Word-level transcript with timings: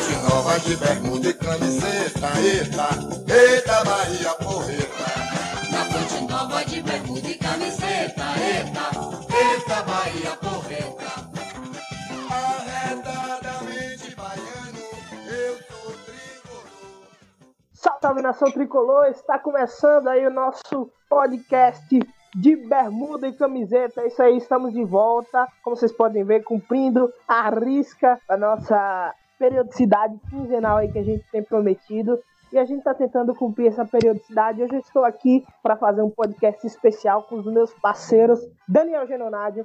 fonte 0.00 0.16
nova 0.22 0.58
de 0.60 0.76
bermuda 0.76 1.28
e 1.28 1.34
camiseta, 1.34 2.28
eita, 2.40 2.88
eita 3.32 3.84
Bahia 3.84 4.34
porreta. 4.36 5.06
Na 5.70 5.84
fonte 5.84 6.32
nova 6.32 6.64
de 6.64 6.82
bermuda 6.82 7.28
e 7.28 7.34
camiseta, 7.34 8.24
eita, 8.38 8.90
eita 9.36 9.82
Bahia 9.82 10.36
porreta. 10.36 11.10
Arredadamente 12.30 14.16
baiano, 14.16 14.78
eu 15.28 15.56
sou 15.68 15.92
tricolor. 16.06 16.64
Salve 17.72 18.22
nação 18.22 18.50
tricolor, 18.50 19.06
está 19.06 19.38
começando 19.38 20.08
aí 20.08 20.26
o 20.26 20.30
nosso 20.30 20.90
podcast 21.08 22.00
de 22.34 22.56
bermuda 22.56 23.28
e 23.28 23.32
camiseta. 23.34 24.00
É 24.00 24.06
isso 24.06 24.22
aí, 24.22 24.36
estamos 24.36 24.72
de 24.72 24.84
volta. 24.84 25.46
Como 25.62 25.76
vocês 25.76 25.92
podem 25.92 26.24
ver, 26.24 26.42
cumprindo 26.44 27.12
a 27.26 27.50
risca 27.50 28.20
da 28.28 28.36
nossa 28.36 29.14
periodicidade 29.40 30.20
quinzenal 30.28 30.76
aí 30.76 30.92
que 30.92 30.98
a 30.98 31.02
gente 31.02 31.24
tem 31.32 31.42
prometido. 31.42 32.18
E 32.52 32.58
a 32.58 32.64
gente 32.64 32.78
está 32.78 32.92
tentando 32.92 33.32
cumprir 33.32 33.68
essa 33.68 33.84
periodicidade. 33.84 34.60
Hoje 34.60 34.74
eu 34.74 34.80
estou 34.80 35.04
aqui 35.04 35.44
para 35.62 35.76
fazer 35.76 36.02
um 36.02 36.10
podcast 36.10 36.66
especial 36.66 37.22
com 37.22 37.36
os 37.36 37.46
meus 37.46 37.72
parceiros, 37.74 38.40
Daniel 38.68 39.06
Genonádio. 39.06 39.64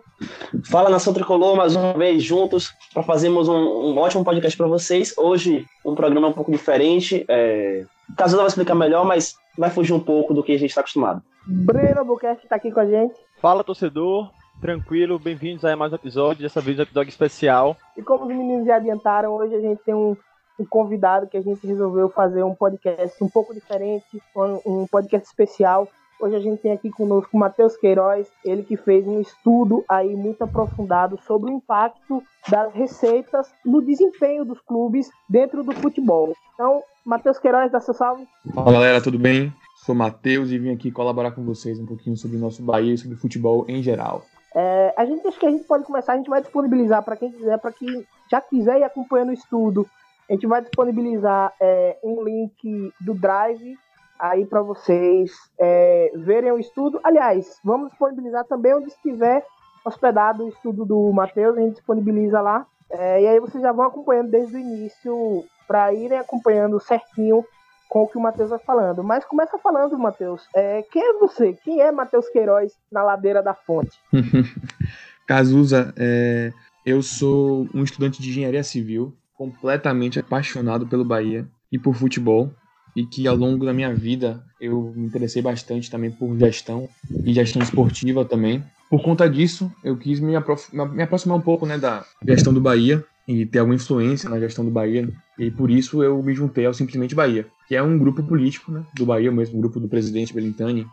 Fala 0.70 0.90
nação 0.92 1.12
tricolor, 1.12 1.58
mais 1.58 1.76
uma 1.76 1.94
vez 1.94 2.24
juntos 2.24 2.72
para 2.94 3.02
fazermos 3.02 3.50
um, 3.50 3.56
um 3.56 3.98
ótimo 3.98 4.24
podcast 4.24 4.56
para 4.56 4.68
vocês. 4.68 5.18
Hoje 5.18 5.66
um 5.84 5.96
programa 5.96 6.28
um 6.28 6.34
pouco 6.34 6.52
diferente. 6.52 7.26
É... 7.28 7.86
Caso 8.16 8.38
vai 8.38 8.46
explicar 8.46 8.76
melhor, 8.76 9.04
mas 9.04 9.36
vai 9.58 9.72
fugir 9.72 9.94
um 9.94 10.00
pouco 10.00 10.32
do 10.32 10.44
que 10.44 10.52
a 10.52 10.60
gente 10.60 10.70
está 10.70 10.82
acostumado. 10.82 11.24
Breno 11.48 12.02
Albuquerque 12.02 12.44
está 12.44 12.56
aqui 12.56 12.72
com 12.72 12.80
a 12.80 12.86
gente. 12.86 13.16
Fala 13.42 13.64
torcedor, 13.64 14.30
tranquilo, 14.66 15.20
bem-vindos 15.20 15.64
a 15.64 15.76
mais 15.76 15.92
um 15.92 15.96
episódio, 15.96 16.42
dessa 16.42 16.60
vez 16.60 16.80
um 16.80 16.82
episódio 16.82 17.10
especial. 17.10 17.78
E 17.96 18.02
como 18.02 18.24
os 18.24 18.30
meninos 18.30 18.66
já 18.66 18.78
adiantaram, 18.78 19.32
hoje 19.36 19.54
a 19.54 19.60
gente 19.60 19.80
tem 19.84 19.94
um, 19.94 20.18
um 20.60 20.66
convidado 20.66 21.28
que 21.28 21.38
a 21.38 21.42
gente 21.42 21.68
resolveu 21.68 22.10
fazer 22.10 22.42
um 22.42 22.56
podcast 22.56 23.24
um 23.24 23.30
pouco 23.30 23.54
diferente, 23.54 24.04
um, 24.36 24.82
um 24.82 24.88
podcast 24.88 25.28
especial. 25.28 25.88
Hoje 26.20 26.36
a 26.36 26.40
gente 26.40 26.64
tem 26.64 26.72
aqui 26.72 26.90
conosco 26.90 27.30
o 27.38 27.40
Matheus 27.40 27.78
Queiroz, 27.78 28.28
ele 28.44 28.64
que 28.64 28.76
fez 28.76 29.06
um 29.06 29.22
estudo 29.22 29.86
aí 29.88 30.16
muito 30.16 30.44
aprofundado 30.44 31.20
sobre 31.28 31.52
o 31.52 31.54
impacto 31.54 32.24
das 32.50 32.74
receitas 32.74 33.48
no 33.64 33.84
desempenho 33.84 34.44
dos 34.44 34.60
clubes 34.62 35.12
dentro 35.30 35.64
do 35.64 35.74
futebol. 35.74 36.34
Então, 36.56 36.82
Matheus 37.06 37.38
Queiroz, 37.38 37.72
dá 37.72 37.80
seu 37.80 37.94
salve. 37.94 38.26
Fala 38.52 38.72
galera, 38.72 39.00
tudo 39.00 39.20
bem? 39.20 39.54
Sou 39.86 39.94
Matheus 39.94 40.50
e 40.50 40.58
vim 40.58 40.74
aqui 40.74 40.90
colaborar 40.90 41.34
com 41.34 41.44
vocês 41.44 41.80
um 41.80 41.86
pouquinho 41.86 42.18
sobre 42.18 42.38
o 42.38 42.40
nosso 42.40 42.64
Bahia 42.64 42.96
e 42.96 42.98
sobre 42.98 43.16
futebol 43.16 43.64
em 43.68 43.84
geral. 43.84 44.24
É, 44.56 44.94
a 44.96 45.06
gente 45.06 45.28
acho 45.28 45.38
que 45.38 45.46
a 45.46 45.52
gente 45.52 45.66
pode 45.66 45.84
começar, 45.84 46.14
a 46.14 46.18
gente 46.18 46.30
vai 46.30 46.42
disponibilizar 46.42 47.04
para 47.04 47.18
quem 47.18 47.30
quiser, 47.30 47.60
para 47.60 47.74
quem 47.74 48.08
já 48.32 48.40
quiser 48.40 48.80
ir 48.80 48.84
acompanhando 48.84 49.30
o 49.30 49.34
estudo, 49.34 49.86
a 50.30 50.34
gente 50.34 50.48
vai 50.48 50.62
disponibilizar 50.62 51.54
é, 51.60 51.98
um 52.02 52.24
link 52.24 52.94
do 53.02 53.14
Drive 53.14 53.78
aí 54.18 54.46
para 54.46 54.62
vocês 54.62 55.32
é, 55.60 56.12
verem 56.16 56.52
o 56.52 56.58
estudo. 56.58 57.00
Aliás, 57.04 57.60
vamos 57.64 57.90
disponibilizar 57.90 58.46
também 58.46 58.74
onde 58.74 58.88
estiver 58.88 59.46
hospedado 59.84 60.46
o 60.46 60.50
estudo 60.50 60.86
do 60.86 61.12
Matheus, 61.12 61.58
a 61.58 61.62
gente 61.62 61.74
disponibiliza 61.74 62.42
lá. 62.42 62.66
É, 62.90 63.22
e 63.22 63.28
aí 63.28 63.40
vocês 63.40 63.62
já 63.62 63.72
vão 63.72 63.86
acompanhando 63.86 64.32
desde 64.32 64.56
o 64.56 64.60
início 64.60 65.44
para 65.68 65.94
irem 65.94 66.18
acompanhando 66.18 66.80
certinho 66.80 67.46
com 67.90 68.04
o 68.04 68.08
que 68.08 68.18
o 68.18 68.22
Matheus 68.22 68.50
vai 68.50 68.60
falando. 68.60 69.04
Mas 69.04 69.26
começa 69.26 69.58
falando, 69.58 69.98
Matheus. 69.98 70.48
É, 70.56 70.84
quem 70.92 71.02
é 71.02 71.14
você? 71.14 71.54
Quem 71.64 71.82
é 71.82 71.92
Matheus 71.92 72.28
Queiroz 72.30 72.74
na 72.92 73.04
ladeira 73.04 73.42
da 73.42 73.54
fonte? 73.54 74.00
Cazuza, 75.28 75.94
é, 75.98 76.52
eu 76.86 77.02
sou 77.02 77.68
um 77.74 77.84
estudante 77.84 78.22
de 78.22 78.30
engenharia 78.30 78.64
civil, 78.64 79.14
completamente 79.36 80.20
apaixonado 80.20 80.86
pelo 80.86 81.04
Bahia 81.04 81.48
e 81.72 81.80
por 81.80 81.96
futebol, 81.96 82.52
e 82.96 83.06
que 83.06 83.28
ao 83.28 83.36
longo 83.36 83.66
da 83.66 83.74
minha 83.74 83.94
vida 83.94 84.44
eu 84.62 84.94
me 84.96 85.08
interessei 85.08 85.42
bastante 85.42 85.90
também 85.92 86.12
por 86.12 86.38
gestão 86.38 86.88
e 87.24 87.34
gestão 87.34 87.62
esportiva 87.62 88.24
também. 88.24 88.64
Por 88.90 89.02
conta 89.02 89.30
disso, 89.30 89.72
eu 89.84 89.98
quis 89.98 90.20
me, 90.20 90.32
me 90.32 91.04
aproximar 91.04 91.38
um 91.38 91.42
pouco 91.42 91.66
né, 91.66 91.78
da 91.78 92.06
gestão 92.26 92.54
do 92.54 92.62
Bahia 92.62 93.04
e 93.28 93.46
ter 93.46 93.60
alguma 93.60 93.76
influência 93.76 94.30
na 94.30 94.40
gestão 94.40 94.64
do 94.64 94.72
Bahia, 94.72 95.10
e 95.38 95.50
por 95.50 95.72
isso 95.72 96.04
eu 96.04 96.22
me 96.22 96.34
juntei 96.34 96.66
ao 96.66 96.74
Simplesmente 96.74 97.16
Bahia, 97.16 97.48
que 97.68 97.76
é 97.76 97.82
um 97.82 97.98
grupo 97.98 98.24
político 98.24 98.72
né, 98.72 98.84
do 98.94 99.06
Bahia, 99.06 99.32
o 99.32 99.36
mesmo 99.36 99.60
grupo 99.60 99.80
do 99.80 99.88
presidente 99.88 100.34
Belintani, 100.34 100.88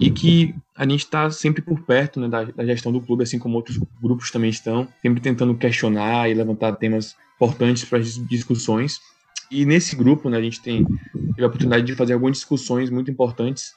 e 0.00 0.10
que 0.10 0.54
a 0.76 0.82
gente 0.84 1.04
está 1.04 1.30
sempre 1.30 1.62
por 1.62 1.80
perto 1.82 2.20
né, 2.20 2.28
da, 2.28 2.44
da, 2.44 2.64
gestão 2.64 2.92
do 2.92 3.00
clube, 3.00 3.22
assim 3.22 3.38
como 3.38 3.56
outros 3.56 3.78
grupos 4.02 4.30
também 4.30 4.50
estão, 4.50 4.88
sempre 5.00 5.20
tentando 5.20 5.54
questionar 5.54 6.28
e 6.28 6.34
levantar 6.34 6.72
temas 6.76 7.16
importantes 7.36 7.84
para 7.84 7.98
as 7.98 8.14
discussões. 8.26 9.00
E 9.50 9.64
nesse 9.64 9.96
grupo, 9.96 10.28
né, 10.28 10.38
a 10.38 10.42
gente 10.42 10.60
tem 10.60 10.84
teve 11.40 11.44
a 11.44 11.46
oportunidade 11.46 11.84
de 11.84 11.94
fazer 11.94 12.12
algumas 12.12 12.36
discussões 12.36 12.90
muito 12.90 13.10
importantes 13.10 13.74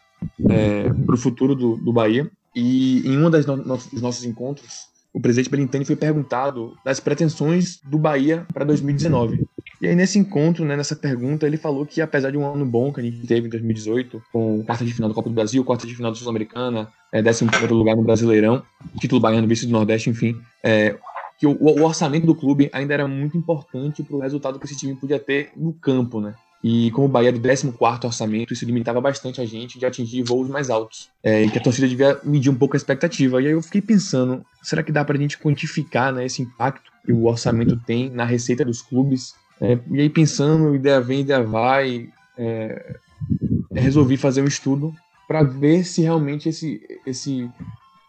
é, 0.50 0.90
para 0.90 1.16
o 1.16 1.18
futuro 1.18 1.56
do, 1.56 1.78
do, 1.78 1.94
Bahia. 1.94 2.30
E 2.56 3.02
em 3.08 3.18
um 3.18 3.30
no, 3.30 3.30
dos 3.30 4.02
nossos 4.02 4.24
encontros, 4.26 4.88
o 5.14 5.20
presidente 5.20 5.50
Belintani 5.50 5.86
foi 5.86 5.96
perguntado 5.96 6.78
das 6.84 7.00
pretensões 7.00 7.80
do 7.84 7.98
Bahia 7.98 8.46
para 8.54 8.66
2019. 8.66 9.46
E 9.84 9.88
aí, 9.90 9.96
nesse 9.98 10.18
encontro, 10.18 10.64
né, 10.64 10.78
nessa 10.78 10.96
pergunta, 10.96 11.46
ele 11.46 11.58
falou 11.58 11.86
que, 11.86 12.00
apesar 12.00 12.32
de 12.32 12.38
um 12.38 12.46
ano 12.46 12.66
bom 12.66 12.94
que 12.94 13.02
a 13.02 13.04
gente 13.04 13.28
teve 13.28 13.48
em 13.48 13.50
2018, 13.50 14.24
com 14.32 14.64
quarta 14.64 14.86
de 14.86 14.94
final 14.94 15.10
da 15.10 15.14
Copa 15.14 15.28
do 15.28 15.36
Brasil, 15.36 15.62
quarta 15.66 15.86
de 15.86 15.94
final 15.94 16.10
da 16.10 16.18
Sul-Americana, 16.18 16.88
é, 17.12 17.22
décimo 17.22 17.52
primeiro 17.52 17.76
lugar 17.76 17.94
no 17.94 18.02
Brasileirão, 18.02 18.64
título 18.98 19.20
baiano, 19.20 19.46
vice 19.46 19.66
do 19.66 19.74
Nordeste, 19.74 20.10
enfim, 20.10 20.40
é, 20.64 20.96
que 21.38 21.46
o, 21.46 21.58
o, 21.62 21.84
orçamento 21.84 22.26
do 22.26 22.34
clube 22.34 22.70
ainda 22.72 22.94
era 22.94 23.06
muito 23.10 23.38
importante 23.38 24.02
para 24.04 24.16
o 24.16 24.22
resultado 24.22 24.58
que 24.58 24.66
esse 24.66 24.78
time 24.78 24.96
podia 24.96 25.20
ter 25.20 25.52
no 25.58 25.74
campo, 25.74 26.22
né? 26.22 26.34
E 26.64 26.90
como 26.92 27.08
o 27.08 27.10
Bahia 27.10 27.28
é 27.28 27.32
do 27.34 27.42
14 27.42 27.68
orçamento, 28.06 28.54
isso 28.54 28.64
limitava 28.64 29.02
bastante 29.02 29.42
a 29.42 29.46
gente 29.46 29.78
de 29.78 29.86
atingir 29.86 30.24
voos 30.24 30.48
mais 30.48 30.70
altos. 30.70 31.10
É, 31.22 31.44
e 31.44 31.52
que 31.52 31.58
a 31.58 31.62
torcida 31.62 31.90
devia 31.90 32.22
medir 32.24 32.50
um 32.50 32.56
pouco 32.56 32.78
a 32.78 32.78
expectativa. 32.78 33.42
E 33.42 33.48
aí 33.48 33.52
eu 33.52 33.62
fiquei 33.62 33.82
pensando, 33.82 34.46
será 34.62 34.82
que 34.82 34.94
dá 34.94 35.04
para 35.04 35.18
a 35.18 35.20
gente 35.20 35.38
quantificar 35.38 36.14
né, 36.14 36.26
esse 36.26 36.42
impacto 36.42 36.90
que 37.06 37.12
o 37.12 37.26
orçamento 37.26 37.76
tem 37.86 38.10
na 38.10 38.24
receita 38.24 38.64
dos 38.64 38.82
clubes? 38.82 39.36
É, 39.62 39.78
e 39.92 40.02
aí 40.02 40.10
pensando, 40.10 40.76
ideia 40.76 41.00
vem, 41.00 41.22
ideia 41.22 41.44
vai, 41.44 42.10
é, 42.38 42.98
resolvi 43.74 44.18
fazer 44.18 44.42
um 44.42 44.48
estudo 44.48 44.94
para 45.28 45.44
ver 45.44 45.84
se 45.84 46.02
realmente 46.02 46.50
esse, 46.50 46.82
esse 47.06 47.50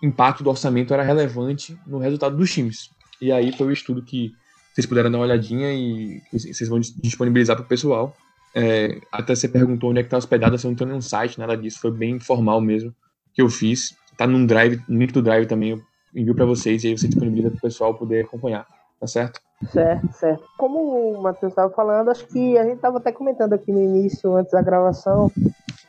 impacto 0.02 0.42
do 0.42 0.50
orçamento 0.50 0.92
era 0.92 1.02
relevante 1.02 1.78
no 1.86 1.98
resultado 1.98 2.36
dos 2.36 2.52
times. 2.52 2.90
E 3.20 3.30
aí 3.32 3.52
foi 3.52 3.68
o 3.68 3.72
estudo 3.72 4.02
que 4.02 4.34
vocês 4.72 4.86
puderam 4.86 5.10
dar 5.10 5.18
uma 5.18 5.24
olhadinha 5.24 5.72
e 5.72 6.20
vocês 6.32 6.68
vão 6.68 6.80
disponibilizar 6.80 7.56
para 7.56 7.64
o 7.64 7.68
pessoal. 7.68 8.16
É, 8.54 9.00
até 9.10 9.34
você 9.34 9.48
perguntou 9.48 9.90
onde 9.90 10.00
é 10.00 10.02
que 10.02 10.08
tá 10.08 10.16
hospedado, 10.16 10.58
você 10.58 10.66
não 10.66 10.74
tem 10.74 10.86
nenhum 10.86 11.00
site, 11.00 11.38
nada 11.38 11.56
disso, 11.56 11.80
foi 11.80 11.90
bem 11.90 12.16
informal 12.16 12.60
mesmo 12.60 12.94
que 13.32 13.42
eu 13.42 13.48
fiz. 13.48 13.96
Tá 14.16 14.26
num 14.26 14.46
drive, 14.46 14.80
no 14.88 14.98
link 14.98 15.12
do 15.12 15.22
drive 15.22 15.46
também, 15.46 15.70
eu 15.70 15.82
envio 16.14 16.34
para 16.34 16.44
vocês 16.44 16.84
e 16.84 16.88
aí 16.88 16.98
você 16.98 17.08
disponibiliza 17.08 17.50
para 17.50 17.58
o 17.58 17.60
pessoal 17.60 17.94
poder 17.94 18.24
acompanhar, 18.24 18.66
tá 19.00 19.06
certo? 19.06 19.40
Certo, 19.70 20.12
certo. 20.12 20.44
Como 20.58 21.12
o 21.12 21.22
Matheus 21.22 21.52
estava 21.52 21.72
falando, 21.72 22.10
acho 22.10 22.26
que 22.26 22.58
a 22.58 22.64
gente 22.64 22.76
estava 22.76 22.98
até 22.98 23.12
comentando 23.12 23.52
aqui 23.52 23.72
no 23.72 23.80
início, 23.80 24.34
antes 24.34 24.52
da 24.52 24.62
gravação, 24.62 25.30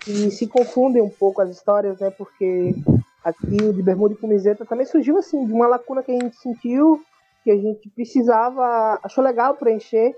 que 0.02 0.32
se 0.32 0.48
confundem 0.48 1.02
um 1.02 1.10
pouco 1.10 1.42
as 1.42 1.50
histórias, 1.50 2.00
né? 2.00 2.10
Porque 2.12 2.76
aqui 3.24 3.58
o 3.64 3.74
de 3.74 3.82
Bermuda 3.82 4.14
e 4.14 4.18
Camiseta 4.18 4.66
também 4.66 4.86
surgiu 4.86 5.18
assim, 5.18 5.46
de 5.46 5.52
uma 5.52 5.68
lacuna 5.68 6.04
que 6.04 6.12
a 6.12 6.16
gente 6.16 6.38
sentiu, 6.38 7.02
que 7.44 7.52
a 7.52 7.58
gente 7.58 7.90
precisava, 7.90 9.00
achou 9.04 9.24
legal 9.24 9.56
preencher 9.56 10.16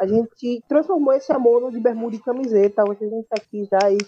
a 0.00 0.06
gente 0.06 0.64
transformou 0.66 1.12
esse 1.12 1.30
amor 1.30 1.60
no 1.60 1.70
de 1.70 1.78
bermuda 1.78 2.16
e 2.16 2.18
camiseta. 2.18 2.82
Hoje 2.88 3.04
a 3.04 3.08
gente 3.08 3.24
está 3.24 3.36
aqui 3.36 3.68
já 3.70 3.78
aí, 3.84 3.98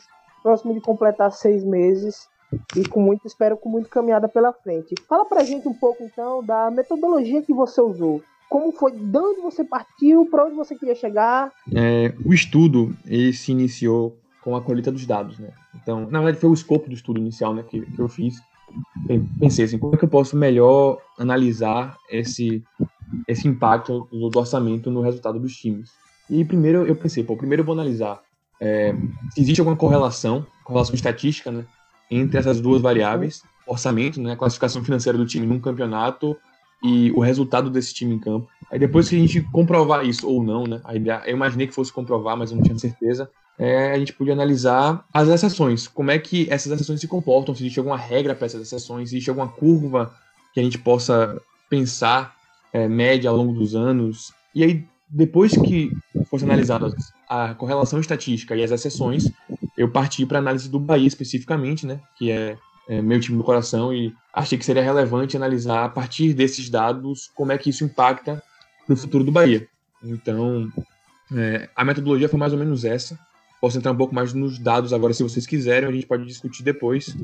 próximo 0.43 0.73
de 0.73 0.81
completar 0.81 1.31
seis 1.31 1.63
meses 1.63 2.31
e 2.75 2.89
com 2.89 2.99
muito, 2.99 3.27
espero 3.27 3.59
com 3.59 3.69
muito 3.69 3.91
caminhada 3.91 4.27
pela 4.27 4.55
frente. 4.55 4.95
Fala 5.07 5.27
pra 5.27 5.45
gente 5.45 5.69
um 5.69 5.75
pouco 5.75 6.03
então 6.03 6.43
da 6.43 6.71
metodologia 6.71 7.43
que 7.43 7.53
você 7.53 7.83
usou. 7.83 8.23
Como 8.53 8.71
foi, 8.71 8.93
de 8.93 9.17
onde 9.17 9.41
você 9.41 9.65
partiu, 9.65 10.27
para 10.27 10.45
onde 10.45 10.55
você 10.55 10.75
queria 10.75 10.95
chegar? 10.95 11.51
É, 11.75 12.13
o 12.23 12.35
estudo 12.35 12.95
ele 13.07 13.33
se 13.33 13.51
iniciou 13.51 14.15
com 14.45 14.55
a 14.55 14.61
colheita 14.61 14.93
dos 14.93 15.07
dados, 15.07 15.39
né? 15.39 15.53
Então, 15.75 16.03
na 16.11 16.19
verdade, 16.21 16.39
foi 16.39 16.51
o 16.51 16.53
escopo 16.53 16.87
do 16.87 16.95
estudo 16.95 17.19
inicial, 17.19 17.55
né, 17.55 17.63
que, 17.63 17.81
que 17.81 17.99
eu 17.99 18.11
fiz. 18.11 18.43
Pensei 19.41 19.65
assim, 19.65 19.79
como 19.79 19.95
é 19.95 19.97
que 19.97 20.05
eu 20.05 20.09
posso 20.09 20.37
melhor 20.37 20.99
analisar 21.19 21.97
esse 22.11 22.63
esse 23.27 23.49
impacto 23.49 24.07
do 24.13 24.39
orçamento 24.39 24.91
no 24.91 25.01
resultado 25.01 25.41
dos 25.41 25.57
times. 25.57 25.91
E 26.29 26.45
primeiro 26.45 26.87
eu 26.87 26.95
pensei, 26.95 27.25
pô, 27.25 27.35
primeiro 27.35 27.63
eu 27.63 27.67
vou 27.67 27.73
analisar 27.73 28.21
é, 28.61 28.95
se 29.31 29.41
existe 29.41 29.61
alguma 29.61 29.79
correlação, 29.79 30.45
correlação 30.63 30.95
estatística, 30.95 31.51
né, 31.51 31.65
entre 32.11 32.37
essas 32.37 32.61
duas 32.61 32.83
variáveis, 32.83 33.43
orçamento, 33.67 34.21
né, 34.21 34.37
classificação 34.37 34.85
financeira 34.85 35.17
do 35.17 35.25
time 35.25 35.47
num 35.47 35.59
campeonato 35.59 36.37
e 36.83 37.11
o 37.13 37.21
resultado 37.21 37.71
desse 37.71 37.95
time 37.95 38.15
em 38.15 38.19
campo. 38.19 38.49
Aí 38.71 38.79
depois 38.79 39.09
que 39.09 39.17
a 39.17 39.19
gente 39.19 39.41
comprovar 39.53 40.05
isso 40.05 40.29
ou 40.29 40.43
não, 40.43 40.65
né, 40.65 40.81
a 40.85 40.95
ideia, 40.95 41.23
eu 41.27 41.37
imaginei 41.37 41.67
que 41.67 41.75
fosse 41.75 41.93
comprovar, 41.93 42.37
mas 42.37 42.51
eu 42.51 42.57
não 42.57 42.65
tinha 42.65 42.79
certeza, 42.79 43.31
é, 43.59 43.93
a 43.93 43.99
gente 43.99 44.13
podia 44.15 44.33
analisar 44.33 45.05
as 45.13 45.29
exceções, 45.29 45.87
como 45.87 46.11
é 46.11 46.19
que 46.19 46.47
essas 46.51 46.73
exceções 46.73 47.01
se 47.01 47.07
comportam, 47.07 47.55
se 47.55 47.63
existe 47.63 47.79
alguma 47.79 47.99
regra 47.99 48.35
para 48.35 48.47
essas 48.47 48.63
exceções, 48.63 49.11
se 49.11 49.17
existe 49.17 49.31
alguma 49.31 49.49
curva 49.49 50.13
que 50.53 50.61
a 50.61 50.63
gente 50.63 50.79
possa 50.79 51.41
pensar 51.69 52.35
é, 52.73 52.89
média 52.89 53.31
ao 53.31 53.37
longo 53.37 53.53
dos 53.53 53.75
anos. 53.75 54.33
E 54.55 54.65
aí, 54.65 54.85
depois 55.09 55.53
que 55.53 55.91
fosse 56.31 56.45
analisada 56.45 56.95
a 57.29 57.55
correlação 57.55 58.01
estatística 58.01 58.57
e 58.57 58.65
as 58.65 58.71
exceções, 58.71 59.31
eu 59.77 59.91
parti 59.91 60.25
para 60.25 60.39
análise 60.39 60.69
do 60.69 60.81
Bahia 60.81 61.07
especificamente, 61.07 61.87
né, 61.87 62.01
que 62.17 62.31
é, 62.31 62.57
é, 62.89 63.01
meu 63.01 63.21
time 63.21 63.39
do 63.39 63.45
coração, 63.45 63.93
e 63.93 64.15
achei 64.33 64.59
que 64.59 64.65
seria 64.65 64.83
relevante 64.83 65.37
analisar 65.37 65.85
a 65.85 65.89
partir 65.89 66.35
desses 66.35 66.69
dados 66.69 67.31
como 67.35 67.53
é 67.53 67.59
que 67.59 67.71
isso 67.71 67.85
impacta 67.85 68.43
no 68.89 68.97
futuro 68.97 69.25
do 69.25 69.33
Bahia. 69.33 69.67
Então, 70.03 70.71
é, 71.35 71.69
a 71.75 71.85
metodologia 71.85 72.29
foi 72.29 72.39
mais 72.39 72.53
ou 72.53 72.59
menos 72.59 72.85
essa. 72.85 73.19
Posso 73.61 73.79
entrar 73.79 73.93
um 73.93 73.97
pouco 73.97 74.15
mais 74.15 74.33
nos 74.33 74.59
dados 74.59 74.93
agora, 74.93 75.15
se 75.15 75.23
vocês 75.23 75.47
quiserem, 75.47 75.89
a 75.89 75.93
gente 75.93 76.07
pode 76.07 76.25
discutir 76.27 76.65
depois, 76.65 77.17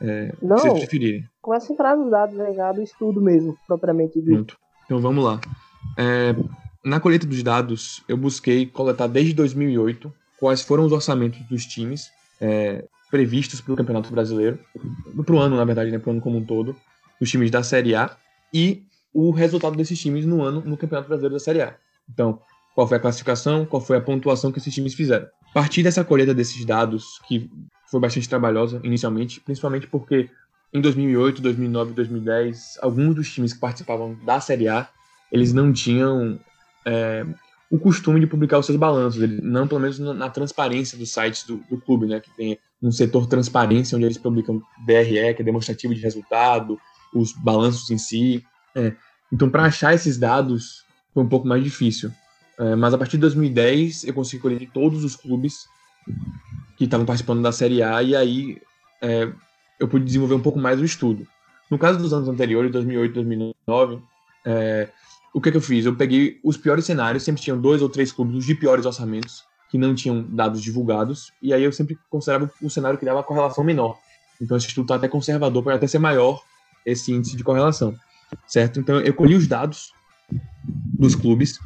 é, 0.00 0.32
Não. 0.40 0.56
se 0.56 0.68
vocês 0.68 0.80
preferirem. 0.80 1.28
Começa 1.42 1.72
a 1.72 1.74
entrar 1.74 1.96
nos 1.96 2.10
dados 2.10 2.36
já 2.54 2.72
do 2.72 2.82
estudo 2.82 3.20
mesmo, 3.20 3.58
propriamente 3.66 4.20
dito. 4.20 4.32
Pronto. 4.32 4.56
Então 4.84 5.00
vamos 5.00 5.24
lá. 5.24 5.40
É, 5.96 6.34
na 6.84 7.00
colheita 7.00 7.26
dos 7.26 7.42
dados, 7.42 8.02
eu 8.08 8.16
busquei 8.16 8.66
coletar 8.66 9.06
desde 9.06 9.34
2008 9.34 10.12
quais 10.38 10.62
foram 10.62 10.84
os 10.84 10.92
orçamentos 10.92 11.40
dos 11.48 11.66
times 11.66 12.10
é, 12.40 12.84
previstos 13.10 13.60
para 13.60 13.72
o 13.74 13.76
Campeonato 13.76 14.10
Brasileiro, 14.10 14.58
para 15.24 15.34
o 15.34 15.38
ano, 15.38 15.56
na 15.56 15.64
verdade, 15.64 15.90
né, 15.90 15.98
para 15.98 16.08
o 16.08 16.12
ano 16.12 16.20
como 16.20 16.38
um 16.38 16.44
todo, 16.44 16.76
os 17.20 17.30
times 17.30 17.50
da 17.50 17.62
Série 17.62 17.94
A 17.94 18.16
e 18.52 18.84
o 19.12 19.30
resultado 19.30 19.76
desses 19.76 19.98
times 19.98 20.24
no 20.24 20.42
ano 20.42 20.62
no 20.64 20.76
Campeonato 20.76 21.08
Brasileiro 21.08 21.34
da 21.34 21.40
Série 21.40 21.60
A. 21.60 21.74
Então, 22.08 22.40
qual 22.74 22.86
foi 22.86 22.96
a 22.96 23.00
classificação, 23.00 23.66
qual 23.66 23.82
foi 23.82 23.96
a 23.96 24.00
pontuação 24.00 24.52
que 24.52 24.58
esses 24.58 24.72
times 24.72 24.94
fizeram. 24.94 25.26
A 25.50 25.52
partir 25.52 25.82
dessa 25.82 26.04
colheita 26.04 26.32
desses 26.32 26.64
dados, 26.64 27.20
que 27.26 27.50
foi 27.90 28.00
bastante 28.00 28.28
trabalhosa 28.28 28.80
inicialmente, 28.84 29.40
principalmente 29.40 29.86
porque 29.86 30.30
em 30.72 30.80
2008, 30.80 31.42
2009 31.42 31.90
e 31.90 31.94
2010, 31.94 32.78
alguns 32.80 33.14
dos 33.16 33.32
times 33.32 33.52
que 33.52 33.58
participavam 33.58 34.16
da 34.24 34.40
Série 34.40 34.68
A, 34.68 34.88
eles 35.32 35.52
não 35.52 35.72
tinham 35.72 36.38
é, 36.84 37.26
o 37.70 37.78
costume 37.78 38.20
de 38.20 38.26
publicar 38.26 38.58
os 38.58 38.66
seus 38.66 38.78
balanços, 38.78 39.20
não 39.42 39.66
pelo 39.66 39.80
menos 39.80 39.98
na, 39.98 40.14
na 40.14 40.30
transparência 40.30 40.96
dos 40.96 41.10
sites 41.10 41.44
do, 41.44 41.58
do, 41.68 41.80
clube, 41.80 42.06
né, 42.06 42.20
que 42.20 42.30
tem 42.36 42.58
um 42.82 42.90
setor 42.90 43.26
transparência 43.26 43.96
onde 43.96 44.06
eles 44.06 44.18
publicam 44.18 44.62
DRE, 44.86 45.34
que 45.34 45.42
é 45.42 45.44
demonstrativo 45.44 45.94
de 45.94 46.00
resultado, 46.00 46.78
os 47.14 47.32
balanços 47.32 47.90
em 47.90 47.98
si. 47.98 48.44
É. 48.74 48.94
Então, 49.32 49.50
para 49.50 49.64
achar 49.64 49.94
esses 49.94 50.18
dados 50.18 50.84
foi 51.12 51.22
um 51.22 51.28
pouco 51.28 51.46
mais 51.46 51.62
difícil. 51.62 52.10
É, 52.58 52.76
mas 52.76 52.94
a 52.94 52.98
partir 52.98 53.16
de 53.16 53.22
2010 53.22 54.04
eu 54.04 54.14
consegui 54.14 54.42
colher 54.42 54.70
todos 54.72 55.04
os 55.04 55.16
clubes 55.16 55.66
que 56.76 56.84
estavam 56.84 57.06
participando 57.06 57.42
da 57.42 57.52
Série 57.52 57.82
A 57.82 58.02
e 58.02 58.14
aí 58.16 58.60
é, 59.02 59.30
eu 59.78 59.88
pude 59.88 60.04
desenvolver 60.04 60.34
um 60.34 60.42
pouco 60.42 60.58
mais 60.58 60.80
o 60.80 60.84
estudo. 60.84 61.26
No 61.70 61.78
caso 61.78 61.98
dos 61.98 62.12
anos 62.12 62.28
anteriores, 62.28 62.72
2008, 62.72 63.14
2009, 63.14 64.02
é, 64.44 64.88
o 65.32 65.40
que, 65.40 65.50
que 65.50 65.56
eu 65.56 65.62
fiz? 65.62 65.86
Eu 65.86 65.96
peguei 65.96 66.40
os 66.42 66.56
piores 66.56 66.84
cenários, 66.84 67.22
sempre 67.22 67.40
tinham 67.40 67.60
dois 67.60 67.80
ou 67.80 67.88
três 67.88 68.10
clubes 68.12 68.44
de 68.44 68.54
piores 68.54 68.84
orçamentos 68.84 69.44
que 69.70 69.78
não 69.78 69.94
tinham 69.94 70.22
dados 70.22 70.60
divulgados, 70.60 71.32
e 71.40 71.54
aí 71.54 71.62
eu 71.62 71.72
sempre 71.72 71.98
considerava 72.08 72.50
o 72.60 72.68
cenário 72.68 72.98
que 72.98 73.04
dava 73.04 73.22
correlação 73.22 73.62
menor. 73.62 73.98
Então 74.40 74.56
esse 74.56 74.66
estudo 74.66 74.84
está 74.84 74.96
até 74.96 75.08
conservador, 75.08 75.62
pode 75.62 75.76
até 75.76 75.86
ser 75.86 75.98
maior 75.98 76.42
esse 76.84 77.12
índice 77.12 77.36
de 77.36 77.44
correlação, 77.44 77.94
certo? 78.46 78.80
Então 78.80 79.00
eu 79.00 79.14
colhi 79.14 79.34
os 79.34 79.46
dados 79.46 79.92
dos 80.98 81.14
clubes 81.14 81.58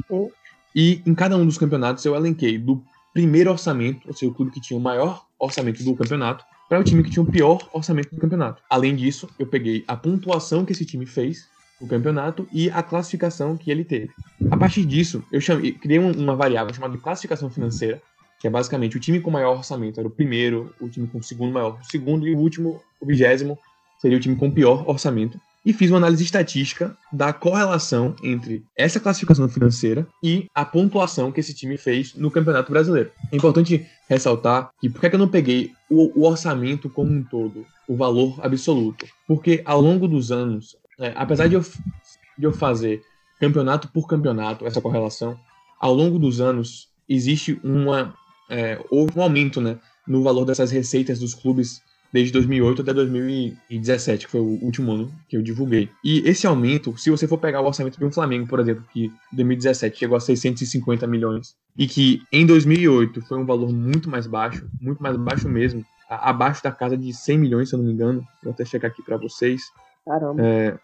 e 0.75 1.01
em 1.07 1.15
cada 1.15 1.37
um 1.37 1.47
dos 1.47 1.57
campeonatos 1.57 2.05
eu 2.05 2.15
elenquei 2.15 2.59
do 2.59 2.83
primeiro 3.13 3.51
orçamento, 3.51 4.07
ou 4.09 4.13
seja, 4.13 4.31
o 4.31 4.35
clube 4.35 4.51
que 4.51 4.61
tinha 4.61 4.79
o 4.79 4.83
maior 4.83 5.25
orçamento 5.39 5.83
do 5.85 5.95
campeonato, 5.95 6.45
para 6.69 6.81
o 6.81 6.85
time 6.85 7.03
que 7.03 7.11
tinha 7.11 7.23
o 7.23 7.31
pior 7.31 7.59
orçamento 7.73 8.15
do 8.15 8.21
campeonato. 8.21 8.63
Além 8.69 8.97
disso, 8.97 9.29
eu 9.39 9.47
peguei 9.47 9.85
a 9.87 9.97
pontuação 9.97 10.65
que 10.65 10.73
esse 10.73 10.85
time 10.85 11.07
fez 11.07 11.49
no 11.81 11.87
campeonato 11.87 12.49
e 12.53 12.71
a 12.71 12.83
classificação 12.83 13.57
que 13.57 13.71
ele 13.71 13.85
teve. 13.85 14.11
A 14.51 14.57
partir 14.57 14.85
disso, 14.85 15.25
eu 15.33 15.41
chamei, 15.41 15.73
criei 15.73 15.99
uma 15.99 16.37
variável 16.37 16.73
chamada 16.73 16.97
classificação 16.99 17.51
financeira, 17.51 18.01
que 18.41 18.47
é 18.47 18.51
basicamente 18.51 18.97
o 18.97 19.01
time 19.01 19.21
com 19.21 19.31
maior 19.31 19.57
orçamento 19.57 19.99
era 19.99 20.09
o 20.09 20.11
primeiro, 20.11 20.75
o 20.81 20.89
time 20.89 21.07
com 21.07 21.19
o 21.19 21.23
segundo 21.23 21.53
maior, 21.53 21.79
o 21.81 21.85
segundo 21.85 22.27
e 22.27 22.35
o 22.35 22.39
último, 22.39 22.81
o 23.01 23.07
vigésimo, 23.07 23.59
seria 24.01 24.19
o 24.19 24.21
time 24.21 24.37
com 24.37 24.49
o 24.49 24.53
pior 24.53 24.89
orçamento 24.89 25.41
e 25.65 25.73
fiz 25.73 25.91
uma 25.91 25.97
análise 25.97 26.23
estatística 26.23 26.97
da 27.11 27.33
correlação 27.33 28.15
entre 28.23 28.65
essa 28.77 29.01
classificação 29.01 29.49
financeira 29.49 30.07
e 30.23 30.47
a 30.55 30.65
pontuação 30.65 31.33
que 31.33 31.41
esse 31.41 31.55
time 31.55 31.79
fez 31.79 32.15
no 32.15 32.31
Campeonato 32.31 32.71
Brasileiro. 32.71 33.11
É 33.33 33.37
importante 33.37 33.87
ressaltar 34.09 34.71
que 34.81 34.91
por 34.91 35.01
que 35.01 35.15
eu 35.15 35.19
não 35.19 35.29
peguei 35.29 35.73
o, 35.89 36.21
o 36.21 36.27
orçamento 36.27 36.91
como 36.91 37.11
um 37.11 37.23
todo, 37.23 37.65
o 37.89 37.97
valor 37.97 38.39
absoluto? 38.43 39.07
Porque 39.27 39.63
ao 39.65 39.81
longo 39.81 40.07
dos 40.07 40.31
anos, 40.31 40.77
é, 40.99 41.13
apesar 41.17 41.49
de 41.49 41.55
eu, 41.55 41.61
de 41.61 42.45
eu 42.45 42.53
fazer 42.53 43.03
campeonato 43.41 43.89
por 43.89 44.07
campeonato 44.07 44.67
essa 44.67 44.81
correlação, 44.81 45.39
ao 45.79 45.93
longo 45.93 46.19
dos 46.19 46.41
anos 46.41 46.89
existe 47.09 47.61
uma 47.63 48.15
é, 48.49 48.79
um 48.91 49.21
aumento 49.21 49.61
né, 49.61 49.79
no 50.07 50.23
valor 50.23 50.45
dessas 50.45 50.71
receitas 50.71 51.19
dos 51.19 51.35
clubes 51.35 51.83
desde 52.15 52.33
2008 52.33 52.83
até 52.83 52.95
2017, 52.95 54.27
que 54.27 54.31
foi 54.31 54.41
o 54.41 54.63
último 54.63 54.93
ano 54.93 55.13
que 55.29 55.37
eu 55.37 55.43
divulguei. 55.43 55.91
E 56.05 56.21
esse 56.21 56.47
aumento, 56.47 56.97
se 56.97 57.11
você 57.11 57.27
for 57.27 57.39
pegar 57.39 57.61
o 57.61 57.67
orçamento 57.67 57.99
de 57.99 58.05
um 58.05 58.13
Flamengo, 58.13 58.47
por 58.47 58.61
exemplo, 58.61 58.85
que 58.93 59.07
em 59.07 59.37
2017 59.37 59.99
chegou 59.99 60.17
a 60.17 60.21
650 60.21 61.09
milhões, 61.09 61.57
e 61.77 61.89
que 61.89 62.23
em 62.31 62.47
2008 62.47 63.21
foi 63.23 63.37
um 63.37 63.45
valor 63.45 63.73
muito 63.73 64.09
mais 64.09 64.29
baixo, 64.29 64.65
muito 64.81 65.03
mais 65.03 65.17
baixo 65.17 65.49
mesmo, 65.49 65.85
abaixo 66.09 66.63
da 66.63 66.71
casa 66.71 66.97
de 66.97 67.13
100 67.13 67.37
milhões, 67.37 67.69
se 67.69 67.75
eu 67.75 67.79
não 67.79 67.87
me 67.87 67.93
engano, 67.93 68.25
vou 68.45 68.53
até 68.53 68.65
checar 68.65 68.93
aqui 68.93 69.03
para 69.03 69.17
vocês. 69.17 69.63
Caramba. 70.07 70.43
É, 70.43 70.77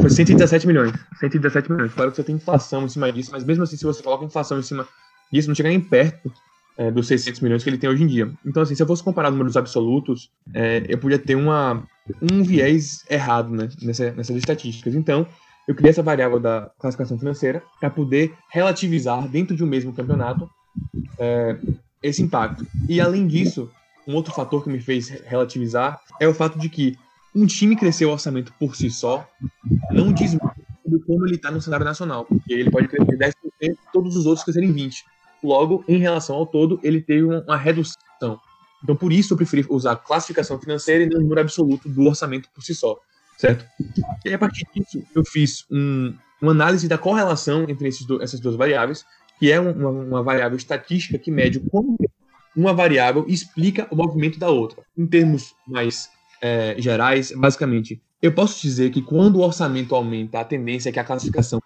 foi 0.00 0.10
117 0.10 0.66
milhões. 0.66 0.92
117 1.20 1.70
milhões. 1.70 1.92
Claro 1.92 2.10
que 2.10 2.16
você 2.16 2.24
tem 2.24 2.36
inflação 2.36 2.84
em 2.84 2.88
cima 2.88 3.12
disso, 3.12 3.30
mas 3.32 3.44
mesmo 3.44 3.64
assim, 3.64 3.76
se 3.76 3.84
você 3.84 4.02
coloca 4.02 4.24
inflação 4.24 4.58
em 4.58 4.62
cima 4.62 4.86
disso, 5.32 5.48
não 5.48 5.54
chega 5.54 5.68
nem 5.68 5.80
perto 5.80 6.32
é, 6.76 6.90
dos 6.90 7.06
600 7.06 7.40
milhões 7.40 7.62
que 7.62 7.70
ele 7.70 7.78
tem 7.78 7.88
hoje 7.88 8.02
em 8.02 8.06
dia. 8.06 8.30
Então, 8.44 8.62
assim, 8.62 8.74
se 8.74 8.82
eu 8.82 8.86
fosse 8.86 9.02
comparar 9.02 9.30
números 9.30 9.56
absolutos, 9.56 10.30
é, 10.54 10.84
eu 10.88 10.98
podia 10.98 11.18
ter 11.18 11.34
uma, 11.34 11.82
um 12.20 12.42
viés 12.42 13.04
errado 13.08 13.50
né, 13.50 13.68
nessa, 13.82 14.10
nessas 14.12 14.36
estatísticas. 14.36 14.94
Então, 14.94 15.26
eu 15.66 15.74
criei 15.74 15.90
essa 15.90 16.02
variável 16.02 16.38
da 16.38 16.70
classificação 16.78 17.18
financeira 17.18 17.62
para 17.80 17.90
poder 17.90 18.34
relativizar 18.50 19.26
dentro 19.28 19.56
de 19.56 19.64
um 19.64 19.66
mesmo 19.66 19.92
campeonato 19.92 20.48
é, 21.18 21.58
esse 22.02 22.22
impacto. 22.22 22.66
E, 22.88 23.00
além 23.00 23.26
disso, 23.26 23.70
um 24.06 24.14
outro 24.14 24.32
fator 24.32 24.62
que 24.62 24.70
me 24.70 24.80
fez 24.80 25.08
relativizar 25.08 26.00
é 26.20 26.28
o 26.28 26.34
fato 26.34 26.58
de 26.58 26.68
que 26.68 26.96
um 27.36 27.46
time 27.46 27.76
crescer 27.76 28.06
o 28.06 28.10
orçamento 28.10 28.50
por 28.58 28.74
si 28.74 28.90
só 28.90 29.28
não 29.92 30.10
diz 30.10 30.32
muito 30.32 31.04
como 31.06 31.26
ele 31.26 31.36
está 31.36 31.50
no 31.50 31.60
cenário 31.60 31.84
nacional, 31.84 32.24
porque 32.24 32.54
ele 32.54 32.70
pode 32.70 32.88
crescer 32.88 33.18
10% 33.18 33.34
e 33.60 33.76
todos 33.92 34.16
os 34.16 34.24
outros 34.24 34.42
crescerem 34.42 34.72
20%. 34.72 35.02
Logo, 35.44 35.84
em 35.86 35.98
relação 35.98 36.34
ao 36.34 36.46
todo, 36.46 36.80
ele 36.82 37.00
teve 37.00 37.22
uma 37.22 37.56
redução. 37.56 38.40
Então, 38.82 38.96
por 38.96 39.12
isso, 39.12 39.34
eu 39.34 39.36
preferi 39.36 39.66
usar 39.68 39.96
classificação 39.96 40.58
financeira 40.58 41.04
e 41.04 41.08
não 41.08 41.20
número 41.20 41.40
absoluto 41.42 41.88
do 41.88 42.06
orçamento 42.06 42.48
por 42.54 42.62
si 42.62 42.74
só, 42.74 42.98
certo? 43.36 43.64
E 44.24 44.28
aí, 44.28 44.34
a 44.34 44.38
partir 44.38 44.66
disso, 44.74 45.02
eu 45.14 45.22
fiz 45.24 45.66
um, 45.70 46.14
uma 46.40 46.52
análise 46.52 46.88
da 46.88 46.96
correlação 46.96 47.66
entre 47.68 47.90
do, 48.06 48.22
essas 48.22 48.40
duas 48.40 48.56
variáveis, 48.56 49.04
que 49.38 49.52
é 49.52 49.60
uma, 49.60 49.90
uma 49.90 50.22
variável 50.22 50.56
estatística 50.56 51.18
que 51.18 51.30
mede 51.30 51.60
como 51.60 51.98
uma 52.56 52.72
variável 52.72 53.26
explica 53.28 53.86
o 53.90 53.96
movimento 53.96 54.38
da 54.38 54.48
outra. 54.48 54.82
Em 54.96 55.06
termos 55.06 55.54
mais 55.66 56.10
é, 56.40 56.74
gerais, 56.78 57.32
basicamente, 57.32 58.00
eu 58.20 58.32
posso 58.32 58.60
dizer 58.60 58.90
que 58.90 59.02
quando 59.02 59.36
o 59.36 59.42
orçamento 59.42 59.94
aumenta, 59.94 60.40
a 60.40 60.44
tendência 60.44 60.88
é 60.88 60.92
que 60.92 60.98
a 60.98 61.04
classificação 61.04 61.60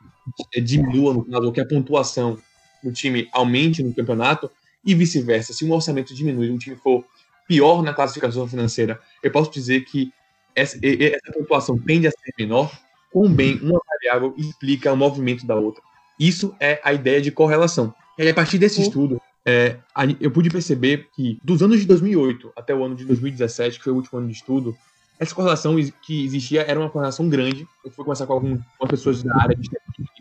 diminua, 0.62 1.15
no 1.15 1.25
caso, 1.25 1.47
ou 1.47 1.53
que 1.53 1.61
a 1.61 1.67
pontuação 1.67 2.39
do 2.83 2.93
time 2.93 3.29
aumente 3.33 3.83
no 3.83 3.95
campeonato 3.95 4.50
e 4.85 4.95
vice-versa. 4.95 5.53
Se 5.53 5.65
um 5.65 5.73
orçamento 5.73 6.15
diminui 6.15 6.49
e 6.49 6.50
um 6.50 6.59
time 6.59 6.77
for 6.77 7.05
pior 7.47 7.83
na 7.83 7.93
classificação 7.93 8.47
financeira, 8.49 9.00
eu 9.23 9.31
posso 9.31 9.50
dizer 9.50 9.83
que 9.85 10.12
essa, 10.55 10.79
essa 10.83 11.33
pontuação 11.33 11.79
tende 11.79 12.07
a 12.07 12.11
ser 12.11 12.33
menor, 12.39 12.71
com 13.12 13.29
bem 13.29 13.59
uma 13.61 13.81
variável 13.87 14.35
explica 14.37 14.93
o 14.93 14.97
movimento 14.97 15.47
da 15.47 15.57
outra. 15.57 15.83
Isso 16.19 16.55
é 16.61 16.81
a 16.85 16.93
ideia 16.93 17.21
de 17.21 17.31
correlação. 17.31 17.95
E 18.19 18.23
aí, 18.23 18.29
a 18.29 18.35
partir 18.35 18.59
desse 18.59 18.83
estudo, 18.83 19.21
é, 19.50 19.76
eu 20.21 20.30
pude 20.30 20.49
perceber 20.49 21.09
que 21.14 21.38
dos 21.42 21.62
anos 21.62 21.80
de 21.80 21.87
2008 21.87 22.52
até 22.57 22.73
o 22.75 22.85
ano 22.85 22.95
de 22.95 23.04
2017, 23.04 23.78
que 23.78 23.85
foi 23.85 23.92
o 23.92 23.97
último 23.97 24.19
ano 24.19 24.28
de 24.28 24.35
estudo, 24.35 24.76
essa 25.19 25.35
correlação 25.35 25.76
que 26.02 26.25
existia 26.25 26.62
era 26.62 26.78
uma 26.78 26.88
correlação 26.88 27.28
grande. 27.28 27.66
Eu 27.85 27.90
fui 27.90 28.04
conversar 28.04 28.26
com 28.26 28.33
algumas 28.35 28.61
pessoas 28.88 29.23
da 29.23 29.37
área 29.37 29.57
de 29.57 29.69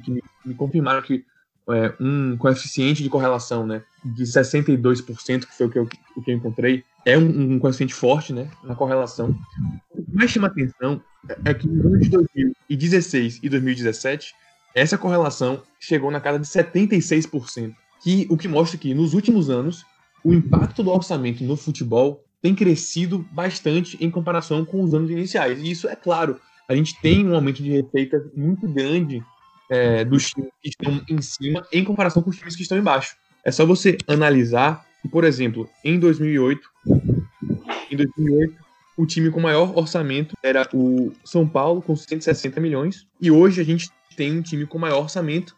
que 0.04 0.12
me, 0.12 0.24
me 0.44 0.56
confirmaram 0.56 1.02
que 1.02 1.24
é, 1.70 1.94
um 2.00 2.36
coeficiente 2.38 3.04
de 3.04 3.10
correlação 3.10 3.68
né, 3.68 3.84
de 4.04 4.24
62%, 4.24 5.46
que 5.46 5.56
foi 5.56 5.68
o 5.68 5.70
que 5.70 5.78
eu, 5.78 5.90
o 6.16 6.22
que 6.22 6.32
eu 6.32 6.36
encontrei, 6.36 6.84
é 7.06 7.18
um, 7.18 7.54
um 7.54 7.60
coeficiente 7.60 7.94
forte 7.94 8.34
né, 8.34 8.50
na 8.64 8.76
correlação. 8.76 9.36
O 9.92 10.04
que 10.04 10.16
mais 10.16 10.32
chama 10.32 10.48
atenção 10.48 11.02
é 11.46 11.54
que 11.54 11.68
no 11.68 11.88
ano 11.88 12.00
de 12.00 12.10
2016 12.10 13.40
e 13.44 13.50
2017, 13.50 14.34
essa 14.74 14.98
correlação 14.98 15.62
chegou 15.80 16.10
na 16.10 16.20
casa 16.20 16.40
de 16.40 16.48
76%, 16.48 17.74
que, 18.02 18.28
o 18.30 18.38
que 18.38 18.48
mostra 18.48 18.78
que 18.78 18.94
nos 18.94 19.14
últimos 19.14 19.50
anos 19.50 19.86
o 20.24 20.34
impacto 20.34 20.84
do 20.84 20.92
orçamento 20.92 21.44
no 21.44 21.56
futebol 21.56 22.24
tem 22.42 22.56
crescido 22.56 23.26
bastante 23.32 23.98
em 24.00 24.10
comparação 24.10 24.64
com 24.66 24.82
os 24.82 24.94
anos 24.94 25.10
iniciais. 25.10 25.60
E 25.60 25.72
isso 25.72 25.88
é 25.88 25.96
claro, 25.96 26.40
a 26.68 26.76
gente 26.76 27.00
tem 27.02 27.28
um 27.28 27.36
aumento 27.36 27.62
de 27.62 27.72
receitas 27.72 28.24
muito 28.36 28.68
grande 28.68 29.24
é, 29.70 30.04
dos 30.04 30.30
times 30.30 30.52
que 30.62 30.70
estão 30.70 31.02
em 31.10 31.22
cima 31.22 31.66
em 31.72 31.84
comparação 31.84 32.22
com 32.22 32.30
os 32.30 32.38
times 32.38 32.56
que 32.56 32.64
estão 32.64 32.78
embaixo. 32.78 33.16
É 33.44 33.52
só 33.52 33.66
você 33.66 33.98
analisar 34.08 34.86
por 35.12 35.24
exemplo, 35.24 35.70
em 35.84 35.98
2008, 35.98 36.70
em 37.90 37.96
2008, 37.96 38.54
o 38.98 39.06
time 39.06 39.32
com 39.32 39.40
maior 39.40 39.76
orçamento 39.78 40.36
era 40.44 40.68
o 40.74 41.14
São 41.24 41.48
Paulo, 41.48 41.82
com 41.82 41.96
160 41.96 42.60
milhões, 42.60 43.08
e 43.22 43.32
hoje 43.32 43.62
a 43.62 43.64
gente 43.64 43.90
tem 44.18 44.38
um 44.38 44.42
time 44.42 44.66
com 44.66 44.78
maior 44.78 45.04
orçamento. 45.04 45.56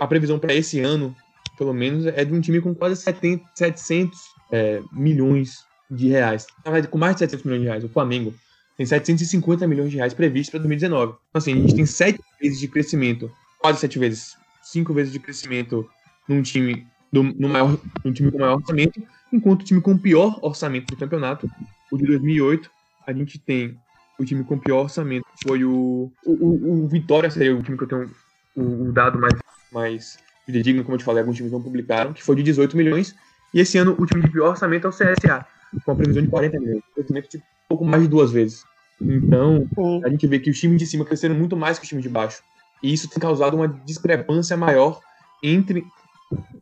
A 0.00 0.06
previsão 0.06 0.38
para 0.38 0.52
esse 0.52 0.80
ano, 0.80 1.14
pelo 1.60 1.74
menos, 1.74 2.06
é 2.06 2.24
de 2.24 2.32
um 2.32 2.40
time 2.40 2.58
com 2.58 2.74
quase 2.74 2.96
70, 3.02 3.44
700 3.54 4.18
é, 4.50 4.80
milhões 4.90 5.66
de 5.90 6.08
reais. 6.08 6.46
Com 6.88 6.96
mais 6.96 7.16
de 7.16 7.18
700 7.18 7.44
milhões 7.44 7.60
de 7.60 7.66
reais. 7.66 7.84
O 7.84 7.88
Flamengo 7.90 8.34
tem 8.78 8.86
750 8.86 9.68
milhões 9.68 9.90
de 9.90 9.98
reais 9.98 10.14
previstos 10.14 10.48
para 10.48 10.60
2019. 10.60 11.12
Então, 11.12 11.20
assim, 11.34 11.52
a 11.52 11.56
gente 11.56 11.74
tem 11.74 11.84
sete 11.84 12.18
vezes 12.40 12.58
de 12.58 12.66
crescimento, 12.66 13.30
quase 13.58 13.78
sete 13.78 13.98
vezes, 13.98 14.38
cinco 14.62 14.94
vezes 14.94 15.12
de 15.12 15.18
crescimento 15.18 15.86
num 16.26 16.40
time, 16.40 16.86
do, 17.12 17.22
no 17.22 17.46
maior, 17.46 17.78
num 18.02 18.12
time 18.14 18.32
com 18.32 18.38
maior 18.38 18.56
orçamento, 18.56 19.02
enquanto 19.30 19.60
o 19.60 19.64
time 19.66 19.82
com 19.82 19.98
pior 19.98 20.38
orçamento 20.40 20.86
do 20.86 20.96
campeonato, 20.96 21.46
o 21.92 21.98
de 21.98 22.06
2008, 22.06 22.70
a 23.06 23.12
gente 23.12 23.38
tem 23.38 23.76
o 24.18 24.24
time 24.24 24.44
com 24.44 24.58
pior 24.58 24.84
orçamento 24.84 25.26
foi 25.46 25.62
o, 25.62 26.10
o, 26.24 26.84
o 26.84 26.88
Vitória, 26.88 27.30
seria 27.30 27.54
o 27.54 27.62
time 27.62 27.76
que 27.76 27.84
eu 27.84 27.88
tenho 27.88 28.10
o, 28.56 28.88
o 28.88 28.92
dado 28.92 29.20
mais, 29.20 29.34
mais 29.70 30.29
fidedigno, 30.46 30.82
como 30.82 30.94
eu 30.94 30.98
te 30.98 31.04
falei, 31.04 31.20
alguns 31.20 31.36
times 31.36 31.52
não 31.52 31.62
publicaram, 31.62 32.12
que 32.12 32.22
foi 32.22 32.36
de 32.36 32.42
18 32.42 32.76
milhões, 32.76 33.14
e 33.52 33.60
esse 33.60 33.78
ano 33.78 33.96
o 33.98 34.06
time 34.06 34.22
de 34.22 34.30
pior 34.30 34.50
orçamento 34.50 34.86
é 34.86 34.90
o 34.90 34.92
CSA, 34.92 35.46
com 35.84 35.92
a 35.92 35.94
previsão 35.94 36.22
de 36.22 36.28
40 36.28 36.60
milhões, 36.60 36.82
crescimento 36.94 37.28
de 37.30 37.42
pouco 37.68 37.84
mais 37.84 38.02
de 38.02 38.08
duas 38.08 38.32
vezes. 38.32 38.64
Então, 39.00 39.66
a 40.04 40.08
gente 40.08 40.26
vê 40.26 40.38
que 40.38 40.50
os 40.50 40.58
times 40.58 40.78
de 40.78 40.86
cima 40.86 41.04
cresceram 41.04 41.34
muito 41.34 41.56
mais 41.56 41.78
que 41.78 41.84
os 41.84 41.88
times 41.88 42.02
de 42.02 42.10
baixo. 42.10 42.42
E 42.82 42.92
isso 42.92 43.08
tem 43.08 43.18
causado 43.18 43.54
uma 43.54 43.68
discrepância 43.68 44.56
maior 44.56 45.00
entre 45.42 45.84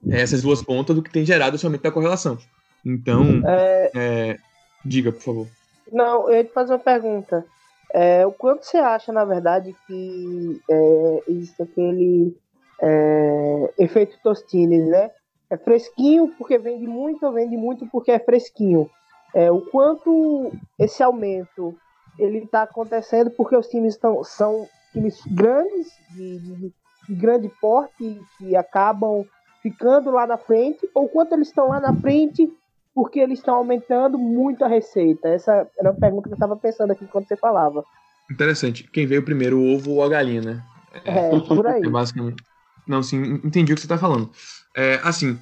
essas 0.08 0.42
duas 0.42 0.62
pontas, 0.62 0.94
do 0.94 1.02
que 1.02 1.10
tem 1.10 1.24
gerado 1.24 1.58
aumento 1.62 1.82
da 1.82 1.90
correlação. 1.90 2.38
Então, 2.84 3.42
É, 3.46 3.90
é, 3.94 4.36
diga, 4.84 5.12
por 5.12 5.22
favor. 5.22 5.46
Não, 5.92 6.28
eu 6.28 6.36
ia 6.36 6.44
te 6.44 6.52
fazer 6.52 6.72
uma 6.72 6.78
pergunta. 6.78 7.44
É, 7.92 8.26
o 8.26 8.32
quanto 8.32 8.64
você 8.64 8.76
acha, 8.76 9.12
na 9.12 9.24
verdade, 9.24 9.74
que 9.86 10.60
é, 10.70 11.22
existe 11.28 11.62
aquele 11.62 12.36
é, 12.80 13.74
efeito 13.78 14.18
Tostines, 14.22 14.86
né? 14.88 15.10
É 15.50 15.56
fresquinho 15.56 16.28
porque 16.36 16.58
vende 16.58 16.86
muito 16.86 17.30
vende 17.32 17.56
muito 17.56 17.86
porque 17.90 18.10
é 18.10 18.18
fresquinho? 18.18 18.88
É, 19.34 19.50
o 19.50 19.60
quanto 19.60 20.52
esse 20.78 21.02
aumento 21.02 21.74
ele 22.18 22.38
está 22.38 22.62
acontecendo 22.62 23.30
porque 23.30 23.56
os 23.56 23.68
times 23.68 23.94
estão, 23.94 24.22
são 24.24 24.68
times 24.92 25.20
grandes, 25.30 25.86
de, 26.10 26.38
de- 26.38 26.72
de 27.08 27.14
grande 27.14 27.48
porte, 27.60 28.20
que 28.36 28.54
acabam 28.56 29.24
ficando 29.62 30.10
lá 30.10 30.26
na 30.26 30.36
frente, 30.36 30.88
ou 30.94 31.08
quanto 31.08 31.32
eles 31.32 31.48
estão 31.48 31.68
lá 31.68 31.80
na 31.80 31.94
frente 31.94 32.48
porque 32.94 33.20
eles 33.20 33.38
estão 33.38 33.54
aumentando 33.54 34.18
muito 34.18 34.64
a 34.64 34.68
receita? 34.68 35.28
Essa 35.28 35.68
era 35.78 35.90
uma 35.90 35.96
pergunta 35.98 36.24
que 36.28 36.32
eu 36.32 36.36
estava 36.36 36.56
pensando 36.56 36.90
aqui 36.90 37.06
quando 37.06 37.26
você 37.28 37.36
falava. 37.36 37.84
Interessante. 38.30 38.84
Quem 38.90 39.06
veio 39.06 39.24
primeiro, 39.24 39.58
o 39.58 39.74
ovo 39.74 39.92
ou 39.92 40.02
a 40.02 40.08
galinha, 40.08 40.42
né? 40.42 40.62
É, 41.04 41.30
por 41.40 41.66
aí. 41.66 41.82
É 41.82 41.88
basicamente. 41.88 42.42
Não, 42.88 43.02
sim, 43.02 43.40
entendi 43.44 43.72
o 43.72 43.74
que 43.74 43.80
você 43.82 43.86
está 43.86 43.98
falando. 43.98 44.30
É, 44.74 44.98
assim, 45.04 45.38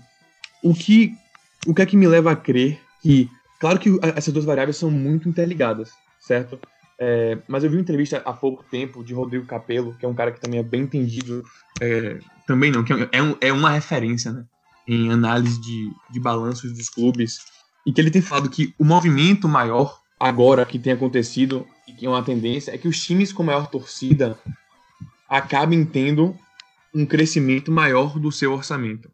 o 0.63 0.75
que, 0.75 1.13
o 1.67 1.73
que 1.73 1.83
é 1.83 1.87
que 1.87 1.97
me 1.97 2.07
leva 2.09 2.33
a 2.33 2.37
crer 2.37 2.81
que, 3.01 3.31
claro 3.61 3.79
que 3.79 3.91
essas 4.17 4.33
duas 4.35 4.45
variáveis 4.45 4.77
são 4.77 4.91
muito 4.91 5.29
interligadas, 5.29 5.91
certo? 6.19 6.59
É, 6.99 7.39
mas 7.47 7.63
eu 7.63 7.71
vi 7.71 7.77
uma 7.77 7.83
entrevista 7.83 8.23
há 8.25 8.33
pouco 8.33 8.65
tempo 8.65 9.05
de 9.05 9.15
Rodrigo 9.15 9.47
Capello, 9.47 9.95
que 9.99 10.05
é 10.05 10.09
um 10.09 10.15
cara 10.15 10.33
que 10.33 10.41
também 10.41 10.59
é 10.59 10.63
bem 10.63 10.83
entendido, 10.83 11.45
é, 11.81 12.19
também 12.47 12.71
não, 12.71 12.83
que 12.83 12.93
é, 13.13 13.23
um- 13.23 13.37
é 13.41 13.53
uma 13.53 13.71
referência, 13.71 14.33
né, 14.33 14.45
em 14.89 15.11
análise 15.13 15.61
de, 15.61 15.91
de 16.11 16.19
balanços 16.19 16.73
dos 16.73 16.89
clubes, 16.89 17.39
e 17.87 17.93
que 17.93 18.01
ele 18.01 18.11
tem 18.11 18.23
falado 18.23 18.49
que 18.49 18.75
o 18.79 18.85
movimento 18.85 19.47
maior 19.47 20.01
agora 20.19 20.65
que 20.65 20.79
tem 20.79 20.95
acontecido, 20.95 21.67
e 21.87 21.93
que 21.93 22.07
é 22.07 22.09
uma 22.09 22.23
tendência, 22.23 22.73
é 22.75 22.79
que 22.79 22.89
os 22.89 22.99
times 23.05 23.31
com 23.33 23.43
maior 23.43 23.67
torcida 23.69 24.39
acabem 25.29 25.85
tendo 25.85 26.35
um 26.97 27.05
crescimento 27.05 27.71
maior 27.71 28.19
do 28.19 28.33
seu 28.33 28.53
orçamento, 28.55 29.11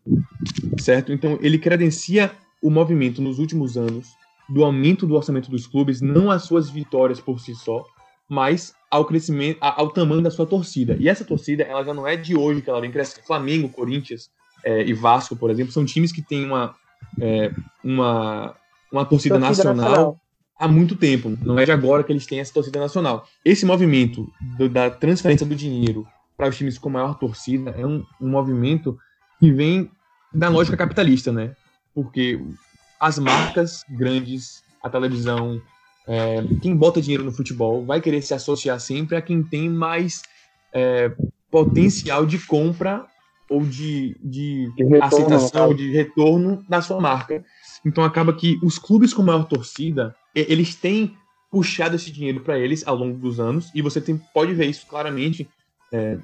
certo? 0.79 1.13
Então 1.13 1.37
ele 1.43 1.59
credencia 1.59 2.31
o 2.63 2.71
movimento 2.71 3.21
nos 3.21 3.41
últimos 3.41 3.77
anos 3.77 4.07
do 4.49 4.65
aumento 4.65 5.05
do 5.07 5.15
orçamento 5.17 5.51
dos 5.51 5.67
clubes, 5.67 6.01
não 6.01 6.31
às 6.31 6.45
suas 6.45 6.71
vitórias 6.71 7.19
por 7.21 7.41
si 7.41 7.55
só, 7.57 7.85
mas 8.29 8.73
ao 8.89 9.05
crescimento, 9.05 9.59
ao 9.61 9.91
tamanho 9.91 10.23
da 10.23 10.31
sua 10.31 10.47
torcida. 10.47 10.97
E 11.01 11.09
essa 11.09 11.25
torcida, 11.25 11.65
ela 11.65 11.83
já 11.83 11.93
não 11.93 12.07
é 12.07 12.17
de 12.17 12.37
hoje 12.37 12.63
que 12.63 12.71
ela 12.71 12.81
vem 12.81 12.91
crescendo. 12.93 13.27
Flamengo, 13.27 13.69
Corinthians 13.69 14.31
é, 14.65 14.85
e 14.85 14.93
Vasco, 14.93 15.35
por 15.35 15.51
exemplo, 15.51 15.73
são 15.73 15.85
times 15.85 16.13
que 16.13 16.23
têm 16.23 16.45
uma 16.45 16.75
é, 17.21 17.51
uma, 17.83 18.55
uma 18.93 19.05
torcida, 19.05 19.41
Torcida 19.41 19.75
nacional, 19.75 20.21
há 20.57 20.69
muito 20.69 20.95
tempo. 20.95 21.37
Não 21.43 21.59
é 21.59 21.65
de 21.65 21.73
agora 21.73 22.05
que 22.05 22.13
eles 22.13 22.27
têm 22.27 22.39
essa 22.39 22.55
torcida 22.55 22.79
nacional. 22.79 23.27
Esse 23.45 23.67
movimento 23.67 24.31
do- 24.57 24.69
da 24.69 24.89
transferência 24.89 25.45
do 25.45 25.55
dinheiro 25.57 26.07
para 26.43 26.49
os 26.49 26.57
times 26.57 26.77
com 26.77 26.91
maior 26.91 27.17
torcida 27.21 27.71
é 27.71 27.87
um, 27.87 28.05
um 28.21 28.29
movimento 28.29 28.99
que 29.39 29.53
vem 29.53 29.89
da 30.35 30.49
lógica 30.49 30.77
capitalista, 30.77 31.31
né? 31.31 31.55
Porque 31.95 32.41
as 32.99 33.17
marcas 33.17 33.85
grandes, 33.89 34.65
a 34.83 34.91
televisão, 34.91 35.63
é, 36.05 36.43
quem 36.61 36.75
bota 36.75 37.01
dinheiro 37.01 37.23
no 37.23 37.31
futebol 37.31 37.87
vai 37.87 38.01
querer 38.01 38.23
se 38.23 38.35
associar 38.35 38.81
sempre 38.81 39.15
a 39.15 39.23
quem 39.23 39.41
tem 39.41 39.69
mais 39.69 40.23
é, 40.73 41.13
potencial 41.49 42.27
de 42.27 42.41
compra 42.41 43.07
ou 43.49 43.65
de, 43.65 44.17
de 44.21 44.69
De 44.75 44.83
retorno, 44.83 45.05
aceitação, 45.05 45.69
no 45.69 45.77
de 45.77 45.93
retorno 45.93 46.65
da 46.69 46.83
sua 46.83 47.01
marca. 47.01 47.45
Então 47.87 48.03
acaba 48.03 48.33
que 48.33 48.59
os 48.65 48.81
clubes 48.81 49.15
com 49.15 49.23
maior 49.23 49.45
torcida, 49.45 50.13
eles 50.35 50.75
têm 50.75 51.17
puxado 51.53 51.95
esse 51.95 52.11
dinheiro 52.11 52.41
para 52.41 52.59
eles 52.59 52.85
ao 52.85 52.97
longo 52.97 53.17
dos 53.17 53.39
anos, 53.39 53.71
e 53.73 53.81
você 53.81 54.01
tem, 54.01 54.21
pode 54.35 54.55
ver 54.55 54.67
isso 54.67 54.89
claramente 54.89 55.49
é, 55.93 56.19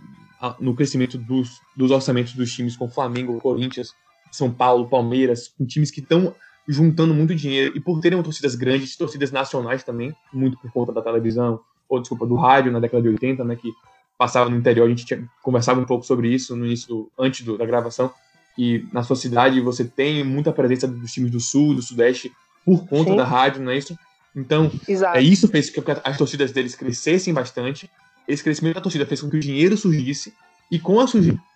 no 0.61 0.75
crescimento 0.75 1.19
dos, 1.19 1.61
dos 1.77 1.91
orçamentos 1.91 2.33
dos 2.35 2.53
times 2.53 2.77
com 2.77 2.89
Flamengo, 2.89 3.41
Corinthians, 3.41 3.95
São 4.33 4.51
Paulo, 4.51 4.89
Palmeiras, 4.89 5.49
com 5.49 5.65
times 5.67 5.91
que 5.91 6.01
estão 6.01 6.35
juntando 6.67 7.15
muito 7.15 7.35
dinheiro, 7.35 7.77
e 7.77 7.81
por 7.81 8.01
terem 8.01 8.23
torcidas 8.23 8.55
grandes, 8.55 8.97
torcidas 8.97 9.31
nacionais 9.33 9.83
também, 9.83 10.15
muito 10.33 10.59
por 10.59 10.71
conta 10.71 10.93
da 10.93 11.01
televisão, 11.03 11.61
ou 11.89 11.99
desculpa, 12.01 12.27
do 12.27 12.35
rádio 12.35 12.71
na 12.71 12.79
década 12.79 13.03
de 13.03 13.09
80, 13.09 13.43
né, 13.45 13.57
que 13.57 13.73
passava 14.19 14.51
no 14.51 14.57
interior, 14.57 14.85
a 14.85 14.89
gente 14.91 15.07
tinha, 15.07 15.27
conversava 15.43 15.81
um 15.81 15.85
pouco 15.85 16.05
sobre 16.05 16.29
isso 16.29 16.55
no 16.55 16.67
início, 16.67 17.11
antes 17.19 17.45
do- 17.45 17.57
da 17.57 17.65
gravação, 17.65 18.13
que 18.55 18.87
na 18.93 19.03
sua 19.03 19.17
cidade 19.17 19.61
você 19.61 19.85
tem 19.85 20.23
muita 20.25 20.53
presença 20.53 20.87
dos 20.87 21.13
times 21.13 21.31
do 21.31 21.41
sul, 21.41 21.75
do 21.75 21.81
sudeste, 21.83 22.31
por 22.65 22.87
conta 22.87 23.13
Sim. 23.13 23.17
da 23.17 23.25
rádio, 23.25 23.63
não 23.63 23.71
é 23.73 23.79
isso? 23.79 23.97
Então, 24.37 24.71
Exato. 24.87 25.17
é 25.17 25.23
isso 25.23 25.49
fez 25.49 25.71
com 25.71 25.81
que 25.81 25.91
as 26.05 26.19
torcidas 26.19 26.53
deles 26.53 26.75
crescessem 26.75 27.33
bastante. 27.33 27.89
Esse 28.29 28.45
crescimento 28.45 28.75
da 28.75 28.83
torcida 28.83 29.07
fez 29.07 29.23
com 29.23 29.31
que 29.31 29.39
o 29.39 29.41
dinheiro 29.41 29.77
surgisse. 29.77 30.35
E 30.71 30.79
com, 30.79 30.97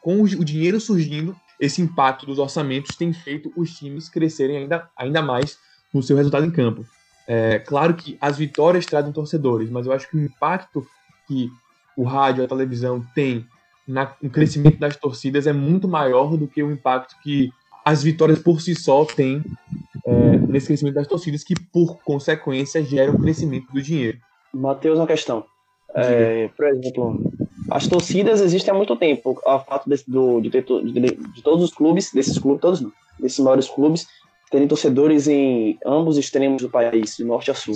com 0.00 0.22
o, 0.22 0.44
dinheiro 0.44 0.80
surgindo, 0.80 1.36
esse 1.60 1.82
impacto 1.82 2.24
dos 2.24 2.38
orçamentos 2.38 2.96
tem 2.96 3.12
feito 3.12 3.52
os 3.54 3.76
times 3.76 4.08
crescerem 4.08 4.56
ainda, 4.56 4.88
ainda 4.96 5.20
mais 5.20 5.58
no 5.92 6.02
seu 6.02 6.16
resultado 6.16 6.46
em 6.46 6.50
campo. 6.50 6.86
É 7.28 7.58
claro 7.58 7.94
que 7.94 8.16
as 8.18 8.38
vitórias 8.38 8.86
trazem 8.86 9.12
torcedores, 9.12 9.68
mas 9.68 9.86
eu 9.86 9.92
acho 9.92 10.08
que 10.08 10.16
o 10.16 10.20
impacto 10.20 10.86
que 11.28 11.52
o 11.94 12.04
rádio, 12.04 12.42
a 12.42 12.48
televisão 12.48 13.04
tem 13.14 13.46
na, 13.86 14.14
no 14.22 14.30
crescimento 14.30 14.78
das 14.78 14.96
torcidas 14.96 15.46
é 15.46 15.52
muito 15.52 15.86
maior 15.86 16.36
do 16.36 16.48
que 16.48 16.62
o 16.62 16.72
impacto 16.72 17.16
que 17.22 17.52
as 17.84 18.02
vitórias 18.02 18.38
por 18.38 18.60
si 18.60 18.74
só 18.74 19.04
têm 19.04 19.44
é, 20.06 20.36
nesse 20.38 20.68
crescimento 20.68 20.94
das 20.94 21.06
torcidas, 21.06 21.44
que 21.44 21.54
por 21.54 22.02
consequência 22.02 22.82
geram 22.82 23.14
o 23.14 23.20
crescimento 23.20 23.70
do 23.72 23.82
dinheiro. 23.82 24.18
Matheus, 24.52 24.98
uma 24.98 25.06
questão. 25.06 25.44
É, 25.94 26.48
por 26.56 26.66
exemplo, 26.66 27.20
as 27.70 27.86
torcidas 27.86 28.40
existem 28.40 28.72
há 28.72 28.76
muito 28.76 28.96
tempo. 28.96 29.38
O 29.44 29.58
fato 29.60 29.88
desse- 29.88 30.10
do, 30.10 30.40
de, 30.40 30.50
ter, 30.50 30.64
de, 30.64 31.00
de 31.00 31.42
todos 31.42 31.64
os 31.64 31.72
clubes, 31.72 32.10
desses 32.12 32.38
clubes, 32.38 32.60
todos 32.60 32.80
não, 32.80 32.92
desses 33.20 33.38
maiores 33.38 33.68
clubes, 33.68 34.06
terem 34.50 34.68
torcedores 34.68 35.28
em 35.28 35.78
ambos 35.86 36.16
os 36.16 36.24
extremos 36.24 36.62
do 36.62 36.68
país, 36.70 37.16
de 37.16 37.24
norte 37.24 37.50
a 37.50 37.54
sul. 37.54 37.74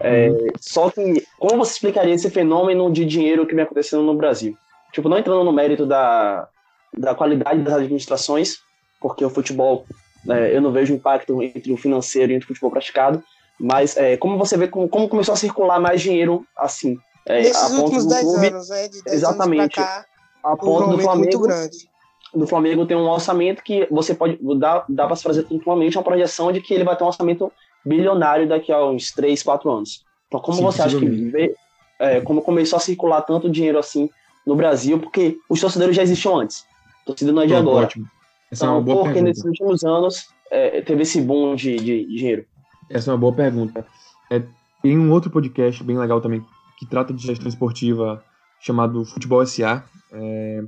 É, 0.00 0.28
Só 0.58 0.90
que, 0.90 1.22
como 1.38 1.58
você 1.64 1.72
explicaria 1.72 2.14
esse 2.14 2.30
fenômeno 2.30 2.90
de 2.90 3.04
dinheiro 3.04 3.46
que 3.46 3.54
vem 3.54 3.64
acontecendo 3.64 4.02
no 4.02 4.14
Brasil? 4.16 4.54
Tipo, 4.92 5.08
não 5.08 5.18
entrando 5.18 5.44
no 5.44 5.52
mérito 5.52 5.84
da, 5.84 6.48
da 6.96 7.14
qualidade 7.14 7.62
das 7.62 7.74
administrações, 7.74 8.56
porque 9.00 9.24
o 9.24 9.30
futebol, 9.30 9.84
é, 10.30 10.56
eu 10.56 10.60
não 10.62 10.72
vejo 10.72 10.94
impacto 10.94 11.42
entre 11.42 11.70
o 11.72 11.76
financeiro 11.76 12.32
e 12.32 12.34
entre 12.34 12.44
o 12.44 12.48
futebol 12.48 12.70
praticado, 12.70 13.22
mas 13.60 13.96
é, 13.96 14.16
como 14.16 14.38
você 14.38 14.56
vê 14.56 14.68
como, 14.68 14.88
como 14.88 15.08
começou 15.08 15.32
a 15.34 15.36
circular 15.36 15.78
mais 15.80 16.00
dinheiro 16.00 16.44
assim? 16.56 16.96
É, 17.26 17.42
Nesses 17.42 17.70
últimos 17.72 18.04
do 18.04 18.10
10 18.10 18.22
clube, 18.22 18.46
anos, 18.46 18.68
né? 18.68 18.88
De 18.88 19.02
10 19.02 19.16
Exatamente. 19.16 19.60
anos 19.60 19.74
cá, 19.74 20.06
a 20.44 20.52
um 20.52 20.56
ponto 20.56 20.78
do 20.78 20.82
aumento 20.84 20.96
muito 21.18 21.38
Flamengo, 21.38 21.42
grande. 21.42 21.88
do 22.34 22.46
Flamengo 22.46 22.86
tem 22.86 22.96
um 22.96 23.08
orçamento 23.08 23.62
que 23.62 23.86
você 23.90 24.14
pode 24.14 24.38
dá, 24.58 24.84
dá 24.88 25.06
para 25.06 25.16
se 25.16 25.22
fazer 25.24 25.42
pontualmente 25.44 25.96
uma 25.98 26.04
projeção 26.04 26.52
de 26.52 26.60
que 26.60 26.72
ele 26.72 26.84
vai 26.84 26.96
ter 26.96 27.02
um 27.04 27.08
orçamento 27.08 27.52
bilionário 27.84 28.48
daqui 28.48 28.72
a 28.72 28.84
uns 28.84 29.10
3, 29.12 29.42
4 29.42 29.70
anos. 29.70 30.04
Então, 30.28 30.40
como 30.40 30.58
Sim, 30.58 30.62
você 30.64 30.82
acha 30.82 30.98
que 30.98 31.06
vê, 31.06 31.54
é, 31.98 32.20
como 32.20 32.42
começou 32.42 32.76
a 32.76 32.80
circular 32.80 33.22
tanto 33.22 33.50
dinheiro 33.50 33.78
assim 33.78 34.08
no 34.46 34.54
Brasil, 34.54 34.98
porque 34.98 35.36
os 35.48 35.60
torcedores 35.60 35.94
já 35.96 36.02
existiam 36.02 36.38
antes. 36.38 36.64
Torcida 37.04 37.32
não 37.32 37.42
é 37.42 37.46
de 37.46 37.52
Pronto, 37.52 37.68
agora. 37.68 37.86
Ótimo. 37.86 38.06
Essa 38.50 38.66
é 38.66 38.68
uma 38.68 38.80
Então, 38.80 38.84
boa 38.84 38.96
porque 39.04 39.14
pergunta. 39.14 39.28
nesses 39.30 39.44
últimos 39.44 39.84
anos 39.84 40.28
é, 40.50 40.80
teve 40.80 41.02
esse 41.02 41.20
boom 41.20 41.56
de, 41.56 41.76
de 41.76 42.04
dinheiro. 42.04 42.44
Essa 42.88 43.10
é 43.10 43.14
uma 43.14 43.18
boa 43.18 43.32
pergunta. 43.32 43.84
É, 44.30 44.42
tem 44.82 44.96
um 44.96 45.10
outro 45.10 45.30
podcast 45.30 45.82
bem 45.82 45.98
legal 45.98 46.20
também 46.20 46.44
que 46.76 46.86
trata 46.86 47.12
de 47.12 47.22
gestão 47.26 47.48
esportiva 47.48 48.22
chamado 48.60 49.04
Futebol 49.04 49.42
SA. 49.46 49.84
É, 50.12 50.62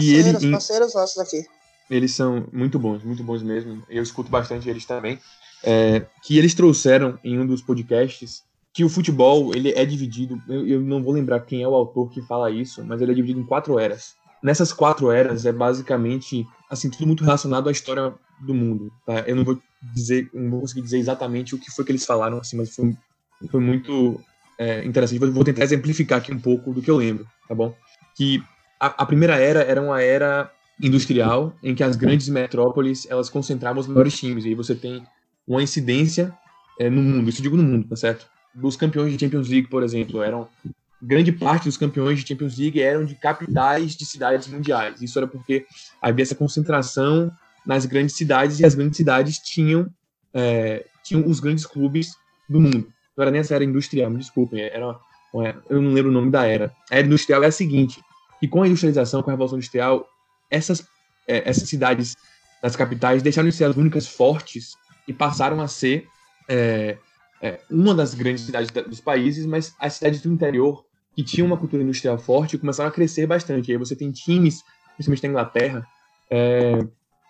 E 0.00 0.14
ele- 0.14 0.32
Parceiros, 0.32 0.50
parceiros 0.50 0.94
nossos 0.94 1.18
aqui. 1.18 1.42
eles 1.90 2.12
são 2.14 2.46
muito 2.52 2.78
bons, 2.78 3.04
muito 3.04 3.22
bons 3.22 3.42
mesmo. 3.42 3.82
Eu 3.88 4.02
escuto 4.02 4.30
bastante 4.30 4.68
eles 4.68 4.84
também. 4.86 5.18
É, 5.64 6.06
que 6.24 6.38
eles 6.38 6.54
trouxeram 6.54 7.18
em 7.22 7.38
um 7.38 7.46
dos 7.46 7.62
podcasts 7.62 8.42
que 8.74 8.84
o 8.84 8.88
futebol 8.88 9.54
ele 9.54 9.70
é 9.72 9.84
dividido. 9.84 10.40
Eu, 10.48 10.66
eu 10.66 10.80
não 10.80 11.02
vou 11.02 11.12
lembrar 11.12 11.40
quem 11.40 11.62
é 11.62 11.68
o 11.68 11.74
autor 11.74 12.08
que 12.10 12.22
fala 12.22 12.50
isso, 12.50 12.82
mas 12.84 13.00
ele 13.02 13.12
é 13.12 13.14
dividido 13.14 13.40
em 13.40 13.44
quatro 13.46 13.78
eras. 13.78 14.14
Nessas 14.42 14.72
quatro 14.72 15.10
eras 15.10 15.44
é 15.44 15.52
basicamente 15.52 16.44
assim 16.70 16.88
tudo 16.90 17.06
muito 17.06 17.22
relacionado 17.22 17.68
à 17.68 17.72
história 17.72 18.14
do 18.40 18.54
mundo. 18.54 18.90
Tá? 19.06 19.20
Eu 19.20 19.36
não 19.36 19.44
vou 19.44 19.60
dizer, 19.94 20.28
não 20.32 20.50
vou 20.50 20.60
conseguir 20.62 20.80
dizer 20.82 20.98
exatamente 20.98 21.54
o 21.54 21.58
que 21.58 21.70
foi 21.70 21.84
que 21.84 21.92
eles 21.92 22.04
falaram 22.06 22.38
assim, 22.38 22.56
mas 22.56 22.74
foi, 22.74 22.92
foi 23.50 23.60
muito 23.60 24.18
é, 24.62 24.84
interessante. 24.84 25.18
Vou, 25.18 25.44
tentar 25.44 25.64
exemplificar 25.64 26.18
aqui 26.18 26.32
um 26.32 26.38
pouco 26.38 26.72
do 26.72 26.80
que 26.80 26.90
eu 26.90 26.96
lembro, 26.96 27.26
tá 27.48 27.54
bom? 27.54 27.74
Que 28.14 28.40
a, 28.78 29.02
a 29.02 29.06
primeira 29.06 29.36
era 29.36 29.60
era 29.60 29.82
uma 29.82 30.00
era 30.00 30.50
industrial 30.80 31.54
em 31.62 31.74
que 31.74 31.82
as 31.82 31.96
grandes 31.96 32.28
metrópoles 32.28 33.06
elas 33.10 33.28
concentravam 33.28 33.80
os 33.80 33.88
maiores 33.88 34.16
times 34.16 34.44
e 34.44 34.48
aí 34.48 34.54
você 34.54 34.74
tem 34.74 35.02
uma 35.46 35.62
incidência 35.62 36.32
é, 36.78 36.88
no 36.88 37.02
mundo, 37.02 37.28
isso 37.28 37.42
digo 37.42 37.56
no 37.56 37.62
mundo, 37.62 37.88
tá 37.88 37.96
certo? 37.96 38.26
Dos 38.54 38.76
campeões 38.76 39.12
de 39.12 39.18
Champions 39.18 39.48
League, 39.48 39.68
por 39.68 39.82
exemplo, 39.82 40.22
eram 40.22 40.48
grande 41.00 41.32
parte 41.32 41.64
dos 41.64 41.76
campeões 41.76 42.20
de 42.20 42.28
Champions 42.28 42.56
League 42.56 42.80
eram 42.80 43.04
de 43.04 43.16
capitais 43.16 43.96
de 43.96 44.06
cidades 44.06 44.46
mundiais. 44.46 45.02
Isso 45.02 45.18
era 45.18 45.26
porque 45.26 45.66
havia 46.00 46.22
essa 46.22 46.36
concentração 46.36 47.32
nas 47.66 47.84
grandes 47.84 48.14
cidades 48.14 48.60
e 48.60 48.64
as 48.64 48.74
grandes 48.76 48.96
cidades 48.96 49.38
tinham 49.38 49.88
é, 50.32 50.86
tinham 51.02 51.26
os 51.26 51.40
grandes 51.40 51.66
clubes 51.66 52.14
do 52.48 52.60
mundo. 52.60 52.86
Não 53.16 53.22
era 53.22 53.30
nem 53.30 53.40
essa 53.40 53.54
era 53.54 53.64
industrial, 53.64 54.10
me 54.10 54.18
desculpem, 54.18 54.60
era 54.60 54.86
uma- 54.86 55.00
eu 55.68 55.80
não 55.80 55.92
lembro 55.92 56.10
o 56.10 56.14
nome 56.14 56.30
da 56.30 56.46
era. 56.46 56.74
A 56.90 56.96
era 56.96 57.06
industrial 57.06 57.42
é 57.42 57.46
a 57.46 57.52
seguinte, 57.52 58.02
que 58.40 58.48
com 58.48 58.62
a 58.62 58.66
industrialização, 58.66 59.22
com 59.22 59.30
a 59.30 59.32
revolução 59.32 59.58
industrial, 59.58 60.06
essas, 60.50 60.86
é, 61.26 61.48
essas 61.48 61.68
cidades 61.68 62.14
das 62.62 62.76
capitais 62.76 63.22
deixaram 63.22 63.48
de 63.48 63.54
ser 63.54 63.64
as 63.64 63.76
únicas 63.76 64.06
fortes 64.06 64.74
e 65.06 65.12
passaram 65.12 65.60
a 65.60 65.68
ser 65.68 66.06
é, 66.48 66.98
é, 67.40 67.60
uma 67.70 67.94
das 67.94 68.14
grandes 68.14 68.42
cidades 68.44 68.70
da- 68.70 68.82
dos 68.82 69.00
países, 69.00 69.46
mas 69.46 69.74
as 69.78 69.94
cidades 69.94 70.20
do 70.20 70.30
interior 70.32 70.84
que 71.14 71.22
tinham 71.22 71.46
uma 71.46 71.56
cultura 71.56 71.82
industrial 71.82 72.18
forte 72.18 72.58
começaram 72.58 72.88
a 72.90 72.92
crescer 72.92 73.26
bastante. 73.26 73.68
E 73.68 73.72
aí 73.72 73.78
você 73.78 73.94
tem 73.94 74.10
times, 74.10 74.62
principalmente 74.96 75.22
na 75.22 75.28
Inglaterra, 75.28 75.86
é, 76.30 76.78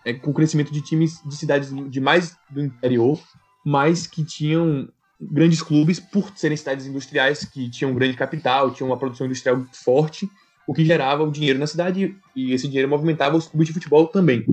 é, 0.04 0.12
com 0.14 0.30
o 0.30 0.34
crescimento 0.34 0.72
de 0.72 0.80
times 0.80 1.22
de 1.24 1.36
cidades 1.36 1.70
de 1.90 2.00
mais 2.00 2.36
do 2.50 2.62
interior, 2.62 3.20
mas 3.64 4.06
que 4.06 4.24
tinham 4.24 4.88
grandes 5.30 5.62
clubes 5.62 6.00
por 6.00 6.32
serem 6.36 6.56
cidades 6.56 6.86
industriais 6.86 7.44
que 7.44 7.70
tinham 7.70 7.94
grande 7.94 8.16
capital, 8.16 8.70
tinham 8.72 8.88
uma 8.90 8.98
produção 8.98 9.26
industrial 9.26 9.64
forte, 9.72 10.28
o 10.66 10.74
que 10.74 10.84
gerava 10.84 11.22
o 11.22 11.30
dinheiro 11.30 11.58
na 11.58 11.66
cidade 11.66 12.16
e 12.34 12.52
esse 12.52 12.66
dinheiro 12.66 12.88
movimentava 12.88 13.36
os 13.36 13.46
clubes 13.48 13.68
de 13.68 13.74
futebol 13.74 14.06
também. 14.08 14.44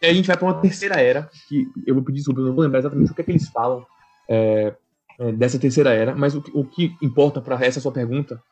E 0.00 0.06
a 0.06 0.14
gente 0.14 0.26
vai 0.26 0.36
para 0.36 0.46
uma 0.46 0.60
terceira 0.60 1.00
era, 1.00 1.28
que 1.48 1.66
eu 1.86 1.94
vou 1.94 2.02
pedir 2.04 2.18
desculpa, 2.18 2.40
eu 2.40 2.46
não 2.46 2.54
vou 2.54 2.64
lembrar 2.64 2.78
exatamente 2.78 3.10
o 3.10 3.14
que 3.14 3.20
é 3.20 3.24
que 3.24 3.30
eles 3.32 3.48
falam 3.48 3.84
é, 4.28 4.74
é, 5.18 5.32
dessa 5.32 5.58
terceira 5.58 5.92
era, 5.92 6.14
mas 6.14 6.34
o, 6.34 6.40
que- 6.40 6.52
o 6.54 6.64
que 6.64 6.94
importa 7.02 7.40
para 7.40 7.62
essa 7.64 7.80
sua 7.80 7.92
pergunta 7.92 8.42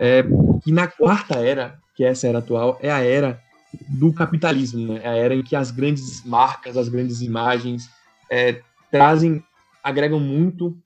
é 0.00 0.24
que 0.64 0.72
na 0.72 0.88
quarta 0.88 1.38
era, 1.38 1.78
que 1.94 2.04
é 2.04 2.08
essa 2.08 2.26
era 2.26 2.38
atual, 2.38 2.78
é 2.80 2.90
a 2.90 3.00
era 3.00 3.40
do 3.88 4.12
capitalismo, 4.12 4.94
né? 4.94 5.00
é 5.02 5.08
a 5.08 5.14
era 5.14 5.34
em 5.34 5.42
que 5.42 5.54
as 5.54 5.70
grandes 5.70 6.24
marcas, 6.24 6.76
as 6.76 6.88
grandes 6.88 7.20
imagens 7.20 7.88
é, 8.30 8.60
trazem, 8.90 9.42
agregam 9.82 10.18
muito 10.18 10.76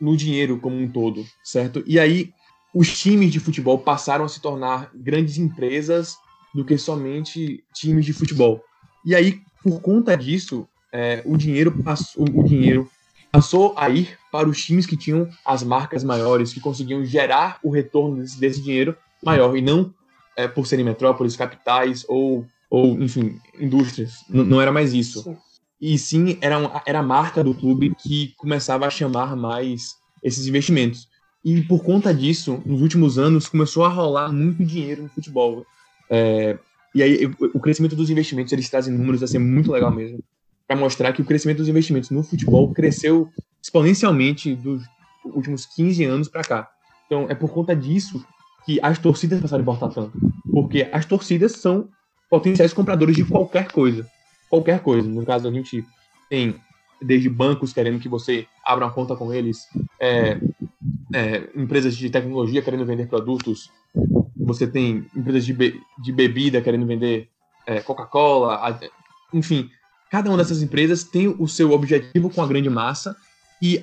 no 0.00 0.16
dinheiro 0.16 0.58
como 0.58 0.76
um 0.76 0.88
todo, 0.88 1.24
certo? 1.44 1.82
E 1.86 1.98
aí 1.98 2.30
os 2.74 2.96
times 2.98 3.32
de 3.32 3.40
futebol 3.40 3.78
passaram 3.78 4.24
a 4.24 4.28
se 4.28 4.40
tornar 4.40 4.90
grandes 4.94 5.36
empresas 5.38 6.16
do 6.54 6.64
que 6.64 6.78
somente 6.78 7.62
times 7.74 8.04
de 8.06 8.12
futebol. 8.12 8.62
E 9.04 9.14
aí, 9.14 9.40
por 9.62 9.80
conta 9.80 10.16
disso, 10.16 10.66
é, 10.92 11.22
o 11.24 11.36
dinheiro 11.36 11.72
passou, 11.82 12.24
o 12.24 12.44
dinheiro 12.44 12.88
passou 13.32 13.74
a 13.76 13.88
ir 13.88 14.16
para 14.32 14.48
os 14.48 14.64
times 14.64 14.86
que 14.86 14.96
tinham 14.96 15.28
as 15.44 15.62
marcas 15.62 16.02
maiores, 16.02 16.52
que 16.52 16.60
conseguiam 16.60 17.04
gerar 17.04 17.58
o 17.62 17.70
retorno 17.70 18.16
desse, 18.22 18.40
desse 18.40 18.62
dinheiro 18.62 18.96
maior, 19.22 19.56
e 19.56 19.60
não 19.62 19.92
é, 20.36 20.48
por 20.48 20.66
serem 20.66 20.84
metrópoles, 20.84 21.36
capitais 21.36 22.04
ou, 22.08 22.46
ou 22.70 23.00
enfim, 23.00 23.38
indústrias. 23.58 24.12
N- 24.28 24.44
não 24.44 24.60
era 24.60 24.72
mais 24.72 24.92
isso. 24.94 25.22
E 25.80 25.96
sim, 25.98 26.36
era, 26.40 26.58
um- 26.58 26.70
era 26.86 26.98
a 26.98 27.02
marca 27.02 27.42
do 27.42 27.54
clube 27.54 27.94
que 27.94 28.34
começava 28.36 28.86
a 28.86 28.90
chamar 28.90 29.34
mais 29.34 29.94
esses 30.22 30.46
investimentos. 30.46 31.08
E 31.44 31.62
por 31.62 31.82
conta 31.82 32.12
disso, 32.12 32.62
nos 32.66 32.82
últimos 32.82 33.18
anos, 33.18 33.48
começou 33.48 33.84
a 33.84 33.88
rolar 33.88 34.30
muito 34.32 34.62
dinheiro 34.64 35.04
no 35.04 35.08
futebol. 35.08 35.64
É, 36.10 36.58
e 36.94 37.02
aí, 37.02 37.26
o- 37.54 37.60
crescimento 37.60 37.96
dos 37.96 38.10
investimentos, 38.10 38.52
eles 38.52 38.68
trazem 38.68 38.92
números, 38.92 39.22
assim, 39.22 39.38
muito 39.38 39.72
legal 39.72 39.90
mesmo 39.90 40.22
para 40.68 40.76
mostrar 40.78 41.12
que 41.12 41.20
o 41.22 41.24
crescimento 41.24 41.56
dos 41.58 41.68
investimentos 41.68 42.10
no 42.10 42.22
futebol 42.22 42.72
cresceu 42.72 43.28
exponencialmente 43.60 44.54
dos 44.54 44.82
últimos 45.24 45.66
15 45.66 46.04
anos 46.04 46.28
para 46.28 46.44
cá. 46.44 46.68
Então, 47.06 47.26
é 47.28 47.34
por 47.34 47.50
conta 47.50 47.74
disso 47.74 48.24
que 48.64 48.78
as 48.82 48.98
torcidas 48.98 49.40
passaram 49.40 49.60
a 49.60 49.62
importar 49.62 49.88
tanto. 49.88 50.12
Porque 50.52 50.88
as 50.92 51.04
torcidas 51.06 51.52
são 51.52 51.88
potenciais 52.28 52.72
compradores 52.72 53.16
de 53.16 53.24
qualquer 53.24 53.72
coisa. 53.72 54.06
Qualquer 54.50 54.82
coisa. 54.82 55.08
No 55.08 55.24
caso, 55.24 55.48
a 55.48 55.52
gente 55.52 55.82
tem 56.28 56.60
desde 57.00 57.30
bancos 57.30 57.72
querendo 57.72 57.98
que 57.98 58.08
você 58.08 58.46
abra 58.62 58.84
uma 58.84 58.92
conta 58.92 59.16
com 59.16 59.32
eles, 59.32 59.66
é, 59.98 60.38
é, 61.14 61.48
empresas 61.56 61.96
de 61.96 62.10
tecnologia 62.10 62.60
querendo 62.60 62.84
vender 62.84 63.08
produtos, 63.08 63.70
você 64.36 64.66
tem 64.66 65.06
empresas 65.16 65.46
de, 65.46 65.54
be- 65.54 65.80
de 65.98 66.12
bebida 66.12 66.60
querendo 66.60 66.84
vender 66.84 67.30
é, 67.66 67.80
Coca-Cola, 67.80 68.78
enfim, 69.32 69.70
cada 70.10 70.28
uma 70.28 70.36
dessas 70.36 70.60
empresas 70.62 71.02
tem 71.04 71.28
o 71.28 71.48
seu 71.48 71.70
objetivo 71.70 72.28
com 72.28 72.42
a 72.42 72.46
grande 72.46 72.68
massa 72.68 73.16
e 73.62 73.82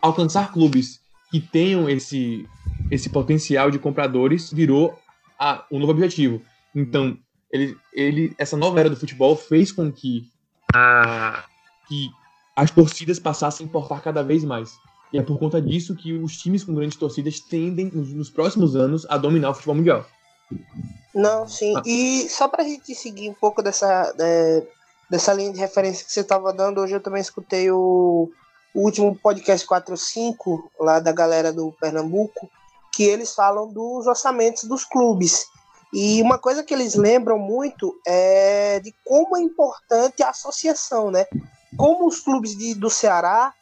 alcançar 0.00 0.52
clubes 0.52 1.00
que 1.30 1.38
tenham 1.40 1.88
esse, 1.88 2.44
esse 2.90 3.08
potencial 3.08 3.70
de 3.70 3.78
compradores 3.78 4.52
virou 4.52 4.98
a, 5.38 5.64
o 5.70 5.78
novo 5.78 5.92
objetivo. 5.92 6.42
Então, 6.74 7.16
ele, 7.52 7.76
ele, 7.92 8.34
essa 8.38 8.56
nova 8.56 8.80
era 8.80 8.88
do 8.88 8.96
futebol 8.96 9.36
fez 9.36 9.70
com 9.70 9.92
que, 9.92 10.26
a, 10.74 11.44
que 11.86 12.10
as 12.56 12.70
torcidas 12.70 13.18
passassem 13.18 13.66
a 13.66 13.68
importar 13.68 14.00
cada 14.00 14.22
vez 14.22 14.42
mais. 14.42 14.72
E 15.12 15.18
é 15.18 15.22
por 15.22 15.38
conta 15.38 15.60
disso 15.60 15.94
que 15.94 16.14
os 16.14 16.38
times 16.38 16.64
com 16.64 16.74
grandes 16.74 16.96
torcidas 16.96 17.38
tendem, 17.38 17.90
nos, 17.92 18.12
nos 18.12 18.30
próximos 18.30 18.74
anos, 18.74 19.06
a 19.10 19.18
dominar 19.18 19.50
o 19.50 19.54
futebol 19.54 19.74
mundial. 19.74 20.06
Não, 21.14 21.46
sim. 21.46 21.74
Ah. 21.76 21.82
E 21.84 22.28
só 22.30 22.48
pra 22.48 22.64
gente 22.64 22.94
seguir 22.94 23.28
um 23.28 23.34
pouco 23.34 23.62
dessa, 23.62 24.14
é, 24.18 24.66
dessa 25.10 25.34
linha 25.34 25.52
de 25.52 25.58
referência 25.58 26.06
que 26.06 26.12
você 26.12 26.20
estava 26.20 26.52
dando, 26.54 26.80
hoje 26.80 26.94
eu 26.94 27.00
também 27.02 27.20
escutei 27.20 27.70
o, 27.70 28.30
o 28.74 28.80
último 28.80 29.14
podcast 29.14 29.66
45, 29.66 30.70
lá 30.80 30.98
da 30.98 31.12
galera 31.12 31.52
do 31.52 31.72
Pernambuco, 31.72 32.48
que 32.94 33.02
eles 33.04 33.34
falam 33.34 33.70
dos 33.70 34.06
orçamentos 34.06 34.64
dos 34.64 34.84
clubes. 34.84 35.46
E 35.92 36.22
uma 36.22 36.38
coisa 36.38 36.62
que 36.62 36.72
eles 36.72 36.94
lembram 36.94 37.38
muito 37.38 38.00
é 38.06 38.80
de 38.80 38.94
como 39.04 39.36
é 39.36 39.40
importante 39.40 40.22
a 40.22 40.30
associação, 40.30 41.10
né? 41.10 41.26
Como 41.76 42.06
os 42.06 42.20
clubes 42.20 42.56
de, 42.56 42.74
do 42.74 42.88
Ceará, 42.88 43.52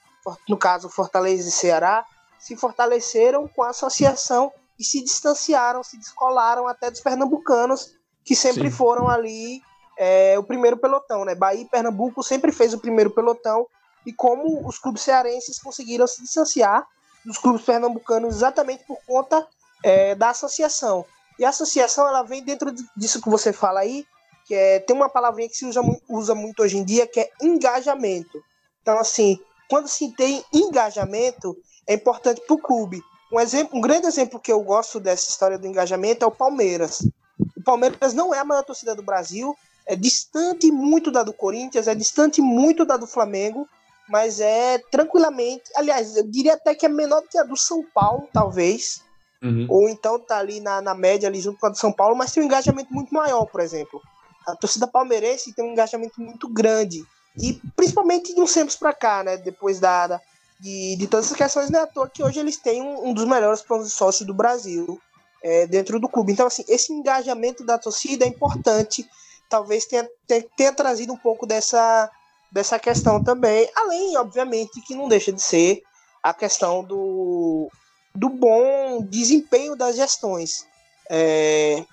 no 0.48 0.56
caso 0.56 0.88
Fortaleza 0.88 1.48
e 1.48 1.52
Ceará, 1.52 2.04
se 2.38 2.56
fortaleceram 2.56 3.48
com 3.48 3.62
a 3.62 3.70
associação 3.70 4.52
e 4.78 4.84
se 4.84 5.02
distanciaram, 5.02 5.82
se 5.82 5.96
descolaram 5.98 6.68
até 6.68 6.90
dos 6.90 7.00
pernambucanos, 7.00 7.94
que 8.24 8.36
sempre 8.36 8.70
Sim. 8.70 8.76
foram 8.76 9.08
ali 9.08 9.60
é, 9.98 10.38
o 10.38 10.42
primeiro 10.42 10.76
pelotão, 10.76 11.24
né? 11.24 11.34
Bahia 11.34 11.62
e 11.62 11.68
Pernambuco 11.68 12.22
sempre 12.22 12.52
fez 12.52 12.72
o 12.72 12.78
primeiro 12.78 13.10
pelotão, 13.10 13.66
e 14.06 14.12
como 14.12 14.66
os 14.66 14.78
clubes 14.78 15.02
cearenses 15.02 15.60
conseguiram 15.60 16.06
se 16.06 16.22
distanciar 16.22 16.86
dos 17.24 17.36
clubes 17.36 17.62
pernambucanos 17.62 18.36
exatamente 18.36 18.84
por 18.86 18.96
conta 19.06 19.46
é, 19.82 20.14
da 20.14 20.30
associação. 20.30 21.04
E 21.40 21.44
a 21.44 21.48
associação 21.48 22.06
ela 22.06 22.22
vem 22.22 22.44
dentro 22.44 22.70
de- 22.70 22.84
disso 22.94 23.20
que 23.20 23.30
você 23.30 23.50
fala 23.50 23.80
aí, 23.80 24.04
que 24.44 24.54
é, 24.54 24.78
tem 24.78 24.94
uma 24.94 25.08
palavrinha 25.08 25.48
que 25.48 25.56
se 25.56 25.64
usa, 25.64 25.80
usa 26.06 26.34
muito 26.34 26.62
hoje 26.62 26.76
em 26.76 26.84
dia, 26.84 27.06
que 27.06 27.18
é 27.18 27.30
engajamento. 27.40 28.38
Então, 28.82 28.98
assim, 28.98 29.40
quando 29.68 29.88
se 29.88 30.14
tem 30.14 30.44
engajamento, 30.52 31.56
é 31.86 31.94
importante 31.94 32.42
para 32.46 32.54
o 32.54 32.58
clube. 32.58 33.00
Um, 33.32 33.40
exemplo, 33.40 33.78
um 33.78 33.80
grande 33.80 34.06
exemplo 34.06 34.38
que 34.38 34.52
eu 34.52 34.60
gosto 34.62 35.00
dessa 35.00 35.30
história 35.30 35.58
do 35.58 35.66
engajamento 35.66 36.24
é 36.24 36.28
o 36.28 36.30
Palmeiras. 36.30 37.08
O 37.56 37.62
Palmeiras 37.64 38.12
não 38.12 38.34
é 38.34 38.38
a 38.38 38.44
maior 38.44 38.62
torcida 38.62 38.94
do 38.94 39.02
Brasil, 39.02 39.56
é 39.86 39.96
distante 39.96 40.70
muito 40.70 41.10
da 41.10 41.22
do 41.22 41.32
Corinthians, 41.32 41.88
é 41.88 41.94
distante 41.94 42.42
muito 42.42 42.84
da 42.84 42.98
do 42.98 43.06
Flamengo, 43.06 43.66
mas 44.08 44.40
é 44.40 44.78
tranquilamente, 44.90 45.64
aliás, 45.74 46.16
eu 46.16 46.24
diria 46.24 46.54
até 46.54 46.74
que 46.74 46.84
é 46.84 46.88
menor 46.88 47.22
do 47.22 47.28
que 47.28 47.38
a 47.38 47.44
do 47.44 47.56
São 47.56 47.82
Paulo, 47.94 48.28
talvez. 48.32 49.02
Uhum. 49.42 49.66
ou 49.70 49.88
então 49.88 50.18
tá 50.18 50.36
ali 50.38 50.60
na, 50.60 50.82
na 50.82 50.94
média, 50.94 51.28
ali 51.28 51.40
junto 51.40 51.58
com 51.58 51.66
a 51.66 51.70
do 51.70 51.78
São 51.78 51.90
Paulo, 51.92 52.14
mas 52.14 52.30
tem 52.32 52.42
um 52.42 52.46
engajamento 52.46 52.92
muito 52.92 53.12
maior, 53.14 53.46
por 53.46 53.60
exemplo. 53.60 54.00
A 54.46 54.54
torcida 54.56 54.86
palmeirense 54.86 55.54
tem 55.54 55.64
um 55.64 55.72
engajamento 55.72 56.20
muito 56.20 56.48
grande. 56.52 57.02
E 57.40 57.58
principalmente 57.74 58.34
de 58.34 58.40
uns 58.40 58.52
tempos 58.52 58.76
pra 58.76 58.92
cá, 58.92 59.22
né? 59.24 59.36
Depois 59.38 59.80
da, 59.80 60.06
da- 60.08 60.20
de, 60.60 60.96
de 60.96 61.06
todas 61.06 61.26
essas 61.26 61.38
questões, 61.38 61.70
não 61.70 61.80
é 61.80 61.82
à 61.84 61.86
toa 61.86 62.10
que 62.10 62.22
hoje 62.22 62.38
eles 62.38 62.58
têm 62.58 62.82
um, 62.82 63.08
um 63.08 63.14
dos 63.14 63.24
melhores 63.24 63.62
planos 63.62 63.88
de 63.88 63.94
sócio 63.94 64.26
do 64.26 64.34
Brasil 64.34 64.98
é, 65.42 65.66
dentro 65.66 65.98
do 65.98 66.08
clube. 66.08 66.32
Então, 66.32 66.46
assim, 66.46 66.64
esse 66.68 66.92
engajamento 66.92 67.64
da 67.64 67.78
torcida 67.78 68.26
é 68.26 68.28
importante. 68.28 69.06
Talvez 69.48 69.86
tenha, 69.86 70.06
tenha, 70.26 70.44
tenha 70.54 70.72
trazido 70.72 71.12
um 71.14 71.16
pouco 71.16 71.46
dessa, 71.46 72.10
dessa 72.52 72.78
questão 72.78 73.22
também. 73.22 73.70
Além, 73.74 74.16
obviamente, 74.18 74.82
que 74.86 74.94
não 74.94 75.08
deixa 75.08 75.32
de 75.32 75.40
ser 75.40 75.80
a 76.22 76.34
questão 76.34 76.84
do, 76.84 77.70
do 78.14 78.28
bom 78.28 79.02
desempenho 79.02 79.74
das 79.76 79.96
gestões. 79.96 80.66
é, 81.12 81.84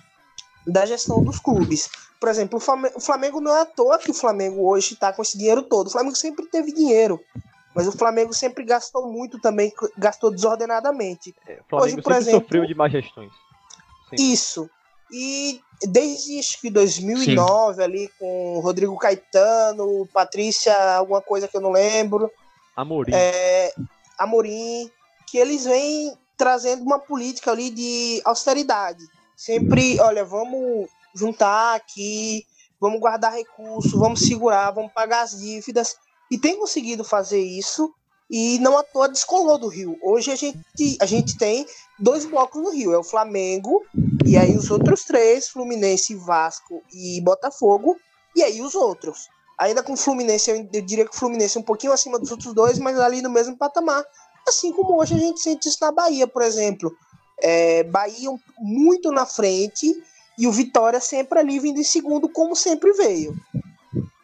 da 0.68 0.86
gestão 0.86 1.24
dos 1.24 1.40
clubes. 1.40 1.90
Por 2.20 2.30
exemplo, 2.30 2.58
o 2.58 2.60
Flame- 2.60 2.92
o 2.94 3.00
Flamengo 3.00 3.40
não 3.42 3.56
é 3.56 3.62
à 3.62 3.66
toa 3.66 3.98
que 3.98 4.12
o 4.12 4.14
Flamengo 4.14 4.68
hoje 4.68 4.94
está 4.94 5.12
com 5.14 5.22
esse 5.24 5.38
dinheiro 5.38 5.64
todo. 5.64 5.88
O 5.88 5.90
Flamengo 5.90 6.16
sempre 6.16 6.46
teve 6.46 6.72
dinheiro. 6.72 7.20
Mas 7.74 7.88
o 7.88 7.92
Flamengo 7.92 8.32
sempre 8.34 8.64
gastou 8.64 9.08
muito 9.12 9.40
também, 9.40 9.72
gastou 9.98 10.30
desordenadamente. 10.30 11.34
É, 11.48 11.54
o 11.54 11.64
Flamengo 11.70 11.86
Hoje, 11.96 12.02
por 12.04 12.12
exemplo- 12.12 12.42
sofreu 12.42 12.66
de 12.66 12.76
má 12.76 12.88
gestões. 12.90 13.32
Sim. 14.10 14.32
Isso. 14.34 14.70
E 15.12 15.62
desde 15.84 16.38
acho 16.40 16.60
que 16.62 16.70
2009, 16.70 17.82
ali 17.84 18.10
com 18.20 18.60
Rodrigo 18.60 18.96
Caetano, 18.98 20.08
Patrícia, 20.14 20.76
alguma 20.96 21.22
coisa 21.22 21.48
que 21.48 21.56
eu 21.58 21.62
não 21.62 21.72
lembro, 21.72 22.30
Amorim. 22.76 23.14
é, 23.16 23.74
Amorim, 24.18 24.92
que 25.28 25.38
eles 25.38 25.66
vêm 25.66 26.18
trazendo 26.38 26.84
uma 26.84 27.00
política 27.00 27.52
ali 27.52 27.70
de 27.70 28.22
austeridade. 28.24 29.04
Sempre, 29.36 30.00
olha, 30.00 30.24
vamos 30.24 30.88
juntar 31.14 31.76
aqui, 31.76 32.46
vamos 32.80 33.00
guardar 33.00 33.34
recursos, 33.34 33.92
vamos 33.92 34.22
segurar, 34.22 34.72
vamos 34.72 34.92
pagar 34.94 35.22
as 35.22 35.38
dívidas. 35.38 35.96
E 36.30 36.38
tem 36.38 36.58
conseguido 36.58 37.04
fazer 37.04 37.42
isso 37.42 37.94
e 38.30 38.60
não 38.60 38.78
à 38.78 38.84
toa 38.84 39.08
descolou 39.08 39.58
do 39.58 39.68
Rio. 39.68 39.98
Hoje 40.02 40.32
a 40.32 40.36
gente, 40.36 40.98
a 41.00 41.06
gente 41.06 41.38
tem 41.38 41.66
dois 42.00 42.26
blocos 42.26 42.62
no 42.62 42.72
Rio, 42.72 42.94
é 42.94 42.98
o 42.98 43.04
Flamengo 43.04 43.84
e 44.26 44.38
aí 44.38 44.56
os 44.56 44.70
outros 44.70 45.06
três, 45.06 45.48
Fluminense, 45.50 46.16
Vasco 46.16 46.84
e 46.94 47.22
Botafogo, 47.22 47.96
e 48.36 48.44
aí 48.44 48.62
os 48.62 48.76
outros. 48.76 49.30
Ainda 49.58 49.82
com 49.82 49.94
o 49.94 49.98
Fluminense, 49.98 50.52
eu 50.52 50.82
diria 50.84 51.06
que 51.06 51.16
o 51.16 51.18
Fluminense 51.18 51.58
é 51.58 51.62
um 51.62 51.64
pouquinho 51.64 51.94
acima 51.94 52.20
dos 52.20 52.30
outros 52.30 52.54
dois, 52.54 52.78
mas 52.78 53.00
ali 53.00 53.22
no 53.22 53.30
mesmo 53.30 53.58
patamar. 53.58 54.06
Assim 54.48 54.72
como 54.72 55.00
hoje 55.00 55.14
a 55.16 55.18
gente 55.18 55.40
sente 55.42 55.68
isso 55.68 55.78
na 55.82 55.92
Bahia, 55.92 56.28
por 56.28 56.42
exemplo. 56.42 56.92
É, 57.42 57.84
Bahia 57.84 58.30
muito 58.60 59.12
na 59.12 59.26
frente 59.26 59.94
e 60.40 60.48
o 60.48 60.52
Vitória 60.52 61.00
sempre 61.00 61.40
ali 61.40 61.60
vindo 61.60 61.80
em 61.80 61.84
segundo, 61.84 62.30
como 62.30 62.56
sempre 62.56 62.92
veio. 62.94 63.36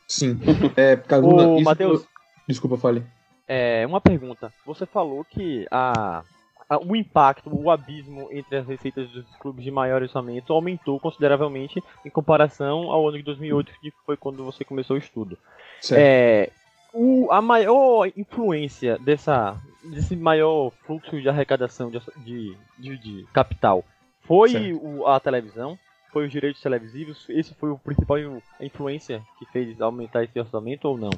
Sim. 0.08 0.40
É, 0.76 0.96
Cagula, 0.96 1.48
Ô, 1.48 1.56
isso- 1.56 1.64
Matheus. 1.66 2.06
Desculpa, 2.48 2.78
fale. 2.78 3.04
É, 3.48 3.86
uma 3.86 4.00
pergunta. 4.02 4.54
Você 4.66 4.86
falou 4.86 5.24
que 5.26 5.66
a, 5.72 6.24
a- 6.70 6.78
o 6.80 6.96
impacto, 6.96 7.50
o 7.54 7.70
abismo 7.70 8.28
entre 8.32 8.58
as 8.58 8.68
receitas 8.68 9.10
dos 9.10 9.26
clubes 9.38 9.64
de 9.64 9.72
maior 9.72 10.02
orçamento 10.02 10.54
aumentou 10.54 11.00
consideravelmente 11.00 11.82
em 12.06 12.10
comparação 12.10 12.92
ao 12.92 13.08
ano 13.08 13.18
de 13.18 13.24
2008, 13.24 13.72
que 13.82 13.92
foi 14.06 14.18
quando 14.18 14.44
você 14.44 14.64
começou 14.64 14.96
o 14.96 15.00
estudo. 15.00 15.38
Certo. 15.82 16.00
É, 16.02 16.50
o, 16.94 17.32
a 17.32 17.42
maior 17.42 18.08
influência 18.16 18.98
dessa, 19.00 19.58
desse 19.84 20.16
maior 20.16 20.72
fluxo 20.86 21.20
de 21.22 21.28
arrecadação 21.30 21.90
de, 21.92 22.00
de, 22.18 22.58
de- 22.78 22.98
de 22.98 23.26
capital 23.34 23.84
foi 24.22 24.74
o- 24.74 25.06
a 25.08 25.20
televisão? 25.20 25.78
Foi 26.12 26.26
os 26.26 26.32
direitos 26.32 26.62
televisivos? 26.62 27.26
Esse 27.30 27.54
foi 27.56 27.70
o 27.72 27.78
principal 27.78 28.18
a 28.60 28.66
influência 28.66 29.22
que 29.40 29.46
fez 29.48 29.80
aumentar 29.82 30.24
esse 30.24 30.40
orçamento 30.40 30.86
ou 30.88 30.98
não? 30.98 31.10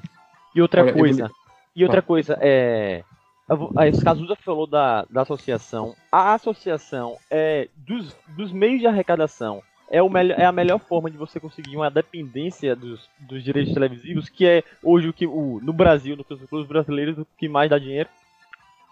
E 0.55 0.61
outra 0.61 0.81
Olha, 0.81 0.91
eu 0.91 0.95
coisa, 0.97 1.27
vou- 1.27 1.35
e 1.75 1.83
outra 1.83 2.01
Vai. 2.01 2.07
coisa, 2.07 2.37
é. 2.41 3.03
a 3.47 3.53
vo- 3.55 3.71
A 3.75 4.03
Cazuza 4.03 4.35
falou 4.37 4.65
da, 4.65 5.05
da 5.09 5.21
associação. 5.21 5.93
A 6.11 6.33
associação 6.33 7.17
é 7.29 7.67
dos, 7.75 8.15
dos 8.29 8.51
meios 8.51 8.79
de 8.79 8.87
arrecadação 8.87 9.61
é, 9.87 10.01
o 10.01 10.09
melhor, 10.09 10.39
é 10.39 10.45
a 10.45 10.51
melhor 10.51 10.79
forma 10.79 11.11
de 11.11 11.17
você 11.17 11.39
conseguir 11.39 11.75
uma 11.75 11.91
dependência 11.91 12.75
dos, 12.75 13.07
dos 13.19 13.43
direitos 13.43 13.71
televisivos, 13.71 14.27
que 14.29 14.43
é 14.43 14.63
hoje 14.81 15.09
o 15.09 15.13
que 15.13 15.27
o, 15.27 15.59
no 15.61 15.71
Brasil, 15.71 16.15
nos 16.17 16.25
clubes 16.49 16.67
brasileiros, 16.67 17.19
o 17.19 17.27
que 17.37 17.47
mais 17.47 17.69
dá 17.69 17.77
dinheiro. 17.77 18.09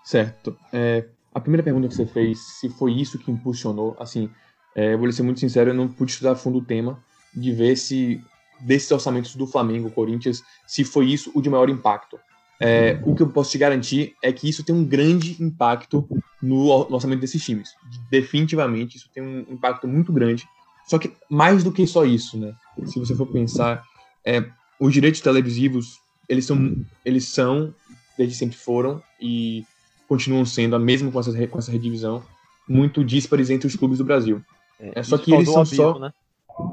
Certo. 0.04 0.58
É, 0.72 1.06
a 1.34 1.40
primeira 1.40 1.64
pergunta 1.64 1.88
que 1.88 1.96
você 1.96 2.06
fez, 2.06 2.40
se 2.60 2.70
foi 2.70 2.94
isso 2.94 3.18
que 3.18 3.32
impulsionou, 3.32 3.96
assim, 4.00 4.30
é, 4.76 4.96
vou 4.96 5.12
ser 5.12 5.24
muito 5.24 5.40
sincero, 5.40 5.70
eu 5.70 5.74
não 5.74 5.88
pude 5.88 6.12
estudar 6.12 6.34
a 6.34 6.36
fundo 6.36 6.60
o 6.60 6.64
tema, 6.64 7.02
de 7.34 7.52
ver 7.52 7.76
se, 7.76 8.22
desses 8.60 8.92
orçamentos 8.92 9.36
do 9.36 9.48
Flamengo, 9.48 9.90
Corinthians, 9.90 10.44
se 10.68 10.84
foi 10.84 11.08
isso 11.08 11.32
o 11.34 11.42
de 11.42 11.50
maior 11.50 11.70
impacto. 11.70 12.20
É, 12.60 13.02
o 13.04 13.16
que 13.16 13.22
eu 13.22 13.30
posso 13.30 13.52
te 13.52 13.58
garantir 13.58 14.16
é 14.22 14.32
que 14.32 14.48
isso 14.48 14.64
tem 14.64 14.74
um 14.74 14.86
grande 14.86 15.42
impacto 15.44 16.08
no 16.42 16.68
orçamento 16.68 17.20
desses 17.20 17.44
times. 17.44 17.72
Definitivamente, 18.10 18.98
isso 18.98 19.10
tem 19.14 19.24
um 19.24 19.54
impacto 19.54 19.88
muito 19.88 20.14
grande. 20.14 20.48
Só 20.86 21.00
que 21.00 21.12
mais 21.30 21.64
do 21.64 21.72
que 21.72 21.86
só 21.88 22.06
isso, 22.06 22.38
né? 22.38 22.54
Se 22.86 23.00
você 23.00 23.16
for 23.16 23.26
pensar, 23.26 23.84
é, 24.26 24.46
os 24.80 24.94
direitos 24.94 25.20
televisivos, 25.22 26.00
eles 26.30 26.46
são, 26.46 26.86
eles 27.04 27.28
são, 27.28 27.74
desde 28.18 28.36
sempre 28.36 28.58
foram, 28.58 29.02
e 29.20 29.66
continuam 30.14 30.46
sendo, 30.46 30.80
mesmo 30.80 31.12
com 31.12 31.20
essa, 31.20 31.48
com 31.48 31.58
essa 31.60 31.72
redivisão, 31.72 32.24
muito 32.70 33.04
díspares 33.04 33.50
entre 33.50 33.68
os 33.68 33.76
clubes 33.76 33.98
do 33.98 34.06
Brasil. 34.06 34.42
É 34.80 35.02
só 35.04 35.16
isso 35.16 35.26
que 35.26 35.34
eles 35.34 35.50
são 35.50 35.62
abismo, 35.62 35.76
só- 35.76 36.00
Né? 36.00 36.14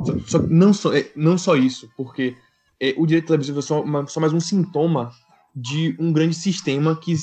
Só, 0.05 0.19
só- 0.27 0.47
não, 0.49 0.73
só, 0.75 0.95
é, 0.95 1.11
não 1.17 1.39
só 1.39 1.57
isso, 1.57 1.89
porque 1.97 2.37
é, 2.79 2.95
o 2.99 3.07
direito 3.07 3.27
televisivo 3.29 3.59
é 3.59 3.63
só, 3.63 3.83
uma- 3.83 4.07
só 4.07 4.21
mais 4.21 4.33
um 4.33 4.41
sintoma 4.41 5.11
de 5.55 5.97
um 5.99 6.13
grande 6.13 6.35
sistema 6.35 6.95
que 6.97 7.15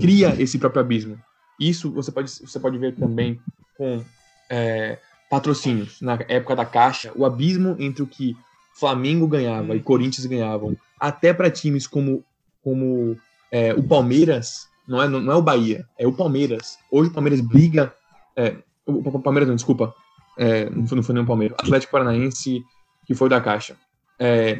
cria 0.00 0.34
esse 0.40 0.58
próprio 0.58 0.80
abismo. 0.80 1.18
Isso 1.60 1.90
você 1.92 2.10
pode, 2.10 2.30
você 2.30 2.58
pode 2.58 2.78
ver 2.78 2.94
também 2.96 3.38
com 3.76 4.02
é, 4.50 4.98
patrocínios. 5.30 6.00
Na 6.00 6.14
época 6.28 6.56
da 6.56 6.64
Caixa, 6.66 7.12
o 7.14 7.24
abismo 7.24 7.74
entre 7.78 8.02
o 8.02 8.06
que 8.06 8.36
Flamengo 8.78 9.26
ganhava 9.28 9.74
e 9.76 9.80
Corinthians 9.80 10.26
ganhavam, 10.26 10.76
até 11.00 11.32
para 11.32 11.50
times 11.50 11.86
como, 11.86 12.22
como 12.62 13.16
é, 13.50 13.72
o 13.74 13.82
Palmeiras, 13.82 14.68
não 14.86 15.02
é, 15.02 15.08
não 15.08 15.32
é 15.32 15.36
o 15.36 15.42
Bahia, 15.42 15.86
é 15.98 16.06
o 16.06 16.12
Palmeiras. 16.12 16.78
Hoje 16.90 17.10
o 17.10 17.12
Palmeiras 17.12 17.40
briga. 17.40 17.94
é, 18.36 18.56
o, 18.86 19.20
Palmeiras 19.20 19.48
não, 19.48 19.56
desculpa. 19.56 19.94
É, 20.36 20.68
não, 20.70 20.86
foi, 20.86 20.96
não 20.96 21.02
foi 21.02 21.14
nem 21.14 21.24
o 21.24 21.26
Palmeiras. 21.26 21.56
Atlético 21.60 21.92
Paranaense, 21.92 22.62
que 23.06 23.14
foi 23.14 23.28
da 23.28 23.40
Caixa. 23.40 23.76
É, 24.18 24.58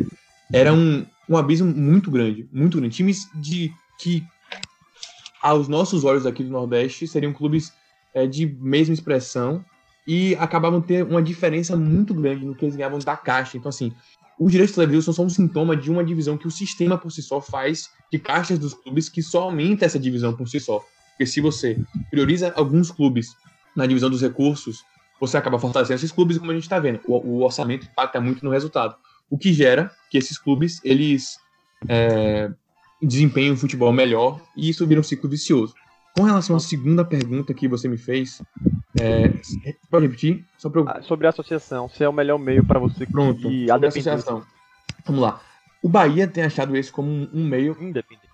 era 0.53 0.73
um, 0.73 1.05
um 1.29 1.37
abismo 1.37 1.73
muito 1.73 2.11
grande, 2.11 2.49
muito 2.53 2.79
grande. 2.79 2.95
Times 2.95 3.29
de 3.35 3.73
que, 3.99 4.25
aos 5.41 5.69
nossos 5.69 6.05
olhos 6.05 6.27
aqui 6.27 6.43
do 6.43 6.51
Nordeste, 6.51 7.07
seriam 7.07 7.33
clubes 7.33 7.73
é, 8.15 8.27
de 8.27 8.47
mesma 8.47 8.95
expressão 8.95 9.65
e 10.07 10.35
acabavam 10.37 10.81
ter 10.81 11.05
uma 11.05 11.23
diferença 11.23 11.77
muito 11.77 12.13
grande 12.13 12.45
no 12.45 12.55
que 12.55 12.65
eles 12.65 12.77
ganhavam 12.77 12.99
da 12.99 13.17
Caixa. 13.17 13.57
Então, 13.57 13.69
assim, 13.69 13.93
os 14.39 14.51
direitos 14.51 14.75
televisivos 14.75 15.05
são 15.05 15.15
só 15.15 15.23
um 15.23 15.29
sintoma 15.29 15.77
de 15.77 15.91
uma 15.91 16.05
divisão 16.05 16.37
que 16.37 16.47
o 16.47 16.51
sistema 16.51 16.99
por 16.99 17.11
si 17.11 17.23
só 17.23 17.41
faz 17.41 17.91
de 18.11 18.19
caixas 18.19 18.59
dos 18.59 18.75
clubes 18.75 19.09
que 19.09 19.23
só 19.23 19.43
aumenta 19.43 19.85
essa 19.85 19.99
divisão 19.99 20.35
por 20.35 20.49
si 20.49 20.59
só. 20.59 20.85
Porque 21.11 21.27
se 21.27 21.41
você 21.41 21.79
prioriza 22.11 22.53
alguns 22.57 22.91
clubes 22.91 23.37
na 23.77 23.87
divisão 23.87 24.11
dos 24.11 24.21
recursos, 24.21 24.85
você 25.21 25.37
acaba 25.37 25.59
fortalecendo 25.59 25.97
esses 25.97 26.11
clubes, 26.11 26.39
como 26.39 26.51
a 26.51 26.55
gente 26.55 26.65
está 26.65 26.79
vendo. 26.79 27.01
O, 27.07 27.17
o 27.17 27.43
orçamento 27.43 27.87
impacta 27.87 28.21
muito 28.21 28.45
no 28.45 28.51
resultado. 28.51 28.97
O 29.31 29.39
que 29.39 29.53
gera 29.53 29.91
que 30.11 30.19
esses 30.19 30.37
clubes, 30.37 30.81
eles 30.83 31.39
é, 31.89 32.51
desempenhem 33.01 33.53
um 33.53 33.57
futebol 33.57 33.93
melhor 33.93 34.41
e 34.57 34.69
isso 34.69 34.87
vira 34.87 35.01
um 35.01 35.05
ciclo 35.05 35.29
vicioso. 35.29 35.75
Com 36.17 36.25
relação 36.25 36.57
à 36.57 36.61
segunda 36.61 37.05
pergunta 37.05 37.55
que 37.55 37.67
você 37.67 37.89
me 37.89 37.97
fez, 37.97 38.43
é, 38.99 39.33
pode 39.91 40.07
repetir? 40.07 40.45
Ah, 40.87 41.03
Sobre 41.03 41.27
a 41.27 41.31
associação, 41.31 41.89
se 41.89 42.05
é 42.05 42.09
o 42.09 42.13
melhor 42.13 42.39
meio 42.39 42.63
para 42.65 42.79
você 42.79 43.07
Pronto, 43.07 43.43
sobre 43.43 43.71
a 43.71 43.89
associação. 43.89 44.43
Vamos 45.07 45.23
lá. 45.23 45.41
O 45.83 45.89
Bahia 45.89 46.29
tem 46.29 46.45
achado 46.45 46.77
esse 46.77 46.93
como 46.93 47.11
um, 47.11 47.29
um 47.33 47.45
meio. 47.45 47.77
independente. 47.81 48.29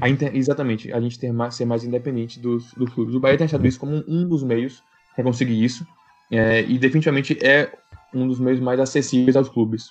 a 0.00 0.08
inter- 0.08 0.34
exatamente, 0.34 0.92
a 0.92 1.00
gente 1.00 1.18
ter 1.18 1.32
mais, 1.32 1.54
ser 1.54 1.64
mais 1.64 1.84
independente 1.84 2.40
dos, 2.40 2.72
dos 2.72 2.92
clubes. 2.92 3.14
O 3.14 3.20
Bahia 3.20 3.36
tem 3.36 3.44
achado 3.44 3.66
isso 3.66 3.78
como 3.78 4.02
um, 4.08 4.28
dos 4.28 4.42
meios 4.42 4.82
para 5.14 5.24
conseguir 5.24 5.62
isso. 5.62 5.86
é, 6.30 6.62
e 6.62 6.78
definitivamente 6.78 7.38
é 7.44 7.72
um 8.12 8.26
dos 8.26 8.40
meios 8.40 8.60
mais 8.60 8.80
acessíveis 8.80 9.36
aos 9.36 9.48
clubes. 9.48 9.90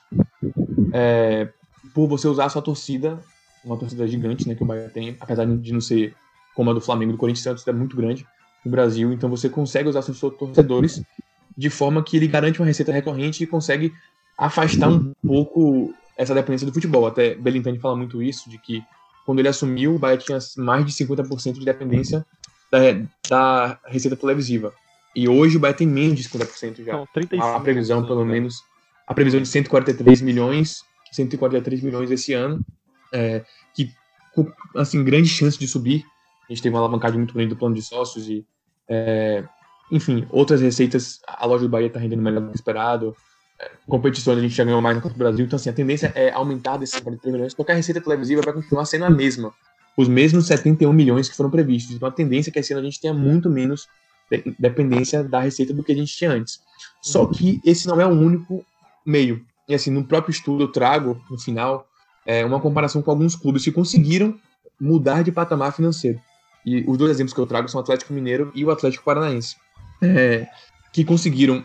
É, 0.94 1.48
por 1.94 2.08
você 2.08 2.28
usar 2.28 2.46
a 2.46 2.50
sua 2.50 2.62
torcida, 2.62 3.24
uma 3.64 3.78
torcida 3.78 4.08
gigante 4.08 4.48
né, 4.50 4.56
que 4.56 4.64
o 4.64 4.66
Bahia 4.66 4.90
tem, 4.90 5.16
apesar 5.20 5.46
de 5.46 5.72
não 5.74 5.82
ser 5.82 6.16
como 6.56 6.72
a 6.72 6.74
do 6.74 6.82
Flamengo 6.82 7.14
do 7.14 7.18
Corinthians, 7.18 7.46
é 7.46 7.50
uma 7.50 7.56
torcida 7.56 7.74
muito 7.74 7.96
grande 7.96 8.26
no 8.63 8.71
Brasil. 8.71 9.12
Então 9.12 9.30
você 9.30 9.50
consegue 9.50 9.89
usar 9.89 10.02
seus 10.02 10.19
torcedores 10.19 11.02
de 11.58 11.69
forma 11.69 12.04
que 12.04 12.17
ele 12.17 12.28
garante 12.28 12.60
uma 12.60 12.65
receita 12.65 12.91
recorrente 12.91 13.43
e 13.43 13.47
consegue 13.47 13.93
afastar 14.38 14.89
um 14.89 15.13
pouco 15.26 15.93
essa 16.17 16.34
dependência 16.34 16.65
do 16.65 16.74
futebol. 16.74 17.06
Até 17.06 17.36
Belintani 17.36 17.80
fala 17.80 17.95
muito 17.95 18.21
isso, 18.21 18.50
de 18.50 18.58
que 18.58 18.84
quando 19.26 19.39
ele 19.39 19.47
assumiu, 19.47 19.95
o 19.95 20.00
Bahia 20.00 20.17
tinha 20.17 20.39
mais 20.58 20.86
de 20.86 20.91
50% 20.91 21.54
de 21.54 21.65
dependência 21.65 22.26
da, 22.71 22.80
da 23.30 23.80
receita 23.86 24.15
televisiva. 24.15 24.74
E 25.15 25.28
hoje 25.28 25.58
o 25.58 25.60
Bahia 25.60 25.76
tem 25.76 25.88
menos 25.88 26.17
de 26.17 26.30
50% 26.30 26.86
já. 26.86 26.93
São 26.93 27.08
35. 27.13 27.45
a 27.45 27.60
previsão, 27.60 28.02
se 28.02 28.08
pelo 28.08 28.19
não 28.21 28.26
menos, 28.26 28.63
a 29.06 29.13
previsão 29.13 29.41
de 29.41 29.47
143 29.47 30.21
milhões, 30.21 30.84
143 31.12 31.82
milhões 31.82 32.10
esse 32.10 32.34
ano, 32.34 32.65
é, 33.13 33.43
que 33.76 33.91
com 34.34 34.50
assim, 34.76 35.04
grande 35.04 35.28
chance 35.28 35.60
de 35.60 35.67
subir. 35.67 36.06
A 36.52 36.54
gente 36.54 36.64
teve 36.64 36.76
uma 36.76 36.82
alavancagem 36.82 37.18
muito 37.18 37.34
grande 37.34 37.52
do 37.52 37.56
plano 37.56 37.74
de 37.74 37.82
sócios 37.82 38.28
e, 38.28 38.46
é, 38.90 39.42
enfim, 39.90 40.28
outras 40.30 40.60
receitas, 40.60 41.22
a 41.26 41.46
loja 41.46 41.64
do 41.64 41.70
Bahia 41.70 41.88
está 41.88 41.98
rendendo 41.98 42.22
melhor 42.22 42.42
do 42.42 42.50
que 42.50 42.58
esperado. 42.58 43.16
É, 43.58 43.72
competições 43.88 44.38
a 44.38 44.42
gente 44.42 44.54
já 44.54 44.66
ganhou 44.66 44.82
mais 44.82 44.98
na 44.98 45.02
Copa 45.02 45.16
do 45.16 45.18
Brasil, 45.18 45.46
então 45.46 45.56
assim, 45.56 45.70
a 45.70 45.74
tendência 45.74 46.12
é 46.14 46.30
aumentar 46.30 46.76
desses 46.76 47.00
43 47.00 47.34
milhões, 47.34 47.54
porque 47.54 47.72
a 47.72 47.76
receita 47.76 48.02
televisiva 48.02 48.42
vai 48.42 48.54
continuar 48.54 48.84
sendo 48.84 49.06
a 49.06 49.10
mesma. 49.10 49.54
Os 49.96 50.10
mesmos 50.10 50.46
71 50.48 50.92
milhões 50.92 51.30
que 51.30 51.38
foram 51.38 51.50
previstos. 51.50 51.96
Então 51.96 52.10
a 52.10 52.12
tendência 52.12 52.50
é 52.50 52.52
que 52.52 52.60
esse 52.60 52.74
ano 52.74 52.82
a 52.82 52.86
gente 52.86 53.00
tenha 53.00 53.14
muito 53.14 53.50
menos 53.50 53.88
de- 54.30 54.54
dependência 54.60 55.24
da 55.24 55.40
receita 55.40 55.74
do 55.74 55.82
que 55.82 55.94
a 55.94 55.96
gente 55.96 56.14
tinha 56.14 56.32
antes. 56.32 56.60
Só 57.02 57.26
que 57.28 57.62
esse 57.64 57.88
não 57.88 58.02
é 58.02 58.06
o 58.06 58.10
único 58.10 58.66
meio. 59.06 59.46
E 59.70 59.74
assim, 59.74 59.90
no 59.90 60.04
próprio 60.04 60.32
estudo 60.32 60.64
eu 60.64 60.68
trago, 60.68 61.18
no 61.30 61.40
final, 61.40 61.88
é, 62.26 62.44
uma 62.44 62.60
comparação 62.60 63.02
com 63.02 63.10
alguns 63.10 63.38
clubes 63.38 63.64
que 63.64 63.72
conseguiram 63.72 64.38
mudar 64.78 65.24
de 65.24 65.32
patamar 65.32 65.74
financeiro. 65.74 66.20
E 66.65 66.84
os 66.88 66.97
dois 66.97 67.12
exemplos 67.12 67.34
que 67.34 67.39
eu 67.39 67.47
trago 67.47 67.67
são 67.67 67.80
o 67.80 67.84
Atlético 67.84 68.13
Mineiro 68.13 68.52
e 68.54 68.63
o 68.63 68.71
Atlético 68.71 69.04
Paranaense, 69.04 69.56
é, 70.02 70.47
que 70.93 71.04
conseguiram, 71.04 71.63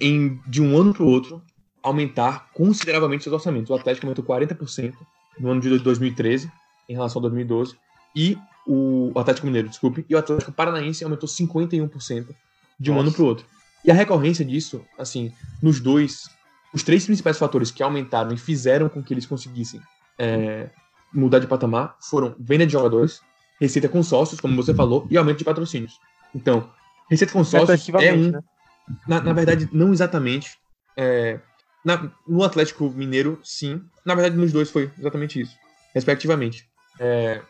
em- 0.00 0.40
de 0.46 0.62
um 0.62 0.76
ano 0.78 0.92
para 0.92 1.02
o 1.02 1.06
outro, 1.06 1.42
aumentar 1.82 2.50
consideravelmente 2.52 3.24
seus 3.24 3.34
orçamentos. 3.34 3.70
O 3.70 3.74
Atlético 3.74 4.06
aumentou 4.06 4.24
40% 4.24 4.94
no 5.38 5.50
ano 5.50 5.60
de 5.60 5.78
2013 5.78 6.50
em 6.88 6.92
relação 6.94 7.20
a 7.20 7.22
2012 7.22 7.76
e 8.14 8.36
o, 8.66 9.12
o 9.14 9.18
Atlético 9.18 9.46
Mineiro, 9.46 9.68
desculpe, 9.68 10.04
e 10.08 10.14
o 10.14 10.18
Atlético 10.18 10.52
Paranaense 10.52 11.02
aumentou 11.04 11.28
51% 11.28 12.26
de 12.78 12.90
um 12.90 12.94
Nossa. 12.94 13.06
ano 13.06 13.12
para 13.14 13.22
o 13.22 13.26
outro. 13.26 13.46
E 13.84 13.90
a 13.90 13.94
recorrência 13.94 14.44
disso, 14.44 14.84
assim, 14.98 15.32
nos 15.62 15.80
dois, 15.80 16.28
os 16.72 16.82
três 16.82 17.06
principais 17.06 17.38
fatores 17.38 17.70
que 17.70 17.82
aumentaram 17.82 18.32
e 18.32 18.36
fizeram 18.36 18.88
com 18.88 19.02
que 19.02 19.14
eles 19.14 19.24
conseguissem 19.24 19.80
é, 20.18 20.68
mudar 21.12 21.38
de 21.38 21.46
patamar 21.46 21.96
foram 22.00 22.34
venda 22.38 22.66
de 22.66 22.72
jogadores, 22.72 23.22
receita 23.60 23.88
com 23.88 24.02
sócios, 24.02 24.40
como 24.40 24.56
você 24.56 24.72
falou, 24.74 25.06
e 25.10 25.16
aumento 25.16 25.38
de 25.38 25.44
patrocínios. 25.44 25.98
Então, 26.34 26.70
receita 27.10 27.32
com 27.32 27.44
sócios 27.44 27.88
é 28.00 28.12
um 28.14 28.30
né? 28.30 28.40
na, 29.06 29.20
na 29.20 29.32
verdade, 29.32 29.68
não 29.72 29.92
exatamente. 29.92 30.50
É, 30.96 31.40
na- 31.84 32.10
no 32.26 32.42
Atlético 32.42 32.90
Mineiro, 32.90 33.38
sim. 33.42 33.82
Na 34.04 34.14
verdade, 34.14 34.36
nos 34.36 34.52
dois 34.52 34.70
foi 34.70 34.90
exatamente 34.98 35.40
isso, 35.40 35.54
respectivamente. 35.94 36.64
É, 36.98 37.42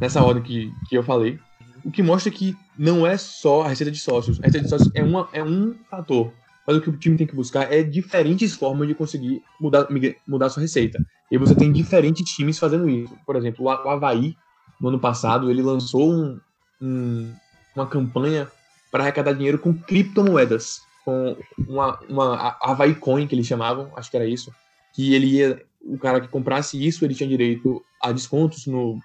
nessa 0.00 0.22
ordem 0.22 0.42
que, 0.42 0.72
que 0.88 0.96
eu 0.96 1.02
falei. 1.02 1.38
O 1.84 1.90
que 1.90 2.02
mostra 2.02 2.30
que 2.30 2.56
não 2.76 3.06
é 3.06 3.16
só 3.16 3.62
a 3.62 3.68
receita 3.68 3.90
de 3.90 3.98
sócios. 3.98 4.38
A 4.40 4.46
receita 4.46 4.64
de 4.64 4.68
sócios 4.70 4.90
é, 4.94 5.02
uma, 5.02 5.28
é 5.32 5.42
um 5.42 5.74
fator. 5.88 6.32
Mas 6.66 6.76
o 6.76 6.80
que 6.82 6.90
o 6.90 6.96
time 6.98 7.16
tem 7.16 7.26
que 7.26 7.34
buscar 7.34 7.72
é 7.72 7.82
diferentes 7.82 8.54
formas 8.54 8.86
de 8.88 8.94
conseguir 8.94 9.42
mudar, 9.60 9.86
mudar 10.26 10.50
sua 10.50 10.60
receita. 10.60 11.00
E 11.30 11.38
você 11.38 11.54
tem 11.54 11.72
diferentes 11.72 12.28
times 12.34 12.58
fazendo 12.58 12.88
isso. 12.90 13.16
Por 13.24 13.36
exemplo, 13.36 13.64
o 13.64 13.70
Havaí, 13.70 14.34
no 14.80 14.88
ano 14.88 14.98
passado, 14.98 15.50
ele 15.50 15.62
lançou 15.62 16.12
um- 16.12 16.40
um- 16.80 17.32
uma 17.74 17.86
campanha 17.86 18.48
para 18.90 19.02
arrecadar 19.02 19.32
dinheiro 19.32 19.58
com 19.58 19.74
criptomoedas. 19.74 20.80
Com 21.04 21.36
uma, 21.66 21.98
uma 22.08 22.56
Havaí 22.60 22.94
Coin, 22.94 23.26
que 23.26 23.34
eles 23.34 23.46
chamavam, 23.46 23.90
acho 23.96 24.10
que 24.10 24.16
era 24.16 24.26
isso. 24.26 24.52
Que 24.94 25.14
ele 25.14 25.26
ia. 25.26 25.62
O 25.82 25.96
cara 25.98 26.20
que 26.20 26.28
comprasse 26.28 26.84
isso, 26.84 27.04
ele 27.04 27.14
tinha 27.14 27.28
direito 27.28 27.82
a 28.02 28.12
descontos 28.12 28.66
no, 28.66 28.98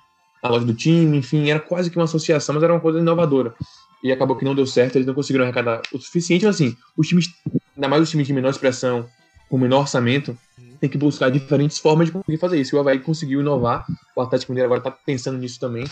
na 0.43 0.49
loja 0.49 0.65
do 0.65 0.73
time, 0.73 1.17
enfim, 1.17 1.49
era 1.49 1.59
quase 1.59 1.89
que 1.89 1.97
uma 1.97 2.03
associação, 2.05 2.53
mas 2.55 2.63
era 2.63 2.73
uma 2.73 2.79
coisa 2.79 2.99
inovadora. 2.99 3.53
E 4.03 4.11
acabou 4.11 4.35
que 4.35 4.43
não 4.43 4.53
deu 4.55 4.65
certo, 4.65 4.95
eles 4.97 5.07
não 5.07 5.13
conseguiram 5.13 5.45
arrecadar 5.45 5.81
o 5.93 5.99
suficiente, 5.99 6.43
mas 6.45 6.55
assim, 6.55 6.75
os 6.97 7.07
times, 7.07 7.27
ainda 7.75 7.87
mais 7.87 8.03
os 8.03 8.09
times 8.09 8.27
de 8.27 8.33
menor 8.33 8.49
expressão, 8.49 9.07
com 9.49 9.57
menor 9.57 9.81
orçamento, 9.81 10.37
tem 10.83 10.89
que 10.89 10.97
buscar 10.97 11.31
diferentes 11.31 11.79
formas 11.79 12.07
de 12.07 12.11
conseguir 12.11 12.37
fazer 12.37 12.59
isso. 12.59 12.75
O 12.75 12.79
Havaí 12.81 12.99
conseguiu 12.99 13.39
inovar, 13.39 13.85
o 14.13 14.19
Atlético 14.19 14.51
Mineiro 14.51 14.65
agora 14.65 14.79
está 14.79 14.91
pensando 14.91 15.37
nisso 15.37 15.57
também. 15.57 15.85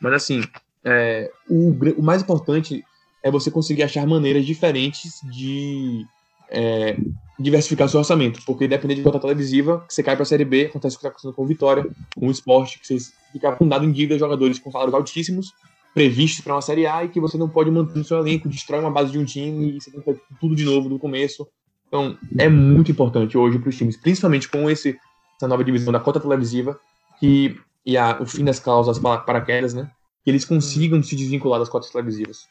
Mas 0.00 0.14
assim, 0.14 0.42
é, 0.82 1.30
o, 1.46 1.76
o 1.98 2.02
mais 2.02 2.22
importante 2.22 2.82
é 3.22 3.30
você 3.30 3.50
conseguir 3.50 3.82
achar 3.82 4.06
maneiras 4.06 4.46
diferentes 4.46 5.20
de 5.30 6.06
é, 6.48 6.96
diversificar 7.38 7.90
seu 7.90 8.00
orçamento. 8.00 8.40
Porque 8.46 8.66
dependendo 8.66 9.00
de 9.00 9.04
conta 9.04 9.20
televisiva, 9.20 9.84
que 9.86 9.92
você 9.92 10.02
cai 10.02 10.16
para 10.16 10.22
a 10.22 10.26
Série 10.26 10.46
B, 10.46 10.64
acontece 10.64 10.96
o 10.96 10.98
que 10.98 11.06
está 11.06 11.08
acontecendo 11.10 11.34
com 11.34 11.42
o 11.42 11.46
Vitória, 11.46 11.86
com 12.18 12.26
o 12.26 12.30
esporte, 12.30 12.80
que 12.80 12.86
você 12.86 13.12
fica 13.30 13.50
afundado 13.50 13.84
em 13.84 13.92
dívida 13.92 14.18
jogadores 14.18 14.58
com 14.58 14.70
salários 14.70 14.94
altíssimos, 14.94 15.52
previstos 15.92 16.42
para 16.42 16.54
uma 16.54 16.62
Série 16.62 16.86
A 16.86 17.04
e 17.04 17.10
que 17.10 17.20
você 17.20 17.36
não 17.36 17.50
pode 17.50 17.70
manter 17.70 17.98
no 17.98 18.04
seu 18.04 18.16
elenco, 18.16 18.48
destrói 18.48 18.80
uma 18.80 18.90
base 18.90 19.12
de 19.12 19.18
um 19.18 19.26
time 19.26 19.76
e 19.76 19.80
você 19.82 19.90
tem 19.90 20.00
que 20.00 20.06
fazer 20.06 20.22
tudo 20.40 20.56
de 20.56 20.64
novo 20.64 20.88
do 20.88 20.98
começo. 20.98 21.46
Então, 21.88 22.16
é 22.38 22.48
muito 22.48 22.90
importante 22.90 23.36
hoje 23.36 23.58
para 23.58 23.70
os 23.70 23.76
times, 23.76 23.96
principalmente 23.96 24.48
com 24.48 24.70
esse, 24.70 24.98
essa 25.36 25.48
nova 25.48 25.64
divisão 25.64 25.92
da 25.92 25.98
cota 25.98 26.20
televisiva 26.20 26.78
que, 27.18 27.58
e 27.84 27.96
a, 27.96 28.20
o 28.20 28.26
fim 28.26 28.44
das 28.44 28.60
cláusulas 28.60 28.98
para 28.98 29.18
paraquedas, 29.22 29.72
né? 29.74 29.90
Que 30.22 30.30
eles 30.30 30.44
consigam 30.44 31.02
se 31.02 31.16
desvincular 31.16 31.58
das 31.58 31.68
cotas 31.68 31.90
televisivas. 31.90 32.46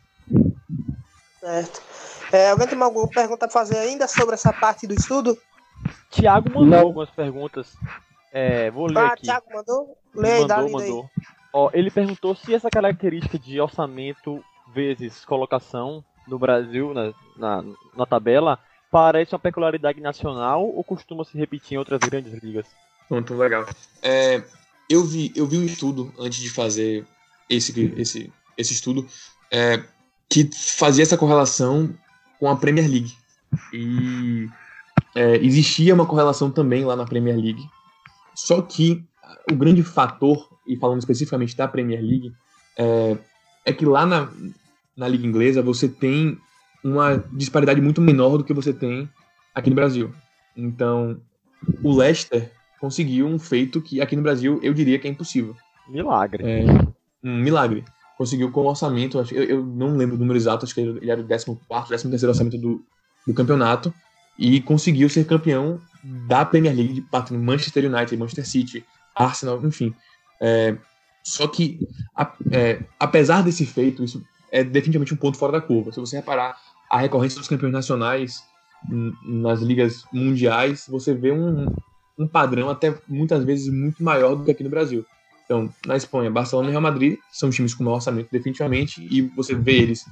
Certo. 1.40 1.82
É, 2.32 2.50
alguém 2.50 2.68
tem 2.68 2.82
alguma 2.82 3.08
pergunta 3.08 3.46
a 3.46 3.50
fazer 3.50 3.78
ainda 3.78 4.08
sobre 4.08 4.34
essa 4.34 4.52
parte 4.52 4.86
do 4.88 4.94
estudo? 4.94 5.38
Tiago 6.10 6.50
mandou 6.50 6.66
Não. 6.66 6.80
algumas 6.80 7.10
perguntas. 7.12 7.78
É, 8.34 8.70
vou 8.72 8.88
ler 8.88 8.98
Ah, 8.98 9.08
aqui. 9.08 9.24
Thiago 9.24 9.46
mandou? 9.54 9.98
Lê 10.14 10.32
aí, 10.34 10.48
dá 10.48 10.58
mandou, 10.58 10.80
lida 10.80 10.84
aí. 10.84 10.90
mandou. 10.90 11.10
Ó, 11.54 11.70
ele 11.74 11.90
perguntou 11.92 12.36
se 12.36 12.54
essa 12.54 12.70
característica 12.70 13.38
de 13.40 13.62
orçamento 13.62 14.44
vezes 14.74 15.24
colocação 15.24 16.04
no 16.28 16.38
Brasil, 16.38 16.94
na, 16.94 17.14
na, 17.38 17.64
na 17.96 18.06
tabela, 18.06 18.60
parece 18.92 19.34
uma 19.34 19.40
peculiaridade 19.40 20.00
nacional 20.00 20.66
ou 20.66 20.84
costuma 20.84 21.24
se 21.24 21.38
repetir 21.38 21.76
em 21.76 21.78
outras 21.78 22.00
grandes 22.00 22.34
ligas? 22.42 22.66
Pronto, 23.08 23.36
legal. 23.36 23.66
É, 24.02 24.44
eu, 24.90 25.04
vi, 25.04 25.32
eu 25.36 25.46
vi 25.46 25.58
um 25.58 25.66
estudo 25.66 26.14
antes 26.20 26.40
de 26.40 26.50
fazer 26.50 27.06
esse, 27.50 27.94
esse, 27.98 28.32
esse 28.58 28.74
estudo 28.74 29.08
é, 29.52 29.84
que 30.30 30.50
fazia 30.54 31.04
essa 31.04 31.18
correlação 31.18 31.94
com 32.40 32.50
a 32.50 32.56
Premier 32.56 32.90
League. 32.90 33.16
E 33.74 34.48
é, 35.16 35.38
existia 35.38 35.94
uma 35.94 36.06
correlação 36.06 36.52
também 36.52 36.84
lá 36.84 36.96
na 36.96 37.06
Premier 37.06 37.36
League. 37.36 37.66
Só 38.36 38.62
que 38.62 39.04
o 39.52 39.56
grande 39.56 39.84
fator, 39.84 40.50
e 40.68 40.76
falando 40.78 41.00
especificamente 41.00 41.56
da 41.56 41.68
Premier 41.68 42.02
League, 42.02 42.32
é, 42.78 43.18
é 43.66 43.74
que 43.74 43.86
lá 43.86 44.06
na, 44.06 44.30
na 44.96 45.08
Liga 45.08 45.26
Inglesa 45.26 45.62
você 45.62 45.88
tem 45.88 46.38
uma 46.84 47.18
disparidade 47.32 47.82
muito 47.82 48.02
menor 48.02 48.38
do 48.38 48.44
que 48.44 48.54
você 48.54 48.74
tem 48.74 49.10
aqui 49.54 49.70
no 49.70 49.76
Brasil. 49.76 50.14
Então, 50.56 51.20
o 51.84 51.96
Leicester 51.96 52.52
conseguiu 52.80 53.28
um 53.28 53.40
feito 53.40 53.82
que 53.82 54.00
aqui 54.02 54.16
no 54.16 54.22
Brasil 54.22 54.60
eu 54.62 54.74
diria 54.74 55.00
que 55.00 55.08
é 55.08 55.12
impossível. 55.12 55.56
Milagre. 55.88 56.44
É 56.44 56.66
um 57.24 57.38
milagre. 57.38 57.84
Conseguiu 58.18 58.52
com 58.52 58.62
o 58.62 58.68
orçamento, 58.70 59.18
eu, 59.32 59.44
eu 59.44 59.66
não 59.66 59.96
lembro 59.96 60.16
o 60.16 60.20
número 60.20 60.38
exato, 60.38 60.66
acho 60.66 60.74
que 60.74 60.82
ele 60.82 61.10
era 61.10 61.22
o 61.22 61.28
14, 61.28 62.10
13 62.10 62.26
orçamento 62.28 62.58
do, 62.58 62.84
do 63.28 63.34
campeonato, 63.34 63.94
e 64.40 64.60
conseguiu 64.62 65.08
ser 65.10 65.26
campeão 65.26 65.80
da 66.04 66.44
Premier 66.46 66.76
League, 66.76 66.94
de 66.94 67.02
batendo 67.02 67.40
Manchester 67.40 67.86
United, 67.92 68.18
Manchester 68.18 68.48
City, 68.48 68.86
Arsenal, 69.16 69.64
enfim. 69.66 69.94
É, 70.42 70.76
só 71.24 71.48
que, 71.48 71.80
a- 72.16 72.34
é, 72.52 72.80
apesar 73.00 73.44
desse 73.44 73.66
feito, 73.66 74.04
isso 74.04 74.24
é 74.52 74.64
definitivamente 74.64 75.14
um 75.14 75.18
ponto 75.18 75.38
fora 75.38 75.54
da 75.54 75.62
curva. 75.62 75.92
Se 75.92 76.00
você 76.00 76.18
reparar 76.18 76.58
a 76.90 76.98
recorrência 77.00 77.40
dos 77.40 77.48
campeões 77.48 77.74
nacionais 77.74 78.44
nas 79.24 79.62
ligas 79.62 80.06
mundiais, 80.14 80.86
você 80.88 81.14
vê 81.14 81.32
um, 81.32 81.68
um 82.18 82.28
padrão 82.28 82.70
até 82.70 82.94
muitas 83.08 83.44
vezes 83.44 83.72
muito 83.74 84.04
maior 84.04 84.36
do 84.36 84.44
que 84.44 84.52
aqui 84.52 84.64
no 84.64 84.70
Brasil. 84.70 85.06
Então, 85.46 85.74
na 85.86 85.96
Espanha, 85.96 86.30
Barcelona 86.30 86.68
e 86.68 86.72
Real 86.72 86.82
Madrid 86.82 87.18
são 87.32 87.50
times 87.50 87.74
com 87.74 87.84
maior 87.84 87.96
orçamento, 87.96 88.30
definitivamente, 88.32 89.02
e 89.10 89.22
você 89.22 89.56
vê 89.56 89.78
eles 89.78 90.04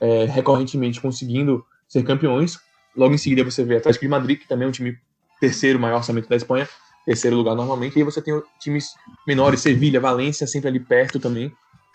é, 0.00 0.24
recorrentemente 0.24 1.00
conseguindo 1.00 1.64
ser 1.88 2.02
campeões. 2.02 2.58
Logo 2.96 3.14
em 3.14 3.18
seguida, 3.18 3.44
você 3.44 3.64
vê 3.64 3.76
Atlético 3.76 4.04
de 4.04 4.08
Madrid, 4.08 4.40
que 4.40 4.48
também 4.48 4.66
é 4.66 4.68
um 4.68 4.72
time 4.72 4.98
terceiro 5.40 5.78
maior 5.78 5.98
orçamento 5.98 6.28
da 6.28 6.36
Espanha, 6.36 6.68
terceiro 7.06 7.36
lugar 7.36 7.54
normalmente, 7.54 7.96
e 7.96 7.98
aí 8.00 8.04
você 8.04 8.20
tem 8.20 8.40
times 8.60 8.94
menores, 9.26 9.60
Sevilha, 9.60 10.00
Valência, 10.00 10.46
sempre 10.46 10.68
ali 10.68 10.80
perto 10.80 11.20
também. 11.20 11.52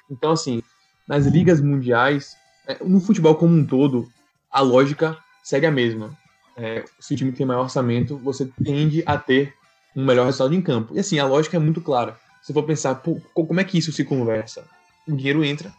Então, 0.10 0.32
assim, 0.32 0.64
nas 1.08 1.26
ligas 1.26 1.62
mundiais, 1.62 2.36
é, 2.68 2.78
no 2.84 3.00
futebol 3.00 3.36
como 3.36 3.56
um 3.56 3.66
todo, 3.66 4.08
a 4.52 4.62
lógica 4.62 5.18
segue 5.44 5.66
a 5.66 5.72
mesma. 5.72 6.16
É, 6.58 6.84
se 7.00 7.14
o 7.14 7.18
time 7.18 7.32
tem 7.32 7.46
maior 7.46 7.62
orçamento, 7.64 8.18
você 8.18 8.50
tende 8.64 9.04
a 9.06 9.18
ter 9.18 9.54
um 9.96 10.04
melhor 10.06 10.26
resultado 10.26 10.54
em 10.54 10.62
campo. 10.62 10.96
E 10.96 11.00
assim, 11.00 11.20
a 11.20 11.26
lógica 11.26 11.58
é 11.58 11.60
muito 11.60 11.82
clara. 11.82 12.18
Se 12.42 12.52
for 12.54 12.64
pensar, 12.64 12.96
pô, 12.96 13.20
co- 13.34 13.46
como 13.46 13.60
é 13.60 13.64
que 13.64 13.78
isso 13.78 13.92
se 13.92 14.04
conversa? 14.04 14.68
O 15.08 15.16
dinheiro 15.16 15.44
entra, 15.44 15.72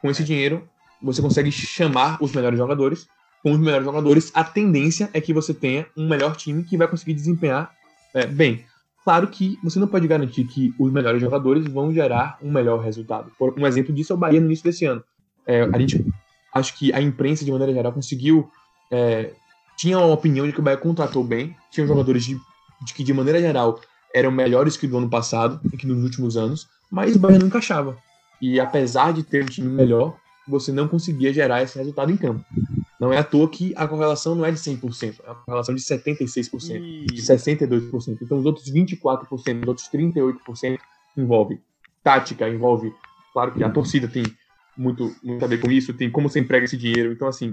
com 0.00 0.10
esse 0.10 0.22
dinheiro 0.24 0.68
você 1.00 1.22
consegue 1.22 1.50
chamar 1.52 2.18
os 2.20 2.32
melhores 2.32 2.58
jogadores. 2.58 3.06
Com 3.42 3.52
os 3.52 3.58
melhores 3.58 3.84
jogadores, 3.84 4.32
a 4.34 4.42
tendência 4.42 5.08
é 5.12 5.20
que 5.20 5.32
você 5.32 5.54
tenha 5.54 5.86
um 5.96 6.08
melhor 6.08 6.34
time 6.36 6.64
que 6.64 6.76
vai 6.76 6.88
conseguir 6.88 7.14
desempenhar 7.14 7.72
é, 8.14 8.26
bem. 8.26 8.64
Claro 9.08 9.26
que 9.28 9.58
você 9.64 9.78
não 9.78 9.88
pode 9.88 10.06
garantir 10.06 10.44
que 10.44 10.74
os 10.78 10.92
melhores 10.92 11.18
jogadores 11.18 11.66
vão 11.66 11.90
gerar 11.90 12.36
um 12.42 12.52
melhor 12.52 12.78
resultado. 12.78 13.32
Um 13.56 13.66
exemplo 13.66 13.90
disso 13.90 14.12
é 14.12 14.14
o 14.14 14.18
Bahia 14.18 14.38
no 14.38 14.44
início 14.44 14.62
desse 14.62 14.84
ano. 14.84 15.02
É, 15.46 15.62
a 15.62 15.78
gente 15.78 16.04
acho 16.54 16.76
que 16.76 16.92
a 16.92 17.00
imprensa, 17.00 17.42
de 17.42 17.50
maneira 17.50 17.72
geral, 17.72 17.90
conseguiu. 17.90 18.50
É, 18.90 19.30
tinha 19.78 19.98
uma 19.98 20.12
opinião 20.12 20.46
de 20.46 20.52
que 20.52 20.60
o 20.60 20.62
Bahia 20.62 20.76
contratou 20.76 21.24
bem, 21.24 21.56
tinha 21.70 21.86
jogadores 21.86 22.22
de, 22.22 22.38
de 22.84 22.92
que, 22.92 23.02
de 23.02 23.14
maneira 23.14 23.40
geral, 23.40 23.80
eram 24.14 24.30
melhores 24.30 24.76
que 24.76 24.86
do 24.86 24.98
ano 24.98 25.08
passado 25.08 25.58
e 25.72 25.78
que 25.78 25.86
nos 25.86 26.04
últimos 26.04 26.36
anos, 26.36 26.68
mas 26.90 27.16
o 27.16 27.18
Bahia 27.18 27.38
não 27.38 27.46
encaixava. 27.46 27.96
E 28.42 28.60
apesar 28.60 29.14
de 29.14 29.22
ter 29.22 29.42
um 29.42 29.46
time 29.46 29.70
melhor, 29.70 30.18
você 30.46 30.70
não 30.70 30.86
conseguia 30.86 31.32
gerar 31.32 31.62
esse 31.62 31.78
resultado 31.78 32.12
em 32.12 32.16
campo. 32.18 32.44
Não 32.98 33.12
é 33.12 33.18
à 33.18 33.24
toa 33.24 33.48
que 33.48 33.72
a 33.76 33.86
correlação 33.86 34.34
não 34.34 34.44
é 34.44 34.50
de 34.50 34.58
100%, 34.58 35.20
é 35.24 35.30
uma 35.30 35.34
correlação 35.36 35.74
de 35.74 35.80
76%, 35.80 36.82
E- 36.82 37.06
de 37.06 37.22
62%. 37.22 38.18
Então 38.22 38.38
os 38.38 38.44
outros 38.44 38.68
24%, 38.70 39.62
os 39.62 39.68
outros 39.68 39.88
38% 39.88 40.78
envolve 41.16 41.60
tática, 42.02 42.48
envolve, 42.48 42.92
claro 43.32 43.52
que 43.52 43.62
a 43.62 43.70
torcida 43.70 44.08
tem 44.08 44.24
muito, 44.76 45.14
muito 45.22 45.44
a 45.44 45.48
ver 45.48 45.60
com 45.60 45.70
isso, 45.70 45.92
tem 45.94 46.10
como 46.10 46.28
você 46.28 46.40
emprega 46.40 46.64
esse 46.64 46.76
dinheiro. 46.76 47.12
Então, 47.12 47.28
assim, 47.28 47.52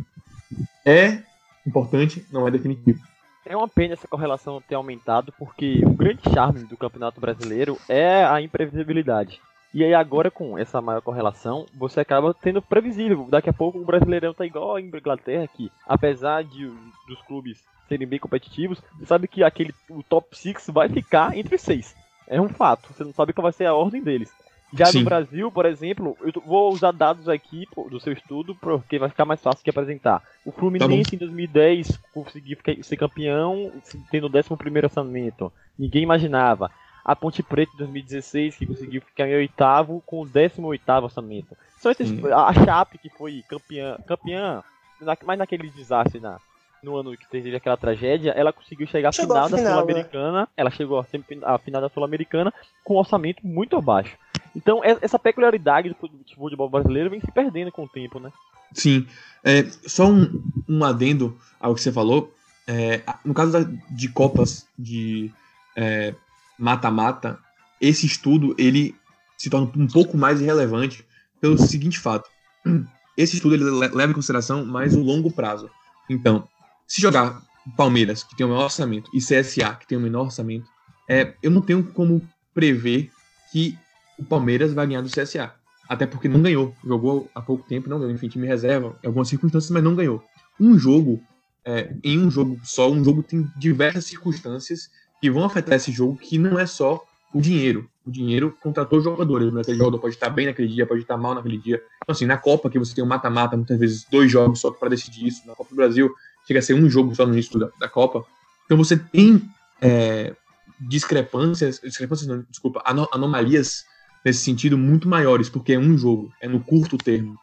é 0.86 1.22
importante, 1.66 2.26
não 2.32 2.48
é 2.48 2.52
definitivo. 2.52 3.00
É 3.46 3.56
uma 3.56 3.68
pena 3.68 3.94
essa 3.94 4.08
correlação 4.08 4.62
ter 4.62 4.76
aumentado, 4.76 5.32
porque 5.38 5.82
o 5.86 5.92
grande 5.94 6.22
charme 6.34 6.64
do 6.64 6.76
Campeonato 6.78 7.22
Brasileiro 7.22 7.78
é 7.88 8.24
a 8.26 8.42
imprevisibilidade. 8.42 9.40
E 9.76 9.84
aí 9.84 9.94
agora 9.94 10.32
com 10.32 10.58
essa 10.58 10.82
maior 10.82 11.02
correlação, 11.02 11.66
você 11.74 12.00
acaba 12.00 12.34
tendo 12.34 12.62
previsível. 12.62 13.28
Daqui 13.30 13.50
a 13.50 13.54
pouco 13.54 13.78
o 13.78 13.84
Brasileirão 13.84 14.34
tá 14.34 14.46
igual 14.46 14.78
a 14.78 14.82
Inglaterra, 14.82 15.50
que 15.54 15.70
apesar 15.86 16.46
de 16.46 16.66
dos 17.06 17.22
clubes 17.28 17.62
serem 17.90 18.08
bem 18.08 18.18
competitivos, 18.18 18.82
você 18.98 19.06
sabe 19.06 19.28
que 19.28 19.44
aquele 19.44 19.76
o 19.90 20.02
top 20.02 20.30
6 20.32 20.68
vai 20.70 20.88
ficar 20.88 21.38
entre 21.38 21.58
seis. 21.58 21.94
É 22.26 22.40
um 22.40 22.48
fato. 22.48 22.94
Você 22.94 23.04
não 23.04 23.12
sabe 23.12 23.34
qual 23.34 23.44
vai 23.44 23.52
ser 23.52 23.66
a 23.66 23.74
ordem 23.74 24.02
deles. 24.02 24.32
Já 24.74 24.86
Sim. 24.86 25.00
no 25.00 25.06
Brasil, 25.06 25.52
por 25.52 25.66
exemplo, 25.66 26.18
eu 26.22 26.42
vou 26.46 26.72
usar 26.72 26.92
dados 26.94 27.28
aqui 27.28 27.68
do 27.90 28.00
seu 28.00 28.14
estudo, 28.14 28.56
porque 28.56 28.98
vai 28.98 29.10
ficar 29.10 29.26
mais 29.26 29.42
fácil 29.42 29.62
de 29.62 29.70
apresentar. 29.70 30.24
O 30.46 30.54
Fluminense 30.54 31.16
em 31.16 31.20
2010 31.20 32.00
conseguiu 32.14 32.58
ser 32.82 32.96
campeão, 32.96 33.74
tendo 34.10 34.28
o 34.28 34.30
11 34.30 34.86
orçamento. 34.86 35.52
Ninguém 35.78 36.04
imaginava. 36.04 36.72
A 37.06 37.16
Ponte 37.16 37.44
Preta 37.44 37.72
em 37.76 37.78
2016, 37.78 38.56
que 38.58 38.66
conseguiu 38.66 39.02
ficar 39.02 39.28
em 39.30 39.36
oitavo, 39.36 40.02
com 40.08 40.22
o 40.22 40.26
18 40.28 40.92
orçamento. 41.04 41.56
São 41.80 41.92
esses, 41.92 42.10
a 42.34 42.52
Chape, 42.66 42.98
que 42.98 43.10
foi 43.10 43.44
campeã, 43.48 43.96
campeã 44.08 44.64
na, 45.00 45.16
mas 45.24 45.38
naquele 45.38 45.70
desastre 45.70 46.20
na, 46.20 46.40
no 46.82 46.96
ano 46.96 47.16
que 47.16 47.30
teve 47.30 47.56
aquela 47.56 47.78
tragédia, 47.78 48.32
ela 48.32 48.52
conseguiu 48.52 48.88
chegar 48.88 49.10
à 49.10 49.12
final 49.12 49.38
à 49.38 49.48
da 49.48 49.58
final, 49.58 49.64
né? 49.64 49.72
Sul-Americana. 49.84 50.50
Ela 50.58 50.72
chegou 50.72 51.00
à 51.00 51.58
final 51.60 51.82
da 51.82 51.90
Sul-Americana 51.90 52.52
com 52.84 52.96
um 52.96 52.98
orçamento 52.98 53.46
muito 53.46 53.76
abaixo. 53.78 54.18
Então, 54.56 54.82
essa 54.84 55.20
peculiaridade 55.20 55.90
do 55.90 55.96
fut- 55.96 56.12
futebol 56.36 56.70
brasileiro 56.70 57.10
vem 57.10 57.20
se 57.20 57.32
perdendo 57.32 57.72
com 57.72 57.84
o 57.84 57.90
tempo, 57.90 58.20
né? 58.20 58.32
Sim. 58.74 59.06
É, 59.44 59.64
só 59.86 60.08
um, 60.08 60.42
um 60.68 60.84
adendo 60.84 61.38
ao 61.60 61.76
que 61.76 61.82
você 61.82 61.92
falou. 61.92 62.34
É, 62.68 63.04
no 63.24 63.34
caso 63.34 63.52
da- 63.52 63.70
de 63.92 64.10
Copas 64.10 64.66
de 64.80 65.32
é, 65.76 66.16
mata-mata, 66.58 67.40
esse 67.80 68.06
estudo 68.06 68.56
ele 68.58 68.96
se 69.38 69.50
torna 69.50 69.72
um 69.76 69.88
pouco 69.88 70.18
mais 70.18 70.42
irrelevante 70.42 71.06
pelo 71.42 71.58
seguinte 71.58 72.00
fato. 72.00 72.30
Esse 73.18 73.38
estudo 73.38 73.56
ele 73.56 73.64
le- 73.64 73.96
leva 73.96 74.12
em 74.12 74.16
consideração 74.16 74.66
mais 74.66 74.94
o 74.94 75.02
longo 75.02 75.32
prazo. 75.32 75.70
Então, 76.10 76.50
se 76.86 77.02
jogar 77.02 77.42
Palmeiras, 77.78 78.24
que 78.24 78.36
tem 78.36 78.46
o 78.46 78.50
maior 78.50 78.66
orçamento, 78.66 79.10
e 79.14 79.20
CSA, 79.20 79.74
que 79.76 79.88
tem 79.88 79.98
o 79.98 80.02
menor 80.02 80.26
orçamento, 80.26 80.68
é, 81.10 81.34
eu 81.42 81.50
não 81.50 81.62
tenho 81.62 81.82
como 81.94 82.22
prever 82.54 83.10
que 83.52 83.78
o 84.18 84.24
Palmeiras 84.26 84.74
vai 84.74 84.86
ganhar 84.86 85.02
do 85.02 85.10
CSA. 85.10 85.54
Até 85.88 86.06
porque 86.06 86.28
não 86.28 86.42
ganhou. 86.42 86.76
Jogou 86.84 87.30
há 87.34 87.42
pouco 87.42 87.66
tempo, 87.68 87.90
não 87.90 88.00
ganhou. 88.00 88.14
Enfim, 88.14 88.28
time 88.28 88.48
reserva, 88.48 88.98
em 89.04 89.08
algumas 89.08 89.30
circunstâncias, 89.30 89.72
mas 89.72 89.84
não 89.84 89.96
ganhou. 89.96 90.24
Um 90.60 90.78
jogo, 90.78 91.22
é, 91.64 91.96
em 92.04 92.20
um 92.20 92.30
jogo 92.30 92.60
só, 92.64 92.92
um 92.92 93.04
jogo 93.04 93.24
tem 93.24 93.48
diversas 93.58 94.06
circunstâncias 94.06 94.90
que 95.26 95.32
vão 95.32 95.44
afetar 95.44 95.74
esse 95.74 95.92
jogo, 95.92 96.16
que 96.18 96.38
não 96.38 96.60
é 96.60 96.68
só 96.68 97.04
o 97.34 97.42
dinheiro. 97.42 97.90
O 98.06 98.12
dinheiro 98.12 98.56
contratou 98.62 99.02
jogadores. 99.02 99.52
Né? 99.52 99.62
Aquele 99.62 99.80
jogador 99.80 99.98
pode 99.98 100.14
estar 100.14 100.30
bem 100.30 100.46
naquele 100.46 100.68
dia, 100.68 100.86
pode 100.86 101.02
estar 101.02 101.18
mal 101.18 101.34
naquele 101.34 101.58
dia. 101.58 101.82
Então, 102.04 102.14
assim, 102.14 102.28
na 102.28 102.38
Copa, 102.38 102.70
que 102.70 102.78
você 102.78 102.94
tem 102.94 103.04
um 103.04 103.08
mata-mata, 103.08 103.58
muitas 103.58 103.80
vezes 103.80 104.06
dois 104.12 104.32
jogos 104.32 104.60
só 104.60 104.70
para 104.70 104.90
decidir 104.90 105.26
isso. 105.26 105.42
Na 105.48 105.56
Copa 105.56 105.72
do 105.72 105.76
Brasil, 105.76 106.14
chega 106.48 106.60
a 106.60 106.62
ser 106.62 106.76
um 106.76 106.88
jogo 106.88 107.16
só 107.16 107.26
no 107.26 107.34
início 107.34 107.58
da, 107.58 107.70
da 107.80 107.90
Copa. 107.90 108.24
Então, 108.66 108.78
você 108.78 108.96
tem 108.96 109.42
é, 109.82 110.36
discrepâncias, 110.80 111.82
discrepâncias 111.84 112.28
não, 112.28 112.46
desculpa, 112.48 112.84
ano- 112.86 113.10
anomalias 113.12 113.84
nesse 114.24 114.42
sentido 114.42 114.78
muito 114.78 115.10
maiores, 115.10 115.50
porque 115.50 115.74
é 115.74 115.80
um 115.80 115.98
jogo, 115.98 116.32
é 116.40 116.48
no 116.48 116.60
curto 116.60 117.00
termo. 117.00 117.36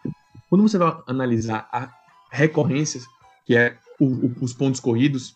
Quando 0.48 0.62
você 0.62 0.78
vai 0.78 0.96
analisar 1.08 1.68
a 1.72 1.88
recorrências, 2.30 3.04
que 3.44 3.56
é 3.56 3.76
o- 3.98 4.04
o- 4.26 4.34
os 4.40 4.52
pontos 4.52 4.80
corridos, 4.80 5.34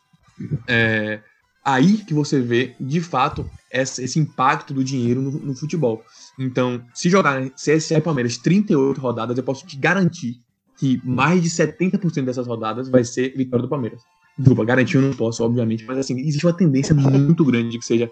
é 0.69 1.21
aí 1.67 1.99
que 1.99 2.15
você 2.15 2.41
vê, 2.41 2.77
de 2.79 3.01
fato, 3.01 3.51
esse 3.73 4.21
impacto 4.21 4.73
do 4.73 4.85
dinheiro 4.85 5.21
no, 5.21 5.33
no 5.33 5.55
futebol. 5.57 6.05
Então, 6.39 6.81
se 6.95 7.11
jogar 7.11 7.51
CSA 7.51 7.99
e 7.99 8.01
Palmeiras 8.01 8.39
38 8.39 9.01
rodadas, 9.01 9.37
eu 9.37 9.43
posso 9.43 9.67
te 9.67 9.77
garantir 9.77 10.41
que 10.79 11.01
mais 11.05 11.43
de 11.43 11.51
70% 11.51 12.25
dessas 12.25 12.47
rodadas 12.47 12.89
vai 12.89 13.03
ser 13.03 13.37
vitória 13.37 13.65
do 13.65 13.69
Palmeiras. 13.69 14.01
Desculpa, 14.39 14.65
garantir 14.65 14.97
eu 14.97 15.03
não 15.03 15.13
posso, 15.13 15.43
obviamente, 15.43 15.85
mas 15.85 15.99
assim, 15.99 16.21
existe 16.21 16.47
uma 16.47 16.53
tendência 16.53 16.95
muito 16.95 17.45
grande 17.45 17.71
de 17.71 17.79
que 17.79 17.85
seja 17.85 18.09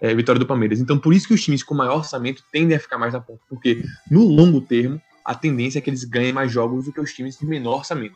é, 0.00 0.14
vitória 0.14 0.38
do 0.38 0.46
Palmeiras. 0.46 0.78
Então, 0.78 0.96
por 0.96 1.12
isso 1.12 1.26
que 1.26 1.34
os 1.34 1.42
times 1.42 1.64
com 1.64 1.74
maior 1.74 1.96
orçamento 1.96 2.44
tendem 2.52 2.76
a 2.76 2.80
ficar 2.80 2.98
mais 2.98 3.12
na 3.12 3.20
ponta, 3.20 3.40
porque 3.48 3.82
no 4.08 4.22
longo 4.22 4.60
termo, 4.60 5.00
a 5.24 5.34
tendência 5.34 5.78
é 5.78 5.82
que 5.82 5.90
eles 5.90 6.04
ganhem 6.04 6.32
mais 6.32 6.52
jogos 6.52 6.84
do 6.84 6.92
que 6.92 7.00
os 7.00 7.12
times 7.12 7.38
de 7.38 7.46
menor 7.46 7.78
orçamento. 7.78 8.14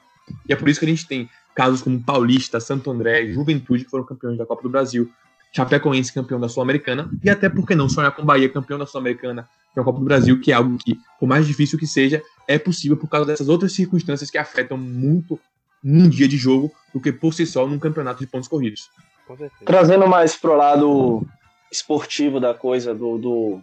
E 0.48 0.52
é 0.52 0.56
por 0.56 0.68
isso 0.68 0.78
que 0.78 0.86
a 0.86 0.88
gente 0.88 1.08
tem 1.08 1.28
casos 1.58 1.82
como 1.82 2.00
Paulista, 2.00 2.60
Santo 2.60 2.88
André, 2.88 3.32
Juventude, 3.32 3.82
que 3.84 3.90
foram 3.90 4.04
campeões 4.04 4.38
da 4.38 4.46
Copa 4.46 4.62
do 4.62 4.68
Brasil, 4.70 5.10
Chapecoense 5.52 6.12
campeão 6.12 6.38
da 6.38 6.48
Sul-Americana, 6.48 7.10
e 7.24 7.28
até 7.28 7.48
porque 7.48 7.74
não 7.74 7.88
sonhar 7.88 8.12
com 8.12 8.24
Bahia 8.24 8.48
campeão 8.48 8.78
da 8.78 8.86
Sul-Americana 8.86 9.48
da 9.74 9.82
Copa 9.82 9.98
do 9.98 10.04
Brasil, 10.04 10.40
que 10.40 10.52
é 10.52 10.54
algo 10.54 10.78
que, 10.78 10.96
por 11.18 11.26
mais 11.26 11.48
difícil 11.48 11.76
que 11.76 11.86
seja, 11.86 12.22
é 12.46 12.60
possível 12.60 12.96
por 12.96 13.08
causa 13.08 13.26
dessas 13.26 13.48
outras 13.48 13.72
circunstâncias 13.72 14.30
que 14.30 14.38
afetam 14.38 14.78
muito 14.78 15.36
num 15.82 16.08
dia 16.08 16.28
de 16.28 16.36
jogo 16.36 16.70
do 16.94 17.00
que 17.00 17.10
por 17.10 17.34
si 17.34 17.44
só 17.44 17.66
num 17.66 17.78
campeonato 17.78 18.20
de 18.20 18.28
pontos 18.30 18.46
corridos. 18.48 18.88
Com 19.26 19.36
certeza. 19.36 19.64
Trazendo 19.64 20.06
mais 20.06 20.36
pro 20.36 20.54
lado 20.56 21.26
esportivo 21.72 22.38
da 22.38 22.54
coisa, 22.54 22.94
do. 22.94 23.18
do- 23.18 23.60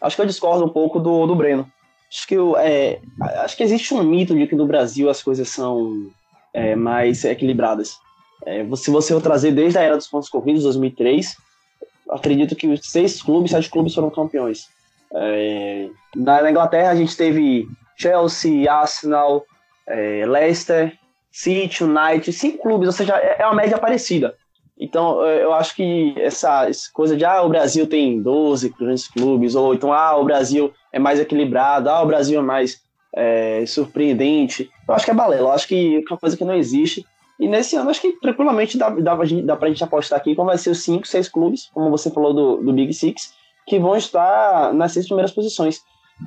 Acho 0.00 0.16
que 0.16 0.22
eu 0.22 0.26
discordo 0.26 0.64
um 0.64 0.68
pouco 0.68 0.98
do, 0.98 1.26
do 1.28 1.36
Breno. 1.36 1.70
Acho 2.12 2.26
que, 2.26 2.34
eu, 2.34 2.56
é, 2.56 3.00
acho 3.44 3.56
que 3.56 3.62
existe 3.62 3.94
um 3.94 4.02
mito 4.02 4.34
de 4.36 4.46
que 4.48 4.54
no 4.56 4.66
Brasil 4.66 5.08
as 5.08 5.22
coisas 5.22 5.48
são 5.48 6.10
é, 6.52 6.74
mais 6.74 7.24
equilibradas. 7.24 7.96
É, 8.44 8.64
se 8.76 8.90
você 8.90 9.12
for 9.12 9.22
trazer 9.22 9.52
desde 9.52 9.78
a 9.78 9.82
era 9.82 9.96
dos 9.96 10.06
pontos 10.06 10.28
corridos, 10.28 10.62
2003, 10.62 11.36
acredito 12.10 12.54
que 12.54 12.76
seis 12.78 13.22
clubes, 13.22 13.50
sete 13.50 13.70
clubes 13.70 13.94
foram 13.94 14.10
campeões. 14.10 14.68
É, 15.14 15.88
na, 16.14 16.50
Inglaterra 16.50 16.90
a 16.90 16.94
gente 16.94 17.16
teve 17.16 17.66
Chelsea, 17.96 18.70
Arsenal, 18.70 19.44
é, 19.86 20.24
Leicester, 20.26 20.92
City, 21.30 21.84
United, 21.84 22.32
cinco 22.32 22.62
clubes, 22.62 22.86
ou 22.88 22.92
seja, 22.92 23.14
é 23.16 23.36
é 23.40 23.46
uma 23.46 23.54
média 23.54 23.78
parecida. 23.78 24.34
Então, 24.78 25.24
eh, 25.24 25.42
eu 25.42 25.54
acho 25.54 25.74
que 25.74 26.14
essa, 26.18 26.68
essa 26.68 26.90
coisa 26.92 27.16
de, 27.16 27.24
ah, 27.24 27.42
o 27.42 27.48
Brasil 27.48 27.86
tem 27.86 28.20
12 28.20 28.68
grandes 28.78 29.08
clubes, 29.08 29.54
ou 29.54 29.74
então, 29.74 29.92
ah, 29.92 30.16
o 30.16 30.24
Brasil 30.24 30.72
é 30.92 30.98
mais 30.98 31.18
equilibrado, 31.18 31.88
ah, 31.88 32.02
o 32.02 32.06
Brasil 32.06 32.38
é 32.38 32.42
mais 32.42 32.82
eh, 33.16 33.64
surpreendente, 33.66 34.70
eu 34.86 34.94
acho 34.94 35.06
que 35.06 35.10
é 35.10 35.14
balela, 35.14 35.48
eu 35.48 35.52
acho 35.52 35.66
que 35.66 35.96
é 35.96 36.12
uma 36.12 36.18
coisa 36.18 36.36
que 36.36 36.44
não 36.44 36.54
existe. 36.54 37.04
E 37.40 37.48
nesse 37.48 37.74
ano, 37.74 37.90
acho 37.90 38.00
que 38.00 38.12
tranquilamente 38.20 38.76
dá, 38.76 38.90
dá, 38.90 39.16
dá 39.44 39.56
pra 39.56 39.68
gente 39.68 39.82
apostar 39.82 40.18
aqui 40.18 40.34
como 40.34 40.48
vai 40.48 40.58
ser 40.58 40.70
os 40.70 40.82
5, 40.82 41.06
6 41.06 41.28
clubes, 41.30 41.70
como 41.72 41.90
você 41.90 42.10
falou 42.10 42.34
do, 42.34 42.56
do 42.58 42.72
Big 42.72 42.92
Six, 42.92 43.34
que 43.66 43.78
vão 43.78 43.96
estar 43.96 44.72
nas 44.74 44.92
seis 44.92 45.06
primeiras 45.06 45.32
posições. 45.32 45.80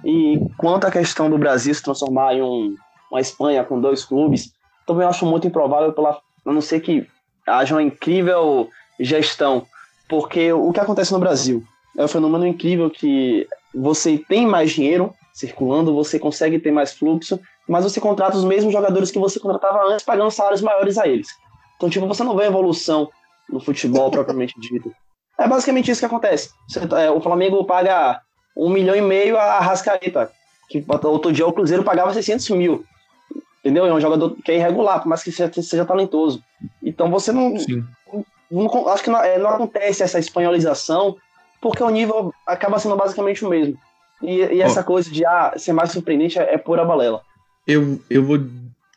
E 0.04 0.40
quanto 0.58 0.86
à 0.86 0.92
questão 0.92 1.30
do 1.30 1.38
Brasil 1.38 1.74
se 1.74 1.82
transformar 1.82 2.36
em 2.36 2.42
um, 2.42 2.76
uma 3.10 3.22
Espanha 3.22 3.64
com 3.64 3.80
dois 3.80 4.04
clubes, 4.04 4.54
também 4.86 5.08
acho 5.08 5.26
muito 5.26 5.48
improvável, 5.48 5.94
pela, 5.94 6.20
a 6.46 6.52
não 6.52 6.62
ser 6.62 6.80
que 6.80 7.08
haja 7.48 7.76
uma 7.76 7.84
incrível 7.84 8.70
gestão. 9.00 9.66
Porque 10.08 10.52
o 10.52 10.72
que 10.72 10.80
acontece 10.80 11.14
no 11.14 11.20
Brasil 11.20 11.64
é 11.98 12.04
um 12.04 12.08
fenômeno 12.08 12.46
incrível 12.46 12.90
que 12.90 13.48
você 13.74 14.18
tem 14.28 14.46
mais 14.46 14.72
dinheiro 14.72 15.14
circulando, 15.40 15.94
você 15.96 16.20
consegue 16.20 16.60
ter 16.60 16.72
mais 16.72 16.92
fluxo, 16.94 17.40
mas 17.68 17.84
você 17.86 18.02
contrata 18.02 18.36
os 18.36 18.44
mesmos 18.44 18.74
jogadores 18.74 19.10
que 19.10 19.18
você 19.20 19.40
contratava 19.40 19.84
antes, 19.88 20.06
pagando 20.06 20.30
salários 20.32 20.62
maiores 20.62 20.98
a 20.98 21.08
eles. 21.08 21.30
Então, 21.78 21.90
tipo, 21.90 22.06
você 22.08 22.24
não 22.26 22.36
vê 22.36 22.46
evolução 22.46 23.08
no 23.50 23.60
futebol 23.62 24.12
propriamente 24.12 24.54
dito. 24.60 24.92
É 25.40 25.48
basicamente 25.48 25.90
isso 25.90 26.02
que 26.02 26.06
acontece. 26.06 26.50
Você- 26.68 26.82
é, 27.02 27.10
o 27.10 27.22
Flamengo 27.22 27.64
paga 27.64 28.20
um 28.56 28.70
milhão 28.70 28.96
e 28.96 29.02
meio 29.02 29.38
a 29.38 29.60
Rascaeta, 29.60 30.30
que 30.68 30.84
outro 31.06 31.32
dia 31.32 31.48
o 31.48 31.54
Cruzeiro 31.54 31.84
pagava 31.84 32.14
600 32.14 32.50
mil. 32.50 32.84
Entendeu? 33.62 33.86
É 33.86 33.94
um 33.94 34.02
jogador 34.02 34.36
que 34.44 34.52
é 34.52 34.56
irregular, 34.56 35.08
mais 35.08 35.24
que 35.24 35.32
seja, 35.32 35.52
seja 35.62 35.86
talentoso. 35.86 36.42
Então 36.84 37.10
você 37.10 37.32
não, 37.32 37.58
Sim. 37.58 37.84
não- 38.52 38.90
acho 38.90 39.04
que 39.04 39.10
não, 39.10 39.24
é, 39.24 39.38
não 39.40 39.50
acontece 39.50 40.04
essa 40.04 40.20
espanholização, 40.20 41.16
porque 41.62 41.82
o 41.84 41.90
nível 41.90 42.34
acaba 42.46 42.78
sendo 42.80 42.96
basicamente 42.98 43.46
o 43.46 43.50
mesmo. 43.50 43.78
E, 44.22 44.36
e 44.56 44.62
essa 44.62 44.84
coisa 44.84 45.10
de 45.10 45.26
ah, 45.26 45.54
ser 45.58 45.74
mais 45.74 45.92
surpreendente 45.92 46.38
é, 46.40 46.54
é 46.54 46.58
pura 46.58 46.84
balela. 46.84 47.22
Eu, 47.66 48.02
eu 48.10 48.24
vou 48.24 48.40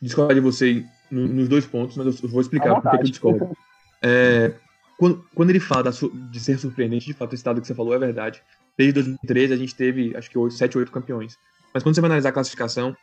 discordar 0.01 0.35
de 0.35 0.41
você 0.41 0.83
no- 1.09 1.27
nos 1.27 1.47
dois 1.47 1.65
pontos, 1.65 1.95
mas 1.95 2.21
eu 2.21 2.29
vou 2.29 2.41
explicar 2.41 2.81
por 2.81 2.91
que 2.91 2.97
eu 2.97 3.03
discordo. 3.03 3.49
É, 4.05 4.51
quando, 4.97 5.23
quando 5.33 5.49
ele 5.49 5.61
fala 5.61 5.89
de 6.29 6.37
ser 6.37 6.59
surpreendente, 6.59 7.05
de 7.05 7.13
fato, 7.13 7.33
esse 7.33 7.41
dado 7.41 7.61
que 7.61 7.67
você 7.67 7.73
falou 7.73 7.93
é 7.93 7.97
verdade. 7.97 8.41
Desde 8.77 8.95
2013 8.95 9.53
a 9.53 9.55
gente 9.55 9.73
teve, 9.73 10.13
acho 10.17 10.29
que, 10.29 10.37
8, 10.37 10.53
7 10.53 10.77
ou 10.77 10.81
8 10.81 10.91
campeões. 10.91 11.37
Mas 11.73 11.83
quando 11.83 11.95
você 11.95 12.01
vai 12.01 12.09
analisar 12.09 12.29
a 12.29 12.33
classificação, 12.33 12.93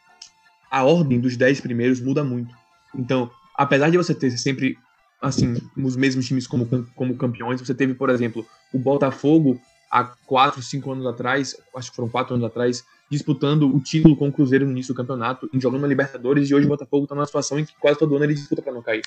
a 0.71 0.85
ordem 0.85 1.19
dos 1.19 1.39
10 1.39 1.63
primeiros 1.63 2.03
muda 2.03 2.23
muito. 2.23 2.55
Então, 2.95 3.31
apesar 3.57 3.91
de 3.91 3.97
você 3.97 4.15
ter 4.15 4.31
sempre, 4.33 4.77
assim, 5.23 5.57
os 5.77 5.97
mesmos 5.97 6.27
times 6.27 6.47
como, 6.47 6.69
como 6.95 7.17
campeões, 7.17 7.61
você 7.63 7.75
teve, 7.75 7.95
por 7.95 8.11
exemplo, 8.11 8.47
o 8.75 8.79
Botafogo 8.79 9.59
há 9.91 10.05
4, 10.05 10.63
5 10.63 10.93
anos 10.93 11.07
atrás, 11.07 11.57
acho 11.75 11.91
que 11.91 11.97
foram 11.97 12.09
4 12.09 12.35
anos 12.35 12.47
atrás, 12.47 12.85
disputando 13.11 13.75
o 13.75 13.81
título 13.81 14.17
com 14.17 14.29
o 14.29 14.33
Cruzeiro 14.33 14.65
no 14.65 14.71
início 14.71 14.95
do 14.95 14.97
campeonato, 14.97 15.51
jogando 15.55 15.83
na 15.83 15.89
Libertadores, 15.89 16.49
e 16.49 16.55
hoje 16.55 16.67
o 16.67 16.69
Botafogo 16.69 17.05
está 17.05 17.15
numa 17.15 17.27
situação 17.27 17.59
em 17.59 17.65
que 17.65 17.75
quase 17.81 17.99
todo 17.99 18.15
ano 18.15 18.25
ele 18.25 18.35
disputa 18.35 18.63
para 18.63 18.73
não 18.73 18.83
cair. 18.83 19.03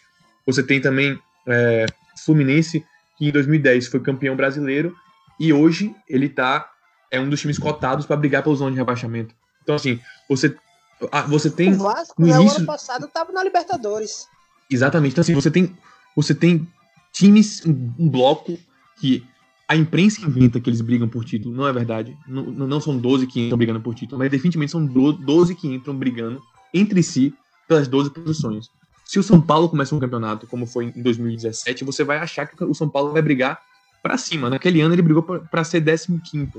Você 0.46 0.62
tem 0.62 0.82
também 0.82 1.18
é, 1.48 1.86
Fluminense, 2.26 2.86
que 3.18 3.28
em 3.28 3.32
2010 3.32 3.88
foi 3.88 4.00
campeão 4.02 4.36
brasileiro, 4.36 4.94
e 5.40 5.54
hoje 5.54 5.96
ele 6.08 6.28
tá 6.28 6.70
é 7.10 7.20
um 7.20 7.30
dos 7.30 7.40
times 7.40 7.60
cotados 7.60 8.06
para 8.08 8.18
brigar 8.18 8.42
pela 8.44 8.56
zona 8.56 8.72
de 8.72 8.78
rebaixamento. 8.78 9.36
Então, 9.62 9.76
assim, 9.76 10.00
você, 10.28 10.56
você 11.28 11.50
tem 11.50 11.74
O 11.74 11.78
Vasco, 11.78 12.20
no 12.20 12.28
início- 12.28 12.58
ano 12.58 12.66
passado, 12.66 13.08
tava 13.08 13.32
na 13.32 13.44
Libertadores. 13.44 14.28
Exatamente. 14.70 15.12
Então, 15.14 15.22
assim, 15.22 15.36
você 15.36 15.52
tem, 15.52 15.78
você 16.16 16.34
tem 16.34 16.68
times, 17.12 17.64
um 17.66 18.10
bloco 18.10 18.58
que 19.00 19.24
a 19.74 19.76
imprensa 19.76 20.22
inventa 20.26 20.60
que 20.60 20.70
eles 20.70 20.82
brigam 20.82 21.08
por 21.08 21.26
título. 21.26 21.54
Não 21.56 21.68
é 21.68 21.74
verdade. 21.74 22.16
Não, 22.28 22.44
não 22.44 22.80
são 22.80 22.98
12 22.98 23.28
que 23.28 23.42
entram 23.42 23.58
brigando 23.58 23.82
por 23.82 23.94
título, 23.96 24.20
mas 24.20 24.30
definitivamente 24.32 24.72
são 24.72 24.86
do- 24.86 25.14
12 25.14 25.56
que 25.56 25.68
entram 25.68 25.96
brigando 25.96 26.42
entre 26.74 27.02
si 27.04 27.34
pelas 27.68 27.88
12 27.88 28.10
posições. 28.12 28.68
Se 29.06 29.20
o 29.20 29.24
São 29.24 29.42
Paulo 29.42 29.68
começa 29.70 29.94
um 29.96 30.00
campeonato, 30.00 30.48
como 30.48 30.66
foi 30.66 30.86
em 30.96 31.02
2017, 31.02 31.84
você 31.84 32.04
vai 32.04 32.18
achar 32.18 32.46
que 32.46 32.64
o 32.64 32.74
São 32.74 32.88
Paulo 32.90 33.12
vai 33.12 33.22
brigar 33.22 33.60
pra 34.02 34.18
cima. 34.18 34.50
Naquele 34.50 34.82
ano 34.82 34.94
ele 34.96 35.02
brigou 35.02 35.24
pra 35.24 35.64
ser 35.64 35.84
15. 35.84 36.50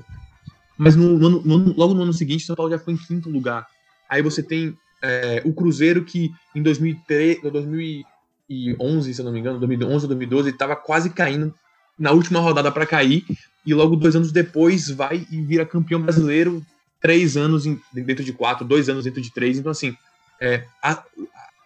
Mas 0.76 0.96
no, 0.96 1.18
no 1.18 1.42
no 1.42 1.74
logo 1.76 1.94
no 1.94 2.02
ano 2.02 2.12
seguinte, 2.12 2.42
o 2.42 2.46
São 2.46 2.56
Paulo 2.56 2.70
já 2.70 2.78
foi 2.78 2.94
em 2.94 2.96
quinto 2.96 3.30
lugar. 3.30 3.66
Aí 4.08 4.22
você 4.22 4.42
tem 4.42 4.76
é, 5.02 5.42
o 5.44 5.52
Cruzeiro 5.52 6.04
que 6.04 6.30
em 6.54 6.62
2003, 6.62 7.42
2011, 7.42 9.14
se 9.14 9.20
eu 9.20 9.24
não 9.24 9.32
me 9.32 9.38
engano, 9.40 9.58
2011 9.58 10.04
ou 10.04 10.08
2012, 10.08 10.48
ele 10.50 10.56
tava 10.58 10.74
quase 10.76 11.10
caindo 11.10 11.54
na 11.98 12.10
última 12.10 12.40
rodada 12.40 12.70
para 12.70 12.86
cair 12.86 13.24
e 13.66 13.72
logo 13.72 13.96
dois 13.96 14.14
anos 14.16 14.32
depois 14.32 14.90
vai 14.90 15.26
e 15.30 15.40
vira 15.42 15.64
campeão 15.64 16.00
brasileiro 16.00 16.64
três 17.00 17.36
anos 17.36 17.66
em- 17.66 17.80
dentro 17.92 18.24
de 18.24 18.32
quatro, 18.32 18.64
dois 18.66 18.88
anos 18.88 19.04
dentro 19.04 19.20
de 19.20 19.32
três. 19.32 19.58
Então 19.58 19.70
assim, 19.72 19.96
é, 20.40 20.64
a, 20.82 21.02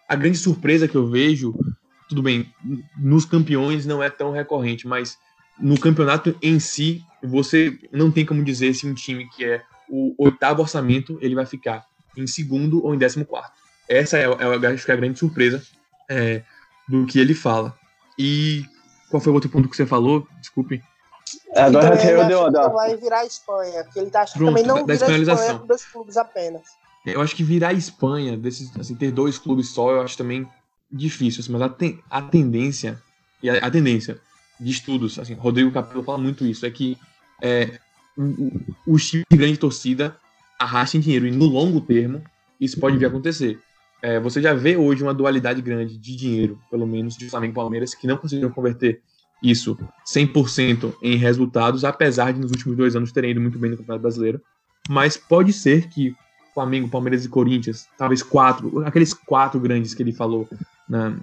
a 0.07 0.15
grande 0.15 0.37
surpresa 0.37 0.87
que 0.87 0.95
eu 0.95 1.09
vejo, 1.09 1.53
tudo 2.07 2.21
bem, 2.21 2.47
nos 2.97 3.25
campeões 3.25 3.85
não 3.85 4.01
é 4.03 4.09
tão 4.09 4.31
recorrente, 4.31 4.87
mas 4.87 5.17
no 5.59 5.79
campeonato 5.79 6.35
em 6.41 6.59
si 6.59 7.01
você 7.23 7.77
não 7.91 8.11
tem 8.11 8.25
como 8.25 8.43
dizer 8.43 8.73
se 8.73 8.87
um 8.87 8.93
time 8.93 9.27
que 9.35 9.43
é 9.43 9.61
o 9.89 10.13
oitavo 10.17 10.61
orçamento 10.61 11.17
ele 11.21 11.35
vai 11.35 11.45
ficar 11.45 11.83
em 12.15 12.27
segundo 12.27 12.83
ou 12.85 12.93
em 12.93 12.97
décimo 12.97 13.25
quarto. 13.25 13.53
Essa 13.87 14.17
é, 14.17 14.23
é, 14.25 14.27
é 14.27 14.91
a 14.91 14.95
grande 14.95 15.17
surpresa 15.17 15.63
é, 16.09 16.43
do 16.87 17.05
que 17.05 17.19
ele 17.19 17.33
fala. 17.33 17.75
E 18.17 18.65
qual 19.09 19.19
foi 19.21 19.31
o 19.31 19.35
outro 19.35 19.49
ponto 19.49 19.67
que 19.69 19.75
você 19.75 19.85
falou? 19.85 20.27
Desculpe. 20.39 20.81
É, 21.53 21.61
agora 21.61 21.95
E 21.95 21.97
também 21.99 22.09
eu 22.09 22.27
deu, 22.27 22.41
acha 22.45 22.51
não 22.51 22.73
vai 22.73 22.95
virar 22.97 23.19
a 23.19 23.25
Espanha, 23.25 23.83
que 23.91 23.99
ele 23.99 24.09
tá 24.09 24.21
achando 24.21 24.33
que 24.33 24.39
Pronto, 24.39 24.55
também 24.55 24.67
não 24.67 24.75
da- 24.85 24.95
da 24.95 25.05
vira 25.07 25.31
a 25.31 25.35
Espanha 25.35 25.59
dois 25.67 25.85
clubes 25.85 26.17
apenas. 26.17 26.61
Eu 27.05 27.21
acho 27.21 27.35
que 27.35 27.43
virar 27.43 27.69
a 27.69 27.73
Espanha, 27.73 28.35
desses, 28.37 28.75
assim, 28.77 28.95
ter 28.95 29.11
dois 29.11 29.37
clubes 29.37 29.69
só, 29.69 29.91
eu 29.91 30.01
acho 30.01 30.17
também 30.17 30.47
difícil. 30.91 31.41
assim, 31.41 31.51
mas 31.51 31.61
a, 31.61 31.69
ten- 31.69 31.99
a 32.09 32.21
tendência, 32.21 33.01
e 33.41 33.49
a, 33.49 33.65
a 33.65 33.71
tendência 33.71 34.19
de 34.59 34.71
estudos, 34.71 35.17
assim, 35.19 35.33
Rodrigo 35.33 35.71
Capello 35.71 36.03
fala 36.03 36.17
muito 36.17 36.45
isso, 36.45 36.65
é 36.65 36.71
que 36.71 36.97
é, 37.41 37.79
o- 38.17 38.23
o- 38.23 38.93
os 38.93 39.07
times 39.07 39.25
de 39.31 39.37
grande 39.37 39.57
torcida 39.57 40.15
arrastem 40.59 40.99
dinheiro. 40.99 41.25
E 41.27 41.31
no 41.31 41.45
longo 41.45 41.79
termo, 41.79 42.21
isso 42.59 42.79
pode 42.79 42.97
vir 42.97 43.05
a 43.05 43.07
acontecer. 43.07 43.59
É, 44.01 44.19
você 44.19 44.41
já 44.41 44.53
vê 44.53 44.77
hoje 44.77 45.03
uma 45.03 45.13
dualidade 45.13 45.61
grande 45.61 45.97
de 45.97 46.15
dinheiro, 46.15 46.59
pelo 46.71 46.87
menos 46.87 47.17
de 47.17 47.29
Flamengo 47.29 47.53
e 47.53 47.55
Palmeiras, 47.55 47.93
que 47.93 48.07
não 48.07 48.17
conseguiram 48.17 48.49
converter 48.49 49.01
isso 49.41 49.77
100% 50.05 50.95
em 51.01 51.15
resultados, 51.15 51.83
apesar 51.83 52.33
de 52.33 52.39
nos 52.39 52.51
últimos 52.51 52.77
dois 52.77 52.95
anos 52.95 53.11
terem 53.11 53.31
ido 53.31 53.41
muito 53.41 53.57
bem 53.57 53.71
no 53.71 53.77
Campeonato 53.77 54.01
Brasileiro. 54.01 54.41
Mas 54.89 55.17
pode 55.17 55.53
ser 55.53 55.87
que 55.89 56.15
Flamengo, 56.53 56.89
Palmeiras 56.89 57.25
e 57.25 57.29
Corinthians, 57.29 57.87
talvez 57.97 58.23
quatro, 58.23 58.85
aqueles 58.85 59.13
quatro 59.13 59.59
grandes 59.59 59.93
que 59.93 60.03
ele 60.03 60.11
falou 60.11 60.47
na, 60.87 61.15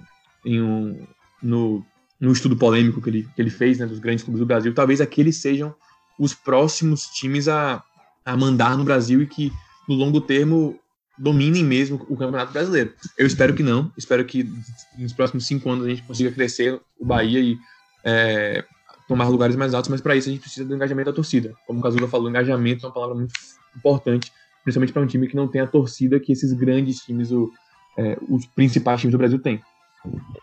em 0.45 0.61
um, 0.61 1.05
no, 1.41 1.85
no 2.19 2.31
estudo 2.31 2.55
polêmico 2.55 3.01
que 3.01 3.09
ele, 3.09 3.27
que 3.35 3.41
ele 3.41 3.49
fez, 3.49 3.77
né, 3.77 3.85
dos 3.85 3.99
grandes 3.99 4.23
clubes 4.23 4.39
do 4.39 4.45
Brasil, 4.45 4.73
talvez 4.73 5.01
aqueles 5.01 5.37
sejam 5.37 5.75
os 6.17 6.33
próximos 6.33 7.07
times 7.07 7.47
a, 7.47 7.83
a 8.25 8.35
mandar 8.35 8.77
no 8.77 8.83
Brasil 8.83 9.21
e 9.21 9.27
que 9.27 9.51
no 9.87 9.95
longo 9.95 10.19
termo 10.19 10.79
dominem 11.17 11.63
mesmo 11.63 11.97
o 12.09 12.15
Campeonato 12.15 12.51
Brasileiro. 12.53 12.93
Eu 13.17 13.25
espero 13.25 13.53
que 13.53 13.63
não, 13.63 13.91
espero 13.97 14.23
que 14.25 14.49
nos 14.97 15.13
próximos 15.13 15.47
cinco 15.47 15.69
anos 15.69 15.85
a 15.85 15.89
gente 15.89 16.03
consiga 16.03 16.31
crescer 16.31 16.79
o 16.99 17.05
Bahia 17.05 17.39
e 17.39 17.57
é, 18.03 18.63
tomar 19.07 19.27
lugares 19.27 19.55
mais 19.55 19.73
altos, 19.73 19.89
mas 19.89 20.01
para 20.01 20.15
isso 20.15 20.29
a 20.29 20.31
gente 20.31 20.41
precisa 20.41 20.65
do 20.67 20.75
engajamento 20.75 21.09
da 21.09 21.15
torcida. 21.15 21.53
Como 21.65 21.79
o 21.79 21.83
Cazuga 21.83 22.07
falou, 22.07 22.29
engajamento 22.29 22.85
é 22.85 22.89
uma 22.89 22.93
palavra 22.93 23.15
muito 23.15 23.33
importante, 23.75 24.31
principalmente 24.63 24.93
para 24.93 25.01
um 25.01 25.07
time 25.07 25.27
que 25.27 25.35
não 25.35 25.47
tem 25.47 25.61
a 25.61 25.67
torcida 25.67 26.19
que 26.19 26.31
esses 26.31 26.53
grandes 26.53 26.99
times, 26.99 27.31
o, 27.31 27.51
é, 27.97 28.17
os 28.29 28.45
principais 28.47 28.99
times 28.99 29.11
do 29.13 29.17
Brasil 29.17 29.39
têm. 29.39 29.61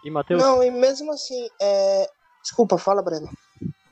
E, 0.04 0.10
Matheus, 0.10 0.42
Não, 0.42 0.62
e 0.62 0.70
mesmo 0.70 1.12
assim, 1.12 1.46
é... 1.60 2.08
desculpa, 2.42 2.76
fala, 2.76 3.02
Breno. 3.02 3.30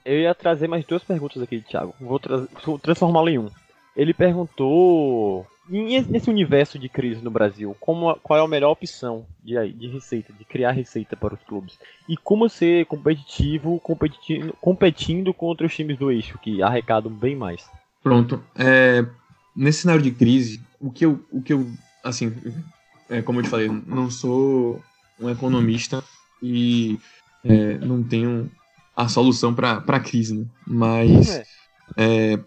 eu 0.05 0.19
ia 0.19 0.35
trazer 0.35 0.69
mais 0.69 0.85
duas 0.85 1.03
perguntas 1.03 1.41
aqui, 1.43 1.61
Thiago. 1.63 1.95
Vou, 2.01 2.19
tra- 2.19 2.47
vou 2.65 2.79
transformá-lo 2.79 3.29
em 3.29 3.39
um. 3.39 3.49
Ele 3.97 4.13
perguntou, 4.13 5.47
nesse 5.69 6.29
universo 6.29 6.79
de 6.79 6.89
crise 6.89 7.23
no 7.23 7.31
Brasil, 7.31 7.77
como, 7.81 8.15
qual 8.17 8.39
é 8.39 8.43
a 8.43 8.49
melhor 8.49 8.73
opção 8.73 9.27
de, 9.43 9.55
de 9.73 9.89
receita, 9.89 10.33
de 10.33 10.45
criar 10.45 10.73
receita 10.73 11.17
para 11.17 11.35
os 11.35 11.43
clubes? 11.43 11.79
E 12.09 12.17
como 12.17 12.49
ser 12.49 12.87
competitivo 12.87 13.79
competindo, 13.81 14.55
competindo 14.61 15.33
contra 15.33 15.67
os 15.67 15.75
times 15.75 15.99
do 15.99 16.11
eixo, 16.11 16.39
que 16.39 16.63
arrecadam 16.63 17.13
bem 17.13 17.37
mais? 17.37 17.65
Pronto. 18.03 18.43
É, 18.57 19.07
nesse 19.55 19.83
cenário 19.83 20.03
de 20.03 20.11
crise, 20.11 20.61
o 20.81 20.91
que 20.91 21.07
eu, 21.07 21.25
o 21.31 21.41
que 21.41 21.53
eu 21.53 21.71
assim, 22.03 22.33
é, 23.09 23.23
como 23.23 23.39
eu 23.39 23.45
te 23.45 23.49
falei, 23.49 23.69
não 23.87 24.11
sou 24.11 24.83
um 25.21 25.31
economista 25.31 26.03
e 26.43 26.99
é, 27.45 27.79
não 27.79 28.03
tenho 28.03 28.51
a 28.97 29.09
solução 29.09 29.55
para 29.55 29.83
a 29.87 30.01
crise, 30.01 30.35
né? 30.35 30.47
Mas 30.67 31.29
É. 31.31 31.45
é, 31.97 32.39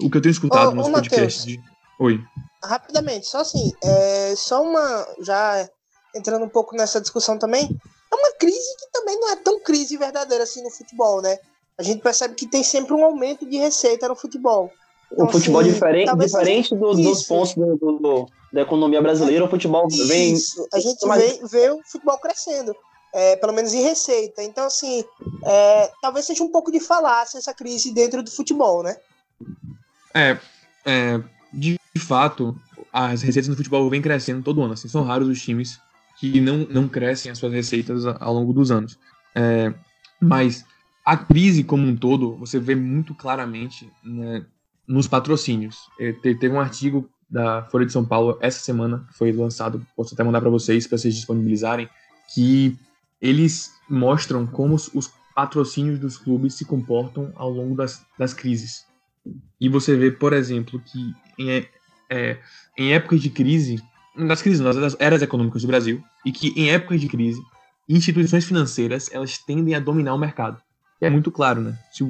o 0.00 0.10
que 0.10 0.16
eu 0.16 0.20
tenho 0.20 0.32
escutado 0.32 0.72
Ô, 0.72 0.74
nos 0.74 0.88
ô, 0.88 0.92
podcasts 0.92 1.46
de... 1.46 1.60
Oi. 1.98 2.20
Rapidamente, 2.62 3.26
só 3.26 3.38
assim, 3.40 3.72
é... 3.82 4.34
só 4.36 4.62
uma. 4.62 5.06
Já 5.20 5.68
entrando 6.14 6.44
um 6.44 6.48
pouco 6.48 6.74
nessa 6.76 7.00
discussão 7.00 7.38
também, 7.38 7.64
é 8.10 8.14
uma 8.14 8.32
crise 8.38 8.76
que 8.78 8.90
também 8.92 9.18
não 9.20 9.30
é 9.30 9.36
tão 9.36 9.60
crise 9.60 9.96
verdadeira 9.96 10.44
assim 10.44 10.62
no 10.62 10.70
futebol, 10.70 11.20
né? 11.20 11.38
A 11.76 11.82
gente 11.82 12.02
percebe 12.02 12.34
que 12.34 12.46
tem 12.46 12.62
sempre 12.64 12.92
um 12.94 13.04
aumento 13.04 13.48
de 13.48 13.56
receita 13.58 14.08
no 14.08 14.16
futebol. 14.16 14.70
O 15.10 15.14
Então, 15.14 15.28
futebol 15.28 15.60
assim, 15.60 15.72
diferente, 15.72 16.16
diferente 16.16 16.74
do- 16.74 16.94
dos 16.94 17.22
pontos 17.24 17.54
do- 17.54 17.76
do- 17.76 17.98
do- 17.98 18.26
da 18.52 18.62
economia 18.62 19.00
brasileira, 19.00 19.44
o 19.44 19.48
futebol 19.48 19.86
vem. 19.88 20.32
Isso, 20.34 20.66
a 20.72 20.80
gente 20.80 21.06
Mas- 21.06 21.22
vê, 21.22 21.40
vê 21.46 21.70
o 21.70 21.80
futebol 21.84 22.18
crescendo, 22.18 22.74
é, 23.14 23.36
pelo 23.36 23.52
menos 23.52 23.72
em 23.72 23.82
receita. 23.82 24.42
Então, 24.42 24.64
assim, 24.66 25.04
é, 25.44 25.90
talvez 26.02 26.26
seja 26.26 26.42
um 26.42 26.50
pouco 26.50 26.72
de 26.72 26.80
falácia 26.80 27.38
essa 27.38 27.54
crise 27.54 27.92
dentro 27.92 28.22
do 28.22 28.30
futebol, 28.30 28.82
né? 28.82 28.96
É, 30.14 30.36
é, 30.84 31.20
de 31.52 31.78
fato, 31.98 32.58
as 32.92 33.22
receitas 33.22 33.48
no 33.48 33.56
futebol 33.56 33.88
vêm 33.90 34.02
crescendo 34.02 34.42
todo 34.42 34.62
ano. 34.62 34.74
Assim, 34.74 34.88
são 34.88 35.02
raros 35.02 35.28
os 35.28 35.40
times 35.40 35.80
que 36.18 36.40
não, 36.40 36.66
não 36.70 36.88
crescem 36.88 37.30
as 37.30 37.38
suas 37.38 37.52
receitas 37.52 38.04
ao 38.06 38.34
longo 38.34 38.52
dos 38.52 38.70
anos. 38.70 38.98
É, 39.34 39.72
mas 40.20 40.64
a 41.04 41.16
crise 41.16 41.62
como 41.62 41.86
um 41.86 41.96
todo, 41.96 42.36
você 42.36 42.58
vê 42.58 42.74
muito 42.74 43.14
claramente 43.14 43.90
né, 44.04 44.44
nos 44.86 45.06
patrocínios. 45.06 45.88
É, 45.98 46.12
te- 46.12 46.34
teve 46.34 46.54
um 46.54 46.60
artigo 46.60 47.08
da 47.30 47.62
Folha 47.64 47.86
de 47.86 47.92
São 47.92 48.04
Paulo 48.04 48.38
essa 48.40 48.58
semana, 48.58 49.06
foi 49.12 49.30
lançado, 49.32 49.86
posso 49.94 50.14
até 50.14 50.24
mandar 50.24 50.40
para 50.40 50.50
vocês, 50.50 50.86
para 50.86 50.98
vocês 50.98 51.14
disponibilizarem, 51.14 51.88
que 52.34 52.76
eles 53.20 53.72
mostram 53.88 54.46
como 54.46 54.74
os, 54.74 54.90
os 54.94 55.10
patrocínios 55.34 55.98
dos 55.98 56.18
clubes 56.18 56.54
se 56.54 56.64
comportam 56.64 57.32
ao 57.36 57.50
longo 57.50 57.76
das, 57.76 58.04
das 58.18 58.34
crises. 58.34 58.86
E 59.60 59.68
você 59.68 59.96
vê, 59.96 60.10
por 60.10 60.32
exemplo, 60.32 60.80
que 60.80 61.14
em, 61.38 61.66
é, 62.10 62.30
é, 62.30 62.38
em 62.76 62.92
épocas 62.92 63.20
de 63.20 63.30
crise, 63.30 63.82
nas 64.16 64.42
crises, 64.42 64.60
não, 64.60 64.72
das 64.72 64.96
eras 64.98 65.22
econômicas 65.22 65.62
do 65.62 65.68
Brasil, 65.68 66.02
e 66.24 66.32
que 66.32 66.52
em 66.56 66.70
épocas 66.70 67.00
de 67.00 67.08
crise, 67.08 67.40
instituições 67.88 68.44
financeiras 68.44 69.08
elas 69.12 69.38
tendem 69.38 69.74
a 69.74 69.80
dominar 69.80 70.14
o 70.14 70.18
mercado. 70.18 70.60
E 71.00 71.06
é 71.06 71.10
muito 71.10 71.30
claro, 71.30 71.60
né? 71.60 71.78
Se 71.92 72.02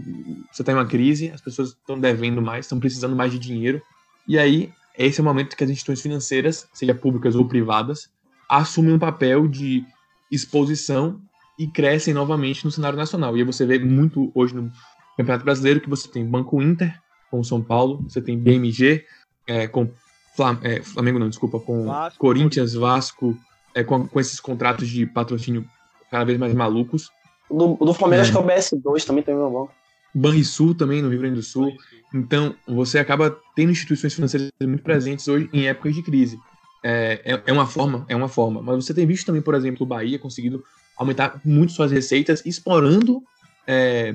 você 0.50 0.62
está 0.62 0.72
em 0.72 0.74
uma 0.74 0.86
crise, 0.86 1.30
as 1.30 1.40
pessoas 1.40 1.70
estão 1.70 1.98
devendo 1.98 2.40
mais, 2.40 2.64
estão 2.64 2.80
precisando 2.80 3.14
mais 3.14 3.30
de 3.30 3.38
dinheiro, 3.38 3.82
e 4.26 4.38
aí 4.38 4.72
esse 4.96 5.20
é 5.20 5.22
o 5.22 5.24
momento 5.24 5.56
que 5.56 5.62
as 5.62 5.70
instituições 5.70 6.02
financeiras, 6.02 6.66
seja 6.72 6.94
públicas 6.94 7.36
ou 7.36 7.46
privadas, 7.46 8.10
assumem 8.48 8.94
um 8.94 8.98
papel 8.98 9.46
de 9.46 9.84
exposição 10.30 11.20
e 11.58 11.68
crescem 11.68 12.12
novamente 12.12 12.64
no 12.64 12.70
cenário 12.70 12.98
nacional. 12.98 13.36
E 13.36 13.40
aí 13.40 13.46
você 13.46 13.64
vê 13.64 13.78
muito 13.78 14.32
hoje 14.34 14.54
no 14.54 14.72
Campeonato 15.16 15.44
Brasileiro 15.44 15.80
que 15.80 15.88
você 15.88 16.08
tem 16.08 16.24
Banco 16.24 16.60
Inter 16.62 16.98
com 17.30 17.40
o 17.40 17.44
São 17.44 17.62
Paulo, 17.62 18.02
você 18.08 18.20
tem 18.20 18.38
BMG 18.38 19.04
é, 19.48 19.66
com 19.66 19.90
Flam 20.36 20.58
é, 20.62 20.80
Flamengo, 20.82 21.18
não, 21.18 21.28
desculpa, 21.28 21.58
com 21.58 21.86
Vasco, 21.86 22.18
Corinthians, 22.18 22.74
Vasco, 22.74 23.36
é, 23.74 23.82
com, 23.82 24.06
com 24.06 24.20
esses 24.20 24.38
contratos 24.38 24.88
de 24.88 25.04
patrocínio 25.06 25.64
cada 26.10 26.24
vez 26.24 26.38
mais 26.38 26.54
malucos. 26.54 27.10
Do, 27.50 27.74
do 27.74 27.92
Flamengo, 27.94 28.20
É. 28.20 28.22
acho 28.22 28.30
que 28.30 28.36
é 28.36 28.40
o 28.40 28.44
BS2 28.44 29.04
também 29.04 29.24
tem 29.24 29.34
meu 29.34 29.50
bom. 29.50 29.68
Banrisul 30.14 30.74
também 30.74 31.02
no 31.02 31.08
Rio 31.08 31.18
Grande 31.18 31.36
do 31.36 31.42
Sul. 31.42 31.72
Então, 32.14 32.54
você 32.66 32.98
acaba 32.98 33.36
tendo 33.54 33.72
instituições 33.72 34.14
financeiras 34.14 34.50
muito 34.60 34.82
presentes 34.82 35.26
hoje 35.28 35.48
em 35.52 35.66
épocas 35.66 35.94
de 35.94 36.02
crise. 36.02 36.38
É, 36.82 37.20
é, 37.24 37.42
é 37.46 37.52
uma 37.52 37.66
forma, 37.66 38.04
é 38.08 38.16
uma 38.16 38.28
forma. 38.28 38.62
Mas 38.62 38.84
você 38.84 38.94
tem 38.94 39.06
visto 39.06 39.26
também, 39.26 39.42
por 39.42 39.54
exemplo, 39.54 39.84
o 39.84 39.86
Bahia 39.86 40.18
conseguindo 40.18 40.62
aumentar 40.96 41.40
muito 41.44 41.72
suas 41.72 41.90
receitas, 41.90 42.44
explorando 42.46 43.22
é, 43.66 44.14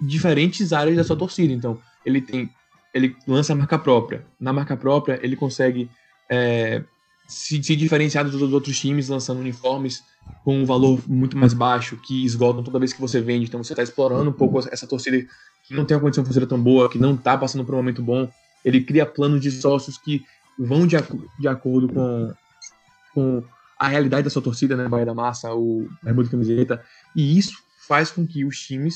diferentes 0.00 0.72
áreas 0.72 0.96
da 0.96 1.04
sua 1.04 1.16
torcida. 1.16 1.52
Então, 1.52 1.78
ele 2.04 2.20
tem, 2.20 2.50
ele 2.94 3.16
lança 3.26 3.52
a 3.52 3.56
marca 3.56 3.78
própria. 3.78 4.24
Na 4.38 4.52
marca 4.52 4.76
própria, 4.76 5.18
ele 5.22 5.34
consegue 5.36 5.90
é, 6.30 6.82
se, 7.26 7.62
se 7.62 7.74
diferenciar 7.74 8.24
dos 8.24 8.40
outros 8.52 8.78
times, 8.78 9.08
lançando 9.08 9.40
uniformes 9.40 10.02
com 10.44 10.58
um 10.58 10.64
valor 10.64 11.02
muito 11.06 11.36
mais 11.36 11.52
baixo, 11.52 11.96
que 11.96 12.24
esgotam 12.24 12.62
toda 12.62 12.78
vez 12.78 12.92
que 12.92 13.00
você 13.00 13.20
vende. 13.20 13.46
Então, 13.46 13.62
você 13.62 13.72
está 13.72 13.82
explorando 13.82 14.30
um 14.30 14.32
pouco 14.32 14.58
essa 14.70 14.86
torcida 14.86 15.26
que 15.66 15.74
não 15.74 15.84
tem 15.84 15.96
uma 15.96 16.00
condição 16.02 16.24
financeira 16.24 16.46
tão 16.46 16.62
boa, 16.62 16.88
que 16.88 16.98
não 16.98 17.14
está 17.14 17.36
passando 17.36 17.64
por 17.64 17.74
um 17.74 17.78
momento 17.78 18.02
bom. 18.02 18.30
Ele 18.64 18.80
cria 18.80 19.04
planos 19.04 19.40
de 19.40 19.50
sócios 19.50 19.98
que 19.98 20.22
vão 20.58 20.86
de, 20.86 20.96
aco- 20.96 21.28
de 21.38 21.48
acordo 21.48 21.88
com, 21.88 22.32
com 23.12 23.42
a 23.78 23.88
realidade 23.88 24.22
da 24.24 24.30
sua 24.30 24.40
torcida, 24.40 24.76
né? 24.76 24.88
Bahia 24.88 25.06
da 25.06 25.14
Massa, 25.14 25.52
o 25.52 25.88
Bermuda 26.02 26.30
Camiseta. 26.30 26.82
E 27.16 27.36
isso 27.36 27.54
faz 27.88 28.10
com 28.10 28.26
que 28.26 28.44
os 28.44 28.58
times 28.60 28.94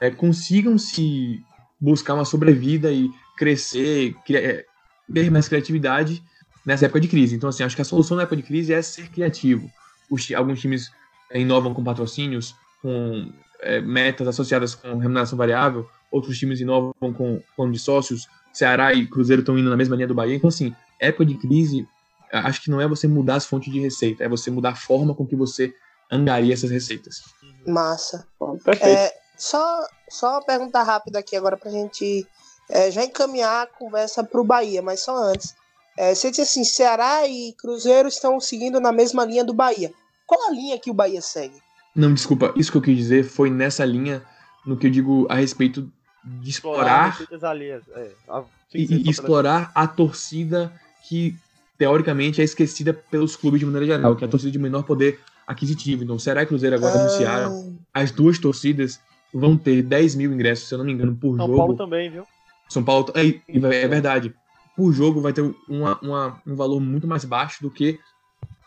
é, 0.00 0.10
consigam 0.10 0.76
se 0.78 1.40
buscar 1.80 2.14
uma 2.14 2.24
sobrevida 2.24 2.92
e 2.92 3.10
crescer, 3.38 4.14
cria- 4.26 4.40
é, 4.44 4.64
ter 5.12 5.30
mais 5.30 5.48
criatividade 5.48 6.22
nessa 6.66 6.84
época 6.86 7.00
de 7.00 7.08
crise. 7.08 7.34
Então, 7.36 7.48
assim, 7.48 7.62
acho 7.62 7.76
que 7.76 7.82
a 7.82 7.84
solução 7.84 8.16
na 8.16 8.24
época 8.24 8.36
de 8.36 8.42
crise 8.42 8.72
é 8.74 8.82
ser 8.82 9.08
criativo. 9.08 9.70
Os 10.10 10.30
alguns 10.32 10.60
times 10.60 10.90
é, 11.30 11.40
inovam 11.40 11.72
com 11.72 11.82
patrocínios, 11.84 12.54
com 12.82 13.32
é, 13.60 13.80
metas 13.80 14.26
associadas 14.28 14.74
com 14.74 14.98
remuneração 14.98 15.36
variável, 15.38 15.88
outros 16.10 16.38
times 16.38 16.60
inovam 16.60 16.92
com 17.00 17.40
plano 17.56 17.72
de 17.72 17.78
sócios, 17.78 18.26
Ceará 18.52 18.92
e 18.92 19.06
Cruzeiro 19.06 19.40
estão 19.40 19.58
indo 19.58 19.70
na 19.70 19.76
mesma 19.76 19.94
linha 19.94 20.08
do 20.08 20.14
Bahia. 20.14 20.34
Então, 20.34 20.48
assim, 20.48 20.74
época 21.00 21.24
de 21.24 21.34
crise, 21.34 21.86
acho 22.32 22.62
que 22.62 22.70
não 22.70 22.80
é 22.80 22.88
você 22.88 23.06
mudar 23.06 23.36
as 23.36 23.46
fontes 23.46 23.72
de 23.72 23.78
receita, 23.80 24.24
é 24.24 24.28
você 24.28 24.50
mudar 24.50 24.70
a 24.70 24.74
forma 24.74 25.14
com 25.14 25.26
que 25.26 25.36
você 25.36 25.72
angaria 26.10 26.54
essas 26.54 26.70
receitas. 26.70 27.22
Massa. 27.66 28.26
Bom, 28.40 28.56
Perfeito. 28.58 28.86
É, 28.98 29.12
só, 29.36 29.86
só 30.10 30.32
uma 30.32 30.44
pergunta 30.44 30.82
rápida 30.82 31.18
aqui 31.18 31.36
agora 31.36 31.56
pra 31.56 31.70
gente 31.70 32.26
é, 32.68 32.90
já 32.90 33.04
encaminhar 33.04 33.62
a 33.62 33.66
conversa 33.66 34.22
pro 34.22 34.44
Bahia, 34.44 34.82
mas 34.82 35.00
só 35.00 35.16
antes. 35.16 35.54
É, 35.96 36.14
você 36.14 36.30
disse 36.30 36.42
assim, 36.42 36.64
Ceará 36.64 37.26
e 37.26 37.52
Cruzeiro 37.54 38.08
estão 38.08 38.38
seguindo 38.38 38.78
na 38.80 38.92
mesma 38.92 39.24
linha 39.24 39.44
do 39.44 39.52
Bahia. 39.54 39.92
Qual 40.26 40.48
a 40.48 40.52
linha 40.52 40.78
que 40.78 40.90
o 40.90 40.94
Bahia 40.94 41.20
segue? 41.20 41.56
Não, 41.94 42.14
desculpa, 42.14 42.52
isso 42.56 42.70
que 42.70 42.78
eu 42.78 42.82
quis 42.82 42.96
dizer 42.96 43.24
foi 43.24 43.50
nessa 43.50 43.84
linha 43.84 44.22
no 44.64 44.76
que 44.76 44.86
eu 44.86 44.90
digo 44.90 45.26
a 45.28 45.34
respeito 45.34 45.90
de 46.22 46.50
explorar 46.50 47.18
alheias. 47.42 47.82
É, 47.96 48.10
a- 48.28 48.44
e, 48.74 49.10
explorar 49.10 49.72
a 49.74 49.86
torcida 49.88 50.72
que 51.08 51.34
teoricamente 51.78 52.40
é 52.40 52.44
esquecida 52.44 52.92
pelos 52.92 53.34
clubes 53.34 53.60
de 53.60 53.66
maneira 53.66 53.86
geral, 53.86 54.14
que 54.14 54.24
é 54.24 54.26
a 54.26 54.30
torcida 54.30 54.52
de 54.52 54.58
menor 54.58 54.82
poder 54.82 55.20
aquisitivo. 55.46 56.04
Então, 56.04 56.18
Ceará 56.18 56.42
e 56.42 56.46
Cruzeiro 56.46 56.76
agora 56.76 56.94
Ah, 56.96 56.98
anunciaram, 56.98 57.78
as 57.94 58.10
duas 58.10 58.38
torcidas 58.38 59.00
vão 59.32 59.56
ter 59.56 59.82
10 59.82 60.14
mil 60.14 60.32
ingressos, 60.32 60.68
se 60.68 60.74
eu 60.74 60.78
não 60.78 60.84
me 60.84 60.92
engano, 60.92 61.16
por 61.16 61.36
São 61.36 61.46
jogo. 61.46 61.56
Paulo 61.58 61.76
também, 61.76 62.10
viu? 62.10 62.24
São 62.68 62.82
Paulo 62.84 63.12
é, 63.14 63.40
é 63.82 63.88
verdade. 63.88 64.34
Por 64.76 64.92
jogo 64.92 65.20
vai 65.20 65.32
ter 65.32 65.42
uma, 65.68 65.98
uma- 66.00 66.42
um 66.46 66.54
valor 66.54 66.80
muito 66.80 67.06
mais 67.06 67.24
baixo 67.24 67.62
do 67.62 67.70
que 67.70 67.98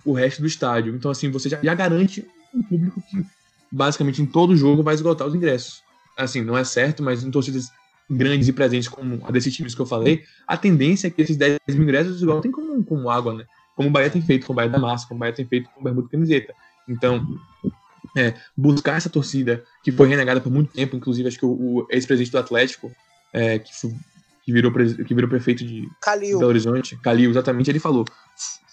o 0.06 0.14
resto 0.14 0.42
do 0.42 0.48
estádio. 0.48 0.96
Então, 0.96 1.12
assim, 1.12 1.30
você 1.32 1.48
já, 1.50 1.60
já 1.62 1.74
garante 1.74 2.26
um 2.54 2.62
público 2.64 3.02
que 3.10 3.24
basicamente 3.72 4.22
em 4.22 4.26
todo 4.26 4.56
jogo 4.56 4.84
vai 4.84 4.94
esgotar 4.96 5.28
os 5.28 5.36
ingressos. 5.36 5.82
Assim, 6.18 6.42
não 6.42 6.58
é 6.58 6.64
certo, 6.64 7.02
mas 7.02 7.24
em 7.24 7.32
torcidas 7.32 7.70
grandes 8.10 8.48
e 8.50 8.54
presentes 8.54 8.90
como 8.90 9.26
a 9.26 9.32
desses 9.32 9.56
times 9.56 9.74
que 9.74 9.82
eu 9.82 9.86
falei, 9.86 10.24
a 10.46 10.58
tendência 10.58 11.08
é 11.08 11.10
que 11.10 11.22
esses 11.22 11.38
10 11.38 11.58
mil 11.70 11.84
ingressos 11.84 12.18
esgotem 12.18 12.52
como, 12.52 12.84
como 12.84 13.10
água, 13.10 13.34
né? 13.34 13.46
Como 13.76 13.88
o 13.88 13.92
Bahia 13.92 14.10
tem 14.10 14.22
feito 14.22 14.46
com 14.46 14.52
o 14.52 14.56
Bahia 14.56 14.70
da 14.70 14.78
Massa, 14.78 15.08
como 15.08 15.18
o 15.18 15.22
Bahia 15.22 15.34
tem 15.34 15.46
feito 15.46 15.70
com 15.70 15.80
o 15.80 15.84
Bermuda 15.84 16.10
Camiseta. 16.10 16.54
Então, 16.90 17.26
é, 18.18 18.34
buscar 18.58 18.98
essa 18.98 19.10
torcida 19.10 19.64
que 19.82 19.92
foi 19.94 20.10
renegada 20.10 20.42
por 20.42 20.52
muito 20.52 20.74
tempo, 20.74 20.96
inclusive 20.98 21.30
acho 21.30 21.40
que 21.40 21.46
o, 21.46 21.52
o 21.52 21.88
ex-presidente 21.90 22.32
do 22.32 22.38
Atlético, 22.38 22.92
é, 23.34 23.60
que, 23.60 23.72
que, 24.44 24.52
virou, 24.54 24.72
que 24.72 25.14
virou 25.14 25.30
prefeito 25.30 25.66
de 25.66 25.88
Calil. 26.02 26.40
Belo 26.40 26.50
Horizonte, 26.50 26.98
Calil, 26.98 27.30
exatamente, 27.30 27.70
ele 27.70 27.80
falou: 27.80 28.06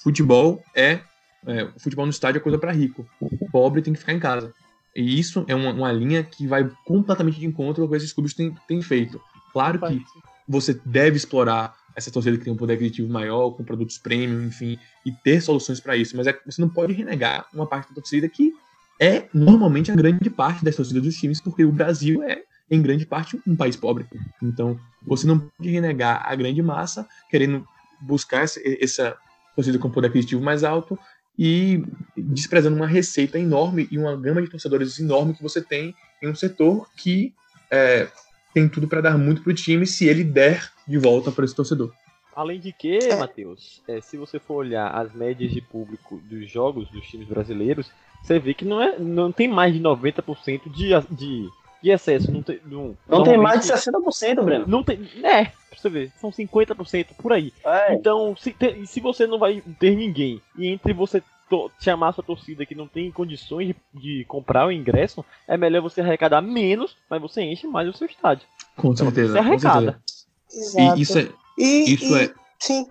futebol 0.03 0.63
é, 0.75 1.01
é 1.47 1.69
futebol 1.79 2.07
no 2.07 2.11
estádio 2.11 2.39
é 2.39 2.43
coisa 2.43 2.59
para 2.59 2.73
rico, 2.73 3.07
o 3.21 3.51
pobre 3.51 3.83
tem 3.83 3.93
que 3.93 4.01
ficar 4.01 4.13
em 4.13 4.21
casa. 4.21 4.53
E 4.95 5.19
isso 5.19 5.45
é 5.47 5.55
uma, 5.55 5.71
uma 5.71 5.93
linha 5.93 6.25
que 6.25 6.47
vai 6.47 6.69
completamente 6.85 7.39
de 7.39 7.47
encontro 7.47 7.83
com 7.83 7.87
o 7.87 7.91
que 7.91 7.97
esses 7.97 8.13
clubes 8.13 8.35
têm, 8.35 8.55
têm 8.67 8.83
feito. 8.83 9.21
Claro 9.53 9.79
que 9.81 10.03
você 10.49 10.75
deve 10.85 11.17
explorar 11.17 11.77
essa 11.95 12.11
torcida 12.11 12.37
que 12.39 12.45
tem 12.45 12.53
um 12.53 12.57
poder 12.57 12.75
aquisitivo 12.75 13.09
maior, 13.09 13.51
com 13.51 13.65
produtos 13.65 13.99
premium, 13.99 14.47
enfim, 14.47 14.79
e 15.05 15.13
ter 15.13 15.41
soluções 15.41 15.81
para 15.81 15.97
isso. 15.97 16.17
Mas 16.17 16.27
é, 16.27 16.39
você 16.47 16.61
não 16.61 16.69
pode 16.69 16.93
renegar 16.93 17.47
uma 17.53 17.67
parte 17.67 17.89
da 17.89 17.97
torcida 17.97 18.29
que 18.29 18.53
é 19.01 19.29
normalmente 19.33 19.91
a 19.91 19.95
grande 19.95 20.31
parte 20.31 20.65
das 20.65 20.75
torcidas 20.75 21.03
dos 21.03 21.17
times, 21.17 21.41
porque 21.41 21.65
o 21.65 21.73
Brasil 21.73 22.23
é, 22.23 22.43
em 22.71 22.83
grande 22.83 23.07
parte, 23.07 23.41
um 23.47 23.57
país 23.57 23.77
pobre. 23.77 24.07
Então, 24.43 24.79
você 25.03 25.27
não 25.27 25.39
pode 25.39 25.71
renegar 25.71 26.23
a 26.25 26.35
grande 26.35 26.63
massa, 26.63 27.09
querendo 27.31 27.67
buscar 28.01 28.43
essa, 28.43 28.61
essa 28.65 29.17
torcida 29.55 29.79
com 29.79 29.91
poder 29.91 30.09
aquisitivo 30.09 30.43
mais 30.43 30.63
alto 30.63 30.99
e 31.39 31.83
desprezando 32.17 32.77
uma 32.77 32.87
receita 32.87 33.39
enorme 33.39 33.89
e 33.91 33.99
uma 33.99 34.17
gama 34.17 34.43
de 34.43 34.51
torcedores 34.51 34.99
enorme 34.99 35.35
que 35.35 35.43
você 35.43 35.63
tem 35.63 35.95
em 36.23 36.29
um 36.29 36.35
setor 36.35 36.89
que 36.97 37.33
é, 37.71 38.09
tem 38.53 38.69
tudo 38.69 38.89
para 38.89 39.01
dar 39.01 39.17
muito 39.17 39.43
pro 39.43 39.55
time 39.55 39.87
se 39.87 40.07
ele 40.07 40.25
der 40.25 40.71
de 40.87 40.99
volta 40.99 41.31
para 41.31 41.45
esse 41.45 41.55
torcedor. 41.55 41.93
Além 42.35 42.61
de 42.61 42.73
que, 42.73 42.99
Matheus, 43.17 43.83
é, 43.89 44.01
se 44.01 44.17
você 44.17 44.39
for 44.39 44.55
olhar 44.55 44.89
as 44.91 45.13
médias 45.13 45.51
de 45.51 45.61
público 45.61 46.21
dos 46.25 46.49
jogos 46.49 46.89
dos 46.89 47.05
times 47.07 47.27
brasileiros, 47.27 47.91
você 48.23 48.39
vê 48.39 48.55
que 48.55 48.65
não, 48.65 48.81
é, 48.81 48.99
não 48.99 49.33
tem 49.33 49.49
mais 49.49 49.75
de 49.75 49.81
90% 49.81 50.71
de, 50.71 50.91
de, 51.17 51.49
de 51.83 51.91
excesso. 51.91 52.31
Não 52.33 52.43
tem, 52.43 52.61
não, 52.67 52.97
Não 53.09 53.23
tem 53.23 53.37
mais 53.39 53.63
de 53.63 53.69
normalmente- 53.69 54.15
60%, 54.17 54.43
Breno. 54.45 54.65
Não 54.67 54.83
tem. 54.83 55.09
É, 55.23 55.45
pra 55.45 55.79
você 55.79 55.89
ver, 55.89 56.13
são 56.21 56.31
50% 56.31 57.07
por 57.19 57.33
aí. 57.33 57.53
É, 57.65 57.95
Então, 57.95 58.35
se, 58.37 58.53
te- 58.53 58.87
se 58.87 59.01
você 59.01 59.27
não 59.27 59.39
vai 59.39 59.63
ter 59.79 59.95
ninguém 59.97 60.41
e 60.57 60.67
entre 60.69 60.93
você 60.93 61.23
to- 61.49 61.71
chamar 61.81 62.13
sua 62.13 62.25
torcida 62.25 62.67
que 62.67 62.75
não 62.75 62.87
tem 62.89 63.11
condições 63.11 63.69
de, 63.69 63.77
de 63.95 64.25
comprar 64.27 64.67
o 64.67 64.73
ingresso, 64.73 65.25
é 65.47 65.57
melhor 65.57 65.81
você 65.83 66.01
arrecadar 66.01 66.41
menos, 66.43 66.97
mas 67.09 67.21
você 67.23 67.43
enche 67.43 67.67
mais 67.67 67.89
o 67.89 67.93
seu 67.93 68.07
estádio. 68.07 68.47
Com 68.77 68.95
certeza. 68.97 69.33
Você 69.33 69.39
com 69.39 69.45
arrecada. 69.45 70.01
certeza. 70.49 70.79
Exato. 70.81 70.99
E 70.99 71.03
isso 71.03 71.19
é. 71.19 71.29
E- 71.59 71.95
isso 71.95 72.17
e- 72.17 72.23
é- 72.25 72.35
Sim. 72.59 72.87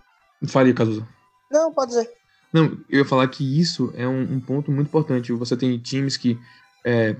Fale, 0.47 0.73
Cazuza. 0.73 1.07
Não, 1.51 1.73
pode 1.73 1.89
dizer. 1.91 2.09
Não, 2.53 2.65
eu 2.89 2.99
ia 2.99 3.05
falar 3.05 3.27
que 3.27 3.59
isso 3.59 3.91
é 3.95 4.07
um, 4.07 4.21
um 4.21 4.39
ponto 4.39 4.71
muito 4.71 4.87
importante. 4.87 5.31
Você 5.33 5.57
tem 5.57 5.77
times 5.77 6.15
que 6.15 6.37
é, 6.85 7.15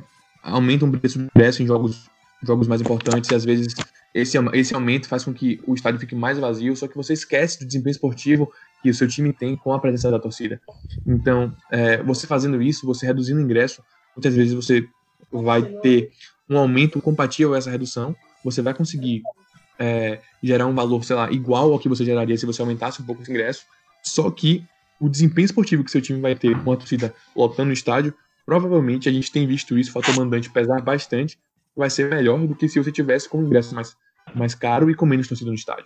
aumentam 0.47 0.87
o 0.87 0.97
preço 0.97 1.19
do 1.19 1.25
ingresso 1.25 1.61
em 1.61 1.67
jogos, 1.67 2.09
jogos 2.43 2.67
mais 2.67 2.81
importantes 2.81 3.29
e 3.29 3.35
às 3.35 3.45
vezes 3.45 3.75
esse, 4.13 4.37
esse 4.53 4.73
aumento 4.73 5.07
faz 5.07 5.23
com 5.23 5.33
que 5.33 5.61
o 5.67 5.75
estádio 5.75 5.99
fique 5.99 6.15
mais 6.15 6.39
vazio, 6.39 6.75
só 6.75 6.87
que 6.87 6.95
você 6.95 7.13
esquece 7.13 7.59
do 7.59 7.65
desempenho 7.65 7.91
esportivo 7.91 8.51
que 8.81 8.89
o 8.89 8.93
seu 8.93 9.07
time 9.07 9.31
tem 9.33 9.55
com 9.55 9.73
a 9.73 9.79
presença 9.79 10.09
da 10.09 10.19
torcida. 10.19 10.59
Então, 11.05 11.53
é, 11.71 12.01
você 12.01 12.25
fazendo 12.25 12.61
isso, 12.61 12.85
você 12.85 13.05
reduzindo 13.05 13.39
o 13.39 13.43
ingresso, 13.43 13.83
muitas 14.15 14.35
vezes 14.35 14.53
você 14.53 14.87
vai 15.31 15.61
ter 15.63 16.11
um 16.49 16.57
aumento 16.57 17.01
compatível 17.01 17.53
a 17.53 17.57
essa 17.57 17.69
redução, 17.69 18.15
você 18.43 18.61
vai 18.61 18.73
conseguir 18.73 19.21
é, 19.77 20.19
gerar 20.41 20.65
um 20.65 20.73
valor, 20.73 21.03
sei 21.03 21.15
lá, 21.15 21.31
igual 21.31 21.71
ao 21.71 21.79
que 21.79 21.89
você 21.89 22.05
geraria 22.05 22.37
se 22.37 22.45
você 22.45 22.61
aumentasse 22.61 23.01
um 23.01 23.05
pouco 23.05 23.21
esse 23.21 23.31
ingresso, 23.31 23.65
só 24.03 24.31
que 24.31 24.63
o 24.99 25.09
desempenho 25.09 25.45
esportivo 25.45 25.83
que 25.83 25.91
seu 25.91 26.01
time 26.01 26.19
vai 26.19 26.33
ter 26.33 26.57
com 26.63 26.71
a 26.71 26.77
torcida 26.77 27.13
lotando 27.35 27.69
o 27.69 27.73
estádio, 27.73 28.13
provavelmente 28.47 29.09
a 29.09 29.11
gente 29.11 29.29
tem 29.29 29.45
visto 29.45 29.77
isso, 29.77 29.89
o 29.89 29.93
fator 29.93 30.15
mandante 30.15 30.49
pesar 30.49 30.81
bastante, 30.81 31.37
vai 31.75 31.89
ser 31.89 32.09
melhor 32.09 32.39
do 32.47 32.55
que 32.55 32.69
se 32.69 32.81
você 32.81 32.93
tivesse 32.93 33.27
com 33.27 33.43
ingresso 33.43 33.75
mais, 33.75 33.93
mais 34.33 34.55
caro 34.55 34.89
e 34.89 34.95
com 34.95 35.05
menos 35.05 35.27
torcida 35.27 35.49
no 35.49 35.55
estádio. 35.55 35.85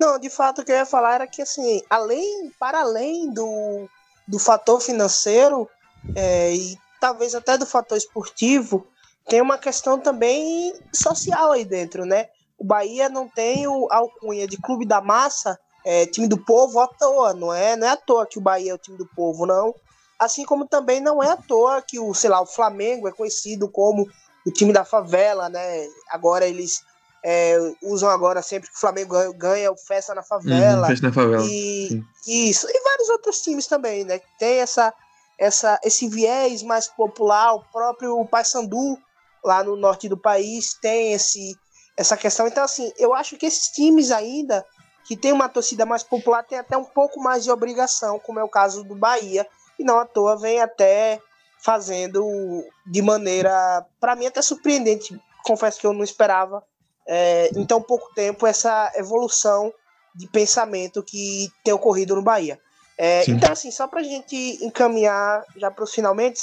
Não, 0.00 0.18
de 0.18 0.30
fato 0.30 0.62
o 0.62 0.64
que 0.64 0.72
eu 0.72 0.76
ia 0.76 0.86
falar 0.86 1.16
era 1.16 1.26
que 1.26 1.42
assim, 1.42 1.82
além, 1.90 2.50
para 2.58 2.80
além 2.80 3.30
do, 3.30 3.86
do 4.26 4.38
fator 4.38 4.80
financeiro 4.80 5.68
é, 6.16 6.54
e 6.54 6.78
talvez 6.98 7.34
até 7.34 7.58
do 7.58 7.66
fator 7.66 7.98
esportivo, 7.98 8.86
tem 9.28 9.42
uma 9.42 9.58
questão 9.58 10.00
também 10.00 10.72
social 10.94 11.52
aí 11.52 11.66
dentro, 11.66 12.06
né? 12.06 12.28
O 12.56 12.64
Bahia 12.64 13.10
não 13.10 13.28
tem 13.28 13.66
o 13.68 13.86
alcunha 13.90 14.48
de 14.48 14.56
clube 14.56 14.86
da 14.86 15.02
massa, 15.02 15.58
é, 15.84 16.06
time 16.06 16.26
do 16.26 16.38
povo 16.38 16.80
à 16.80 16.88
toa, 16.88 17.34
não 17.34 17.52
é? 17.52 17.76
Não 17.76 17.86
é 17.86 17.90
à 17.90 17.96
toa 17.98 18.26
que 18.26 18.38
o 18.38 18.42
Bahia 18.42 18.72
é 18.72 18.74
o 18.74 18.78
time 18.78 18.96
do 18.96 19.06
povo, 19.14 19.44
não. 19.44 19.74
Assim 20.20 20.44
como 20.44 20.68
também 20.68 21.00
não 21.00 21.22
é 21.22 21.30
à 21.30 21.36
toa 21.38 21.80
que 21.80 21.98
o, 21.98 22.12
sei 22.12 22.28
lá, 22.28 22.42
o 22.42 22.46
Flamengo 22.46 23.08
é 23.08 23.12
conhecido 23.12 23.66
como 23.70 24.06
o 24.46 24.50
time 24.50 24.70
da 24.70 24.84
favela, 24.84 25.48
né? 25.48 25.88
Agora 26.10 26.46
eles 26.46 26.82
é, 27.24 27.56
usam 27.82 28.10
agora 28.10 28.42
sempre 28.42 28.68
que 28.68 28.76
o 28.76 28.78
Flamengo 28.80 29.14
ganha 29.32 29.72
o 29.72 29.76
Festa 29.78 30.14
na 30.14 30.22
Favela. 30.22 30.82
Uhum, 30.82 30.88
festa 30.88 31.06
na 31.06 31.12
favela. 31.12 31.42
E, 31.46 32.04
isso, 32.26 32.66
e 32.68 32.82
vários 32.82 33.08
outros 33.08 33.40
times 33.40 33.66
também, 33.66 34.04
né? 34.04 34.20
Tem 34.38 34.58
essa, 34.58 34.92
essa, 35.38 35.80
esse 35.82 36.06
viés 36.06 36.62
mais 36.62 36.86
popular, 36.86 37.54
o 37.54 37.64
próprio 37.72 38.22
Paysandu, 38.26 38.98
lá 39.42 39.64
no 39.64 39.74
norte 39.74 40.06
do 40.06 40.18
país, 40.18 40.74
tem 40.82 41.14
esse, 41.14 41.56
essa 41.96 42.14
questão. 42.14 42.46
Então, 42.46 42.62
assim, 42.62 42.92
eu 42.98 43.14
acho 43.14 43.38
que 43.38 43.46
esses 43.46 43.68
times 43.68 44.10
ainda, 44.10 44.66
que 45.06 45.16
tem 45.16 45.32
uma 45.32 45.48
torcida 45.48 45.86
mais 45.86 46.02
popular, 46.02 46.42
tem 46.42 46.58
até 46.58 46.76
um 46.76 46.84
pouco 46.84 47.18
mais 47.20 47.42
de 47.42 47.50
obrigação, 47.50 48.18
como 48.18 48.38
é 48.38 48.44
o 48.44 48.48
caso 48.48 48.84
do 48.84 48.94
Bahia, 48.94 49.46
e 49.80 49.84
não 49.84 49.98
à 49.98 50.04
toa 50.04 50.36
vem 50.36 50.60
até 50.60 51.20
fazendo 51.58 52.22
de 52.86 53.02
maneira, 53.02 53.84
para 53.98 54.14
mim, 54.14 54.26
até 54.26 54.42
surpreendente. 54.42 55.18
Confesso 55.42 55.80
que 55.80 55.86
eu 55.86 55.92
não 55.92 56.04
esperava 56.04 56.62
é, 57.06 57.50
em 57.56 57.64
tão 57.64 57.80
pouco 57.80 58.12
tempo 58.14 58.46
essa 58.46 58.92
evolução 58.96 59.72
de 60.14 60.28
pensamento 60.28 61.02
que 61.02 61.50
tem 61.64 61.72
ocorrido 61.72 62.14
no 62.14 62.22
Bahia. 62.22 62.60
É, 62.98 63.24
então, 63.30 63.50
assim, 63.50 63.70
só 63.70 63.86
para 63.86 64.00
a 64.00 64.04
gente 64.04 64.58
encaminhar 64.62 65.42
já 65.56 65.70
para 65.70 65.84
os 65.84 65.94
finalmente, 65.94 66.40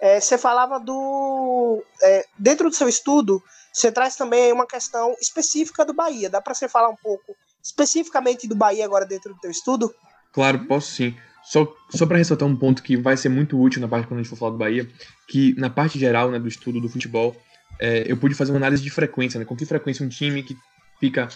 é, 0.00 0.18
você 0.18 0.38
falava 0.38 0.80
do. 0.80 1.84
É, 2.02 2.24
dentro 2.38 2.70
do 2.70 2.74
seu 2.74 2.88
estudo, 2.88 3.42
você 3.70 3.92
traz 3.92 4.16
também 4.16 4.50
uma 4.50 4.66
questão 4.66 5.14
específica 5.20 5.84
do 5.84 5.92
Bahia. 5.92 6.30
Dá 6.30 6.40
para 6.40 6.54
você 6.54 6.68
falar 6.68 6.88
um 6.88 6.96
pouco 6.96 7.36
especificamente 7.62 8.48
do 8.48 8.56
Bahia 8.56 8.84
agora 8.84 9.04
dentro 9.04 9.34
do 9.34 9.40
teu 9.40 9.50
estudo? 9.50 9.94
Claro, 10.32 10.66
posso 10.66 10.90
sim. 10.92 11.14
Só, 11.48 11.74
só 11.88 12.04
para 12.04 12.18
ressaltar 12.18 12.46
um 12.46 12.54
ponto 12.54 12.82
que 12.82 12.94
vai 12.94 13.16
ser 13.16 13.30
muito 13.30 13.58
útil 13.58 13.80
na 13.80 13.88
parte 13.88 14.06
quando 14.06 14.20
a 14.20 14.22
gente 14.22 14.28
for 14.28 14.36
falar 14.36 14.50
do 14.52 14.58
Bahia, 14.58 14.86
que 15.26 15.54
na 15.58 15.70
parte 15.70 15.98
geral 15.98 16.30
né, 16.30 16.38
do 16.38 16.46
estudo 16.46 16.78
do 16.78 16.90
futebol, 16.90 17.34
é, 17.80 18.04
eu 18.06 18.18
pude 18.18 18.34
fazer 18.34 18.52
uma 18.52 18.58
análise 18.58 18.82
de 18.82 18.90
frequência, 18.90 19.38
né? 19.40 19.46
Com 19.46 19.56
que 19.56 19.64
frequência 19.64 20.04
um 20.04 20.10
time 20.10 20.42
que 20.42 20.54
fica 21.00 21.28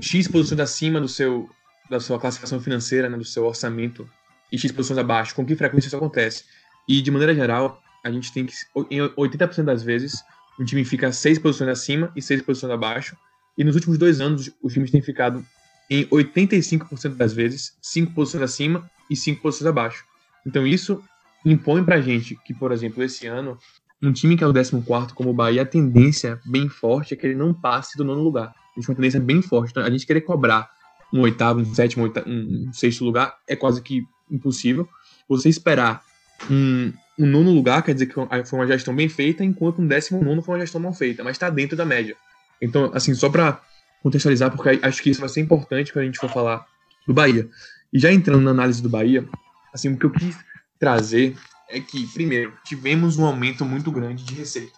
X 0.00 0.26
posições 0.26 0.58
acima 0.58 1.00
do 1.00 1.06
seu, 1.06 1.48
da 1.88 2.00
sua 2.00 2.18
classificação 2.18 2.60
financeira, 2.60 3.08
né, 3.08 3.16
do 3.16 3.24
seu 3.24 3.44
orçamento, 3.44 4.10
e 4.50 4.58
X 4.58 4.72
posições 4.72 4.98
abaixo, 4.98 5.36
com 5.36 5.46
que 5.46 5.54
frequência 5.54 5.86
isso 5.86 5.96
acontece. 5.96 6.42
E, 6.88 7.00
de 7.00 7.12
maneira 7.12 7.32
geral, 7.32 7.80
a 8.02 8.10
gente 8.10 8.32
tem 8.32 8.44
que, 8.46 8.54
em 8.90 8.98
80% 8.98 9.62
das 9.62 9.84
vezes, 9.84 10.20
um 10.58 10.64
time 10.64 10.84
fica 10.84 11.12
6 11.12 11.38
posições 11.38 11.70
acima 11.70 12.10
e 12.16 12.20
6 12.20 12.42
posições 12.42 12.72
abaixo, 12.72 13.16
e 13.56 13.62
nos 13.62 13.76
últimos 13.76 13.98
dois 13.98 14.20
anos, 14.20 14.50
os 14.60 14.72
times 14.72 14.90
têm 14.90 15.00
ficado, 15.00 15.46
em 15.88 16.06
85% 16.06 17.14
das 17.14 17.32
vezes, 17.32 17.76
5 17.80 18.12
posições 18.12 18.42
acima 18.42 18.90
e 19.10 19.16
cinco 19.16 19.42
posições 19.42 19.68
abaixo. 19.68 20.04
Então 20.46 20.66
isso 20.66 21.02
impõe 21.44 21.84
pra 21.84 22.00
gente 22.00 22.36
que, 22.44 22.54
por 22.54 22.72
exemplo, 22.72 23.02
esse 23.02 23.26
ano, 23.26 23.58
um 24.02 24.12
time 24.12 24.36
que 24.36 24.44
é 24.44 24.46
o 24.46 24.52
14 24.52 25.14
como 25.14 25.30
o 25.30 25.34
Bahia, 25.34 25.62
a 25.62 25.66
tendência 25.66 26.40
bem 26.44 26.68
forte 26.68 27.14
é 27.14 27.16
que 27.16 27.26
ele 27.26 27.34
não 27.34 27.52
passe 27.52 27.96
do 27.96 28.04
nono 28.04 28.22
lugar. 28.22 28.54
Existe 28.76 28.90
uma 28.90 28.96
tendência 28.96 29.20
bem 29.20 29.40
forte. 29.42 29.70
Então, 29.70 29.82
a 29.82 29.90
gente 29.90 30.06
querer 30.06 30.22
cobrar 30.22 30.70
um 31.12 31.20
oitavo, 31.20 31.60
um 31.60 31.74
sétimo, 31.74 32.10
um 32.26 32.72
sexto 32.72 33.04
lugar 33.04 33.36
é 33.46 33.54
quase 33.54 33.80
que 33.82 34.04
impossível. 34.30 34.88
Você 35.28 35.48
esperar 35.48 36.02
um, 36.50 36.92
um 37.18 37.26
nono 37.26 37.52
lugar 37.52 37.82
quer 37.82 37.94
dizer 37.94 38.06
que 38.06 38.14
foi 38.14 38.58
uma 38.58 38.66
gestão 38.66 38.94
bem 38.94 39.08
feita, 39.08 39.44
enquanto 39.44 39.80
um 39.80 39.86
décimo 39.86 40.22
nono 40.22 40.42
foi 40.42 40.54
uma 40.54 40.60
gestão 40.60 40.80
mal 40.80 40.92
feita, 40.92 41.22
mas 41.22 41.32
está 41.32 41.48
dentro 41.48 41.76
da 41.76 41.84
média. 41.84 42.16
Então, 42.60 42.90
assim, 42.94 43.14
só 43.14 43.28
para 43.28 43.60
contextualizar, 44.02 44.50
porque 44.50 44.80
acho 44.82 45.02
que 45.02 45.10
isso 45.10 45.20
vai 45.20 45.28
ser 45.28 45.40
importante 45.40 45.92
quando 45.92 46.02
a 46.02 46.06
gente 46.06 46.18
for 46.18 46.30
falar 46.30 46.66
do 47.06 47.14
Bahia. 47.14 47.48
E 47.94 47.98
já 48.00 48.12
entrando 48.12 48.42
na 48.42 48.50
análise 48.50 48.82
do 48.82 48.88
Bahia, 48.88 49.24
assim, 49.72 49.92
o 49.92 49.96
que 49.96 50.04
eu 50.04 50.10
quis 50.10 50.36
trazer 50.80 51.36
é 51.70 51.78
que, 51.78 52.04
primeiro, 52.08 52.52
tivemos 52.64 53.16
um 53.16 53.24
aumento 53.24 53.64
muito 53.64 53.92
grande 53.92 54.24
de 54.24 54.34
receita. 54.34 54.76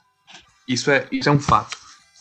Isso 0.68 0.90
é, 0.90 1.08
isso 1.10 1.26
é 1.30 1.32
um 1.32 1.40
fato. 1.40 1.78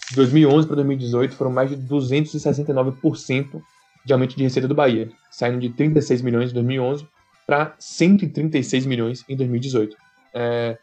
De 0.10 0.16
2011 0.16 0.68
para 0.68 0.76
2018 0.78 1.36
foram 1.36 1.52
mais 1.52 1.70
de 1.70 1.76
269% 1.76 3.62
de 4.06 4.14
aumento 4.14 4.38
de 4.38 4.44
receita 4.44 4.70
do 4.70 4.76
Bahia, 4.76 5.12
saindo 5.30 5.60
de 5.60 5.70
36 5.70 6.22
milhões 6.22 6.52
em 6.52 6.54
2011 6.54 7.06
para 7.46 7.76
136 7.78 8.86
milhões 8.86 9.26
em 9.28 9.36
2018. 9.36 9.98
É, 10.34 10.78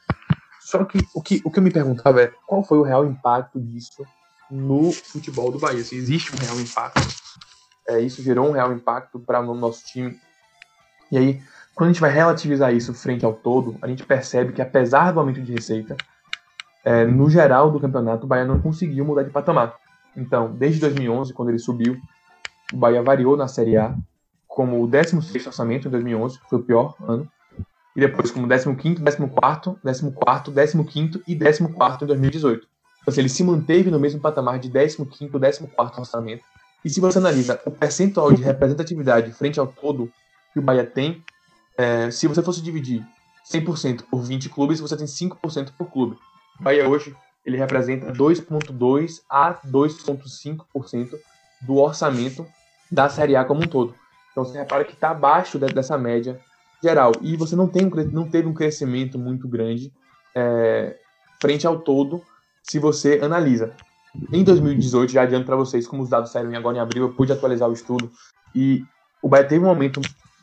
só 0.60 0.84
que 0.84 0.98
o, 1.14 1.22
que 1.22 1.40
o 1.42 1.50
que 1.50 1.58
eu 1.58 1.62
me 1.62 1.70
perguntava 1.70 2.20
é 2.20 2.32
qual 2.46 2.62
foi 2.62 2.78
o 2.78 2.82
real 2.82 3.06
impacto 3.06 3.58
disso 3.58 4.04
no 4.50 4.92
futebol 4.92 5.50
do 5.50 5.58
Bahia? 5.58 5.82
Se 5.82 5.96
existe 5.96 6.34
um 6.34 6.38
real 6.38 6.60
impacto 6.60 7.00
é, 7.88 8.00
isso 8.00 8.22
gerou 8.22 8.48
um 8.48 8.52
real 8.52 8.72
impacto 8.72 9.18
para 9.18 9.40
o 9.40 9.54
nosso 9.54 9.84
time. 9.86 10.18
E 11.10 11.18
aí, 11.18 11.42
quando 11.74 11.90
a 11.90 11.92
gente 11.92 12.00
vai 12.00 12.10
relativizar 12.10 12.72
isso 12.74 12.94
frente 12.94 13.24
ao 13.24 13.32
todo, 13.32 13.76
a 13.82 13.88
gente 13.88 14.04
percebe 14.04 14.52
que 14.52 14.62
apesar 14.62 15.12
do 15.12 15.20
aumento 15.20 15.42
de 15.42 15.52
receita, 15.52 15.96
é, 16.84 17.04
no 17.04 17.30
geral 17.30 17.70
do 17.70 17.80
campeonato, 17.80 18.24
o 18.24 18.28
Bahia 18.28 18.44
não 18.44 18.60
conseguiu 18.60 19.04
mudar 19.04 19.22
de 19.22 19.30
patamar. 19.30 19.74
Então, 20.16 20.52
desde 20.52 20.80
2011, 20.80 21.32
quando 21.32 21.48
ele 21.48 21.58
subiu, 21.58 21.98
o 22.72 22.76
Bahia 22.76 23.02
variou 23.02 23.36
na 23.36 23.48
Série 23.48 23.76
A 23.76 23.94
como 24.46 24.82
o 24.82 24.88
16º 24.88 25.46
orçamento 25.46 25.88
em 25.88 25.90
2011, 25.90 26.38
que 26.38 26.48
foi 26.48 26.58
o 26.58 26.62
pior 26.62 26.94
ano, 27.00 27.26
e 27.96 28.00
depois 28.00 28.30
como 28.30 28.46
15º, 28.46 28.98
14º, 28.98 29.78
14º, 29.82 30.52
15º 30.52 31.22
e 31.26 31.34
14º 31.34 32.02
em 32.02 32.06
2018. 32.06 32.68
Então, 33.00 33.12
assim, 33.12 33.20
ele 33.20 33.28
se 33.28 33.42
manteve 33.42 33.90
no 33.90 33.98
mesmo 33.98 34.20
patamar 34.20 34.58
de 34.58 34.70
15º, 34.70 35.30
14º 35.30 35.98
orçamento, 35.98 36.44
e 36.84 36.90
se 36.90 37.00
você 37.00 37.18
analisa 37.18 37.60
o 37.64 37.70
percentual 37.70 38.32
de 38.32 38.42
representatividade 38.42 39.32
frente 39.32 39.58
ao 39.60 39.66
todo 39.66 40.12
que 40.52 40.58
o 40.58 40.62
Bahia 40.62 40.84
tem, 40.84 41.24
é, 41.76 42.10
se 42.10 42.26
você 42.26 42.42
fosse 42.42 42.60
dividir 42.60 43.04
100% 43.50 44.04
por 44.10 44.22
20 44.22 44.48
clubes, 44.48 44.80
você 44.80 44.96
tem 44.96 45.06
5% 45.06 45.72
por 45.76 45.90
clube. 45.90 46.16
O 46.60 46.62
Bahia 46.62 46.88
hoje 46.88 47.14
ele 47.44 47.56
representa 47.56 48.12
2,2% 48.12 49.20
a 49.28 49.54
2,5% 49.54 51.18
do 51.62 51.76
orçamento 51.76 52.46
da 52.90 53.08
Série 53.08 53.36
A 53.36 53.44
como 53.44 53.62
um 53.62 53.66
todo. 53.66 53.94
Então 54.30 54.44
você 54.44 54.58
repara 54.58 54.84
que 54.84 54.92
está 54.92 55.10
abaixo 55.10 55.58
dessa 55.58 55.96
média 55.98 56.40
geral. 56.82 57.12
E 57.20 57.36
você 57.36 57.54
não, 57.54 57.68
tem 57.68 57.86
um, 57.86 57.90
não 58.10 58.28
teve 58.28 58.48
um 58.48 58.54
crescimento 58.54 59.18
muito 59.18 59.46
grande 59.46 59.92
é, 60.34 60.96
frente 61.40 61.66
ao 61.66 61.78
todo 61.78 62.22
se 62.62 62.78
você 62.78 63.20
analisa. 63.22 63.74
Em 64.32 64.44
2018, 64.44 65.12
já 65.12 65.22
adianto 65.22 65.46
para 65.46 65.56
vocês, 65.56 65.86
como 65.86 66.02
os 66.02 66.08
dados 66.08 66.30
saíram 66.30 66.54
agora 66.54 66.76
em 66.76 66.80
abril, 66.80 67.04
eu 67.04 67.12
pude 67.12 67.32
atualizar 67.32 67.68
o 67.68 67.72
estudo 67.72 68.10
e 68.54 68.84
o 69.22 69.28
Bahia 69.28 69.46
teve 69.46 69.64
um 69.64 69.68
aumento 69.68 70.00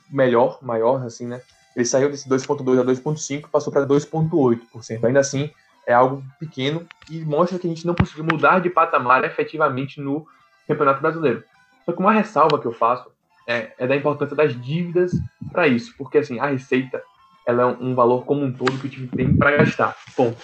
melhor, 0.10 0.58
maior, 0.62 1.06
assim, 1.06 1.28
né? 1.28 1.42
Ele 1.76 1.86
saiu 1.86 2.10
desse 2.10 2.28
2,2 2.28 2.80
a 2.80 2.84
2,5 2.84 3.48
passou 3.50 3.72
para 3.72 3.86
2,8%. 3.86 5.04
Ainda 5.04 5.20
assim, 5.20 5.52
é 5.86 5.94
algo 5.94 6.24
pequeno 6.40 6.86
e 7.10 7.20
mostra 7.22 7.60
que 7.60 7.68
a 7.68 7.70
gente 7.70 7.86
não 7.86 7.94
conseguiu 7.94 8.24
mudar 8.24 8.60
de 8.60 8.70
patamar 8.70 9.24
efetivamente 9.24 10.02
no 10.02 10.26
Campeonato 10.68 11.02
Brasileiro. 11.02 11.44
Só 11.86 11.94
que 11.94 12.00
uma 12.00 12.12
ressalva 12.12 12.60
que 12.60 12.66
eu 12.66 12.74
faço 12.74 13.10
é, 13.48 13.72
é 13.78 13.88
da 13.88 13.96
importância 13.96 14.36
das 14.36 14.60
dívidas 14.60 15.12
para 15.52 15.68
isso, 15.68 15.94
porque 15.98 16.20
assim, 16.20 16.40
a 16.40 16.48
receita 16.48 17.02
ela 17.46 17.64
é 17.64 17.66
um 17.66 17.96
valor 17.96 18.26
como 18.26 18.44
um 18.44 18.52
todo 18.52 18.78
que 18.78 18.88
o 18.88 18.90
time 18.90 19.08
tem 19.08 19.36
para 19.36 19.58
gastar. 19.58 19.96
Ponto. 20.16 20.38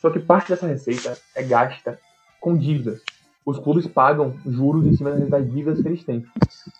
Só 0.00 0.10
que 0.10 0.18
parte 0.18 0.50
dessa 0.50 0.66
receita 0.66 1.16
é 1.34 1.42
gasta 1.42 1.98
com 2.40 2.56
dívidas. 2.56 3.00
Os 3.44 3.58
clubes 3.58 3.86
pagam 3.86 4.36
juros 4.46 4.86
em 4.86 4.96
cima 4.96 5.12
das 5.12 5.44
dívidas 5.50 5.80
que 5.80 5.88
eles 5.88 6.04
têm. 6.04 6.24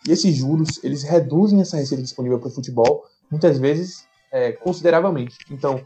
E 0.07 0.13
esses 0.13 0.37
juros, 0.37 0.83
eles 0.85 1.03
reduzem 1.03 1.61
essa 1.61 1.77
receita 1.77 2.03
disponível 2.03 2.39
para 2.39 2.49
o 2.49 2.53
futebol, 2.53 3.05
muitas 3.31 3.59
vezes, 3.59 4.07
é, 4.31 4.53
consideravelmente. 4.53 5.37
Então, 5.51 5.83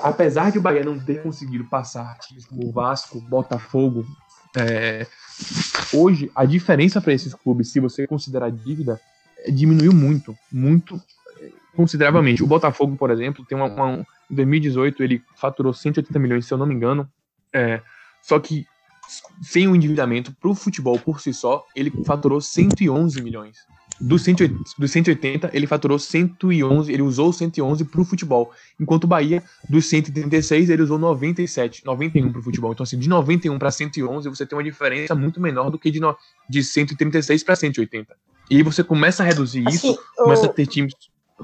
apesar 0.00 0.50
de 0.50 0.58
o 0.58 0.62
Bahia 0.62 0.84
não 0.84 0.98
ter 0.98 1.22
conseguido 1.22 1.64
passar 1.64 2.18
times 2.18 2.46
como 2.46 2.72
Vasco, 2.72 3.20
Botafogo, 3.20 4.04
é, 4.56 5.06
hoje 5.92 6.30
a 6.34 6.44
diferença 6.44 7.00
para 7.00 7.12
esses 7.12 7.34
clubes, 7.34 7.70
se 7.70 7.80
você 7.80 8.06
considerar 8.06 8.50
dívida, 8.50 9.00
é, 9.38 9.50
diminuiu 9.50 9.92
muito, 9.92 10.36
muito 10.50 11.00
é, 11.40 11.50
consideravelmente. 11.76 12.42
O 12.42 12.46
Botafogo, 12.46 12.96
por 12.96 13.10
exemplo, 13.10 13.44
tem 13.44 13.56
uma, 13.56 13.66
uma, 13.66 14.06
em 14.30 14.34
2018 14.34 15.02
ele 15.02 15.22
faturou 15.36 15.72
180 15.72 16.18
milhões, 16.18 16.46
se 16.46 16.54
eu 16.54 16.58
não 16.58 16.66
me 16.66 16.74
engano. 16.74 17.08
É, 17.52 17.82
só 18.22 18.38
que 18.40 18.66
sem 19.42 19.68
o 19.68 19.74
endividamento 19.76 20.32
para 20.32 20.50
o 20.50 20.54
futebol 20.54 20.98
por 20.98 21.20
si 21.20 21.32
só, 21.32 21.64
ele 21.74 21.90
faturou 22.04 22.40
111 22.40 23.20
milhões. 23.22 23.58
Dos 24.00 24.22
180, 24.22 25.50
ele 25.52 25.66
faturou 25.68 25.98
111, 25.98 26.92
ele 26.92 27.02
usou 27.02 27.32
111 27.32 27.84
para 27.84 28.00
o 28.00 28.04
futebol. 28.04 28.50
Enquanto 28.78 29.04
o 29.04 29.06
Bahia, 29.06 29.42
dos 29.68 29.86
136, 29.86 30.68
ele 30.68 30.82
usou 30.82 30.98
97, 30.98 31.84
91 31.84 32.32
para 32.32 32.40
o 32.40 32.42
futebol. 32.42 32.72
Então, 32.72 32.82
assim, 32.82 32.98
de 32.98 33.08
91 33.08 33.56
para 33.56 33.70
111, 33.70 34.28
você 34.28 34.44
tem 34.44 34.58
uma 34.58 34.64
diferença 34.64 35.14
muito 35.14 35.40
menor 35.40 35.70
do 35.70 35.78
que 35.78 35.90
de, 35.92 36.00
no, 36.00 36.16
de 36.48 36.64
136 36.64 37.44
para 37.44 37.54
180. 37.54 38.16
E 38.50 38.56
aí 38.56 38.62
você 38.62 38.82
começa 38.82 39.22
a 39.22 39.26
reduzir 39.26 39.66
assim, 39.66 39.92
isso, 39.92 40.00
o... 40.18 40.24
começa 40.24 40.46
a 40.46 40.48
ter 40.48 40.66
times. 40.66 40.94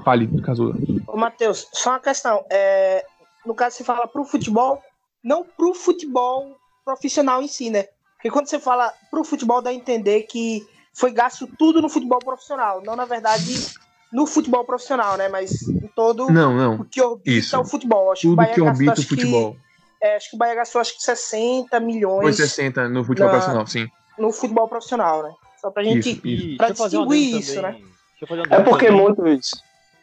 Fale, 0.03 0.27
caso. 0.41 0.75
Ô, 1.07 1.17
Matheus, 1.17 1.67
só 1.73 1.91
uma 1.91 1.99
questão. 1.99 2.45
É, 2.49 3.05
no 3.45 3.55
caso, 3.55 3.77
se 3.77 3.83
fala 3.83 4.07
para 4.07 4.21
o 4.21 4.25
futebol, 4.25 4.81
não 5.23 5.43
para 5.43 5.67
o 5.67 5.73
futebol 5.73 6.57
profissional 6.83 7.41
em 7.41 7.47
si, 7.47 7.69
né? 7.69 7.85
Porque 8.15 8.29
quando 8.29 8.47
você 8.47 8.59
fala 8.59 8.93
pro 9.09 9.23
futebol, 9.23 9.61
dá 9.61 9.69
a 9.69 9.73
entender 9.73 10.23
que 10.23 10.61
foi 10.93 11.11
gasto 11.11 11.47
tudo 11.57 11.81
no 11.81 11.89
futebol 11.89 12.19
profissional, 12.19 12.81
não 12.83 12.95
na 12.95 13.05
verdade 13.05 13.67
no 14.11 14.27
futebol 14.27 14.63
profissional, 14.65 15.15
né? 15.17 15.27
Mas 15.29 15.51
todo 15.95 16.29
Não, 16.29 16.53
não. 16.55 16.75
o 16.81 16.85
que 16.85 17.01
orbita 17.01 17.29
Isso. 17.31 17.59
o 17.59 17.65
futebol. 17.65 18.11
Acho 18.11 18.21
que 18.21 18.27
o 18.27 18.31
Tudo 18.31 18.37
Bahia 18.37 18.53
que 18.53 18.59
gastou, 18.61 18.73
orbita 18.73 18.91
o 18.91 18.93
acho 18.93 19.01
que- 19.03 19.15
futebol. 19.15 19.55
é, 20.01 20.15
acho 20.17 20.29
que 20.29 20.35
o 20.35 20.39
Bahia 20.39 20.55
gastou 20.55 20.81
acho 20.81 20.95
que 20.97 21.03
60 21.03 21.69
Foi 21.69 21.79
milhões 21.79 22.35
60 22.35 22.89
no 22.89 23.03
futebol 23.05 23.27
Na- 23.29 23.33
profissional, 23.37 23.67
sim. 23.67 23.87
no 24.19 24.31
futebol 24.31 24.67
profissional, 24.67 25.23
né? 25.23 25.31
Só 25.61 25.71
pra 25.71 25.83
gente. 25.83 26.09
Isso. 26.09 26.27
E 26.27 26.57
Pra 26.57 26.67
um 26.67 26.71
distinguir 26.73 26.97
adendo 27.01 27.15
isso, 27.15 27.55
também. 27.55 27.81
né? 27.81 27.87
Um 28.29 28.55
É 28.55 28.63
porque 28.63 28.85
também. 28.87 29.01
muitos. 29.01 29.51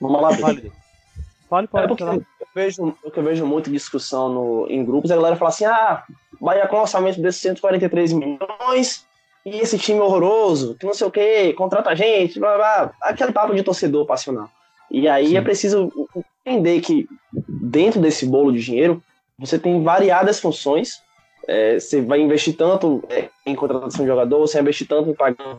Vamos 0.01 0.22
lá, 0.22 0.29
Fale, 1.49 1.66
fale, 1.66 1.84
É 1.84 1.88
pode 1.88 1.88
porque 1.88 2.03
eu 2.05 2.46
vejo, 2.55 2.96
o 3.03 3.11
que 3.11 3.18
eu 3.18 3.24
vejo 3.24 3.46
muito 3.46 3.70
discussão 3.70 4.28
no, 4.28 4.66
em 4.68 4.84
grupos, 4.84 5.11
a 5.11 5.16
galera 5.16 5.36
fala 5.36 5.51
assim: 5.51 5.64
ah, 5.64 6.05
Bahia 6.40 6.66
com 6.66 6.76
orçamento 6.76 7.20
desses 7.20 7.40
143 7.40 8.12
milhões 8.12 9.07
e 9.44 9.57
esse 9.59 9.78
time 9.78 10.01
horroroso, 10.01 10.74
que 10.74 10.86
não 10.86 10.94
sei 10.94 11.07
o 11.07 11.11
que, 11.11 11.53
contrata 11.55 11.90
a 11.90 11.94
gente, 11.94 12.38
blá, 12.38 12.57
blá, 12.57 12.78
blá. 12.86 12.94
aquele 13.01 13.32
papo 13.32 13.55
de 13.55 13.62
torcedor 13.62 14.07
passional. 14.07 14.51
E 14.90 15.09
aí 15.09 15.28
Sim. 15.28 15.36
é 15.36 15.40
preciso 15.42 15.92
entender 16.44 16.80
que 16.80 17.07
dentro 17.49 18.01
desse 18.01 18.26
bolo 18.26 18.53
de 18.53 18.61
dinheiro 18.61 19.03
você 19.38 19.59
tem 19.59 19.82
variadas 19.82 20.40
funções. 20.40 21.03
É, 21.46 21.78
você 21.78 22.03
vai 22.03 22.20
investir 22.20 22.57
tanto 22.57 23.03
é, 23.09 23.28
em 23.46 23.55
contratação 23.55 24.05
de 24.05 24.11
jogador, 24.11 24.40
você 24.40 24.55
vai 24.55 24.62
investir 24.62 24.86
tanto 24.86 25.09
em 25.09 25.14
pagar 25.14 25.59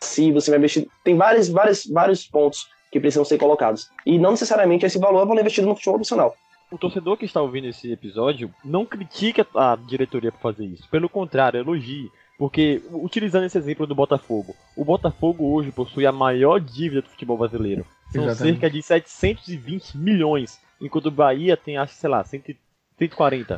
se 0.00 0.32
você 0.32 0.50
vai 0.50 0.58
investir. 0.58 0.86
Tem 1.04 1.16
vários, 1.16 1.48
vários, 1.48 1.86
vários 1.86 2.26
pontos 2.26 2.68
que 2.96 3.00
precisam 3.00 3.24
ser 3.24 3.38
colocados. 3.38 3.90
E 4.04 4.18
não 4.18 4.30
necessariamente 4.30 4.86
esse 4.86 4.98
valor 4.98 5.22
é 5.22 5.26
valor 5.26 5.40
investido 5.40 5.66
no 5.66 5.74
futebol 5.74 5.94
profissional. 5.94 6.34
O 6.70 6.78
torcedor 6.78 7.16
que 7.16 7.24
está 7.24 7.40
ouvindo 7.40 7.68
esse 7.68 7.92
episódio 7.92 8.52
não 8.64 8.84
critica 8.84 9.46
a 9.54 9.76
diretoria 9.76 10.32
por 10.32 10.40
fazer 10.40 10.64
isso. 10.64 10.88
Pelo 10.90 11.08
contrário, 11.08 11.60
elogie. 11.60 12.10
Porque, 12.38 12.82
utilizando 12.90 13.44
esse 13.44 13.56
exemplo 13.56 13.86
do 13.86 13.94
Botafogo, 13.94 14.54
o 14.76 14.84
Botafogo 14.84 15.54
hoje 15.54 15.72
possui 15.72 16.04
a 16.04 16.12
maior 16.12 16.60
dívida 16.60 17.00
do 17.00 17.08
futebol 17.08 17.38
brasileiro. 17.38 17.86
São 18.12 18.24
Exatamente. 18.24 18.60
cerca 18.60 18.70
de 18.70 18.82
720 18.82 19.96
milhões, 19.96 20.60
enquanto 20.78 21.06
o 21.06 21.10
Bahia 21.10 21.56
tem, 21.56 21.78
acho, 21.78 21.94
sei 21.94 22.10
lá, 22.10 22.22
100 22.22 22.56
140. 22.98 23.56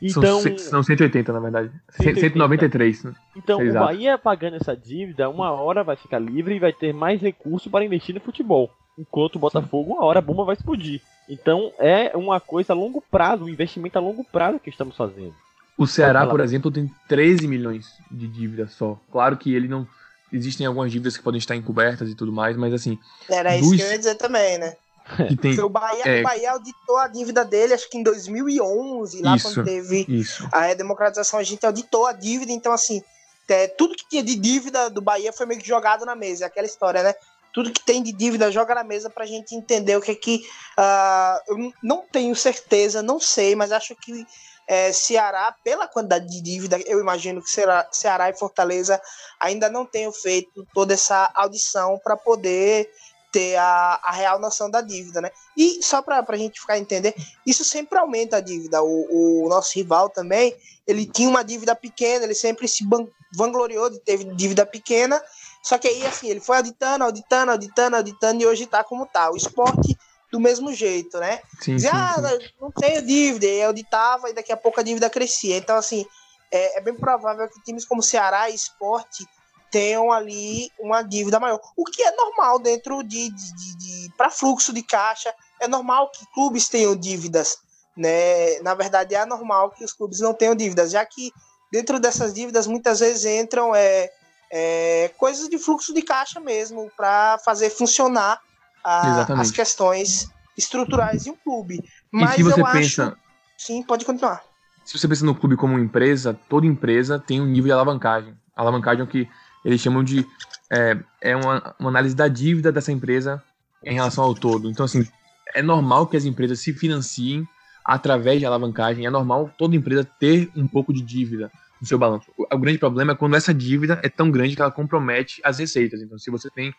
Então, 0.00 0.22
São, 0.22 0.40
ce- 0.40 0.58
são 0.58 0.82
180, 0.82 1.32
na 1.32 1.40
verdade. 1.40 1.70
180. 1.90 2.20
193. 2.34 3.04
né? 3.04 3.14
então 3.36 3.60
o. 3.60 3.72
Bahia 3.72 4.16
pagando 4.16 4.56
essa 4.56 4.76
dívida, 4.76 5.28
uma 5.28 5.50
hora 5.50 5.82
vai 5.82 5.96
ficar 5.96 6.18
livre 6.20 6.54
e 6.54 6.60
vai 6.60 6.72
ter 6.72 6.92
mais 6.94 7.20
recurso 7.20 7.68
para 7.68 7.84
investir 7.84 8.14
no 8.14 8.20
futebol. 8.20 8.70
Enquanto 8.96 9.36
o 9.36 9.38
Botafogo, 9.40 9.94
uma 9.94 10.04
hora 10.04 10.18
a 10.18 10.22
bomba 10.22 10.44
vai 10.44 10.54
explodir. 10.54 11.00
Então 11.28 11.72
é 11.78 12.16
uma 12.16 12.40
coisa 12.40 12.72
a 12.72 12.76
longo 12.76 13.02
prazo, 13.10 13.44
um 13.44 13.48
investimento 13.48 13.98
a 13.98 14.00
longo 14.00 14.24
prazo 14.24 14.58
que 14.58 14.70
estamos 14.70 14.96
fazendo. 14.96 15.34
O 15.76 15.86
Ceará, 15.86 16.20
falar. 16.20 16.30
por 16.32 16.40
exemplo, 16.40 16.70
tem 16.70 16.90
13 17.08 17.46
milhões 17.46 17.86
de 18.10 18.26
dívida 18.26 18.66
só. 18.68 18.98
Claro 19.12 19.36
que 19.36 19.54
ele 19.54 19.68
não. 19.68 19.86
Existem 20.32 20.66
algumas 20.66 20.90
dívidas 20.92 21.16
que 21.16 21.22
podem 21.22 21.38
estar 21.38 21.56
encobertas 21.56 22.08
e 22.10 22.14
tudo 22.14 22.30
mais, 22.32 22.56
mas 22.56 22.74
assim, 22.74 22.98
Era 23.30 23.56
isso 23.56 23.70
Dos- 23.70 23.76
que 23.76 23.82
eu 23.82 23.90
ia 23.92 23.98
dizer 23.98 24.14
também, 24.16 24.58
né? 24.58 24.74
Que 25.16 25.36
tem. 25.36 25.50
Porque 25.52 25.60
o 25.60 25.68
Bahia, 25.68 26.04
É. 26.04 26.20
o 26.20 26.22
Bahia 26.22 26.52
auditou 26.52 26.96
a 26.96 27.08
dívida 27.08 27.44
dele, 27.44 27.74
acho 27.74 27.88
que 27.88 27.98
em 27.98 28.02
2011, 28.02 29.22
lá 29.22 29.36
Isso. 29.36 29.54
quando 29.54 29.64
teve 29.64 30.04
Isso. 30.08 30.48
a 30.52 30.62
redemocratização, 30.62 31.38
a 31.38 31.42
gente 31.42 31.64
auditou 31.64 32.06
a 32.06 32.12
dívida, 32.12 32.52
então 32.52 32.72
assim, 32.72 33.02
é, 33.48 33.66
tudo 33.66 33.94
que 33.96 34.08
tinha 34.08 34.22
de 34.22 34.34
dívida 34.34 34.90
do 34.90 35.00
Bahia 35.00 35.32
foi 35.32 35.46
meio 35.46 35.60
que 35.60 35.66
jogado 35.66 36.04
na 36.04 36.14
mesa, 36.14 36.44
é 36.44 36.46
aquela 36.46 36.66
história, 36.66 37.02
né? 37.02 37.14
Tudo 37.52 37.72
que 37.72 37.84
tem 37.84 38.02
de 38.02 38.12
dívida 38.12 38.52
joga 38.52 38.74
na 38.74 38.84
mesa 38.84 39.08
pra 39.08 39.24
gente 39.24 39.54
entender 39.54 39.96
o 39.96 40.02
que 40.02 40.10
é 40.10 40.14
que. 40.14 40.42
ah, 40.76 41.40
eu 41.48 41.72
não 41.82 42.04
tenho 42.12 42.36
certeza, 42.36 43.02
não 43.02 43.18
sei, 43.18 43.56
mas 43.56 43.72
acho 43.72 43.96
que 43.96 44.26
é, 44.68 44.92
Ceará, 44.92 45.54
pela 45.64 45.88
quantidade 45.88 46.28
de 46.28 46.42
dívida, 46.42 46.78
eu 46.84 47.00
imagino 47.00 47.42
que 47.42 47.48
Ceará, 47.48 47.88
Ceará 47.90 48.28
e 48.28 48.34
Fortaleza 48.36 49.00
ainda 49.40 49.70
não 49.70 49.86
tenham 49.86 50.12
feito 50.12 50.66
toda 50.74 50.92
essa 50.92 51.30
audição 51.34 51.98
para 52.04 52.18
poder 52.18 52.90
ter 53.38 53.54
a, 53.54 54.00
a 54.02 54.10
real 54.10 54.40
noção 54.40 54.68
da 54.68 54.80
dívida, 54.80 55.20
né? 55.20 55.30
E 55.56 55.80
só 55.80 56.02
para 56.02 56.24
a 56.26 56.36
gente 56.36 56.60
ficar 56.60 56.76
entender, 56.76 57.14
isso 57.46 57.64
sempre 57.64 57.96
aumenta 57.96 58.38
a 58.38 58.40
dívida. 58.40 58.82
O, 58.82 59.44
o 59.44 59.48
nosso 59.48 59.74
rival 59.76 60.10
também, 60.10 60.56
ele 60.84 61.06
tinha 61.06 61.28
uma 61.28 61.44
dívida 61.44 61.76
pequena, 61.76 62.24
ele 62.24 62.34
sempre 62.34 62.66
se 62.66 62.84
vangloriou 63.32 63.90
de 63.90 64.00
ter 64.00 64.24
dívida 64.34 64.66
pequena, 64.66 65.22
só 65.62 65.78
que 65.78 65.86
aí, 65.86 66.04
assim, 66.04 66.28
ele 66.28 66.40
foi 66.40 66.56
auditando, 66.56 67.02
auditando, 67.02 67.50
auditando, 67.50 67.94
auditando, 67.94 68.42
e 68.42 68.46
hoje 68.46 68.66
tá 68.66 68.82
como 68.82 69.06
tá. 69.06 69.30
O 69.30 69.36
esporte, 69.36 69.96
do 70.32 70.40
mesmo 70.40 70.72
jeito, 70.72 71.18
né? 71.18 71.40
Sim, 71.60 71.60
sim, 71.60 71.74
Dizia, 71.76 71.92
ah, 71.94 72.14
sim. 72.16 72.48
não 72.60 72.72
tenho 72.72 73.06
dívida, 73.06 73.46
e 73.46 73.62
auditava, 73.62 74.30
e 74.30 74.34
daqui 74.34 74.52
a 74.52 74.56
pouco 74.56 74.80
a 74.80 74.82
dívida 74.82 75.08
crescia. 75.08 75.56
Então, 75.56 75.76
assim, 75.76 76.04
é, 76.50 76.78
é 76.78 76.80
bem 76.80 76.94
provável 76.94 77.48
que 77.48 77.62
times 77.62 77.84
como 77.84 78.02
Ceará 78.02 78.50
e 78.50 78.54
Esporte 78.54 79.24
tenham 79.70 80.10
ali 80.12 80.70
uma 80.78 81.02
dívida 81.02 81.38
maior. 81.38 81.60
O 81.76 81.84
que 81.84 82.02
é 82.02 82.10
normal 82.14 82.58
dentro 82.58 83.02
de, 83.02 83.30
de, 83.30 83.54
de, 83.54 83.76
de 83.78 84.14
para 84.16 84.30
fluxo 84.30 84.72
de 84.72 84.82
caixa, 84.82 85.32
é 85.60 85.68
normal 85.68 86.10
que 86.10 86.24
clubes 86.32 86.68
tenham 86.68 86.96
dívidas, 86.96 87.56
né? 87.96 88.58
Na 88.60 88.74
verdade, 88.74 89.14
é 89.14 89.20
anormal 89.20 89.70
que 89.72 89.84
os 89.84 89.92
clubes 89.92 90.20
não 90.20 90.34
tenham 90.34 90.54
dívidas, 90.54 90.90
já 90.90 91.04
que 91.04 91.32
dentro 91.70 92.00
dessas 92.00 92.32
dívidas 92.32 92.66
muitas 92.66 93.00
vezes 93.00 93.24
entram 93.24 93.74
é, 93.74 94.08
é, 94.50 95.08
coisas 95.18 95.48
de 95.48 95.58
fluxo 95.58 95.92
de 95.92 96.02
caixa 96.02 96.40
mesmo 96.40 96.90
para 96.96 97.38
fazer 97.44 97.70
funcionar 97.70 98.40
a- 98.84 99.26
as 99.40 99.50
questões 99.50 100.26
estruturais 100.56 101.24
de 101.24 101.30
um 101.30 101.36
clube. 101.36 101.80
Mas 102.10 102.34
e 102.34 102.36
se 102.36 102.42
você 102.44 102.60
eu 102.60 102.64
pensa, 102.64 103.04
acho. 103.08 103.16
Sim, 103.56 103.82
pode 103.82 104.04
continuar. 104.04 104.42
se 104.84 104.98
você 104.98 105.06
pensa 105.06 105.24
no 105.24 105.34
clube 105.34 105.56
como 105.56 105.78
empresa, 105.78 106.32
toda 106.48 106.66
empresa 106.66 107.18
tem 107.18 107.40
um 107.40 107.46
nível 107.46 107.66
de 107.66 107.72
alavancagem. 107.72 108.34
Alavancagem 108.56 109.00
é 109.02 109.04
o 109.04 109.06
que 109.08 109.28
eles 109.64 109.80
chamam 109.80 110.02
de 110.02 110.26
é, 110.70 110.98
é 111.20 111.36
uma, 111.36 111.74
uma 111.78 111.90
análise 111.90 112.14
da 112.14 112.28
dívida 112.28 112.70
dessa 112.70 112.92
empresa 112.92 113.42
em 113.84 113.94
relação 113.94 114.24
ao 114.24 114.34
todo. 114.34 114.70
Então, 114.70 114.84
assim, 114.84 115.06
é 115.54 115.62
normal 115.62 116.06
que 116.06 116.16
as 116.16 116.24
empresas 116.24 116.60
se 116.60 116.72
financiem 116.72 117.46
através 117.84 118.38
de 118.38 118.46
alavancagem. 118.46 119.06
É 119.06 119.10
normal 119.10 119.50
toda 119.56 119.76
empresa 119.76 120.04
ter 120.18 120.50
um 120.54 120.66
pouco 120.66 120.92
de 120.92 121.00
dívida 121.00 121.50
no 121.80 121.86
seu 121.86 121.98
balanço. 121.98 122.30
O, 122.36 122.46
o 122.54 122.58
grande 122.58 122.78
problema 122.78 123.12
é 123.12 123.14
quando 123.14 123.36
essa 123.36 123.54
dívida 123.54 124.00
é 124.02 124.08
tão 124.08 124.30
grande 124.30 124.54
que 124.54 124.62
ela 124.62 124.70
compromete 124.70 125.40
as 125.44 125.58
receitas. 125.58 126.02
Então, 126.02 126.18
se 126.18 126.30
você 126.30 126.50
tem 126.50 126.74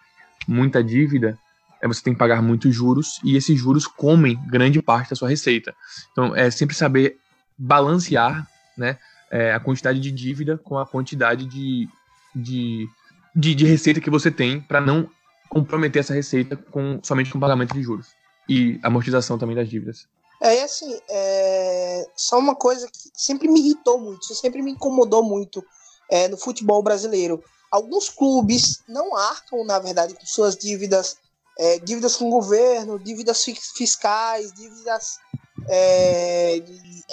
muita 0.47 0.83
dívida, 0.83 1.37
é, 1.81 1.87
você 1.87 2.03
tem 2.03 2.13
que 2.13 2.19
pagar 2.19 2.41
muitos 2.41 2.75
juros 2.75 3.19
e 3.23 3.35
esses 3.35 3.57
juros 3.57 3.87
comem 3.87 4.39
grande 4.47 4.81
parte 4.81 5.09
da 5.09 5.15
sua 5.15 5.29
receita. 5.29 5.73
Então, 6.11 6.35
é 6.35 6.51
sempre 6.51 6.75
saber 6.75 7.17
balancear 7.57 8.47
né, 8.77 8.97
é, 9.31 9.53
a 9.53 9.59
quantidade 9.59 9.99
de 9.99 10.11
dívida 10.11 10.57
com 10.57 10.77
a 10.77 10.85
quantidade 10.85 11.45
de, 11.45 11.87
de, 12.35 12.87
de, 13.35 13.55
de 13.55 13.65
receita 13.65 14.01
que 14.01 14.09
você 14.09 14.29
tem 14.31 14.61
para 14.61 14.81
não 14.81 15.09
comprometer 15.49 16.01
essa 16.01 16.13
receita 16.13 16.55
com 16.55 16.99
somente 17.03 17.31
com 17.31 17.39
pagamento 17.39 17.73
de 17.73 17.81
juros 17.81 18.07
e 18.47 18.79
amortização 18.83 19.37
também 19.37 19.55
das 19.55 19.69
dívidas. 19.69 20.07
É 20.41 20.59
e 20.59 20.63
assim, 20.63 20.97
é... 21.09 22.05
só 22.15 22.39
uma 22.39 22.55
coisa 22.55 22.87
que 22.87 23.09
sempre 23.13 23.47
me 23.47 23.59
irritou 23.59 23.99
muito, 23.99 24.21
isso 24.23 24.35
sempre 24.35 24.61
me 24.61 24.71
incomodou 24.71 25.23
muito 25.23 25.63
é, 26.09 26.27
no 26.27 26.37
futebol 26.37 26.81
brasileiro. 26.81 27.43
Alguns 27.71 28.09
clubes 28.09 28.81
não 28.87 29.15
arcam, 29.15 29.63
na 29.65 29.77
verdade, 29.79 30.15
com 30.15 30.25
suas 30.25 30.55
dívidas, 30.55 31.17
é, 31.57 31.77
dívidas 31.79 32.15
com 32.15 32.27
o 32.27 32.31
governo, 32.31 32.97
dívidas 32.97 33.43
fi- 33.43 33.59
fiscais, 33.75 34.53
dívidas 34.53 35.17
é, 35.67 36.63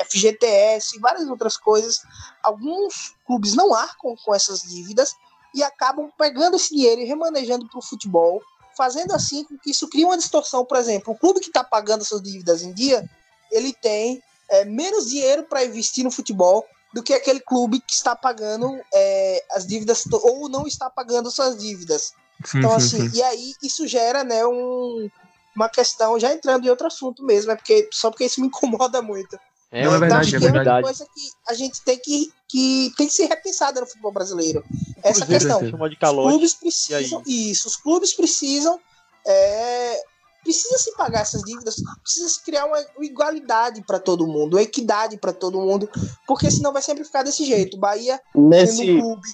FGTS 0.04 0.96
e 0.96 1.00
várias 1.00 1.28
outras 1.28 1.56
coisas. 1.56 2.02
Alguns 2.42 3.14
clubes 3.26 3.54
não 3.54 3.74
arcam 3.74 4.14
com 4.24 4.34
essas 4.34 4.62
dívidas 4.62 5.14
e 5.54 5.62
acabam 5.62 6.10
pegando 6.18 6.56
esse 6.56 6.74
dinheiro 6.74 7.00
e 7.00 7.04
remanejando 7.04 7.66
para 7.68 7.78
o 7.78 7.82
futebol, 7.82 8.42
fazendo 8.76 9.12
assim 9.12 9.44
com 9.44 9.56
que 9.58 9.70
isso 9.70 9.88
crie 9.88 10.04
uma 10.04 10.18
distorção. 10.18 10.64
Por 10.64 10.76
exemplo, 10.76 11.14
o 11.14 11.18
clube 11.18 11.40
que 11.40 11.48
está 11.48 11.64
pagando 11.64 12.02
essas 12.02 12.22
dívidas 12.22 12.62
em 12.62 12.72
dia, 12.72 13.08
ele 13.50 13.72
tem 13.72 14.22
é, 14.50 14.64
menos 14.64 15.08
dinheiro 15.08 15.44
para 15.44 15.64
investir 15.64 16.04
no 16.04 16.10
futebol 16.10 16.66
do 16.92 17.02
que 17.02 17.12
aquele 17.12 17.40
clube 17.40 17.80
que 17.80 17.92
está 17.92 18.14
pagando 18.14 18.78
é, 18.94 19.44
as 19.52 19.66
dívidas 19.66 20.04
ou 20.12 20.48
não 20.48 20.66
está 20.66 20.88
pagando 20.88 21.30
suas 21.30 21.56
dívidas. 21.56 22.14
Sim, 22.44 22.58
Então, 22.58 22.78
sim, 22.78 22.86
assim, 22.86 23.10
sim. 23.10 23.18
e 23.18 23.22
aí 23.22 23.54
isso 23.62 23.86
gera, 23.86 24.22
né, 24.22 24.46
um, 24.46 25.10
uma 25.56 25.68
questão, 25.68 26.18
já 26.18 26.32
entrando 26.32 26.66
em 26.66 26.70
outro 26.70 26.86
assunto 26.86 27.24
mesmo, 27.24 27.50
é 27.50 27.56
porque 27.56 27.88
só 27.92 28.10
porque 28.10 28.24
isso 28.24 28.40
me 28.40 28.46
incomoda 28.46 29.02
muito. 29.02 29.38
É 29.72 29.84
Não, 29.84 29.94
é 29.94 29.94
uma 29.94 30.00
verdade, 30.00 30.28
Então, 30.28 30.36
é 30.36 30.38
acho 30.38 30.38
que 30.38 30.46
uma 30.46 30.52
verdade. 30.52 30.82
coisa 30.84 31.06
que 31.12 31.30
a 31.48 31.54
gente 31.54 31.82
tem 31.82 31.98
que, 31.98 32.32
que 32.48 32.92
tem 32.96 33.06
que 33.08 33.12
ser 33.12 33.26
repensada 33.26 33.80
no 33.80 33.86
futebol 33.86 34.12
brasileiro. 34.12 34.64
Essa 35.02 35.26
Cruzeiro 35.26 35.44
questão. 35.44 35.80
Os 36.24 36.30
clubes 36.30 36.52
e 36.52 36.58
precisam. 36.58 37.22
Isso, 37.26 37.68
os 37.68 37.76
clubes 37.76 38.14
precisam. 38.14 38.80
É, 39.26 40.00
precisa 40.44 40.78
se 40.78 40.94
pagar 40.94 41.22
essas 41.22 41.42
dívidas, 41.42 41.74
precisa 42.00 42.28
se 42.28 42.44
criar 42.44 42.66
uma 42.66 42.78
igualdade 43.00 43.82
para 43.82 43.98
todo 43.98 44.28
mundo, 44.28 44.54
uma 44.54 44.62
equidade 44.62 45.16
para 45.16 45.32
todo 45.32 45.60
mundo, 45.60 45.90
porque 46.28 46.48
senão 46.48 46.72
vai 46.72 46.80
sempre 46.80 47.02
ficar 47.02 47.24
desse 47.24 47.44
jeito. 47.44 47.76
Bahia 47.76 48.20
sendo 48.32 48.44
um 48.44 48.48
Nesse, 48.48 48.84
clube 49.00 49.28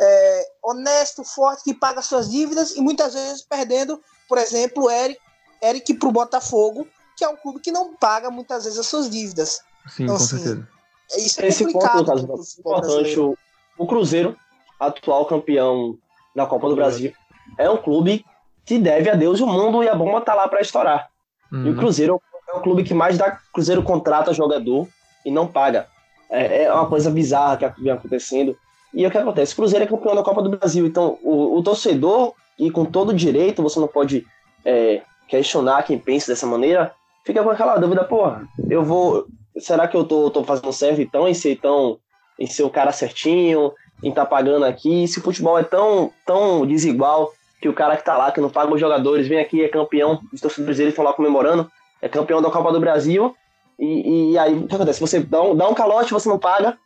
é, 0.00 0.46
honesto, 0.62 1.22
forte, 1.24 1.64
que 1.64 1.74
paga 1.74 2.00
suas 2.02 2.30
dívidas 2.30 2.74
e 2.74 2.80
muitas 2.80 3.12
vezes 3.14 3.42
perdendo, 3.42 4.00
por 4.28 4.38
exemplo, 4.38 4.84
o 4.84 4.90
Eric, 4.90 5.20
Eric 5.68 5.94
pro 5.94 6.12
Botafogo, 6.12 6.86
que 7.16 7.24
é 7.24 7.28
um 7.28 7.36
clube 7.36 7.60
que 7.60 7.72
não 7.72 7.94
paga 7.94 8.30
muitas 8.30 8.64
vezes 8.64 8.78
as 8.78 8.86
suas 8.86 9.08
dívidas. 9.08 9.60
Sim, 9.88 10.04
Então, 10.04 10.16
com 10.16 10.22
assim, 10.22 10.38
certeza. 10.38 10.68
Isso 11.16 11.40
é 11.42 11.46
Esse 11.48 11.64
ponto, 11.64 11.72
complicado. 11.74 11.98
no 12.00 12.06
caso, 12.06 12.26
pro 12.26 12.36
é 12.36 12.60
importante. 12.60 13.20
O, 13.20 13.38
o 13.78 13.86
Cruzeiro, 13.86 14.36
atual 14.80 15.26
campeão 15.26 15.96
da 16.34 16.46
Copa 16.46 16.68
do 16.68 16.74
Brasil, 16.74 17.12
é 17.58 17.68
um 17.70 17.76
clube 17.76 18.24
que 18.64 18.78
deve 18.78 19.10
a 19.10 19.14
Deus 19.14 19.40
o 19.40 19.46
mundo 19.46 19.82
e 19.84 19.88
a 19.88 19.94
bomba 19.94 20.20
tá 20.20 20.34
lá 20.34 20.48
para 20.48 20.60
estourar. 20.60 21.08
E 21.52 21.56
o 21.56 21.72
Hum, 21.72 21.76
Cruzeiro 21.76 22.20
é 22.48 22.52
o 22.56 22.60
clube 22.62 22.82
que 22.82 22.94
mais 22.94 23.16
dá. 23.18 23.38
Cruzeiro 23.52 23.82
contrata 23.82 24.32
jogador 24.32 24.88
e 25.24 25.30
não 25.30 25.46
paga. 25.46 25.86
É, 26.30 26.64
é 26.64 26.72
uma 26.72 26.88
coisa 26.88 27.10
bizarra 27.10 27.56
que 27.70 27.82
vem 27.82 27.92
acontecendo. 27.92 28.56
E 28.92 29.06
o 29.06 29.10
que 29.10 29.18
acontece? 29.18 29.52
O 29.52 29.56
Cruzeiro 29.56 29.84
é 29.84 29.88
campeão 29.88 30.14
da 30.16 30.22
Copa 30.22 30.42
do 30.42 30.48
Brasil. 30.50 30.86
Então, 30.86 31.18
o, 31.22 31.58
o 31.58 31.62
torcedor, 31.62 32.32
e 32.58 32.70
com 32.70 32.84
todo 32.84 33.12
direito, 33.12 33.62
você 33.62 33.78
não 33.78 33.86
pode 33.88 34.26
é, 34.64 35.02
questionar 35.28 35.82
quem 35.82 35.98
pensa 35.98 36.32
dessa 36.32 36.46
maneira, 36.46 36.92
fica 37.24 37.42
com 37.42 37.50
aquela 37.50 37.76
dúvida, 37.76 38.04
porra, 38.04 38.46
eu 38.68 38.82
vou. 38.82 39.26
Será 39.58 39.86
que 39.86 39.96
eu 39.96 40.04
tô, 40.04 40.30
tô 40.30 40.42
fazendo 40.44 40.72
certo 40.72 41.00
então 41.00 41.28
em 41.28 41.34
ser 41.34 41.56
tão. 41.60 41.98
em 42.38 42.46
ser 42.46 42.64
o 42.64 42.70
cara 42.70 42.90
certinho, 42.90 43.72
em 44.02 44.10
tá 44.12 44.26
pagando 44.26 44.64
aqui? 44.64 45.06
Se 45.06 45.20
o 45.20 45.22
futebol 45.22 45.58
é 45.58 45.62
tão, 45.62 46.10
tão 46.26 46.66
desigual 46.66 47.32
que 47.60 47.68
o 47.68 47.72
cara 47.72 47.96
que 47.96 48.04
tá 48.04 48.16
lá, 48.16 48.32
que 48.32 48.40
não 48.40 48.50
paga 48.50 48.74
os 48.74 48.80
jogadores, 48.80 49.26
vem 49.28 49.38
aqui, 49.38 49.62
é 49.62 49.68
campeão, 49.68 50.20
os 50.32 50.40
torcedores 50.40 50.76
dele 50.76 50.90
estão 50.90 51.04
lá 51.04 51.12
comemorando, 51.12 51.70
é 52.02 52.08
campeão 52.08 52.42
da 52.42 52.50
Copa 52.50 52.72
do 52.72 52.80
Brasil, 52.80 53.34
e, 53.78 54.32
e 54.32 54.38
aí 54.38 54.52
o 54.54 54.66
que 54.66 54.74
acontece? 54.74 55.00
Você 55.00 55.20
dá 55.20 55.40
um, 55.42 55.56
dá 55.56 55.68
um 55.68 55.74
calote, 55.74 56.12
você 56.12 56.28
não 56.28 56.38
paga. 56.38 56.76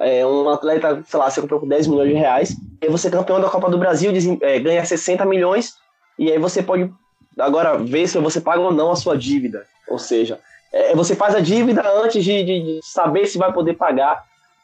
É, 0.00 0.24
um 0.24 0.48
atleta, 0.50 1.02
sei 1.08 1.18
lá, 1.18 1.28
você 1.30 1.40
comprou 1.40 1.58
por 1.58 1.68
10 1.68 1.86
milhões 1.88 2.10
de 2.10 2.14
reais, 2.14 2.54
e 2.80 2.88
você 2.88 3.08
é 3.08 3.10
campeão 3.10 3.40
da 3.40 3.48
Copa 3.48 3.68
do 3.70 3.78
Brasil, 3.78 4.12
desem- 4.12 4.38
é, 4.42 4.58
ganha 4.60 4.84
60 4.84 5.24
milhões, 5.24 5.72
e 6.18 6.30
aí 6.30 6.38
você 6.38 6.62
pode 6.62 6.92
agora 7.38 7.78
ver 7.78 8.06
se 8.08 8.18
você 8.18 8.40
paga 8.40 8.60
ou 8.60 8.72
não 8.72 8.90
a 8.90 8.96
sua 8.96 9.16
dívida. 9.16 9.66
Ou 9.88 9.98
seja, 9.98 10.38
é, 10.72 10.94
você 10.94 11.14
faz 11.16 11.34
a 11.34 11.40
dívida 11.40 11.82
antes 12.02 12.22
de, 12.24 12.42
de- 12.44 12.62
de 12.62 12.80
saber 12.82 13.26
se 13.26 13.38
vai 13.38 13.52
poder 13.52 13.74
pagar. 13.74 14.22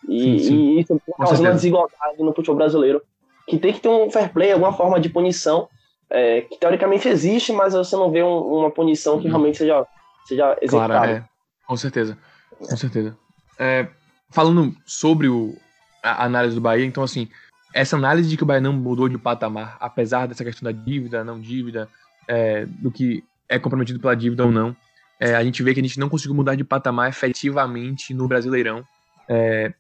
E, 0.08 0.20
Sim, 0.20 0.38
sim. 0.38 0.54
e 0.76 0.80
isso 0.80 1.00
certeza. 1.18 1.42
uma 1.42 1.52
desigualdade 1.52 2.18
no 2.22 2.34
futebol 2.34 2.56
brasileiro. 2.56 3.00
Que 3.48 3.58
tem 3.58 3.72
que 3.72 3.80
ter 3.80 3.88
um 3.88 4.10
fair 4.10 4.32
play, 4.32 4.52
alguma 4.52 4.72
forma 4.72 4.98
de 5.00 5.08
punição, 5.08 5.68
é, 6.10 6.42
que 6.42 6.58
teoricamente 6.58 7.08
existe, 7.08 7.52
mas 7.52 7.72
você 7.74 7.96
não 7.96 8.10
vê 8.10 8.22
um- 8.22 8.58
uma 8.58 8.70
punição 8.70 9.18
que 9.20 9.28
realmente 9.28 9.58
seja, 9.58 9.86
seja 10.26 10.56
executada. 10.60 10.94
Claro, 10.94 11.10
é. 11.12 11.24
Com 11.66 11.76
certeza. 11.76 12.18
Com 12.58 12.76
certeza. 12.76 13.16
É, 13.58 13.86
falando 14.30 14.74
sobre 14.86 15.28
o, 15.28 15.54
a 16.02 16.24
análise 16.24 16.54
do 16.54 16.60
Bahia, 16.60 16.84
então, 16.84 17.02
assim, 17.02 17.28
essa 17.72 17.96
análise 17.96 18.28
de 18.28 18.36
que 18.36 18.42
o 18.42 18.46
Bahia 18.46 18.60
não 18.60 18.72
mudou 18.72 19.08
de 19.08 19.16
patamar, 19.18 19.76
apesar 19.80 20.26
dessa 20.28 20.44
questão 20.44 20.64
da 20.70 20.72
dívida, 20.72 21.24
não 21.24 21.40
dívida, 21.40 21.88
é, 22.28 22.66
do 22.66 22.90
que 22.90 23.24
é 23.48 23.58
comprometido 23.58 24.00
pela 24.00 24.14
dívida 24.14 24.44
ou 24.44 24.50
não, 24.50 24.76
é, 25.18 25.34
a 25.34 25.44
gente 25.44 25.62
vê 25.62 25.72
que 25.72 25.80
a 25.80 25.82
gente 25.82 25.98
não 25.98 26.08
conseguiu 26.08 26.34
mudar 26.34 26.54
de 26.54 26.64
patamar 26.64 27.08
efetivamente 27.08 28.12
no 28.12 28.26
Brasileirão 28.26 28.84
é, 29.28 29.72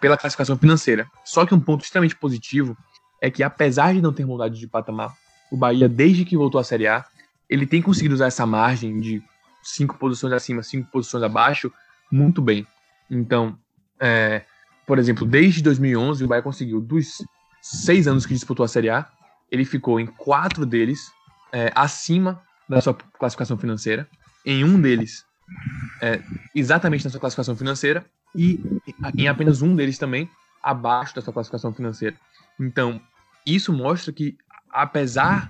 pela 0.00 0.16
classificação 0.16 0.56
financeira. 0.56 1.06
Só 1.24 1.44
que 1.44 1.54
um 1.54 1.60
ponto 1.60 1.84
extremamente 1.84 2.16
positivo 2.16 2.76
é 3.20 3.30
que, 3.30 3.42
apesar 3.42 3.94
de 3.94 4.00
não 4.00 4.12
ter 4.12 4.24
mudado 4.24 4.54
de 4.54 4.66
patamar, 4.66 5.14
o 5.50 5.56
Bahia, 5.56 5.88
desde 5.88 6.24
que 6.24 6.36
voltou 6.36 6.60
à 6.60 6.64
Série 6.64 6.86
A, 6.86 7.04
ele 7.48 7.66
tem 7.66 7.80
conseguido 7.80 8.14
usar 8.14 8.26
essa 8.26 8.46
margem 8.46 9.00
de 9.00 9.22
cinco 9.62 9.96
posições 9.98 10.32
acima, 10.32 10.62
cinco 10.62 10.90
posições 10.90 11.22
abaixo, 11.22 11.72
muito 12.10 12.40
bem. 12.40 12.66
Então, 13.10 13.58
é, 13.98 14.42
por 14.86 14.98
exemplo, 14.98 15.26
desde 15.26 15.62
2011, 15.62 16.24
o 16.24 16.28
Bahia 16.28 16.42
conseguiu, 16.42 16.80
dos 16.80 17.22
seis 17.60 18.06
anos 18.06 18.26
que 18.26 18.34
disputou 18.34 18.64
a 18.64 18.68
Série 18.68 18.90
A, 18.90 19.06
ele 19.50 19.64
ficou 19.64 19.98
em 19.98 20.06
quatro 20.06 20.64
deles 20.66 21.10
é, 21.52 21.72
acima 21.74 22.42
da 22.68 22.80
sua 22.80 22.94
classificação 22.94 23.56
financeira, 23.56 24.08
em 24.44 24.64
um 24.64 24.80
deles 24.80 25.24
é, 26.02 26.20
exatamente 26.54 27.04
na 27.04 27.10
sua 27.10 27.20
classificação 27.20 27.56
financeira 27.56 28.04
e 28.34 28.60
em 29.16 29.28
apenas 29.28 29.62
um 29.62 29.74
deles 29.74 29.98
também 29.98 30.28
abaixo 30.62 31.14
da 31.14 31.22
sua 31.22 31.32
classificação 31.32 31.72
financeira. 31.72 32.16
Então, 32.60 33.00
isso 33.46 33.72
mostra 33.72 34.12
que, 34.12 34.36
apesar 34.70 35.48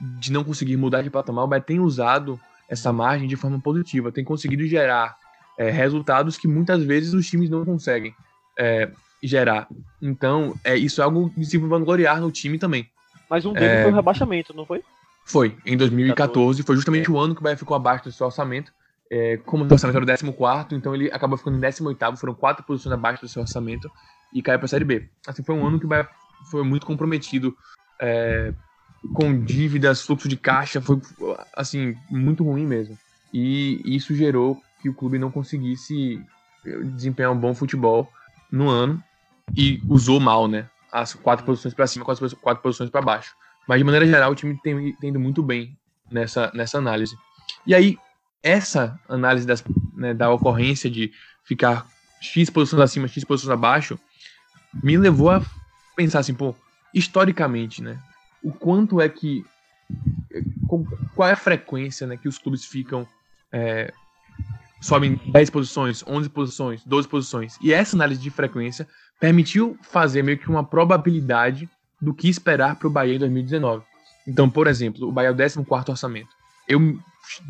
de 0.00 0.30
não 0.30 0.44
conseguir 0.44 0.76
mudar 0.76 1.02
de 1.02 1.10
patamar, 1.10 1.44
o 1.44 1.48
Bahia 1.48 1.62
tem 1.62 1.80
usado 1.80 2.38
essa 2.68 2.92
margem 2.92 3.26
de 3.26 3.36
forma 3.36 3.58
positiva, 3.58 4.12
tem 4.12 4.24
conseguido 4.24 4.66
gerar 4.66 5.16
é, 5.56 5.70
resultados 5.70 6.36
que 6.36 6.46
muitas 6.46 6.82
vezes 6.82 7.14
os 7.14 7.26
times 7.26 7.48
não 7.48 7.64
conseguem 7.64 8.14
é, 8.58 8.90
gerar. 9.22 9.66
Então, 10.00 10.54
é, 10.62 10.76
isso 10.76 11.00
é 11.00 11.04
algo 11.04 11.32
de 11.36 11.46
se 11.46 11.56
vangloriar 11.58 12.20
no 12.20 12.30
time 12.30 12.58
também. 12.58 12.88
Mas 13.28 13.44
um 13.44 13.52
deles 13.52 13.78
É. 13.78 13.82
foi 13.82 13.92
o 13.92 13.94
rebaixamento, 13.94 14.54
não 14.54 14.66
foi? 14.66 14.82
Foi, 15.28 15.56
em 15.66 15.76
2014, 15.76 16.62
foi 16.62 16.74
justamente 16.74 17.10
o 17.10 17.18
ano 17.18 17.34
que 17.34 17.40
o 17.40 17.44
Bahia 17.44 17.56
ficou 17.56 17.76
abaixo 17.76 18.04
do 18.04 18.12
seu 18.12 18.26
orçamento. 18.26 18.72
É, 19.10 19.36
como 19.38 19.64
o 19.64 19.70
orçamento 19.70 19.96
era 19.96 20.04
o 20.04 20.34
14, 20.34 20.74
então 20.74 20.94
ele 20.94 21.10
acabou 21.12 21.36
ficando 21.36 21.56
em 21.56 21.60
18, 21.60 22.16
foram 22.16 22.34
quatro 22.34 22.64
posições 22.64 22.92
abaixo 22.92 23.22
do 23.22 23.28
seu 23.28 23.42
orçamento 23.42 23.90
e 24.32 24.42
caiu 24.42 24.58
para 24.58 24.64
a 24.64 24.68
Série 24.68 24.86
B. 24.86 25.06
Assim, 25.26 25.42
foi 25.42 25.54
um 25.54 25.66
ano 25.66 25.78
que 25.78 25.84
o 25.84 25.88
Bahia 25.88 26.08
foi 26.50 26.64
muito 26.64 26.86
comprometido 26.86 27.54
é, 28.00 28.54
com 29.12 29.38
dívidas, 29.38 30.00
fluxo 30.00 30.28
de 30.28 30.36
caixa, 30.36 30.80
foi 30.80 30.98
assim, 31.54 31.94
muito 32.10 32.42
ruim 32.42 32.66
mesmo. 32.66 32.96
E 33.32 33.82
isso 33.84 34.14
gerou 34.14 34.58
que 34.80 34.88
o 34.88 34.94
clube 34.94 35.18
não 35.18 35.30
conseguisse 35.30 36.24
desempenhar 36.94 37.32
um 37.32 37.38
bom 37.38 37.54
futebol 37.54 38.10
no 38.50 38.68
ano 38.70 39.02
e 39.54 39.82
usou 39.86 40.20
mal, 40.20 40.48
né? 40.48 40.70
As 40.90 41.12
quatro 41.12 41.44
posições 41.44 41.74
para 41.74 41.86
cima, 41.86 42.04
quatro, 42.04 42.36
quatro 42.36 42.62
posições 42.62 42.88
para 42.88 43.02
baixo. 43.02 43.34
Mas 43.68 43.78
de 43.78 43.84
maneira 43.84 44.06
geral, 44.06 44.32
o 44.32 44.34
time 44.34 44.58
tem, 44.62 44.94
tem 44.94 45.10
ido 45.10 45.20
muito 45.20 45.42
bem 45.42 45.76
nessa, 46.10 46.50
nessa 46.54 46.78
análise. 46.78 47.14
E 47.66 47.74
aí, 47.74 47.98
essa 48.42 48.98
análise 49.06 49.46
das, 49.46 49.62
né, 49.94 50.14
da 50.14 50.30
ocorrência 50.32 50.90
de 50.90 51.12
ficar 51.44 51.86
X 52.20 52.48
posições 52.48 52.82
acima, 52.82 53.06
X 53.06 53.22
posições 53.24 53.52
abaixo, 53.52 53.98
me 54.82 54.96
levou 54.96 55.30
a 55.30 55.42
pensar 55.94 56.20
assim, 56.20 56.34
pô, 56.34 56.54
historicamente, 56.94 57.82
né? 57.82 57.98
O 58.42 58.52
quanto 58.52 59.00
é 59.00 59.08
que. 59.08 59.44
Qual 61.14 61.28
é 61.28 61.32
a 61.32 61.36
frequência 61.36 62.06
né, 62.06 62.16
que 62.16 62.28
os 62.28 62.38
clubes 62.38 62.64
ficam. 62.64 63.06
é, 63.52 63.92
sobem 64.80 65.20
10 65.32 65.50
posições, 65.50 66.04
11 66.06 66.28
posições, 66.30 66.84
12 66.84 67.08
posições. 67.08 67.58
E 67.60 67.72
essa 67.72 67.96
análise 67.96 68.20
de 68.20 68.30
frequência 68.30 68.86
permitiu 69.20 69.76
fazer 69.82 70.22
meio 70.22 70.38
que 70.38 70.48
uma 70.48 70.64
probabilidade 70.64 71.68
do 72.00 72.14
que 72.14 72.28
esperar 72.28 72.76
para 72.76 72.88
o 72.88 72.90
Bahia 72.90 73.16
em 73.16 73.18
2019. 73.18 73.84
Então, 74.26 74.48
por 74.48 74.66
exemplo, 74.66 75.08
o 75.08 75.12
Bahia 75.12 75.28
é 75.28 75.32
o 75.32 75.36
14 75.36 75.90
orçamento. 75.90 76.28
Eu 76.68 76.98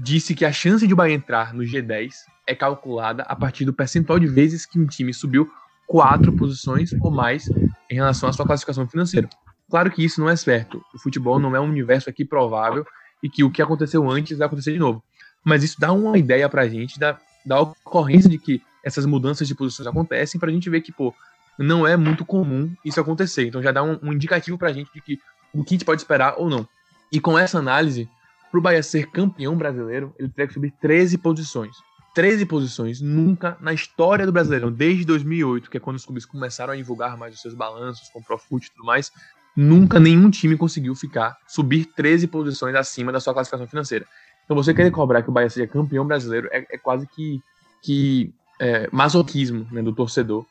disse 0.01 0.35
que 0.35 0.45
a 0.45 0.53
chance 0.53 0.87
de 0.87 0.93
o 0.93 0.97
Bahia 0.97 1.15
entrar 1.15 1.53
no 1.53 1.63
G10 1.63 2.13
é 2.47 2.55
calculada 2.55 3.23
a 3.25 3.37
partir 3.37 3.65
do 3.65 3.73
percentual 3.73 4.19
de 4.19 4.27
vezes 4.27 4.65
que 4.65 4.79
um 4.79 4.87
time 4.87 5.13
subiu 5.13 5.51
quatro 5.87 6.33
posições 6.33 6.91
ou 7.01 7.11
mais 7.11 7.49
em 7.91 7.95
relação 7.95 8.29
à 8.29 8.33
sua 8.33 8.47
classificação 8.47 8.87
financeira. 8.89 9.29
Claro 9.71 9.91
que 9.91 10.05
isso 10.05 10.21
não 10.21 10.29
é 10.29 10.37
certo. 10.37 10.83
O 10.95 10.99
futebol 10.99 11.39
não 11.39 11.55
é 11.55 11.61
um 11.61 11.69
universo 11.69 12.09
aqui 12.09 12.25
provável 12.25 12.87
e 13.23 13.29
que 13.29 13.45
o 13.45 13.51
que 13.51 13.61
aconteceu 13.61 14.09
antes 14.09 14.39
vai 14.39 14.47
acontecer 14.47 14.73
de 14.73 14.79
novo. 14.79 15.03
Mas 15.45 15.63
isso 15.63 15.79
dá 15.79 15.93
uma 15.93 16.17
ideia 16.17 16.49
pra 16.49 16.69
gente 16.69 16.99
da, 16.99 17.19
da 17.45 17.61
ocorrência 17.61 18.31
de 18.31 18.39
que 18.39 18.63
essas 18.85 19.05
mudanças 19.05 19.47
de 19.47 19.55
posições 19.55 19.87
acontecem 19.87 20.41
pra 20.41 20.51
gente 20.51 20.71
ver 20.71 20.81
que, 20.81 20.93
pô, 20.93 21.15
não 21.59 21.87
é 21.87 21.97
muito 21.97 22.25
comum 22.25 22.73
isso 22.85 23.01
acontecer. 23.01 23.47
Então 23.47 23.63
já 23.63 23.73
dá 23.73 23.83
um, 23.83 23.99
um 24.03 24.13
indicativo 24.13 24.57
pra 24.57 24.73
gente 24.73 24.93
de 24.93 25.01
que 25.01 25.19
o 25.53 25.65
que 25.65 25.75
a 25.75 25.77
gente 25.77 25.85
pode 25.85 26.01
esperar 26.01 26.35
ou 26.37 26.49
não. 26.49 26.67
E 27.11 27.21
com 27.21 27.39
essa 27.39 27.59
análise, 27.59 28.09
pro 28.51 28.61
Bahia 28.61 28.83
ser 28.83 29.11
campeão 29.11 29.57
brasileiro, 29.57 30.15
ele 30.19 30.29
teria 30.29 30.47
que 30.47 30.55
subir 30.55 30.73
13 30.81 31.19
posições. 31.19 31.77
13 32.15 32.47
posições 32.47 33.01
nunca 33.01 33.57
na 33.61 33.73
história 33.73 34.27
do 34.27 34.33
Brasileirão, 34.33 34.73
desde 34.73 35.05
2008, 35.05 35.71
que 35.71 35.77
é 35.77 35.81
quando 35.81 35.97
os 35.97 36.05
clubes 36.05 36.27
começaram 36.27 36.73
a 36.73 36.77
divulgar 36.77 37.17
mais 37.17 37.35
os 37.35 37.41
seus 37.41 37.55
balanços 37.55 38.09
com 38.09 38.23
Profut 38.23 38.67
e 38.67 38.71
tudo 38.71 38.85
mais, 38.85 39.13
nunca 39.57 40.01
nenhum 40.01 40.29
time 40.31 40.57
conseguiu 40.57 40.95
ficar, 40.95 41.37
subir 41.47 41.85
13 41.85 42.27
posições 42.27 42.75
acima 42.75 43.13
da 43.13 43.21
sua 43.21 43.33
classificação 43.33 43.69
financeira. 43.69 44.05
Então 44.45 44.57
você 44.57 44.73
querer 44.73 44.91
cobrar 44.91 45.23
que 45.23 45.29
o 45.29 45.33
Bahia 45.33 45.51
seja 45.51 45.67
campeão 45.67 46.07
brasileiro 46.07 46.49
é, 46.51 46.67
é 46.71 46.79
quase 46.79 47.07
que, 47.07 47.41
que 47.83 48.33
é, 48.59 48.89
masoquismo 48.91 49.67
né, 49.71 49.83
do 49.83 49.95
torcedor. 49.95 50.45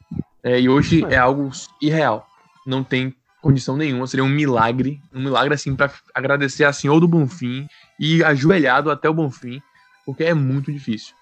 É, 0.44 0.60
e 0.60 0.70
hoje 0.70 1.04
é 1.06 1.18
algo 1.18 1.50
irreal. 1.82 2.28
Não 2.66 2.84
tem 2.84 3.16
condição 3.42 3.78
nenhuma. 3.78 4.08
Seria 4.08 4.24
um 4.24 4.30
milagre. 4.30 5.02
Um 5.14 5.24
milagre 5.24 5.54
assim 5.54 5.76
para 5.76 5.92
agradecer 6.14 6.64
a 6.64 6.74
Senhor 6.74 7.00
do 7.00 7.08
Bonfim 7.08 7.68
e 8.00 8.24
ajoelhado 8.24 8.92
até 8.92 9.10
o 9.10 9.14
Bonfim, 9.14 9.62
porque 10.06 10.24
é 10.24 10.34
muito 10.34 10.72
difícil. 10.72 11.16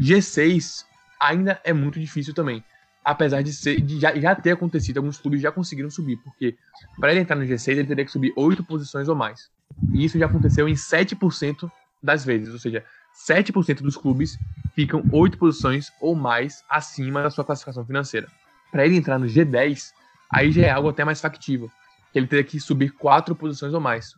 G6 0.00 0.84
ainda 1.20 1.60
é 1.64 1.72
muito 1.72 1.98
difícil 1.98 2.34
também. 2.34 2.64
Apesar 3.04 3.42
de, 3.42 3.52
ser, 3.52 3.80
de 3.80 3.98
já, 3.98 4.14
já 4.18 4.34
ter 4.34 4.52
acontecido, 4.52 4.98
alguns 4.98 5.18
clubes 5.18 5.40
já 5.40 5.50
conseguiram 5.50 5.88
subir, 5.88 6.18
porque 6.18 6.56
para 7.00 7.10
ele 7.10 7.20
entrar 7.20 7.36
no 7.36 7.44
G6 7.44 7.68
ele 7.68 7.86
teria 7.86 8.04
que 8.04 8.10
subir 8.10 8.32
8 8.36 8.62
posições 8.64 9.08
ou 9.08 9.14
mais. 9.14 9.48
E 9.92 10.04
isso 10.04 10.18
já 10.18 10.26
aconteceu 10.26 10.68
em 10.68 10.74
7% 10.74 11.70
das 12.02 12.24
vezes, 12.24 12.52
ou 12.52 12.58
seja, 12.58 12.84
7% 13.26 13.80
dos 13.80 13.96
clubes 13.96 14.38
ficam 14.74 15.02
8 15.10 15.38
posições 15.38 15.90
ou 16.00 16.14
mais 16.14 16.62
acima 16.68 17.22
da 17.22 17.30
sua 17.30 17.44
classificação 17.44 17.84
financeira. 17.84 18.28
Para 18.70 18.84
ele 18.86 18.96
entrar 18.96 19.18
no 19.18 19.26
G10, 19.28 19.92
aí 20.32 20.50
já 20.52 20.62
é 20.62 20.70
algo 20.70 20.88
até 20.88 21.04
mais 21.04 21.20
factível. 21.20 21.70
Ele 22.14 22.26
teria 22.26 22.44
que 22.44 22.58
subir 22.60 22.90
4 22.96 23.34
posições 23.36 23.72
ou 23.74 23.80
mais. 23.80 24.14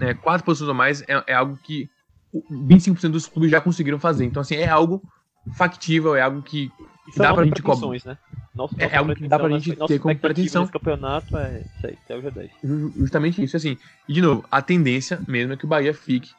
É, 0.00 0.14
4 0.14 0.44
posições 0.44 0.68
ou 0.68 0.74
mais 0.74 1.02
é, 1.02 1.24
é 1.28 1.34
algo 1.34 1.56
que 1.62 1.88
25% 2.50 3.12
dos 3.12 3.26
clubes 3.26 3.50
já 3.50 3.60
conseguiram 3.60 3.98
fazer. 3.98 4.24
Então, 4.24 4.40
assim, 4.42 4.56
é 4.56 4.68
algo 4.68 5.02
factível, 5.56 6.14
é 6.14 6.20
algo 6.20 6.42
que 6.42 6.70
Isso 7.06 7.18
dá 7.22 7.30
é 7.30 7.34
pra 7.34 7.44
gente 7.44 7.62
cobrar. 7.62 7.88
né? 8.04 8.18
Nossa, 8.54 8.74
É 8.78 8.84
nossa 8.84 8.98
algo 8.98 9.14
que 9.14 9.28
dá 9.28 9.38
pra 9.38 9.50
gente 9.50 9.76
nossa 9.78 9.94
ter 9.94 10.00
como 10.00 10.18
pretensão. 10.18 10.62
nesse 10.62 10.72
campeonato 10.72 11.36
é 11.36 11.60
isso 11.60 11.86
aí, 11.86 11.98
é 12.08 12.16
o 12.16 12.22
G10. 12.22 12.50
Ju- 12.62 12.92
Justamente 12.98 13.42
isso, 13.42 13.56
assim. 13.56 13.76
E 14.08 14.12
de 14.12 14.20
novo, 14.22 14.44
a 14.50 14.60
tendência 14.60 15.22
mesmo 15.26 15.52
é 15.52 15.56
que 15.56 15.64
o 15.64 15.68
Bahia 15.68 15.94
fique 15.94 16.30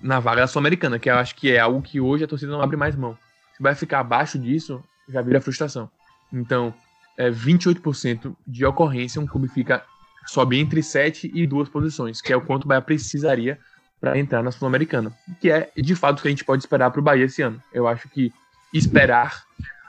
na 0.00 0.20
vaga 0.20 0.42
da 0.42 0.46
Sul-Americana, 0.46 0.98
que 0.98 1.10
eu 1.10 1.14
acho 1.16 1.34
que 1.34 1.50
é 1.50 1.58
algo 1.58 1.82
que 1.82 2.00
hoje 2.00 2.24
a 2.24 2.28
torcida 2.28 2.52
não 2.52 2.62
abre 2.62 2.76
mais 2.76 2.94
mão. 2.96 3.16
Se 3.56 3.62
vai 3.62 3.74
ficar 3.74 4.00
abaixo 4.00 4.38
disso, 4.38 4.82
já 5.08 5.20
vira 5.22 5.40
frustração. 5.40 5.90
Então, 6.32 6.72
é 7.16 7.30
28% 7.30 8.34
de 8.46 8.64
ocorrência, 8.64 9.20
um 9.20 9.26
clube 9.26 9.48
fica 9.48 9.84
sobe 10.26 10.58
entre 10.58 10.82
7 10.82 11.30
e 11.34 11.46
2 11.46 11.68
posições, 11.68 12.20
que 12.20 12.32
é 12.32 12.36
o 12.36 12.40
quanto 12.40 12.64
o 12.64 12.68
Bahia 12.68 12.80
precisaria 12.80 13.58
para 14.00 14.18
entrar 14.18 14.42
na 14.42 14.50
Sul-Americana, 14.50 15.12
que 15.40 15.50
é 15.50 15.70
de 15.76 15.94
fato 15.94 16.18
o 16.18 16.22
que 16.22 16.28
a 16.28 16.30
gente 16.30 16.44
pode 16.44 16.62
esperar 16.62 16.90
para 16.90 17.00
o 17.00 17.02
Bahia 17.02 17.24
esse 17.24 17.42
ano. 17.42 17.60
Eu 17.72 17.86
acho 17.86 18.08
que 18.08 18.32
esperar 18.72 19.42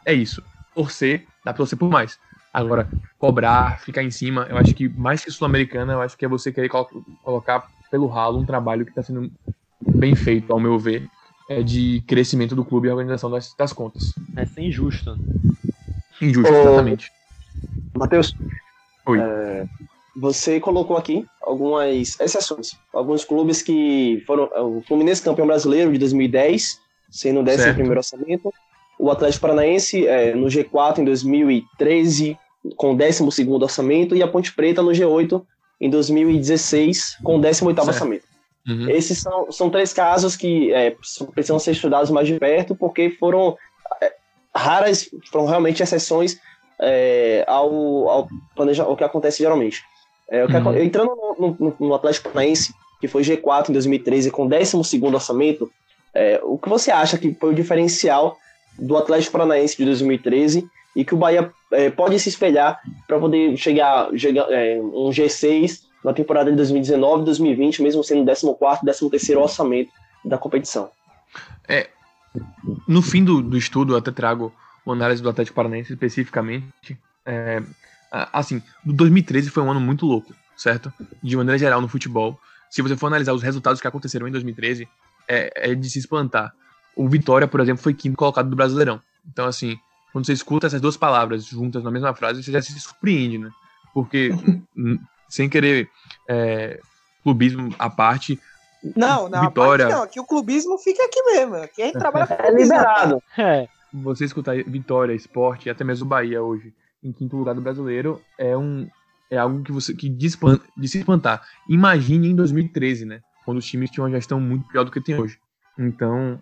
é 0.06 0.14
isso. 0.14 0.44
Torcer, 0.74 1.26
dá 1.46 1.52
para 1.54 1.58
torcer 1.58 1.78
por 1.78 1.90
mais. 1.90 2.20
Agora, 2.54 2.90
cobrar, 3.18 3.80
ficar 3.80 4.04
em 4.04 4.12
cima, 4.12 4.46
eu 4.50 4.58
acho 4.58 4.74
que 4.74 4.90
mais 4.90 5.24
que 5.24 5.32
Sul-Americana, 5.32 5.94
eu 5.94 6.02
acho 6.02 6.18
que 6.18 6.26
é 6.26 6.28
você 6.28 6.52
querer 6.52 6.68
colo 6.68 7.06
colocar 7.24 7.70
pelo 7.90 8.08
ralo 8.08 8.40
um 8.40 8.46
trabalho 8.46 8.84
que 8.84 8.92
está 8.92 9.02
sendo 9.02 9.32
bem 9.82 10.16
feito, 10.16 10.52
ao 10.52 10.60
meu 10.60 10.78
ver, 10.78 11.08
é 11.50 11.62
de 11.62 12.04
crescimento 12.08 12.56
do 12.56 12.66
clube 12.66 12.88
e 12.88 12.92
organização 12.92 13.30
das, 13.30 13.54
das 13.56 13.72
contas. 13.72 14.14
É 14.36 14.46
ser 14.46 14.62
injusto. 14.62 15.18
Injusto, 16.22 16.54
Ô, 16.54 16.62
exatamente. 16.62 17.12
Matheus, 17.96 18.36
Oi. 19.08 19.20
é, 19.20 19.66
você 20.16 20.60
colocou 20.60 20.98
aqui 20.98 21.26
algumas 21.42 22.20
exceções. 22.20 22.78
Alguns 22.94 23.26
clubes 23.26 23.62
que 23.62 24.24
foram. 24.28 24.50
O 24.78 24.82
Fluminense 24.88 25.22
campeão 25.22 25.48
brasileiro 25.48 25.92
de 25.92 25.98
2010, 25.98 26.80
sendo 27.10 27.40
o 27.40 27.44
11 27.44 27.58
Certo. 27.58 27.76
primeiro 27.76 28.00
orçamento. 28.00 28.54
O 29.00 29.10
Atlético 29.10 29.42
Paranaense 29.42 30.06
é, 30.06 30.36
no 30.36 30.48
G4 30.48 31.00
em 31.00 31.06
2013, 31.06 32.38
com 32.76 32.94
o 32.94 32.96
12 32.96 33.24
orçamento. 33.50 34.16
E 34.16 34.22
a 34.22 34.28
Ponte 34.28 34.54
Preta 34.54 34.84
no 34.84 34.92
G8 34.92 35.42
em 35.80 35.90
2016, 35.90 37.18
com 37.24 37.38
o 37.38 37.42
18 37.42 37.76
Certo. 37.76 37.88
orçamento. 37.88 38.32
Uhum. 38.68 38.90
Esses 38.92 39.18
são, 39.18 39.52
são 39.52 39.70
três 39.72 39.92
casos 39.92 40.36
que 40.36 40.72
é, 40.72 40.96
precisam 41.34 41.58
ser 41.58 41.72
estudados 41.72 42.12
mais 42.12 42.28
de 42.28 42.38
perto, 42.38 42.76
porque 42.76 43.10
foram 43.10 43.58
é, 44.00 44.14
raras, 44.56 45.10
foram 45.32 45.46
realmente 45.46 45.82
exceções 45.84 46.40
é, 46.80 47.44
ao, 47.48 48.10
ao, 48.10 48.28
planeja- 48.56 48.84
ao 48.84 48.98
que 48.98 49.04
acontece 49.04 49.40
geralmente. 49.40 49.84
É, 50.30 50.44
o 50.44 50.48
que 50.48 50.54
Uhum. 50.54 50.60
acon- 50.60 50.76
Entrando 50.78 51.12
no, 51.38 51.56
no- 51.60 51.76
no 51.80 51.94
Atlético 51.94 52.30
Paranaense, 52.30 52.74
que 53.00 53.08
foi 53.08 53.22
G4 53.24 53.70
em 53.70 53.74
2013 53.74 54.32
com 54.32 54.48
12 54.48 54.76
orçamento, 55.14 55.72
é, 56.14 56.40
o 56.44 56.58
que 56.58 56.68
você 56.70 56.90
acha 56.92 57.18
que 57.18 57.34
foi 57.40 57.52
o 57.52 57.54
diferencial 57.56 58.38
do 58.80 58.98
Atlético 58.98 59.34
Paranaense 59.34 59.78
de 59.78 59.86
2013 59.86 60.66
e 60.96 61.06
que 61.06 61.14
o 61.14 61.18
Bahia 61.18 61.52
é, 61.72 61.90
pode 61.90 62.20
se 62.20 62.30
espelhar 62.30 62.80
para 63.08 63.20
poder 63.20 63.56
chegar, 63.58 64.10
chegar 64.18 64.48
é, 64.52 64.80
um 64.82 65.10
G6 65.10 65.82
na 66.04 66.14
temporada 66.14 66.50
de 66.50 66.58
2019 66.58 67.24
2020, 67.26 67.82
mesmo 67.84 68.04
sendo 68.04 68.24
o 68.24 68.56
14 68.56 68.82
13 69.10 69.36
orçamento 69.38 69.92
da 70.26 70.38
competição. 70.38 70.90
No 72.88 73.02
fim 73.02 73.24
do, 73.24 73.42
do 73.42 73.58
estudo, 73.58 73.94
eu 73.94 73.98
até 73.98 74.12
trago 74.12 74.54
uma 74.86 74.96
análise 74.96 75.22
do 75.22 75.30
Atlético 75.30 75.56
Paranaense 75.56 75.94
especificamente. 75.94 76.98
É, 77.26 77.62
assim, 78.12 78.62
o 78.86 78.94
2013 78.94 79.50
foi 79.50 79.64
um 79.64 79.72
ano 79.72 79.80
muito 79.80 80.06
louco, 80.06 80.34
certo? 80.56 80.92
De 81.22 81.36
maneira 81.36 81.58
geral 81.58 81.82
no 81.82 81.88
futebol. 81.88 82.40
Se 82.70 82.82
você 82.82 82.96
for 82.96 83.08
analisar 83.08 83.34
os 83.34 83.44
resultados 83.44 83.82
que 83.82 83.88
aconteceram 83.88 84.28
em 84.28 84.32
2013, 84.32 84.88
é, 85.28 85.72
é 85.72 85.76
de 85.76 85.90
se 85.90 86.00
espantar. 86.00 86.54
O 86.96 87.08
Vitória, 87.08 87.48
por 87.48 87.60
exemplo, 87.60 87.82
foi 87.82 87.94
quinto 87.94 88.18
colocado 88.18 88.50
do 88.50 88.56
Brasileirão. 88.56 89.02
Então, 89.30 89.46
assim, 89.46 89.78
quando 90.12 90.26
você 90.26 90.34
escuta 90.34 90.68
essas 90.68 90.82
duas 90.82 90.98
palavras 90.98 91.46
juntas 91.46 91.84
na 91.84 91.92
mesma 91.92 92.14
frase, 92.14 92.44
você 92.44 92.52
já 92.52 92.62
se 92.62 92.78
surpreende, 92.80 93.38
né? 93.38 93.50
Porque, 93.94 94.32
sem 95.30 95.50
querer 95.50 95.90
é, 96.28 96.80
clubismo 97.24 97.74
à 97.78 97.90
parte, 97.90 98.40
Não, 98.84 99.30
não, 99.30 99.42
Vitória, 99.42 99.86
Vitória... 99.86 99.90
não, 99.90 100.04
aqui 100.04 100.20
o 100.20 100.26
clubismo 100.26 100.78
fica 100.78 101.04
aqui 101.04 101.22
mesmo. 101.24 101.56
Gente 101.78 101.94
trabalha 102.00 102.26
com 102.28 102.34
É 102.34 102.38
clubismo. 102.38 102.74
liberado. 102.74 103.24
É. 103.38 103.68
você 103.94 104.26
escutar 104.26 104.56
Vitória, 104.64 105.14
Esporte 105.14 105.68
e 105.68 105.70
até 105.70 105.84
mesmo 105.84 106.06
o 106.06 106.10
Bahia 106.10 106.42
hoje 106.42 106.74
em 107.04 107.12
quinto 107.12 107.36
lugar 107.36 107.56
do 107.56 107.62
brasileiro 107.62 108.22
é 108.38 108.56
um 108.56 108.88
é 109.30 109.38
algo 109.38 109.64
que 109.64 109.72
você 109.72 109.94
que 109.94 110.10
de, 110.10 110.30
se 110.30 111.00
espantar. 111.00 111.42
Imagine 111.70 112.30
em 112.30 112.36
2013, 112.36 113.06
né? 113.06 113.22
Quando 113.46 113.60
os 113.60 113.66
times 113.66 113.90
tinham 113.90 114.06
uma 114.06 114.12
gestão 114.12 114.40
muito 114.40 114.68
pior 114.68 114.84
do 114.84 114.92
que 114.92 115.00
tem 115.00 115.16
hoje. 115.16 115.40
Então, 115.80 116.38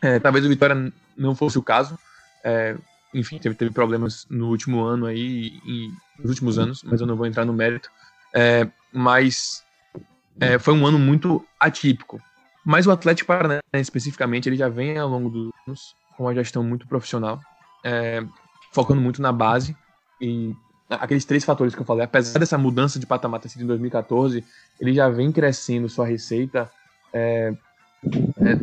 é, 0.00 0.18
talvez 0.18 0.44
o 0.44 0.48
Vitória 0.48 0.92
não 1.16 1.34
fosse 1.34 1.58
o 1.58 1.62
caso. 1.62 1.98
É, 2.42 2.76
enfim, 3.12 3.38
teve, 3.38 3.54
teve 3.54 3.70
problemas 3.70 4.26
no 4.28 4.48
último 4.48 4.82
ano 4.82 5.06
aí, 5.06 5.60
e 5.64 5.90
nos 6.18 6.30
últimos 6.30 6.58
anos, 6.58 6.82
mas 6.82 7.00
eu 7.00 7.06
não 7.06 7.16
vou 7.16 7.26
entrar 7.26 7.44
no 7.44 7.52
mérito. 7.52 7.90
É, 8.34 8.66
mas 8.92 9.63
é, 10.40 10.58
foi 10.58 10.74
um 10.74 10.86
ano 10.86 10.98
muito 10.98 11.44
atípico. 11.58 12.20
Mas 12.64 12.86
o 12.86 12.90
Atlético 12.90 13.28
Paranaense, 13.28 13.62
especificamente, 13.74 14.48
ele 14.48 14.56
já 14.56 14.68
vem 14.68 14.98
ao 14.98 15.08
longo 15.08 15.28
dos 15.28 15.50
anos 15.66 15.94
com 16.16 16.24
uma 16.24 16.34
gestão 16.34 16.62
muito 16.62 16.86
profissional, 16.86 17.40
é, 17.84 18.24
focando 18.72 19.00
muito 19.00 19.20
na 19.20 19.32
base 19.32 19.76
e 20.20 20.54
aqueles 20.88 21.24
três 21.24 21.44
fatores 21.44 21.74
que 21.74 21.80
eu 21.80 21.84
falei, 21.84 22.04
apesar 22.04 22.38
dessa 22.38 22.58
mudança 22.58 22.98
de 22.98 23.06
patamar 23.06 23.40
ter 23.40 23.48
sido 23.48 23.64
em 23.64 23.66
2014, 23.66 24.44
ele 24.80 24.92
já 24.92 25.08
vem 25.08 25.32
crescendo 25.32 25.88
sua 25.88 26.06
receita 26.06 26.70
é, 27.12 27.52
é, 28.38 28.58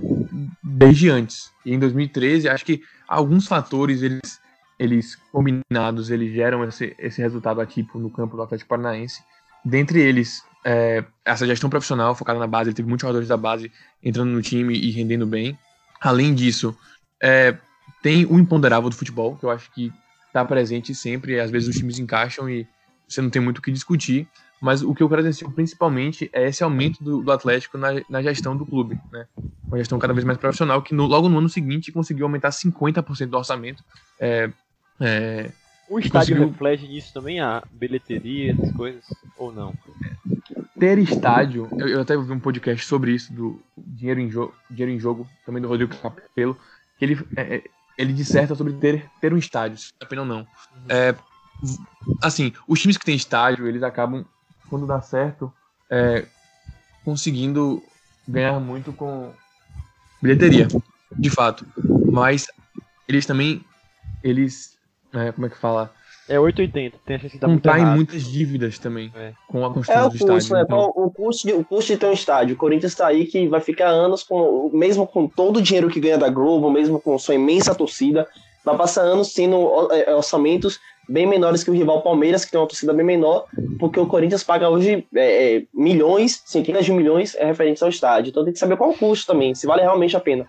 desde 0.63 1.09
antes. 1.09 1.51
E 1.65 1.73
em 1.73 1.79
2013, 1.79 2.49
acho 2.49 2.65
que 2.65 2.81
alguns 3.07 3.47
fatores 3.47 4.01
eles, 4.01 4.39
eles 4.77 5.15
combinados, 5.31 6.09
eles 6.09 6.33
geram 6.33 6.63
esse, 6.63 6.95
esse 6.97 7.21
resultado 7.21 7.61
atípico 7.61 7.99
no 7.99 8.09
campo 8.09 8.35
do 8.35 8.43
Atlético 8.43 8.69
Paranaense. 8.69 9.23
Dentre 9.63 9.99
eles, 10.01 10.43
é, 10.65 11.03
essa 11.25 11.45
gestão 11.45 11.69
profissional 11.69 12.15
focada 12.15 12.39
na 12.39 12.47
base, 12.47 12.69
ele 12.69 12.75
teve 12.75 12.87
muitos 12.87 13.01
jogadores 13.01 13.27
da 13.27 13.37
base 13.37 13.71
entrando 14.03 14.29
no 14.31 14.41
time 14.41 14.75
e 14.75 14.91
rendendo 14.91 15.25
bem. 15.25 15.57
Além 15.99 16.33
disso, 16.33 16.75
é, 17.21 17.55
tem 18.01 18.25
o 18.25 18.39
imponderável 18.39 18.89
do 18.89 18.95
futebol, 18.95 19.35
que 19.35 19.45
eu 19.45 19.51
acho 19.51 19.71
que 19.71 19.91
está 20.27 20.43
presente 20.43 20.95
sempre. 20.95 21.39
Às 21.39 21.51
vezes 21.51 21.69
os 21.69 21.75
times 21.75 21.99
encaixam 21.99 22.49
e 22.49 22.67
você 23.07 23.21
não 23.21 23.29
tem 23.29 23.41
muito 23.41 23.59
o 23.59 23.61
que 23.61 23.71
discutir. 23.71 24.27
Mas 24.61 24.83
o 24.83 24.93
que 24.93 25.01
eu 25.01 25.09
presencio 25.09 25.49
principalmente 25.51 26.29
é 26.31 26.47
esse 26.47 26.63
aumento 26.63 27.03
do, 27.03 27.23
do 27.23 27.31
Atlético 27.31 27.77
na, 27.79 27.89
na 28.07 28.21
gestão 28.21 28.55
do 28.55 28.63
clube, 28.65 28.95
né? 29.11 29.25
Uma 29.67 29.79
gestão 29.79 29.97
cada 29.97 30.13
vez 30.13 30.23
mais 30.23 30.37
profissional, 30.37 30.81
que 30.83 30.93
no- 30.93 31.07
logo 31.07 31.27
no 31.27 31.39
ano 31.39 31.49
seguinte 31.49 31.91
conseguiu 31.91 32.25
aumentar 32.25 32.51
50% 32.51 33.29
do 33.31 33.37
orçamento. 33.37 33.83
É, 34.19 34.51
é, 34.99 35.51
O 35.91 35.99
estádio 35.99 36.35
Conseguiu- 36.37 36.47
reflete 36.47 36.87
nisso 36.87 37.13
também, 37.13 37.41
a 37.41 37.61
bilheteria, 37.69 38.53
essas 38.53 38.71
coisas, 38.71 39.03
ou 39.37 39.51
não? 39.51 39.75
ter 40.79 40.97
estádio, 40.97 41.67
eu, 41.77 41.87
eu 41.89 42.01
até 42.01 42.17
vi 42.17 42.31
um 42.31 42.39
podcast 42.39 42.85
sobre 42.87 43.11
isso, 43.11 43.31
do 43.33 43.61
Dinheiro 43.77 44.19
em, 44.19 44.29
jo 44.31 44.51
Dinheiro 44.69 44.91
em 44.91 44.99
Jogo, 44.99 45.27
também 45.45 45.61
do 45.61 45.67
Rodrigo 45.67 45.95
Capello, 45.97 46.57
que 46.97 47.05
ele, 47.05 47.19
é, 47.35 47.55
é, 47.57 47.63
ele 47.97 48.13
disserta 48.13 48.55
sobre 48.55 48.73
ter, 48.73 49.05
ter 49.19 49.31
um 49.33 49.37
estádio, 49.37 49.77
se 49.77 49.89
vale 49.99 50.05
a 50.05 50.09
pena 50.09 50.21
ou 50.21 50.27
não. 50.27 50.47
É, 50.89 51.11
v- 51.11 51.19
assim, 52.23 52.51
os 52.67 52.81
times 52.81 52.97
que 52.97 53.05
têm 53.05 53.15
estádio, 53.15 53.67
eles 53.67 53.83
acabam, 53.83 54.25
quando 54.69 54.87
dá 54.87 54.99
certo, 55.01 55.53
é, 55.89 56.25
conseguindo 57.03 57.83
ganhar 58.27 58.59
muito 58.59 58.91
com 58.93 59.31
bilheteria, 60.21 60.67
de 61.11 61.29
fato. 61.29 61.63
Mas 62.11 62.47
eles 63.07 63.25
também, 63.25 63.63
eles, 64.23 64.77
é, 65.13 65.31
como 65.31 65.47
é 65.47 65.49
que 65.49 65.57
fala? 65.57 65.91
É 66.29 66.39
880, 66.39 66.97
tem 67.05 67.15
a 67.15 67.19
chance 67.19 67.33
de 67.33 67.39
dar 67.41 67.47
muito 67.47 67.61
Contraem 67.63 67.83
errado. 67.83 67.95
muitas 67.95 68.23
dívidas 68.23 68.79
também 68.79 69.11
É. 69.15 69.33
com 69.47 69.65
a 69.65 69.69
É 69.69 69.73
construção 69.73 70.01
o 70.07 70.09
do 70.09 70.11
custo, 70.11 70.37
estádio. 70.37 70.53
né? 70.55 70.61
então- 70.63 70.93
O, 70.95 71.11
custo 71.11 71.47
de, 71.47 71.53
o 71.53 71.63
custo 71.65 71.91
de 71.91 71.97
ter 71.99 72.05
um 72.05 72.13
estádio. 72.13 72.55
O 72.55 72.57
Corinthians 72.57 72.91
está 72.93 73.07
aí 73.07 73.25
que 73.25 73.47
vai 73.47 73.59
ficar 73.59 73.87
anos 73.89 74.23
com, 74.23 74.69
mesmo 74.73 75.05
com 75.05 75.27
todo 75.27 75.57
o 75.57 75.61
dinheiro 75.61 75.89
que 75.89 75.99
ganha 75.99 76.17
da 76.17 76.29
Globo, 76.29 76.69
mesmo 76.71 77.01
com 77.01 77.17
sua 77.19 77.35
imensa 77.35 77.75
torcida, 77.75 78.25
vai 78.63 78.77
passar 78.77 79.01
anos 79.01 79.33
tendo 79.33 79.57
ó, 79.59 79.89
é, 79.91 80.13
orçamentos 80.15 80.79
bem 81.09 81.25
menores 81.27 81.63
que 81.63 81.71
o 81.71 81.73
rival 81.73 82.01
Palmeiras, 82.01 82.45
que 82.45 82.51
tem 82.51 82.61
uma 82.61 82.67
torcida 82.67 82.93
bem 82.93 83.05
menor, 83.05 83.45
porque 83.77 83.99
o 83.99 84.05
Corinthians 84.05 84.43
paga 84.43 84.69
hoje 84.69 85.05
é, 85.13 85.55
é, 85.57 85.63
milhões, 85.73 86.41
centenas 86.45 86.85
de 86.85 86.93
milhões 86.93 87.35
é, 87.35 87.43
referentes 87.45 87.83
ao 87.83 87.89
estádio. 87.89 88.29
Então 88.29 88.45
tem 88.45 88.53
que 88.53 88.59
saber 88.59 88.77
qual 88.77 88.91
o 88.91 88.97
custo 88.97 89.27
também, 89.33 89.53
se 89.53 89.67
vale 89.67 89.81
realmente 89.81 90.15
a 90.15 90.19
pena. 90.21 90.45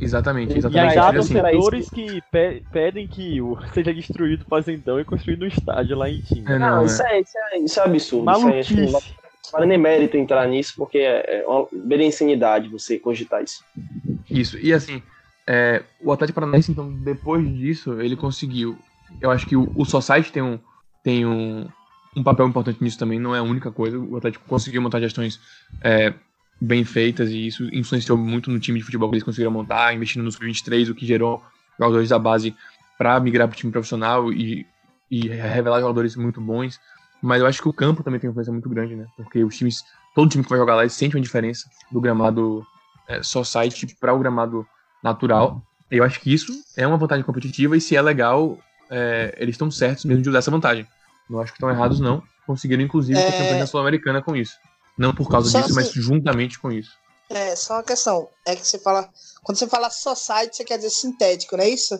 Exatamente, 0.00 0.54
E 0.54 0.58
exatamente. 0.58 0.88
ainda 0.88 1.04
há 1.04 1.08
Ele, 1.10 1.18
assim, 1.18 1.34
torcedor- 1.34 1.50
torcedores 1.52 1.90
que 1.90 2.22
pe- 2.32 2.62
pedem 2.72 3.06
que 3.06 3.40
o, 3.40 3.56
seja 3.74 3.92
destruído 3.92 4.42
o 4.42 4.46
fazendão 4.46 4.98
e 4.98 5.04
construído 5.04 5.42
um 5.44 5.48
estádio 5.48 5.96
lá 5.96 6.08
em 6.08 6.18
Tinga. 6.20 6.54
É, 6.54 6.58
Não, 6.58 6.76
não, 6.76 6.86
isso, 6.86 7.02
é, 7.02 7.20
isso, 7.20 7.32
é, 7.52 7.58
isso 7.58 7.80
é 7.80 7.84
absurdo. 7.84 8.30
Isso 8.30 8.48
é, 8.48 8.60
acho 8.60 8.68
que 8.68 8.74
não 8.80 8.90
Maluquice. 8.92 9.14
vale 9.52 9.66
nem 9.66 9.78
mérito 9.78 10.16
entrar 10.16 10.48
nisso, 10.48 10.74
porque 10.76 10.98
é, 10.98 11.42
é 11.42 11.46
uma 11.46 11.68
beira 11.72 12.04
insanidade 12.04 12.68
você 12.68 12.98
cogitar 12.98 13.42
isso. 13.44 13.62
Isso. 14.30 14.56
E 14.58 14.72
assim, 14.72 15.02
é, 15.46 15.82
o 16.00 16.12
Atlético 16.12 16.40
Paranaense, 16.40 16.70
então, 16.72 16.90
depois 17.04 17.46
disso, 17.56 18.00
ele 18.00 18.16
conseguiu. 18.16 18.78
Eu 19.20 19.30
acho 19.30 19.46
que 19.46 19.56
o, 19.56 19.70
o 19.74 19.84
Society 19.84 20.32
tem 20.32 20.42
um, 20.42 20.58
tem 21.02 21.26
um, 21.26 21.68
um 22.16 22.22
papel 22.22 22.46
importante 22.48 22.82
nisso 22.82 22.98
também, 22.98 23.18
não 23.18 23.34
é 23.34 23.38
a 23.38 23.42
única 23.42 23.70
coisa. 23.70 23.98
O 23.98 24.16
Atlético 24.16 24.44
conseguiu 24.48 24.80
montar 24.80 25.00
gestões 25.00 25.40
é, 25.82 26.14
bem 26.60 26.84
feitas 26.84 27.30
e 27.30 27.46
isso 27.46 27.68
influenciou 27.72 28.18
muito 28.18 28.50
no 28.50 28.60
time 28.60 28.78
de 28.78 28.84
futebol 28.84 29.08
que 29.08 29.14
eles 29.16 29.24
conseguiram 29.24 29.50
montar, 29.50 29.94
investindo 29.94 30.22
nos 30.22 30.36
23, 30.38 30.90
o 30.90 30.94
que 30.94 31.06
gerou 31.06 31.42
jogadores 31.78 32.10
da 32.10 32.18
base 32.18 32.54
para 32.98 33.18
migrar 33.18 33.48
para 33.48 33.54
o 33.54 33.56
time 33.56 33.72
profissional 33.72 34.30
e, 34.32 34.66
e 35.10 35.28
revelar 35.28 35.80
jogadores 35.80 36.16
muito 36.16 36.40
bons. 36.40 36.78
Mas 37.22 37.40
eu 37.40 37.46
acho 37.46 37.62
que 37.62 37.68
o 37.68 37.72
campo 37.72 38.02
também 38.02 38.20
tem 38.20 38.28
uma 38.28 38.32
influência 38.32 38.52
muito 38.52 38.68
grande, 38.68 38.96
né? 38.96 39.06
Porque 39.16 39.42
os 39.42 39.56
times, 39.56 39.82
todo 40.14 40.30
time 40.30 40.42
que 40.44 40.50
vai 40.50 40.58
jogar 40.58 40.74
lá, 40.74 40.88
sente 40.88 41.16
uma 41.16 41.22
diferença 41.22 41.68
do 41.90 42.00
gramado 42.00 42.66
é, 43.08 43.22
site 43.22 43.96
para 43.98 44.14
o 44.14 44.18
gramado 44.18 44.66
natural. 45.02 45.62
E 45.90 45.96
eu 45.96 46.04
acho 46.04 46.20
que 46.20 46.32
isso 46.32 46.52
é 46.76 46.86
uma 46.86 46.96
vantagem 46.96 47.24
competitiva 47.24 47.76
e 47.76 47.80
se 47.80 47.96
é 47.96 48.02
legal, 48.02 48.58
é, 48.90 49.34
eles 49.38 49.54
estão 49.54 49.70
certos 49.70 50.04
mesmo 50.04 50.22
de 50.22 50.28
usar 50.28 50.38
essa 50.38 50.50
vantagem. 50.50 50.86
Não 51.28 51.40
acho 51.40 51.52
que 51.52 51.56
estão 51.56 51.70
errados, 51.70 52.00
não. 52.00 52.22
Conseguiram, 52.46 52.82
inclusive, 52.82 53.18
É. 53.18 53.22
ser 53.22 53.38
campeões 53.38 53.58
da 53.60 53.66
Sul-Americana 53.66 54.22
com 54.22 54.34
isso. 54.34 54.54
Não 55.00 55.14
por 55.14 55.28
causa 55.30 55.50
Só 55.50 55.60
disso, 55.62 55.74
mas 55.74 55.88
assim- 55.88 56.00
juntamente 56.00 56.58
com 56.60 56.70
isso. 56.70 56.90
É, 57.30 57.56
só 57.56 57.74
uma 57.74 57.82
questão. 57.82 58.28
É 58.46 58.54
que 58.54 58.66
você 58.66 58.78
fala. 58.78 59.08
Quando 59.42 59.56
você 59.56 59.66
fala 59.66 59.88
society, 59.88 60.56
você 60.56 60.64
quer 60.64 60.76
dizer 60.76 60.90
sintético, 60.90 61.56
não 61.56 61.64
é 61.64 61.70
isso? 61.70 61.94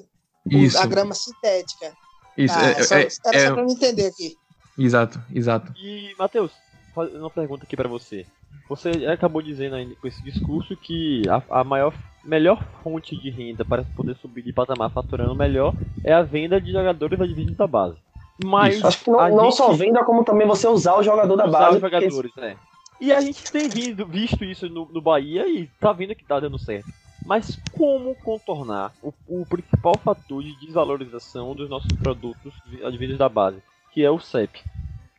O- 0.44 0.56
Isso, 0.56 0.76
A 0.78 0.84
grama 0.86 1.14
sintética. 1.14 1.92
isso. 2.36 2.54
Ah, 2.56 2.70
é, 2.70 2.82
só, 2.82 2.94
é- 2.96 3.08
era 3.26 3.36
é- 3.38 3.48
só 3.48 3.54
pra 3.54 3.64
me 3.64 3.72
entender 3.72 4.06
aqui. 4.06 4.36
exato, 4.78 5.22
exato. 5.34 5.72
E, 5.76 6.14
Matheus, 6.18 6.52
uma 6.94 7.30
pergunta 7.30 7.64
aqui 7.64 7.76
pra 7.76 7.88
você. 7.88 8.26
Você 8.68 8.90
acabou 9.06 9.40
dizendo 9.42 9.76
aí 9.76 9.94
com 9.96 10.06
esse 10.06 10.22
discurso 10.22 10.76
que 10.76 11.22
a, 11.28 11.60
a 11.60 11.64
maior, 11.64 11.92
melhor 12.24 12.62
fonte 12.82 13.16
de 13.20 13.30
renda 13.30 13.64
para 13.64 13.82
poder 13.96 14.16
subir 14.16 14.42
de 14.42 14.52
patamar 14.52 14.90
faturando 14.92 15.34
melhor 15.34 15.74
é 16.04 16.12
a 16.12 16.22
venda 16.22 16.60
de 16.60 16.70
jogadores 16.72 17.18
da 17.18 17.26
divisão 17.26 17.54
da 17.54 17.66
base. 17.66 17.96
Mas. 18.44 18.82
Acho 18.84 19.04
que 19.04 19.10
não, 19.10 19.28
não 19.36 19.44
gente- 19.46 19.56
só 19.56 19.72
venda, 19.72 20.04
como 20.04 20.24
também 20.24 20.46
você 20.46 20.66
usar 20.68 20.96
o 20.96 21.02
jogador 21.02 21.36
da 21.36 21.46
usar 21.46 21.58
base. 21.58 21.74
os 21.76 21.80
porque 21.80 22.00
jogadores, 22.00 22.32
né? 22.36 22.56
E 23.00 23.12
a 23.12 23.20
gente 23.22 23.48
tem 23.50 23.68
vindo, 23.68 24.06
visto 24.06 24.44
isso 24.44 24.68
no, 24.68 24.86
no 24.86 25.00
Bahia 25.00 25.48
e 25.48 25.66
tá 25.80 25.92
vendo 25.92 26.14
que 26.14 26.24
tá 26.24 26.38
dando 26.38 26.58
certo. 26.58 26.88
Mas 27.24 27.58
como 27.72 28.14
contornar 28.14 28.94
o, 29.02 29.12
o 29.26 29.46
principal 29.46 29.98
fator 29.98 30.42
de 30.42 30.54
desvalorização 30.60 31.54
dos 31.54 31.68
nossos 31.68 31.96
produtos 31.96 32.54
vi- 32.66 32.84
advindos 32.84 33.18
da 33.18 33.28
base, 33.28 33.62
que 33.92 34.02
é 34.04 34.10
o 34.10 34.18
CEP? 34.18 34.60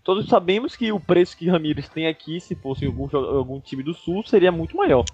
Todos 0.03 0.27
sabemos 0.27 0.75
que 0.75 0.91
o 0.91 0.99
preço 0.99 1.37
que 1.37 1.47
Ramires 1.49 1.87
tem 1.87 2.07
aqui, 2.07 2.39
se 2.39 2.55
fosse 2.55 2.85
algum, 2.85 3.07
algum 3.15 3.59
time 3.59 3.83
do 3.83 3.93
Sul, 3.93 4.23
seria 4.25 4.51
muito 4.51 4.75
maior. 4.75 5.05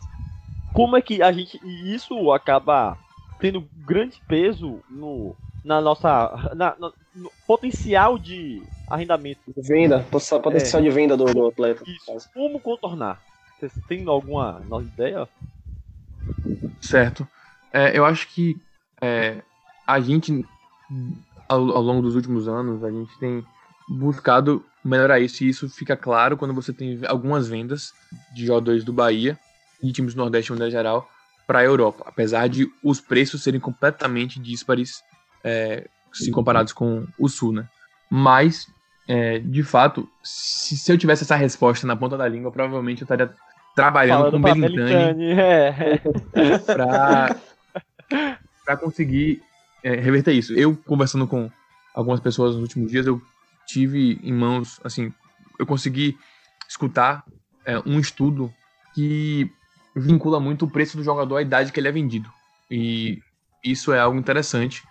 Como 0.74 0.96
é 0.96 1.02
que 1.02 1.22
a 1.22 1.32
gente. 1.32 1.60
E 1.64 1.94
isso 1.94 2.32
acaba 2.32 2.98
tendo 3.40 3.68
grande 3.86 4.22
peso 4.28 4.80
no, 4.90 5.36
na 5.64 5.82
nossa. 5.82 6.52
na- 6.56 6.76
na- 6.80 6.94
potencial 7.46 8.18
de 8.18 8.62
arrendamento 8.88 9.42
Venda, 9.58 10.06
poten- 10.10 10.42
potencial 10.42 10.82
de 10.82 10.90
venda 10.90 11.18
do, 11.18 11.26
do 11.26 11.48
atleta. 11.48 11.84
isso. 11.86 12.30
Como 12.34 12.60
contornar? 12.60 13.22
Vocês 13.60 13.72
têm 13.88 14.08
alguma 14.08 14.60
nova 14.70 14.84
ideia? 14.86 15.28
Certo. 16.82 17.28
É, 17.74 17.98
eu 17.98 18.06
acho 18.06 18.28
que 18.30 18.56
é, 19.02 19.42
a 19.86 20.00
gente, 20.00 20.46
ao, 21.50 21.70
ao 21.72 21.82
longo 21.82 22.02
dos 22.02 22.16
últimos 22.16 22.48
anos, 22.48 22.84
a 22.84 22.92
gente 22.92 23.18
tem 23.20 23.44
buscado 23.90 24.64
melhorar 24.84 25.20
isso, 25.20 25.44
e 25.44 25.50
isso 25.50 25.70
fica 25.70 25.98
claro 25.98 26.38
quando 26.38 26.54
você 26.54 26.72
tem 26.72 27.00
algumas 27.08 27.48
vendas 27.48 27.92
de 28.34 28.46
jogadores 28.46 28.84
do 28.84 28.94
Bahia 28.94 29.38
e 29.82 29.88
de 29.88 29.94
times 29.94 30.14
do 30.14 30.18
Nordeste, 30.18 30.48
de 30.48 30.52
maneira 30.54 30.72
geral, 30.72 31.10
para 31.46 31.60
a 31.60 31.64
Europa, 31.64 32.04
apesar 32.06 32.48
de 32.48 32.70
os 32.84 33.00
preços 33.00 33.44
serem 33.44 33.60
completamente 33.60 34.40
díspares 34.40 35.02
é, 35.44 35.88
se 36.24 36.32
comparados 36.32 36.74
com 36.74 37.06
o 37.18 37.28
Sul, 37.28 37.54
né? 37.54 37.68
Mas, 38.10 38.68
é, 39.08 39.40
de 39.40 39.64
fato, 39.64 40.08
se, 40.24 40.78
se 40.78 40.92
eu 40.92 40.98
tivesse 40.98 41.24
essa 41.24 41.36
resposta 41.36 41.86
na 41.86 41.96
ponta 41.96 42.18
da 42.18 42.28
língua, 42.28 42.52
provavelmente 42.52 43.02
eu 43.02 43.06
estaria 43.06 43.34
trabalhando 43.76 44.32
com 44.32 44.38
o 44.38 44.40
Belintani 44.40 45.32
é. 45.32 46.02
para 46.66 47.36
para 48.66 48.76
conseguir 48.76 49.42
é, 49.82 49.96
reverter 49.96 50.34
isso. 50.34 50.54
Eu 50.54 50.76
conversando 50.76 51.26
com 51.26 51.50
algumas 51.96 52.20
pessoas 52.20 52.54
nos 52.54 52.64
últimos 52.64 52.92
dias, 52.92 53.08
eu 53.08 53.22
tive 53.66 54.20
em 54.22 54.34
mãos, 54.34 54.80
assim, 54.84 55.14
eu 55.58 55.66
consegui 55.66 56.18
escutar 56.68 57.24
é, 57.66 57.80
um 57.86 58.00
estudo 58.00 58.54
que 58.94 59.50
vincula 59.96 60.40
muito 60.40 60.66
o 60.66 60.70
preço 60.70 60.98
do 60.98 61.04
jogador 61.04 61.38
à 61.38 61.42
idade 61.42 61.72
que 61.72 61.80
ele 61.80 61.88
é 61.88 61.92
vendido. 61.92 62.30
E 62.70 63.20
isso 63.64 63.94
é 63.94 64.00
algo 64.00 64.18
interessante, 64.18 64.84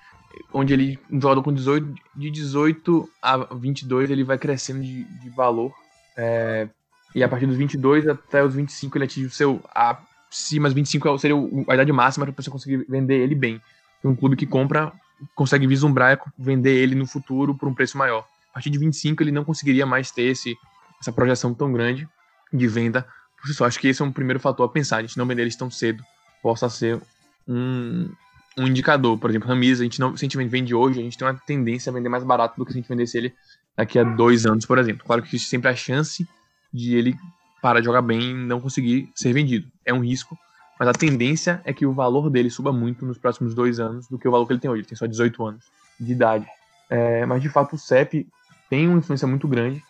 onde 0.53 0.73
ele, 0.73 0.99
um 1.11 1.21
jogador 1.21 1.43
com 1.43 1.53
18, 1.53 1.95
de 2.15 2.31
18 2.31 3.09
a 3.23 3.37
22, 3.55 4.11
ele 4.11 4.25
vai 4.25 4.39
crescendo 4.39 4.83
de, 4.83 5.05
de 5.05 5.31
valor. 5.31 5.73
é, 6.17 6.69
e 7.15 7.23
a 7.23 7.29
partir 7.29 7.47
dos 7.47 7.57
22 7.57 8.07
até 8.09 8.45
os 8.45 8.55
25 8.55 8.99
ele 8.99 9.05
atinge 9.07 9.27
o 9.27 9.31
seu 9.31 9.63
ápice, 9.75 10.61
mas 10.61 10.73
25 10.75 11.19
seria 11.19 11.37
o- 11.37 11.65
a 11.69 11.75
idade 11.75 11.91
máxima 11.93 12.27
para 12.27 12.43
você 12.43 12.51
conseguir 12.51 12.85
vender 12.89 13.17
ele 13.23 13.35
bem. 13.35 13.61
Um 14.05 14.15
clube 14.15 14.37
que 14.37 14.47
compra 14.47 14.93
consegue 15.35 15.67
vislumbrar 15.67 16.19
vender 16.39 16.75
ele 16.77 16.95
no 16.95 17.07
futuro 17.07 17.55
por 17.55 17.69
um 17.69 17.75
preço 17.75 17.97
maior. 17.97 18.27
A 18.51 18.55
partir 18.55 18.69
de 18.71 18.79
25 18.79 19.23
ele 19.23 19.33
não 19.33 19.45
conseguiria 19.45 19.87
mais 19.87 20.11
ter 20.11 20.23
esse, 20.25 20.55
essa 21.01 21.11
projeção 21.13 21.55
tão 21.55 21.73
grande 21.73 22.07
de 22.53 22.69
venda 22.69 23.07
por 23.41 23.49
só. 23.55 23.65
Acho 23.65 23.79
que 23.79 23.89
esse 23.89 24.03
é 24.03 24.05
um 24.05 24.13
primeiro 24.13 24.39
fator 24.41 24.67
a 24.67 24.69
pensar. 24.69 24.99
A 24.99 25.03
gente 25.03 25.17
não 25.17 25.27
vender 25.27 25.43
eles 25.43 25.57
tão 25.57 25.71
cedo 25.71 26.03
possa 26.43 26.69
ser 26.69 27.01
um, 27.49 28.11
um 28.59 28.67
indicador. 28.67 29.19
Por 29.19 29.31
exemplo, 29.31 29.49
Ramirez, 29.49 29.81
a 29.81 29.85
gente 29.85 30.01
não, 30.01 30.17
se 30.17 30.25
a 30.25 30.29
gente 30.29 30.49
vende 30.49 30.75
hoje, 30.75 31.01
a 31.01 31.03
gente 31.03 31.19
tem 31.19 31.27
uma 31.27 31.35
tendência 31.35 31.91
a 31.91 31.93
vender 31.93 32.09
mais 32.09 32.25
barato 32.25 32.57
do 32.57 32.65
que 32.65 32.73
se 32.73 32.79
a 32.79 32.81
gente 32.81 32.89
vendesse 32.89 33.17
ele 33.19 33.35
daqui 33.77 33.99
a 33.99 34.05
dois 34.05 34.47
anos, 34.47 34.65
por 34.65 34.79
exemplo. 34.79 35.05
Claro 35.05 35.23
que 35.23 35.29
existe 35.29 35.49
sempre 35.49 35.69
a 35.71 35.77
chance 35.77 36.27
de 36.73 36.97
ele 36.97 37.15
parar 37.61 37.81
de 37.81 37.87
jogar 37.87 38.03
bem 38.03 38.31
e 38.31 38.35
não 38.35 38.61
conseguir 38.61 39.11
ser 39.15 39.33
vendido. 39.33 39.67
É 39.85 39.93
um 39.93 40.01
risco, 40.01 40.39
mas 40.79 40.89
a 40.89 40.93
tendência 40.93 41.61
é 41.65 41.73
que 41.73 41.85
o 41.85 41.93
valor 41.93 42.31
dele 42.31 42.51
suba 42.51 42.73
muito 42.73 43.05
nos 43.05 43.19
próximos 43.19 43.55
dois 43.55 43.79
anos 43.79 44.09
do 44.09 44.19
que 44.19 44.29
o 44.29 44.31
valor 44.31 44.47
que 44.47 44.53
ele 44.53 44.61
tem 44.61 44.71
hoje. 44.71 44.81
Ele 44.81 44.89
tem 44.89 44.97
só 44.97 45.07
18 45.07 45.45
anos 45.45 45.65
de 45.99 46.13
idade. 46.13 46.47
É, 46.89 47.27
mas 47.27 47.43
de 47.43 47.49
fato 47.49 47.75
o 47.75 47.79
CEP 47.79 48.27
tem 48.71 48.89
uma 48.89 48.99
influência 48.99 49.27
muito 49.27 49.47
grande, 49.49 49.83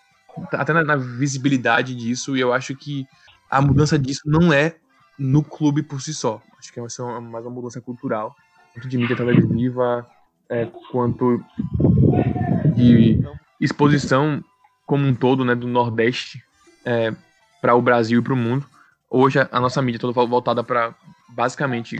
até 0.52 0.72
na, 0.72 0.82
na 0.82 0.96
visibilidade 0.96 1.94
disso, 1.94 2.36
e 2.36 2.40
eu 2.40 2.52
acho 2.52 2.74
que 2.74 3.06
a 3.50 3.60
mudança 3.60 3.98
disso 3.98 4.22
não 4.26 4.52
é 4.52 4.76
no 5.18 5.42
clube 5.42 5.82
por 5.82 6.00
si 6.00 6.12
só. 6.12 6.42
Acho 6.58 6.72
que 6.72 6.80
uma- 6.80 7.20
mais 7.20 7.44
uma 7.44 7.54
mudança 7.54 7.80
cultural, 7.80 8.34
tanto 8.76 8.88
de 8.88 8.98
mídia 8.98 9.16
televisiva, 9.16 10.06
é, 10.50 10.66
quanto 10.92 11.42
de 12.74 13.18
exposição 13.60 14.44
como 14.86 15.06
um 15.06 15.14
todo, 15.14 15.44
né, 15.44 15.54
do 15.54 15.66
Nordeste 15.66 16.42
para 17.60 17.74
o 17.74 17.82
Brasil 17.82 18.20
e 18.20 18.22
para 18.22 18.34
o 18.34 18.36
mundo. 18.36 18.64
Hoje 19.10 19.38
a 19.50 19.60
nossa 19.60 19.80
mídia 19.82 19.98
é 19.98 20.00
toda 20.00 20.12
vol- 20.12 20.28
voltada 20.28 20.62
para 20.62 20.94
basicamente 21.30 21.96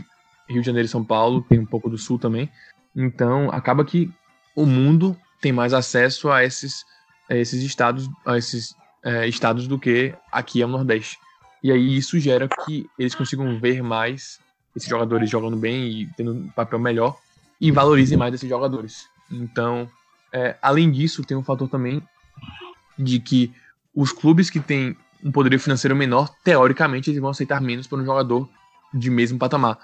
Rio 0.47 0.61
de 0.61 0.65
Janeiro 0.65 0.85
e 0.85 0.89
São 0.89 1.03
Paulo, 1.03 1.41
tem 1.41 1.59
um 1.59 1.65
pouco 1.65 1.89
do 1.89 1.97
Sul 1.97 2.17
também. 2.17 2.49
Então 2.95 3.49
acaba 3.51 3.83
que 3.83 4.09
o 4.55 4.65
mundo 4.65 5.17
tem 5.41 5.51
mais 5.51 5.73
acesso 5.73 6.29
a 6.31 6.43
esses, 6.43 6.85
a 7.29 7.35
esses 7.35 7.61
estados, 7.63 8.09
a 8.25 8.37
esses 8.37 8.75
é, 9.03 9.27
estados 9.27 9.67
do 9.67 9.77
que 9.77 10.13
aqui 10.31 10.61
é 10.61 10.65
o 10.65 10.69
Nordeste. 10.69 11.17
E 11.61 11.71
aí 11.71 11.97
isso 11.97 12.19
gera 12.19 12.47
que 12.47 12.87
eles 12.97 13.15
consigam 13.15 13.59
ver 13.59 13.81
mais 13.81 14.39
esses 14.77 14.87
jogadores 14.87 15.29
jogando 15.29 15.57
bem 15.57 15.87
e 15.87 16.09
tendo 16.15 16.33
um 16.33 16.47
papel 16.49 16.79
melhor 16.79 17.17
e 17.59 17.71
valorizem 17.71 18.17
mais 18.17 18.33
esses 18.33 18.47
jogadores. 18.47 19.09
Então, 19.31 19.89
é, 20.31 20.55
além 20.61 20.91
disso, 20.91 21.23
tem 21.23 21.35
um 21.35 21.43
fator 21.43 21.67
também 21.67 22.01
de 22.97 23.19
que 23.19 23.51
os 23.93 24.11
clubes 24.11 24.49
que 24.49 24.59
têm 24.59 24.95
um 25.23 25.31
poderio 25.31 25.59
financeiro 25.59 25.95
menor, 25.95 26.29
teoricamente, 26.43 27.09
eles 27.09 27.19
vão 27.19 27.31
aceitar 27.31 27.59
menos 27.59 27.87
por 27.87 27.99
um 27.99 28.05
jogador 28.05 28.47
de 28.93 29.09
mesmo 29.09 29.37
patamar. 29.37 29.77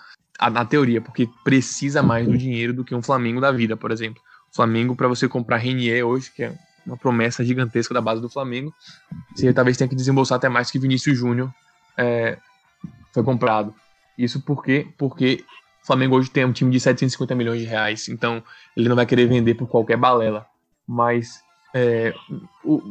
Na 0.51 0.65
teoria, 0.65 0.99
porque 0.99 1.29
precisa 1.43 2.01
mais 2.01 2.27
do 2.27 2.37
dinheiro 2.37 2.73
do 2.73 2.83
que 2.83 2.93
um 2.93 3.01
Flamengo 3.01 3.39
da 3.39 3.51
vida, 3.51 3.77
por 3.77 3.91
exemplo. 3.91 4.21
O 4.51 4.55
Flamengo, 4.55 4.95
para 4.95 5.07
você 5.07 5.27
comprar 5.27 5.57
Renier 5.57 6.05
hoje, 6.05 6.31
que 6.35 6.43
é 6.43 6.53
uma 6.85 6.97
promessa 6.97 7.45
gigantesca 7.45 7.93
da 7.93 8.01
base 8.01 8.21
do 8.21 8.29
Flamengo, 8.29 8.73
você 9.33 9.53
talvez 9.53 9.77
tenha 9.77 9.87
que 9.87 9.95
desembolsar 9.95 10.35
até 10.35 10.49
mais 10.49 10.69
que 10.69 10.79
Vinícius 10.79 11.17
Júnior 11.17 11.53
é, 11.97 12.37
foi 13.13 13.23
comprado. 13.23 13.73
Isso 14.17 14.41
por 14.41 14.63
quê? 14.63 14.87
Porque 14.97 15.43
o 15.83 15.87
Flamengo 15.87 16.15
hoje 16.15 16.29
tem 16.29 16.45
um 16.45 16.51
time 16.53 16.71
de 16.71 16.79
750 16.79 17.35
milhões 17.35 17.59
de 17.61 17.65
reais, 17.65 18.07
então 18.07 18.43
ele 18.75 18.87
não 18.87 18.95
vai 18.95 19.05
querer 19.05 19.27
vender 19.27 19.55
por 19.55 19.67
qualquer 19.67 19.97
balela. 19.97 20.45
Mas 20.87 21.41
é, 21.73 22.13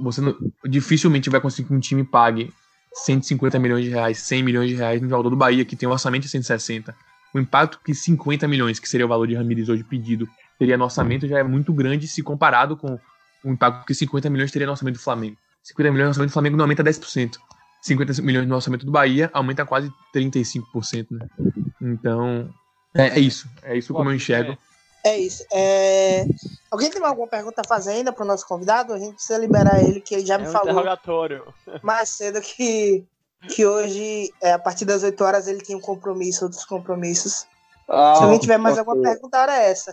você 0.02 0.20
não- 0.20 0.36
dificilmente 0.64 1.30
vai 1.30 1.40
conseguir 1.40 1.68
que 1.68 1.74
um 1.74 1.80
time 1.80 2.04
pague 2.04 2.52
150 2.94 3.58
milhões 3.58 3.84
de 3.84 3.90
reais, 3.90 4.18
100 4.18 4.42
milhões 4.42 4.68
de 4.68 4.74
reais 4.76 5.00
no 5.00 5.08
jogador 5.08 5.30
do 5.30 5.36
Bahia, 5.36 5.64
que 5.64 5.76
tem 5.76 5.88
um 5.88 5.92
orçamento 5.92 6.22
de 6.24 6.28
160. 6.28 6.94
O 7.34 7.38
impacto 7.38 7.80
que 7.82 7.94
50 7.94 8.46
milhões, 8.46 8.78
que 8.78 8.88
seria 8.88 9.06
o 9.06 9.08
valor 9.08 9.26
de 9.26 9.34
Ramires 9.34 9.68
hoje 9.68 9.82
pedido, 9.84 10.28
teria 10.58 10.76
no 10.76 10.84
orçamento 10.84 11.26
já 11.26 11.38
é 11.38 11.42
muito 11.42 11.72
grande 11.72 12.06
se 12.06 12.22
comparado 12.22 12.76
com 12.76 12.98
o 13.44 13.50
impacto 13.50 13.86
que 13.86 13.94
50 13.94 14.28
milhões 14.28 14.50
teria 14.52 14.66
no 14.66 14.72
orçamento 14.72 14.96
do 14.96 15.00
Flamengo. 15.02 15.36
50 15.62 15.90
milhões 15.90 16.04
no 16.06 16.10
orçamento 16.10 16.30
do 16.30 16.32
Flamengo 16.34 16.56
não 16.56 16.64
aumenta 16.64 16.84
10%. 16.84 17.38
50 17.82 18.22
milhões 18.22 18.46
no 18.48 18.54
orçamento 18.54 18.86
do 18.86 18.92
Bahia 18.92 19.28
aumenta 19.32 19.66
quase 19.66 19.92
35%, 20.14 21.08
né? 21.10 21.26
Então, 21.80 22.48
é, 22.94 23.08
é 23.08 23.18
isso. 23.18 23.48
É 23.62 23.76
isso 23.76 23.92
como 23.92 24.10
eu 24.10 24.14
enxergo. 24.14 24.56
É 25.04 25.18
isso. 25.18 25.44
É... 25.52 26.24
Alguém 26.70 26.88
tem 26.90 27.02
alguma 27.04 27.26
pergunta 27.26 27.60
a 27.60 27.68
fazer 27.68 27.90
ainda 27.90 28.12
pro 28.12 28.24
nosso 28.24 28.46
convidado? 28.46 28.92
A 28.92 28.98
gente 28.98 29.14
precisa 29.14 29.36
liberar 29.38 29.82
ele, 29.82 30.00
que 30.00 30.14
ele 30.14 30.24
já 30.24 30.36
É 30.36 30.38
me 30.38 30.46
um 30.48 30.52
falou 30.52 30.70
interrogatório. 30.70 31.42
mais 31.82 32.08
cedo 32.08 32.40
que, 32.40 33.04
que 33.48 33.66
hoje, 33.66 34.32
é, 34.40 34.52
a 34.52 34.58
partir 34.60 34.84
das 34.84 35.02
8 35.02 35.24
horas, 35.24 35.48
ele 35.48 35.60
tem 35.60 35.74
um 35.74 35.80
compromisso, 35.80 36.44
outros 36.44 36.64
compromissos. 36.64 37.46
Ah, 37.88 38.14
Se 38.16 38.22
alguém 38.22 38.38
tiver 38.38 38.58
mais 38.58 38.78
alguma 38.78 39.02
pergunta, 39.02 39.36
a 39.38 39.42
hora 39.42 39.56
é 39.56 39.70
essa. 39.72 39.92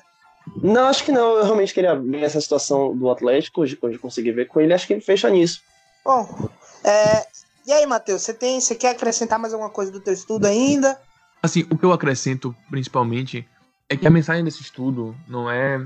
Não, 0.62 0.88
acho 0.88 1.04
que 1.04 1.12
não. 1.12 1.38
Eu 1.38 1.44
realmente 1.44 1.74
queria 1.74 1.96
ver 1.96 2.22
essa 2.24 2.40
situação 2.40 2.96
do 2.96 3.10
Atlético, 3.10 3.62
hoje, 3.62 3.78
hoje 3.82 3.98
consegui 3.98 4.32
ver 4.32 4.48
com 4.48 4.62
ele, 4.62 4.74
acho 4.74 4.86
que 4.86 4.94
ele 4.94 5.02
fecha 5.02 5.30
nisso. 5.30 5.62
Bom, 6.06 6.50
é, 6.84 7.26
e 7.70 7.72
aí, 7.72 7.86
Matheus, 7.86 8.24
você 8.24 8.34
tem, 8.34 8.60
você 8.60 8.74
quer 8.74 8.96
acrescentar 8.96 9.38
mais 9.38 9.54
alguma 9.54 9.70
coisa 9.70 9.92
do 9.92 10.00
teu 10.00 10.12
estudo 10.12 10.48
ainda? 10.48 11.00
Assim, 11.42 11.68
o 11.70 11.78
que 11.78 11.86
eu 11.86 11.94
acrescento 11.94 12.56
principalmente 12.68 13.48
é 13.88 13.96
que 13.96 14.08
a 14.08 14.10
mensagem 14.10 14.44
desse 14.44 14.64
estudo 14.64 15.16
não 15.28 15.52
é 15.52 15.80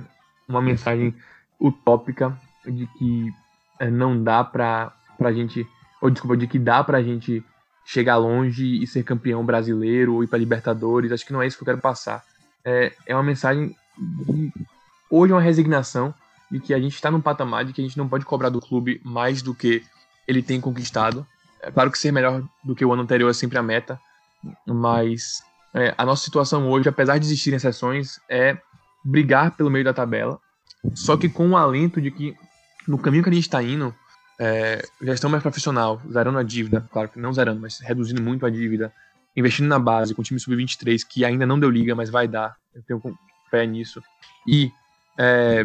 uma 0.47 0.61
mensagem 0.61 1.13
utópica 1.59 2.39
de 2.65 2.87
que 2.97 3.33
é, 3.81 3.91
não 3.91 4.23
dá 4.23 4.45
pra, 4.45 4.93
pra 5.17 5.33
gente, 5.33 5.67
ou 6.01 6.09
desculpa, 6.09 6.37
de 6.37 6.47
que 6.47 6.57
dá 6.57 6.81
pra 6.81 7.03
gente 7.03 7.43
chegar 7.83 8.15
longe 8.15 8.81
e 8.81 8.87
ser 8.87 9.03
campeão 9.03 9.45
brasileiro 9.45 10.13
ou 10.13 10.23
ir 10.23 10.27
pra 10.27 10.39
Libertadores. 10.39 11.11
Acho 11.11 11.25
que 11.25 11.33
não 11.33 11.41
é 11.41 11.47
isso 11.47 11.57
que 11.57 11.63
eu 11.63 11.67
quero 11.67 11.81
passar. 11.81 12.23
É, 12.63 12.93
é 13.05 13.13
uma 13.13 13.23
mensagem 13.23 13.75
de 13.97 14.53
hoje 15.09 15.33
é 15.33 15.35
uma 15.35 15.41
resignação 15.41 16.13
de 16.49 16.61
que 16.61 16.73
a 16.73 16.79
gente 16.79 16.95
está 16.95 17.11
num 17.11 17.19
patamar 17.19 17.65
de 17.65 17.73
que 17.73 17.81
a 17.81 17.83
gente 17.83 17.97
não 17.97 18.07
pode 18.07 18.23
cobrar 18.23 18.47
do 18.47 18.61
clube 18.61 19.01
mais 19.03 19.41
do 19.41 19.53
que 19.53 19.83
ele 20.25 20.41
tem 20.41 20.61
conquistado. 20.61 21.27
É 21.63 21.71
claro 21.71 21.89
que 21.91 21.97
ser 21.97 22.11
melhor 22.11 22.43
do 22.63 22.75
que 22.75 22.83
o 22.83 22.91
ano 22.91 23.03
anterior 23.03 23.29
é 23.29 23.33
sempre 23.33 23.57
a 23.57 23.63
meta, 23.63 23.99
mas 24.67 25.41
é, 25.73 25.93
a 25.97 26.05
nossa 26.05 26.23
situação 26.23 26.69
hoje, 26.69 26.89
apesar 26.89 27.17
de 27.17 27.25
existirem 27.25 27.57
exceções, 27.57 28.19
é 28.29 28.57
brigar 29.03 29.51
pelo 29.51 29.69
meio 29.69 29.85
da 29.85 29.93
tabela, 29.93 30.39
só 30.93 31.15
que 31.15 31.29
com 31.29 31.49
o 31.49 31.57
alento 31.57 32.01
de 32.01 32.11
que 32.11 32.35
no 32.87 32.97
caminho 32.97 33.23
que 33.23 33.29
a 33.29 33.33
gente 33.33 33.43
está 33.43 33.63
indo, 33.63 33.95
é, 34.37 34.85
gestão 35.01 35.29
mais 35.29 35.41
profissional, 35.41 36.01
zerando 36.11 36.37
a 36.37 36.43
dívida, 36.43 36.85
claro 36.91 37.07
que 37.07 37.19
não 37.19 37.33
zerando, 37.33 37.61
mas 37.61 37.79
reduzindo 37.79 38.21
muito 38.21 38.45
a 38.45 38.49
dívida, 38.49 38.93
investindo 39.35 39.67
na 39.67 39.79
base 39.79 40.13
com 40.13 40.21
o 40.21 40.25
time 40.25 40.39
sub-23, 40.39 41.01
que 41.07 41.23
ainda 41.23 41.45
não 41.45 41.59
deu 41.59 41.69
liga, 41.69 41.95
mas 41.95 42.09
vai 42.09 42.27
dar, 42.27 42.55
eu 42.75 42.83
tenho 42.83 43.01
fé 43.49 43.65
nisso, 43.65 44.01
e, 44.45 44.71
é, 45.17 45.63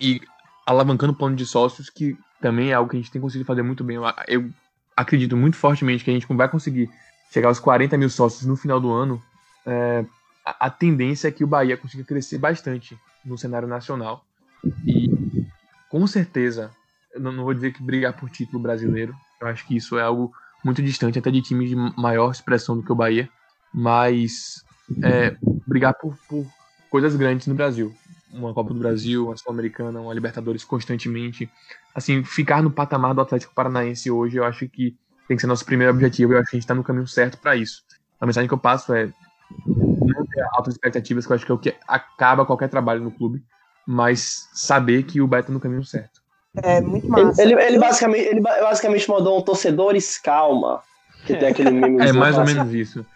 e 0.00 0.20
alavancando 0.64 1.12
o 1.12 1.16
plano 1.16 1.34
de 1.34 1.44
sócios, 1.44 1.90
que 1.90 2.16
também 2.40 2.70
é 2.70 2.74
algo 2.74 2.90
que 2.90 2.96
a 2.96 3.00
gente 3.00 3.10
tem 3.10 3.20
conseguido 3.20 3.46
fazer 3.46 3.62
muito 3.62 3.84
bem. 3.84 3.96
Eu, 3.96 4.04
eu 4.28 4.50
acredito 4.96 5.36
muito 5.36 5.56
fortemente 5.56 6.04
que 6.04 6.10
a 6.10 6.14
gente 6.14 6.26
vai 6.26 6.48
conseguir 6.48 6.90
chegar 7.30 7.48
aos 7.48 7.60
40 7.60 7.96
mil 7.96 8.10
sócios 8.10 8.44
no 8.44 8.56
final 8.56 8.80
do 8.80 8.90
ano. 8.90 9.22
É, 9.66 10.04
a, 10.44 10.70
tendência 10.70 11.28
é 11.28 11.30
que 11.30 11.44
o 11.44 11.46
Bahia 11.46 11.76
consiga 11.76 12.04
crescer 12.04 12.38
bastante 12.38 12.98
no 13.24 13.38
cenário 13.38 13.68
nacional. 13.68 14.24
E 14.86 15.08
com 15.88 16.06
certeza, 16.06 16.70
não, 17.18 17.32
não 17.32 17.44
vou 17.44 17.54
dizer 17.54 17.72
que 17.72 17.82
brigar 17.82 18.12
por 18.12 18.30
título 18.30 18.60
brasileiro, 18.60 19.14
eu 19.40 19.46
acho 19.48 19.66
que 19.66 19.76
isso 19.76 19.98
é 19.98 20.02
algo 20.02 20.32
muito 20.64 20.82
distante 20.82 21.18
até 21.18 21.30
de 21.30 21.42
times 21.42 21.70
de 21.70 21.76
maior 21.76 22.30
expressão 22.30 22.76
do 22.76 22.82
que 22.82 22.92
o 22.92 22.94
Bahia, 22.94 23.28
mas 23.72 24.64
é, 25.02 25.36
brigar 25.66 25.94
por, 25.94 26.16
por 26.28 26.46
coisas 26.90 27.16
grandes 27.16 27.46
no 27.46 27.54
Brasil 27.54 27.94
uma 28.32 28.54
Copa 28.54 28.72
do 28.72 28.78
Brasil, 28.78 29.26
uma 29.26 29.36
Sul-Americana, 29.36 30.00
uma 30.00 30.14
Libertadores 30.14 30.64
constantemente. 30.64 31.50
Assim, 31.94 32.24
ficar 32.24 32.62
no 32.62 32.70
patamar 32.70 33.14
do 33.14 33.20
Atlético 33.20 33.54
Paranaense 33.54 34.10
hoje, 34.10 34.36
eu 34.36 34.44
acho 34.44 34.68
que 34.68 34.96
tem 35.28 35.36
que 35.36 35.40
ser 35.40 35.46
nosso 35.46 35.64
primeiro 35.64 35.92
objetivo. 35.92 36.32
Eu 36.32 36.38
acho 36.38 36.50
que 36.50 36.56
a 36.56 36.58
gente 36.58 36.64
está 36.64 36.74
no 36.74 36.84
caminho 36.84 37.06
certo 37.06 37.38
para 37.38 37.56
isso. 37.56 37.82
A 38.20 38.26
mensagem 38.26 38.48
que 38.48 38.54
eu 38.54 38.58
passo 38.58 38.94
é 38.94 39.12
não 39.66 40.26
ter 40.26 40.42
altas 40.54 40.74
expectativas, 40.74 41.26
que 41.26 41.32
eu 41.32 41.36
acho 41.36 41.46
que 41.46 41.52
é 41.52 41.54
o 41.54 41.58
que 41.58 41.74
acaba 41.86 42.46
qualquer 42.46 42.68
trabalho 42.68 43.02
no 43.02 43.10
clube, 43.10 43.42
mas 43.86 44.48
saber 44.52 45.02
que 45.04 45.20
o 45.20 45.26
Bahia 45.26 45.44
tá 45.44 45.52
no 45.52 45.60
caminho 45.60 45.84
certo. 45.84 46.22
É 46.62 46.80
muito 46.80 47.08
massa. 47.08 47.42
Ele, 47.42 47.54
ele, 47.54 47.78
basicamente, 47.78 48.24
ele 48.26 48.40
basicamente 48.40 49.08
mandou 49.08 49.38
um 49.38 49.42
torcedores 49.42 50.18
calma. 50.18 50.82
Que 51.24 51.36
tem 51.36 51.48
aquele 51.48 51.70
meme 51.70 52.04
É 52.04 52.12
mais 52.12 52.36
ou 52.36 52.44
menos 52.44 52.74
isso. 52.74 53.06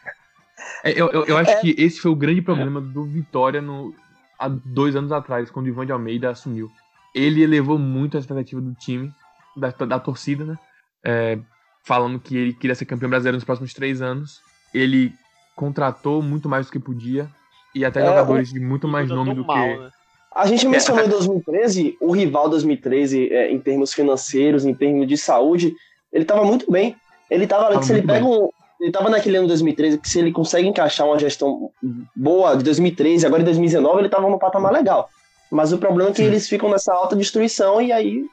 É, 0.82 0.92
eu, 0.92 1.08
eu, 1.10 1.24
eu, 1.24 1.36
acho 1.36 1.50
é. 1.50 1.60
que 1.60 1.74
esse 1.76 1.98
foi 1.98 2.10
o 2.10 2.16
grande 2.16 2.40
problema 2.40 2.80
do 2.80 3.04
Vitória 3.04 3.60
no, 3.60 3.92
há 4.38 4.48
dois 4.48 4.96
anos 4.96 5.12
atrás, 5.12 5.50
quando 5.50 5.66
o 5.66 5.68
Ivan 5.68 5.86
de 5.86 5.92
Almeida 5.92 6.30
assumiu. 6.30 6.70
Ele 7.14 7.42
elevou 7.42 7.78
muito 7.78 8.16
a 8.16 8.20
expectativa 8.20 8.60
do 8.60 8.74
time, 8.74 9.10
da, 9.56 9.70
da 9.70 9.98
torcida, 9.98 10.44
né? 10.44 10.58
É, 11.04 11.38
falando 11.84 12.18
que 12.18 12.36
ele 12.36 12.52
queria 12.52 12.74
ser 12.74 12.84
campeão 12.84 13.08
brasileiro 13.08 13.36
nos 13.36 13.44
próximos 13.44 13.72
três 13.72 14.02
anos. 14.02 14.40
Ele 14.74 15.12
contratou 15.54 16.20
muito 16.20 16.48
mais 16.48 16.66
do 16.66 16.72
que 16.72 16.78
podia 16.78 17.30
e 17.74 17.84
até 17.84 18.00
é, 18.00 18.06
jogadores 18.06 18.52
de 18.52 18.60
muito 18.60 18.86
mais 18.88 19.08
nome 19.08 19.34
do 19.34 19.44
mal, 19.44 19.56
que. 19.56 19.76
Né? 19.78 19.90
A 20.34 20.46
gente 20.46 20.68
mencionou 20.68 21.04
em 21.04 21.08
2013, 21.08 21.96
o 22.00 22.12
rival 22.12 22.48
2013, 22.50 23.32
é, 23.32 23.50
em 23.50 23.58
termos 23.58 23.94
financeiros, 23.94 24.66
em 24.66 24.74
termos 24.74 25.08
de 25.08 25.16
saúde, 25.16 25.74
ele 26.12 26.24
estava 26.24 26.44
muito 26.44 26.70
bem. 26.70 26.94
Ele 27.30 27.44
estava, 27.44 27.82
se 27.82 27.92
ele 27.92 28.06
pega 28.06 28.24
um, 28.24 28.50
ele 28.80 28.90
tava 28.90 29.08
naquele 29.08 29.38
ano 29.38 29.48
2013 29.48 29.98
que 29.98 30.08
se 30.08 30.18
ele 30.18 30.32
consegue 30.32 30.68
encaixar 30.68 31.06
uma 31.06 31.18
gestão 31.18 31.70
boa 32.14 32.56
de 32.56 32.64
2013, 32.64 33.26
agora 33.26 33.42
em 33.42 33.44
2019 33.44 34.00
ele 34.00 34.08
tava 34.08 34.28
no 34.28 34.38
patamar 34.38 34.72
legal. 34.72 35.08
Mas 35.50 35.72
o 35.72 35.78
problema 35.78 36.10
é 36.10 36.12
que 36.12 36.18
Sim. 36.18 36.24
eles 36.24 36.48
ficam 36.48 36.68
nessa 36.68 36.92
alta 36.92 37.14
destruição 37.16 37.80
e 37.80 37.92
aí, 37.92 38.24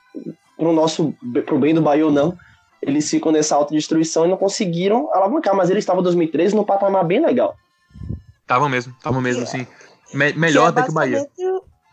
pro 0.58 0.74
nosso 0.74 1.14
pro 1.46 1.60
bem 1.60 1.74
do 1.74 1.82
Bahia 1.82 2.06
ou 2.06 2.12
não, 2.12 2.38
eles 2.82 3.10
ficam 3.10 3.32
nessa 3.32 3.56
alta 3.56 3.74
destruição 3.74 4.26
e 4.26 4.30
não 4.30 4.38
conseguiram 4.38 5.10
alavancar, 5.14 5.56
mas 5.56 5.70
eles 5.70 5.84
estavam 5.84 6.02
em 6.02 6.04
2013 6.04 6.56
no 6.56 6.66
patamar 6.66 7.06
bem 7.06 7.24
legal. 7.24 7.56
Estavam 8.42 8.68
mesmo, 8.68 8.94
estavam 8.98 9.22
mesmo, 9.22 9.48
sim. 9.48 9.66
Me 10.14 10.34
melhor 10.34 10.74
que 10.74 10.80
é 10.80 10.82
até 10.82 10.84
que 10.84 10.92
o 10.92 10.94
Bahia. 10.94 11.28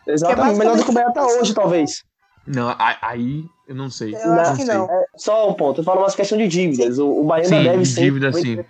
Exatamente, 0.07 0.55
é 0.55 0.57
melhor 0.57 0.77
do 0.77 0.83
que 0.83 0.89
o 0.89 0.93
Bahia 0.93 1.09
até 1.09 1.21
hoje, 1.21 1.53
talvez. 1.53 2.03
Não, 2.45 2.75
aí 3.01 3.45
eu 3.67 3.75
não 3.75 3.89
sei. 3.89 4.15
Eu 4.15 4.27
não 4.27 4.39
acho 4.39 4.55
que 4.55 4.65
não. 4.65 4.85
É, 4.89 5.05
só 5.15 5.49
um 5.49 5.53
ponto, 5.53 5.81
eu 5.81 5.83
falo 5.83 6.01
uma 6.01 6.11
questão 6.11 6.37
de 6.37 6.47
dívidas. 6.47 6.97
O, 6.97 7.21
o 7.21 7.23
Bahia 7.23 7.45
sim, 7.45 7.63
deve 7.63 7.85
ser. 7.85 8.01
Dívida, 8.01 8.33
sim. 8.33 8.63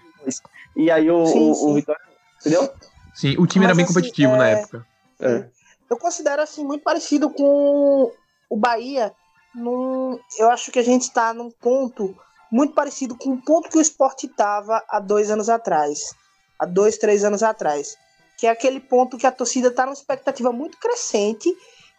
E 0.76 0.92
aí 0.92 1.10
o, 1.10 1.26
sim, 1.26 1.54
sim. 1.54 1.66
o 1.66 1.74
Vitória. 1.74 2.02
Entendeu? 2.40 2.70
Sim, 3.14 3.36
o 3.38 3.48
time 3.48 3.66
Mas, 3.66 3.70
era 3.70 3.76
bem 3.76 3.86
assim, 3.86 3.94
competitivo 3.94 4.34
é... 4.34 4.38
na 4.38 4.48
época. 4.48 4.88
É. 5.20 5.46
Eu 5.90 5.98
considero 5.98 6.42
assim 6.42 6.64
muito 6.64 6.84
parecido 6.84 7.30
com 7.30 8.12
o 8.50 8.58
Bahia. 8.58 9.14
Num, 9.54 10.18
eu 10.40 10.50
acho 10.50 10.72
que 10.72 10.80
a 10.80 10.84
gente 10.84 11.04
está 11.04 11.34
num 11.34 11.52
ponto 11.52 12.16
muito 12.52 12.74
parecido 12.74 13.16
com 13.16 13.32
o 13.32 13.42
ponto 13.42 13.70
que 13.70 13.78
o 13.78 13.82
esporte 13.82 14.26
estava 14.28 14.84
há 14.88 15.00
dois 15.00 15.32
anos 15.32 15.50
atrás. 15.50 16.14
Há 16.60 16.66
dois, 16.66 16.98
três 16.98 17.24
anos 17.24 17.44
atrás. 17.44 17.98
Que 18.38 18.48
é 18.48 18.50
aquele 18.50 18.80
ponto 18.80 19.18
que 19.18 19.28
a 19.28 19.32
torcida 19.32 19.70
está 19.70 19.86
numa 19.86 19.94
expectativa 19.94 20.52
muito 20.52 20.78
crescente 20.78 21.50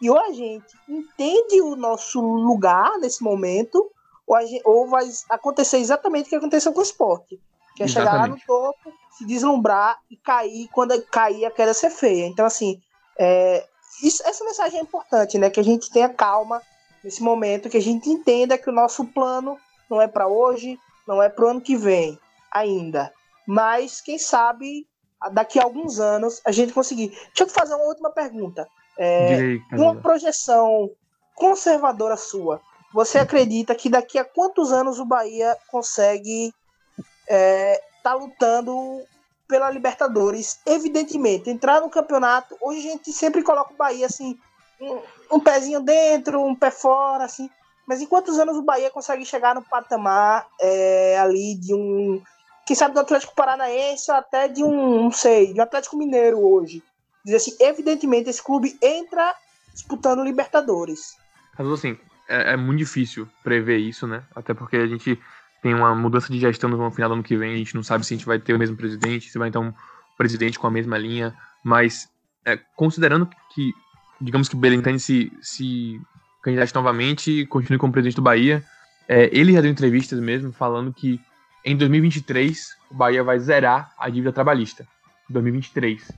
e 0.03 0.11
ou 0.11 0.19
a 0.19 0.33
gente 0.33 0.77
entende 0.89 1.63
o 1.63 1.77
nosso 1.77 2.21
lugar 2.21 2.99
nesse 2.99 3.23
momento, 3.23 3.89
ou, 4.27 4.41
gente, 4.45 4.61
ou 4.65 4.89
vai 4.89 5.09
acontecer 5.31 5.79
exatamente 5.79 6.27
o 6.27 6.29
que 6.31 6.35
aconteceu 6.35 6.73
com 6.73 6.81
o 6.81 6.83
esporte. 6.83 7.41
Que 7.77 7.85
é 7.85 7.87
exatamente. 7.87 8.11
chegar 8.11 8.13
lá 8.21 8.27
no 8.27 8.41
topo, 8.45 8.93
se 9.17 9.25
deslumbrar 9.25 10.01
e 10.11 10.17
cair, 10.17 10.69
quando 10.73 11.01
cair 11.03 11.45
a 11.45 11.53
queda 11.53 11.73
ser 11.73 11.89
feia. 11.89 12.27
Então, 12.27 12.45
assim, 12.45 12.83
é, 13.17 13.65
isso, 14.03 14.25
essa 14.27 14.45
mensagem 14.45 14.81
é 14.81 14.83
importante, 14.83 15.39
né? 15.39 15.49
Que 15.49 15.61
a 15.61 15.65
gente 15.65 15.89
tenha 15.89 16.09
calma 16.09 16.61
nesse 17.05 17.23
momento, 17.23 17.71
que 17.71 17.77
a 17.77 17.83
gente 17.83 18.11
entenda 18.11 18.59
que 18.59 18.69
o 18.69 18.73
nosso 18.73 19.05
plano 19.05 19.57
não 19.89 20.03
é 20.03 20.09
para 20.09 20.27
hoje, 20.27 20.81
não 21.07 21.23
é 21.23 21.29
para 21.29 21.45
o 21.45 21.49
ano 21.49 21.61
que 21.61 21.77
vem 21.77 22.19
ainda. 22.51 23.13
Mas, 23.47 24.01
quem 24.01 24.19
sabe, 24.19 24.85
daqui 25.31 25.61
a 25.61 25.63
alguns 25.63 26.01
anos, 26.01 26.43
a 26.45 26.51
gente 26.51 26.73
conseguir. 26.73 27.11
Deixa 27.11 27.45
eu 27.45 27.47
te 27.47 27.53
fazer 27.53 27.77
uma 27.77 27.85
última 27.85 28.11
pergunta. 28.11 28.69
É, 28.99 29.59
uma 29.73 29.97
projeção 29.97 30.91
conservadora 31.35 32.17
sua, 32.17 32.61
você 32.93 33.19
acredita 33.19 33.75
que 33.75 33.89
daqui 33.89 34.19
a 34.19 34.25
quantos 34.25 34.71
anos 34.71 34.99
o 34.99 35.05
Bahia 35.05 35.57
consegue 35.69 36.53
estar 36.97 37.35
é, 37.35 37.83
tá 38.03 38.15
lutando 38.15 39.03
pela 39.49 39.71
Libertadores? 39.71 40.61
Evidentemente, 40.67 41.49
entrar 41.49 41.81
no 41.81 41.89
campeonato, 41.89 42.57
hoje 42.61 42.81
a 42.81 42.93
gente 42.93 43.13
sempre 43.13 43.43
coloca 43.43 43.73
o 43.73 43.77
Bahia 43.77 44.07
assim, 44.07 44.39
um, 44.81 45.01
um 45.37 45.41
pezinho 45.41 45.81
dentro, 45.81 46.45
um 46.45 46.55
pé 46.55 46.71
fora, 46.71 47.25
assim. 47.25 47.49
Mas 47.87 48.01
em 48.01 48.07
quantos 48.07 48.39
anos 48.39 48.57
o 48.57 48.63
Bahia 48.63 48.91
consegue 48.91 49.25
chegar 49.25 49.55
no 49.55 49.63
patamar 49.63 50.47
é, 50.61 51.19
ali 51.19 51.55
de 51.55 51.75
um. 51.75 52.23
Quem 52.67 52.77
sabe 52.77 52.95
do 52.95 53.01
Atlético 53.01 53.35
Paranaense 53.35 54.11
ou 54.11 54.17
até 54.17 54.49
de 54.49 54.63
um, 54.63 55.05
não 55.05 55.11
sei, 55.11 55.53
um 55.53 55.63
Atlético 55.63 55.97
Mineiro 55.97 56.39
hoje? 56.39 56.83
Dizer 57.25 57.37
assim, 57.37 57.57
evidentemente 57.61 58.29
esse 58.29 58.43
clube 58.43 58.77
entra 58.83 59.35
disputando 59.73 60.23
Libertadores. 60.23 61.17
Mas 61.59 61.69
assim, 61.69 61.99
é, 62.29 62.53
é, 62.53 62.57
muito 62.57 62.79
difícil 62.79 63.29
prever 63.43 63.79
isso, 63.79 64.07
né? 64.07 64.23
Até 64.35 64.55
porque 64.55 64.77
a 64.77 64.87
gente 64.87 65.19
tem 65.63 65.75
uma 65.75 65.95
mudança 65.95 66.33
de 66.33 66.39
gestão 66.39 66.69
no 66.69 66.91
final 66.91 67.09
do 67.09 67.15
ano 67.15 67.23
que 67.23 67.37
vem, 67.37 67.55
a 67.55 67.59
gente 67.59 67.75
não 67.75 67.83
sabe 67.83 68.05
se 68.05 68.15
a 68.15 68.17
gente 68.17 68.27
vai 68.27 68.39
ter 68.39 68.55
o 68.55 68.59
mesmo 68.59 68.77
presidente, 68.77 69.31
se 69.31 69.39
vai 69.39 69.51
ter 69.51 69.59
um 69.59 69.73
presidente 70.17 70.59
com 70.59 70.67
a 70.67 70.71
mesma 70.71 70.99
linha, 70.99 71.35
mas 71.65 72.09
é, 72.45 72.59
considerando 72.77 73.29
que, 73.55 73.73
digamos 74.21 74.49
que 74.49 74.57
Belintani 74.57 74.99
se, 74.99 75.33
se 75.41 76.01
candidate 76.43 76.75
novamente 76.75 77.31
e 77.31 77.47
continue 77.47 77.79
como 77.79 77.93
presidente 77.93 78.17
do 78.17 78.23
Bahia, 78.23 78.65
é, 79.09 79.31
ele 79.33 79.53
já 79.53 79.61
deu 79.61 79.71
entrevistas 79.71 80.19
mesmo 80.19 80.53
falando 80.53 80.93
que 80.93 81.21
em 81.65 81.77
2023 81.77 82.77
o 82.91 82.95
Bahia 82.95 83.23
vai 83.23 83.39
zerar 83.39 83.93
a 83.97 84.09
dívida 84.09 84.33
trabalhista. 84.33 84.87
2023. 85.31 86.11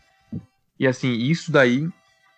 E 0.79 0.87
assim, 0.87 1.13
isso 1.13 1.53
daí 1.53 1.89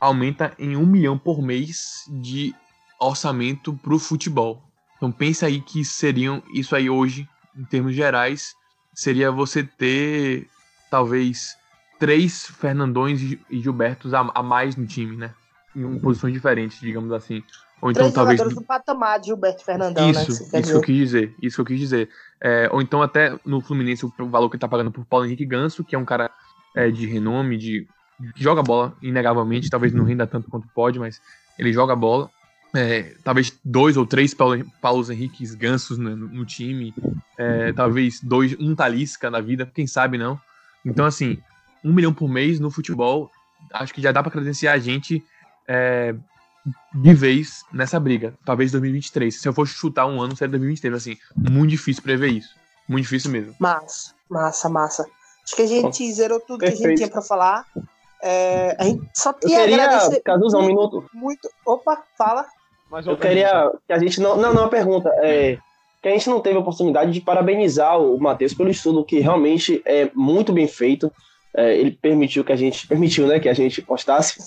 aumenta 0.00 0.52
em 0.58 0.76
um 0.76 0.86
milhão 0.86 1.18
por 1.18 1.42
mês 1.42 2.04
de 2.08 2.54
orçamento 3.00 3.74
para 3.74 3.94
o 3.94 3.98
futebol. 3.98 4.62
Então 4.96 5.10
pensa 5.10 5.46
aí 5.46 5.60
que 5.60 5.84
seriam 5.84 6.42
isso 6.52 6.74
aí 6.74 6.88
hoje, 6.88 7.28
em 7.56 7.64
termos 7.64 7.94
gerais, 7.94 8.54
seria 8.94 9.30
você 9.30 9.62
ter 9.62 10.48
talvez 10.90 11.56
três 11.98 12.46
Fernandões 12.46 13.20
e 13.22 13.60
Gilbertos 13.60 14.14
a, 14.14 14.20
a 14.34 14.42
mais 14.42 14.76
no 14.76 14.86
time, 14.86 15.16
né? 15.16 15.34
em 15.76 15.98
posições 15.98 16.32
diferentes, 16.32 16.80
digamos 16.80 17.12
assim. 17.12 17.42
Ou 17.82 17.90
então 17.90 18.04
Três 18.04 18.14
talvez. 18.14 18.38
jogadores 18.38 18.58
do 18.58 18.66
patamar 18.66 19.20
de 19.20 19.26
Gilberto 19.26 19.62
Fernandão, 19.62 20.10
né? 20.10 20.22
Isso, 20.22 20.32
você 20.32 20.58
isso 20.58 20.70
que 20.70 20.76
eu 20.76 20.80
quis 20.80 20.96
dizer. 20.96 21.34
Isso 21.42 21.56
que 21.56 21.60
eu 21.60 21.66
quis 21.66 21.78
dizer. 21.78 22.08
É, 22.40 22.68
ou 22.72 22.80
então 22.80 23.02
até 23.02 23.38
no 23.44 23.60
Fluminense 23.60 24.06
o 24.06 24.12
valor 24.28 24.48
que 24.48 24.56
ele 24.56 24.60
tá 24.60 24.68
pagando 24.68 24.90
por 24.90 25.04
Paulo 25.04 25.26
Henrique 25.26 25.44
Ganso, 25.44 25.84
que 25.84 25.94
é 25.94 25.98
um 25.98 26.04
cara 26.04 26.30
é, 26.74 26.90
de 26.90 27.06
renome, 27.06 27.58
de 27.58 27.86
joga 28.34 28.62
bola, 28.62 28.96
inegavelmente, 29.02 29.70
talvez 29.70 29.92
não 29.92 30.04
renda 30.04 30.26
tanto 30.26 30.50
quanto 30.50 30.68
pode, 30.68 30.98
mas 30.98 31.20
ele 31.58 31.72
joga 31.72 31.94
bola. 31.94 32.30
É, 32.74 33.14
talvez 33.24 33.58
dois 33.64 33.96
ou 33.96 34.04
três 34.04 34.34
Paulo, 34.34 34.64
Paulo 34.80 35.10
Henriques 35.10 35.54
Gansos 35.54 35.96
no, 35.96 36.14
no 36.14 36.44
time, 36.44 36.92
é, 37.38 37.72
talvez 37.72 38.20
dois, 38.20 38.54
um 38.58 38.74
Talisca 38.74 39.30
na 39.30 39.40
vida, 39.40 39.70
quem 39.72 39.86
sabe 39.86 40.18
não. 40.18 40.38
Então, 40.84 41.06
assim, 41.06 41.38
um 41.82 41.92
milhão 41.92 42.12
por 42.12 42.28
mês 42.28 42.60
no 42.60 42.70
futebol, 42.70 43.30
acho 43.72 43.94
que 43.94 44.02
já 44.02 44.12
dá 44.12 44.22
pra 44.22 44.32
credenciar 44.32 44.74
a 44.74 44.78
gente 44.78 45.24
é, 45.66 46.14
de 46.94 47.14
vez 47.14 47.64
nessa 47.72 47.98
briga. 47.98 48.34
Talvez 48.44 48.72
2023. 48.72 49.40
Se 49.40 49.48
eu 49.48 49.52
fosse 49.52 49.72
chutar 49.72 50.06
um 50.06 50.20
ano, 50.20 50.36
seria 50.36 50.50
2023. 50.50 50.94
Assim, 50.94 51.16
muito 51.34 51.70
difícil 51.70 52.02
prever 52.02 52.32
isso. 52.32 52.54
Muito 52.88 53.04
difícil 53.04 53.30
mesmo. 53.30 53.54
Massa, 53.58 54.14
massa, 54.28 54.68
massa. 54.68 55.06
Acho 55.44 55.56
que 55.56 55.62
a 55.62 55.66
gente 55.66 56.12
zerou 56.12 56.40
tudo 56.40 56.60
que 56.60 56.66
a 56.66 56.70
gente 56.70 56.78
Perfeito. 56.78 56.98
tinha 56.98 57.10
pra 57.10 57.22
falar. 57.22 57.64
É, 58.22 58.76
a 58.78 58.84
gente 58.84 59.02
só 59.14 59.30
Eu 59.30 59.48
tinha 59.48 59.60
queria, 59.60 59.84
agradecer 59.84 60.20
Cazuza, 60.20 60.58
um 60.58 60.66
minuto. 60.66 61.04
muito. 61.12 61.48
Opa, 61.64 62.02
fala. 62.16 62.46
Mas 62.90 63.06
Eu 63.06 63.16
queria 63.16 63.72
que 63.86 63.92
a 63.92 63.98
gente 63.98 64.20
não. 64.20 64.36
Não, 64.36 64.52
não, 64.54 64.62
uma 64.62 64.68
pergunta. 64.70 65.08
É, 65.22 65.58
que 66.02 66.08
a 66.08 66.12
gente 66.12 66.28
não 66.30 66.40
teve 66.40 66.56
a 66.56 66.60
oportunidade 66.60 67.10
de 67.10 67.20
parabenizar 67.20 67.98
o 68.00 68.18
Matheus 68.20 68.54
pelo 68.54 68.70
estudo, 68.70 69.04
que 69.04 69.18
realmente 69.20 69.82
é 69.84 70.08
muito 70.14 70.52
bem 70.52 70.68
feito. 70.68 71.12
É, 71.54 71.74
ele 71.76 71.90
permitiu 71.90 72.44
que 72.44 72.52
a 72.52 72.56
gente. 72.56 72.86
Permitiu, 72.86 73.26
né? 73.26 73.40
Que 73.40 73.48
a 73.48 73.54
gente 73.54 73.80
postasse. 73.82 74.38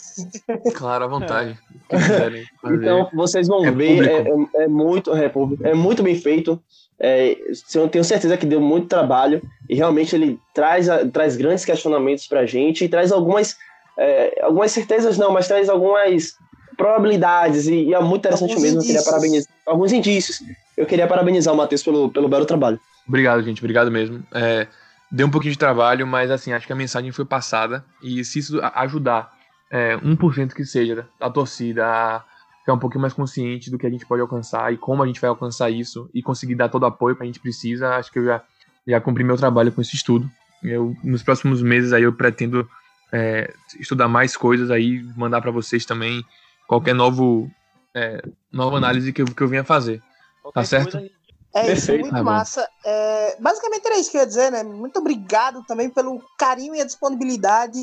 Claro, 0.76 1.06
à 1.06 1.08
vontade. 1.08 1.58
Que 1.90 1.98
quiserem 1.98 2.46
fazer. 2.62 2.76
Então, 2.76 3.10
vocês 3.14 3.48
vão 3.48 3.66
É 3.66 3.72
ver, 3.72 4.08
é, 4.08 4.30
é- 4.30 4.64
é 4.64 4.68
muito, 4.68 5.12
é, 5.16 5.32
é 5.64 5.74
muito 5.74 6.04
bem 6.04 6.16
feito. 6.16 6.62
É, 7.00 7.38
eu 7.76 7.88
tenho 7.88 8.04
certeza 8.04 8.36
que 8.38 8.46
deu 8.46 8.60
muito 8.60 8.88
trabalho 8.88 9.42
e 9.70 9.76
realmente 9.76 10.16
ele 10.16 10.40
traz, 10.54 10.90
a- 10.90 11.06
traz 11.06 11.38
grandes 11.38 11.64
questionamentos 11.64 12.28
pra 12.28 12.46
gente 12.46 12.84
e 12.84 12.90
traz 12.90 13.12
algumas, 13.12 13.56
é, 13.98 14.40
algumas 14.44 14.72
certezas, 14.72 15.18
não, 15.18 15.32
mas 15.32 15.48
traz 15.48 15.70
algumas 15.70 16.36
probabilidades 16.78 17.68
e, 17.68 17.74
e 17.86 17.94
é 17.94 18.00
muito 18.00 18.20
interessante 18.22 18.52
Alguns 18.52 18.64
mesmo. 18.64 18.78
Eu 18.80 18.82
queria 18.82 18.94
indícios. 18.96 19.06
parabenizar 19.12 19.54
alguns 19.66 19.92
indícios. 19.92 20.40
Eu 20.78 20.86
queria 20.86 21.08
parabenizar 21.08 21.54
o 21.54 21.58
Matheus 21.58 21.84
pelo, 21.84 22.10
pelo 22.10 22.28
belo 22.30 22.46
trabalho. 22.46 22.80
Obrigado, 23.08 23.44
gente. 23.44 23.60
Obrigado 23.60 23.92
mesmo. 23.92 24.24
É, 24.34 24.68
deu 25.12 25.28
um 25.28 25.32
pouquinho 25.32 25.52
de 25.52 25.60
trabalho, 25.60 26.08
mas 26.08 26.32
assim, 26.32 26.54
acho 26.54 26.66
que 26.66 26.74
a 26.74 26.76
mensagem 26.76 27.12
foi 27.12 27.26
passada. 27.26 27.84
E 28.02 28.24
se 28.24 28.40
isso 28.40 28.60
a- 28.62 28.82
ajudar 28.82 29.32
é, 29.72 29.98
1% 29.98 30.54
que 30.54 30.66
seja 30.66 31.06
da 31.20 31.30
torcida 31.30 31.86
a 31.86 32.24
ficar 32.60 32.74
um 32.74 32.80
pouquinho 32.80 33.02
mais 33.02 33.14
consciente 33.14 33.70
do 33.70 33.78
que 33.78 33.88
a 33.88 33.90
gente 33.90 34.06
pode 34.06 34.22
alcançar 34.22 34.74
e 34.74 34.78
como 34.78 35.04
a 35.04 35.08
gente 35.08 35.20
vai 35.20 35.30
alcançar 35.30 35.70
isso 35.70 36.10
e 36.14 36.22
conseguir 36.22 36.56
dar 36.56 36.70
todo 36.70 36.84
o 36.84 36.88
apoio 36.88 37.16
que 37.16 37.24
a 37.24 37.26
gente 37.26 37.40
precisa, 37.40 37.96
acho 37.96 38.12
que 38.12 38.20
eu 38.20 38.26
já, 38.26 38.44
já 38.88 39.02
cumpri 39.02 39.24
meu 39.24 39.38
trabalho 39.38 39.72
com 39.72 39.82
esse 39.82 39.96
estudo. 39.96 40.30
Eu, 40.64 40.96
nos 41.04 41.24
próximos 41.24 41.62
meses 41.62 41.94
aí 41.94 42.04
eu 42.04 42.14
pretendo 42.14 42.70
é, 43.12 43.54
estudar 43.80 44.08
mais 44.08 44.36
coisas 44.36 44.70
aí, 44.70 45.04
mandar 45.16 45.42
para 45.42 45.52
vocês 45.52 45.86
também 45.86 46.24
qualquer 46.68 46.94
novo 46.94 47.50
é, 47.96 48.22
nova 48.52 48.78
análise 48.78 49.12
que 49.12 49.22
eu, 49.22 49.26
que 49.26 49.42
eu 49.42 49.48
venha 49.48 49.64
fazer. 49.64 50.02
Tá 50.54 50.64
certo? 50.64 50.98
É 51.54 51.74
isso, 51.74 51.88
Perfeito. 51.88 52.02
muito 52.02 52.14
Tá 52.14 52.20
bom. 52.20 52.24
massa. 52.26 52.70
É, 52.86 53.38
basicamente 53.40 53.86
era 53.86 53.98
isso 53.98 54.12
que 54.12 54.18
eu 54.18 54.22
ia 54.22 54.28
dizer, 54.28 54.52
né? 54.52 54.64
Muito 54.64 55.00
obrigado 55.00 55.64
também 55.66 55.90
pelo 55.90 56.22
carinho 56.38 56.76
e 56.76 56.82
a 56.82 56.86
disponibilidade 56.86 57.80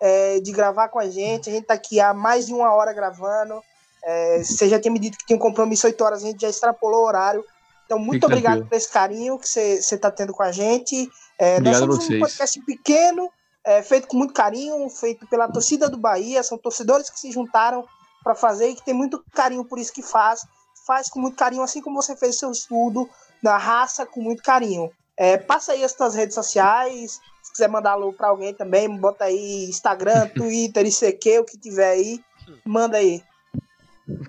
é, 0.00 0.40
de 0.40 0.52
gravar 0.52 0.88
com 0.88 0.98
a 0.98 1.08
gente. 1.08 1.50
A 1.50 1.52
gente 1.52 1.66
tá 1.66 1.74
aqui 1.74 2.00
há 2.00 2.14
mais 2.14 2.46
de 2.46 2.54
uma 2.54 2.72
hora 2.72 2.92
gravando. 2.92 3.60
É, 4.04 4.42
você 4.42 4.68
já 4.68 4.80
tinha 4.80 4.92
me 4.92 4.98
dito 4.98 5.18
que 5.18 5.26
tinha 5.26 5.36
um 5.36 5.40
compromisso 5.40 5.86
8 5.86 6.04
horas, 6.04 6.22
a 6.22 6.26
gente 6.26 6.40
já 6.40 6.48
extrapolou 6.48 7.02
o 7.02 7.06
horário. 7.06 7.44
Então, 7.84 7.98
muito 7.98 8.14
Fique 8.14 8.26
obrigado 8.26 8.52
tranquilo. 8.52 8.68
por 8.68 8.76
esse 8.76 8.92
carinho 8.92 9.38
que 9.38 9.48
você 9.48 9.80
você 9.80 9.96
tá 9.96 10.10
tendo 10.10 10.32
com 10.32 10.42
a 10.42 10.52
gente. 10.52 11.10
É, 11.38 11.58
nós 11.60 11.76
Obrigado 11.76 11.76
a 11.76 11.80
somos 11.80 11.96
um 11.96 12.00
vocês. 12.06 12.20
podcast 12.20 12.60
pequeno, 12.60 13.30
é, 13.64 13.82
feito 13.82 14.06
com 14.08 14.16
muito 14.16 14.34
carinho, 14.34 14.88
feito 14.90 15.26
pela 15.26 15.48
torcida 15.50 15.88
do 15.88 15.96
Bahia. 15.96 16.42
São 16.42 16.58
torcedores 16.58 17.08
que 17.08 17.18
se 17.18 17.32
juntaram 17.32 17.84
para 18.22 18.34
fazer 18.34 18.68
e 18.68 18.74
que 18.74 18.84
tem 18.84 18.94
muito 18.94 19.24
carinho 19.32 19.64
por 19.64 19.78
isso 19.78 19.92
que 19.92 20.02
faz. 20.02 20.42
Faz 20.86 21.08
com 21.08 21.18
muito 21.20 21.36
carinho, 21.36 21.62
assim 21.62 21.80
como 21.80 22.00
você 22.02 22.14
fez 22.16 22.38
seu 22.38 22.50
estudo 22.50 23.08
na 23.42 23.56
raça 23.56 24.04
com 24.04 24.20
muito 24.20 24.42
carinho. 24.42 24.90
É, 25.16 25.36
passa 25.36 25.72
aí 25.72 25.82
as 25.82 25.92
tuas 25.94 26.14
redes 26.14 26.34
sociais. 26.34 27.20
Se 27.42 27.52
quiser 27.52 27.68
mandar 27.68 27.92
alô 27.92 28.12
para 28.12 28.28
alguém 28.28 28.52
também, 28.54 28.88
bota 28.98 29.24
aí 29.24 29.66
Instagram, 29.68 30.28
Twitter, 30.36 30.86
ICQ, 30.86 31.38
o 31.40 31.44
que 31.44 31.58
tiver 31.58 31.90
aí. 31.90 32.20
Manda 32.64 32.98
aí. 32.98 33.22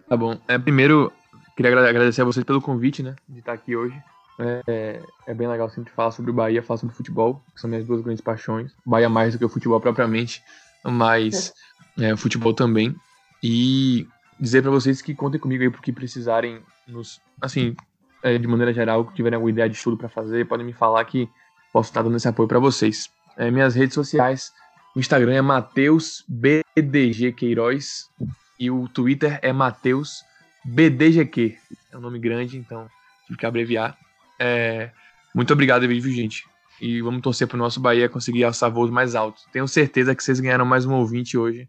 Tá 0.07 0.17
bom. 0.17 0.39
É, 0.47 0.57
primeiro, 0.57 1.11
queria 1.55 1.71
agra- 1.71 1.89
agradecer 1.89 2.21
a 2.21 2.25
vocês 2.25 2.43
pelo 2.43 2.61
convite, 2.61 3.01
né? 3.03 3.15
De 3.27 3.39
estar 3.39 3.53
aqui 3.53 3.75
hoje. 3.75 3.95
É, 4.39 4.61
é, 4.67 5.01
é 5.27 5.33
bem 5.33 5.47
legal 5.47 5.69
sempre 5.69 5.91
falar 5.93 6.11
sobre 6.11 6.31
o 6.31 6.33
Bahia, 6.33 6.63
falar 6.63 6.77
sobre 6.77 6.95
futebol, 6.95 7.43
que 7.53 7.59
são 7.59 7.69
minhas 7.69 7.85
duas 7.85 8.01
grandes 8.01 8.21
paixões. 8.21 8.71
Bahia 8.85 9.09
mais 9.09 9.33
do 9.33 9.39
que 9.39 9.45
o 9.45 9.49
futebol 9.49 9.79
propriamente, 9.81 10.41
mas 10.83 11.53
é, 11.99 12.15
futebol 12.15 12.53
também. 12.53 12.95
E 13.43 14.07
dizer 14.39 14.61
pra 14.61 14.71
vocês 14.71 15.01
que 15.01 15.13
contem 15.13 15.39
comigo 15.39 15.63
aí 15.63 15.69
pro 15.69 15.81
que 15.81 15.91
precisarem, 15.91 16.61
nos, 16.87 17.21
assim, 17.41 17.75
é, 18.23 18.37
de 18.37 18.47
maneira 18.47 18.73
geral, 18.73 19.05
que 19.05 19.13
tiverem 19.13 19.35
alguma 19.35 19.51
ideia 19.51 19.69
de 19.69 19.75
estudo 19.75 19.97
pra 19.97 20.07
fazer, 20.09 20.47
podem 20.47 20.65
me 20.65 20.73
falar 20.73 21.03
que 21.05 21.29
posso 21.73 21.89
estar 21.89 22.01
dando 22.01 22.15
esse 22.17 22.27
apoio 22.27 22.47
pra 22.47 22.59
vocês. 22.59 23.09
É, 23.37 23.51
minhas 23.51 23.75
redes 23.75 23.93
sociais, 23.93 24.51
o 24.95 24.99
Instagram 24.99 25.33
é 25.33 25.41
Mateus 25.41 26.23
BDG 26.27 27.33
Queiroz 27.33 28.09
e 28.59 28.69
o 28.69 28.87
Twitter 28.89 29.39
é 29.41 29.53
Mateus 29.53 30.23
BDGQ. 30.65 31.57
É 31.91 31.97
um 31.97 32.01
nome 32.01 32.19
grande, 32.19 32.57
então 32.57 32.87
tive 33.25 33.39
que 33.39 33.45
abreviar. 33.45 33.97
É, 34.39 34.91
muito 35.33 35.53
obrigado, 35.53 35.87
viu, 35.87 36.01
gente? 36.01 36.43
E 36.81 37.01
vamos 37.01 37.21
torcer 37.21 37.47
pro 37.47 37.57
nosso 37.57 37.79
Bahia 37.79 38.09
conseguir 38.09 38.43
alçar 38.43 38.71
voos 38.71 38.89
mais 38.89 39.15
altos. 39.15 39.45
Tenho 39.51 39.67
certeza 39.67 40.15
que 40.15 40.23
vocês 40.23 40.39
ganharam 40.39 40.65
mais 40.65 40.85
um 40.85 40.93
ouvinte 40.93 41.37
hoje 41.37 41.67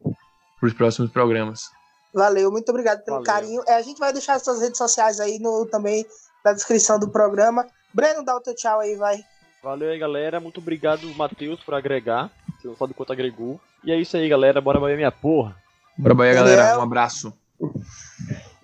pros 0.58 0.72
próximos 0.72 1.10
programas. 1.10 1.70
Valeu, 2.12 2.50
muito 2.50 2.68
obrigado 2.68 3.04
pelo 3.04 3.18
Valeu. 3.18 3.32
carinho. 3.32 3.62
É, 3.66 3.74
a 3.76 3.82
gente 3.82 3.98
vai 3.98 4.12
deixar 4.12 4.34
as 4.34 4.42
suas 4.42 4.60
redes 4.60 4.78
sociais 4.78 5.20
aí 5.20 5.38
no, 5.38 5.66
também 5.66 6.04
na 6.44 6.52
descrição 6.52 6.98
do 6.98 7.08
programa. 7.08 7.66
Breno, 7.92 8.24
dá 8.24 8.36
o 8.36 8.40
teu 8.40 8.54
tchau 8.54 8.80
aí, 8.80 8.96
vai. 8.96 9.24
Valeu 9.62 9.90
aí, 9.90 9.98
galera. 9.98 10.40
Muito 10.40 10.58
obrigado, 10.58 11.06
Matheus, 11.14 11.60
por 11.60 11.74
agregar. 11.74 12.30
Você 12.58 12.68
não 12.68 12.76
sabe 12.76 12.94
quanto 12.94 13.12
agregou. 13.12 13.60
E 13.84 13.92
é 13.92 14.00
isso 14.00 14.16
aí, 14.16 14.28
galera. 14.28 14.60
Bora 14.60 14.80
Bahia, 14.80 14.96
minha 14.96 15.12
porra. 15.12 15.56
Bora, 15.96 16.14
Bahia, 16.14 16.34
galera. 16.34 16.78
Um 16.78 16.82
abraço. 16.82 17.32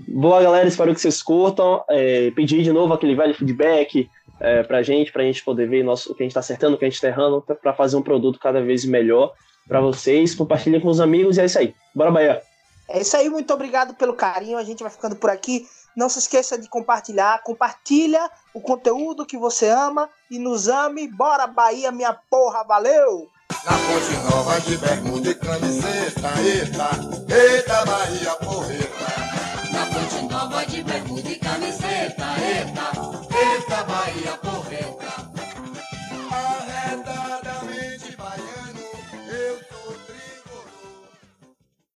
Boa, 0.09 0.43
galera. 0.43 0.67
Espero 0.69 0.95
que 0.95 1.01
vocês 1.01 1.23
curtam. 1.23 1.85
É, 1.89 2.31
pedir 2.31 2.63
de 2.63 2.73
novo 2.73 2.93
aquele 2.95 3.15
velho 3.15 3.35
feedback 3.35 4.09
é, 4.41 4.63
pra 4.63 4.83
gente, 4.83 5.13
pra 5.13 5.23
gente 5.23 5.45
poder 5.45 5.69
ver 5.69 5.83
nosso, 5.85 6.13
o 6.13 6.15
que 6.15 6.23
a 6.23 6.27
gente 6.27 6.35
tá 6.35 6.41
acertando, 6.41 6.77
o 6.77 6.79
que 6.79 6.85
a 6.85 6.89
gente 6.89 7.01
tá 7.01 7.09
errando, 7.09 7.43
pra- 7.63 7.75
fazer 7.75 7.97
um 7.97 8.03
produto 8.03 8.39
cada 8.39 8.61
vez 8.61 8.85
melhor 8.85 9.33
pra 9.67 9.81
vocês. 9.81 10.35
Compartilhem 10.35 10.81
com 10.81 10.89
os 10.89 11.01
amigos 11.01 11.37
e 11.37 11.41
é 11.41 11.45
isso 11.47 11.59
aí. 11.59 11.75
Bora, 11.95 12.11
Bahia. 12.11 12.43
É 12.89 13.01
isso 13.01 13.17
aí, 13.17 13.29
muito 13.29 13.53
obrigado 13.53 13.95
pelo 13.95 14.15
carinho. 14.15 14.57
A 14.59 14.65
gente 14.65 14.83
vai 14.83 14.93
ficando 14.93 15.17
por 15.17 15.29
aqui. 15.31 15.67
Não 15.97 16.09
se 16.09 16.19
esqueça 16.19 16.57
de 16.59 16.69
compartilhar. 16.69 17.43
Compartilha 17.43 18.31
o 18.55 18.61
conteúdo 18.61 19.27
que 19.27 19.37
você 19.37 19.69
ama 19.69 20.09
e 20.31 20.39
nos 20.39 20.69
ame. 20.69 21.09
Bora, 21.09 21.47
Bahia, 21.47 21.91
minha 21.91 22.13
porra. 22.31 22.63
Valeu! 22.65 23.29
Na 23.65 23.73
Ponte 23.73 24.17
Nova 24.29 24.61
de 24.61 24.77
bermuda 24.77 25.31
e 25.31 25.35
camiseta, 25.35 26.33
eita, 26.41 26.91
eita 27.33 27.85
Bahia 27.85 28.35
porreira. 28.37 28.86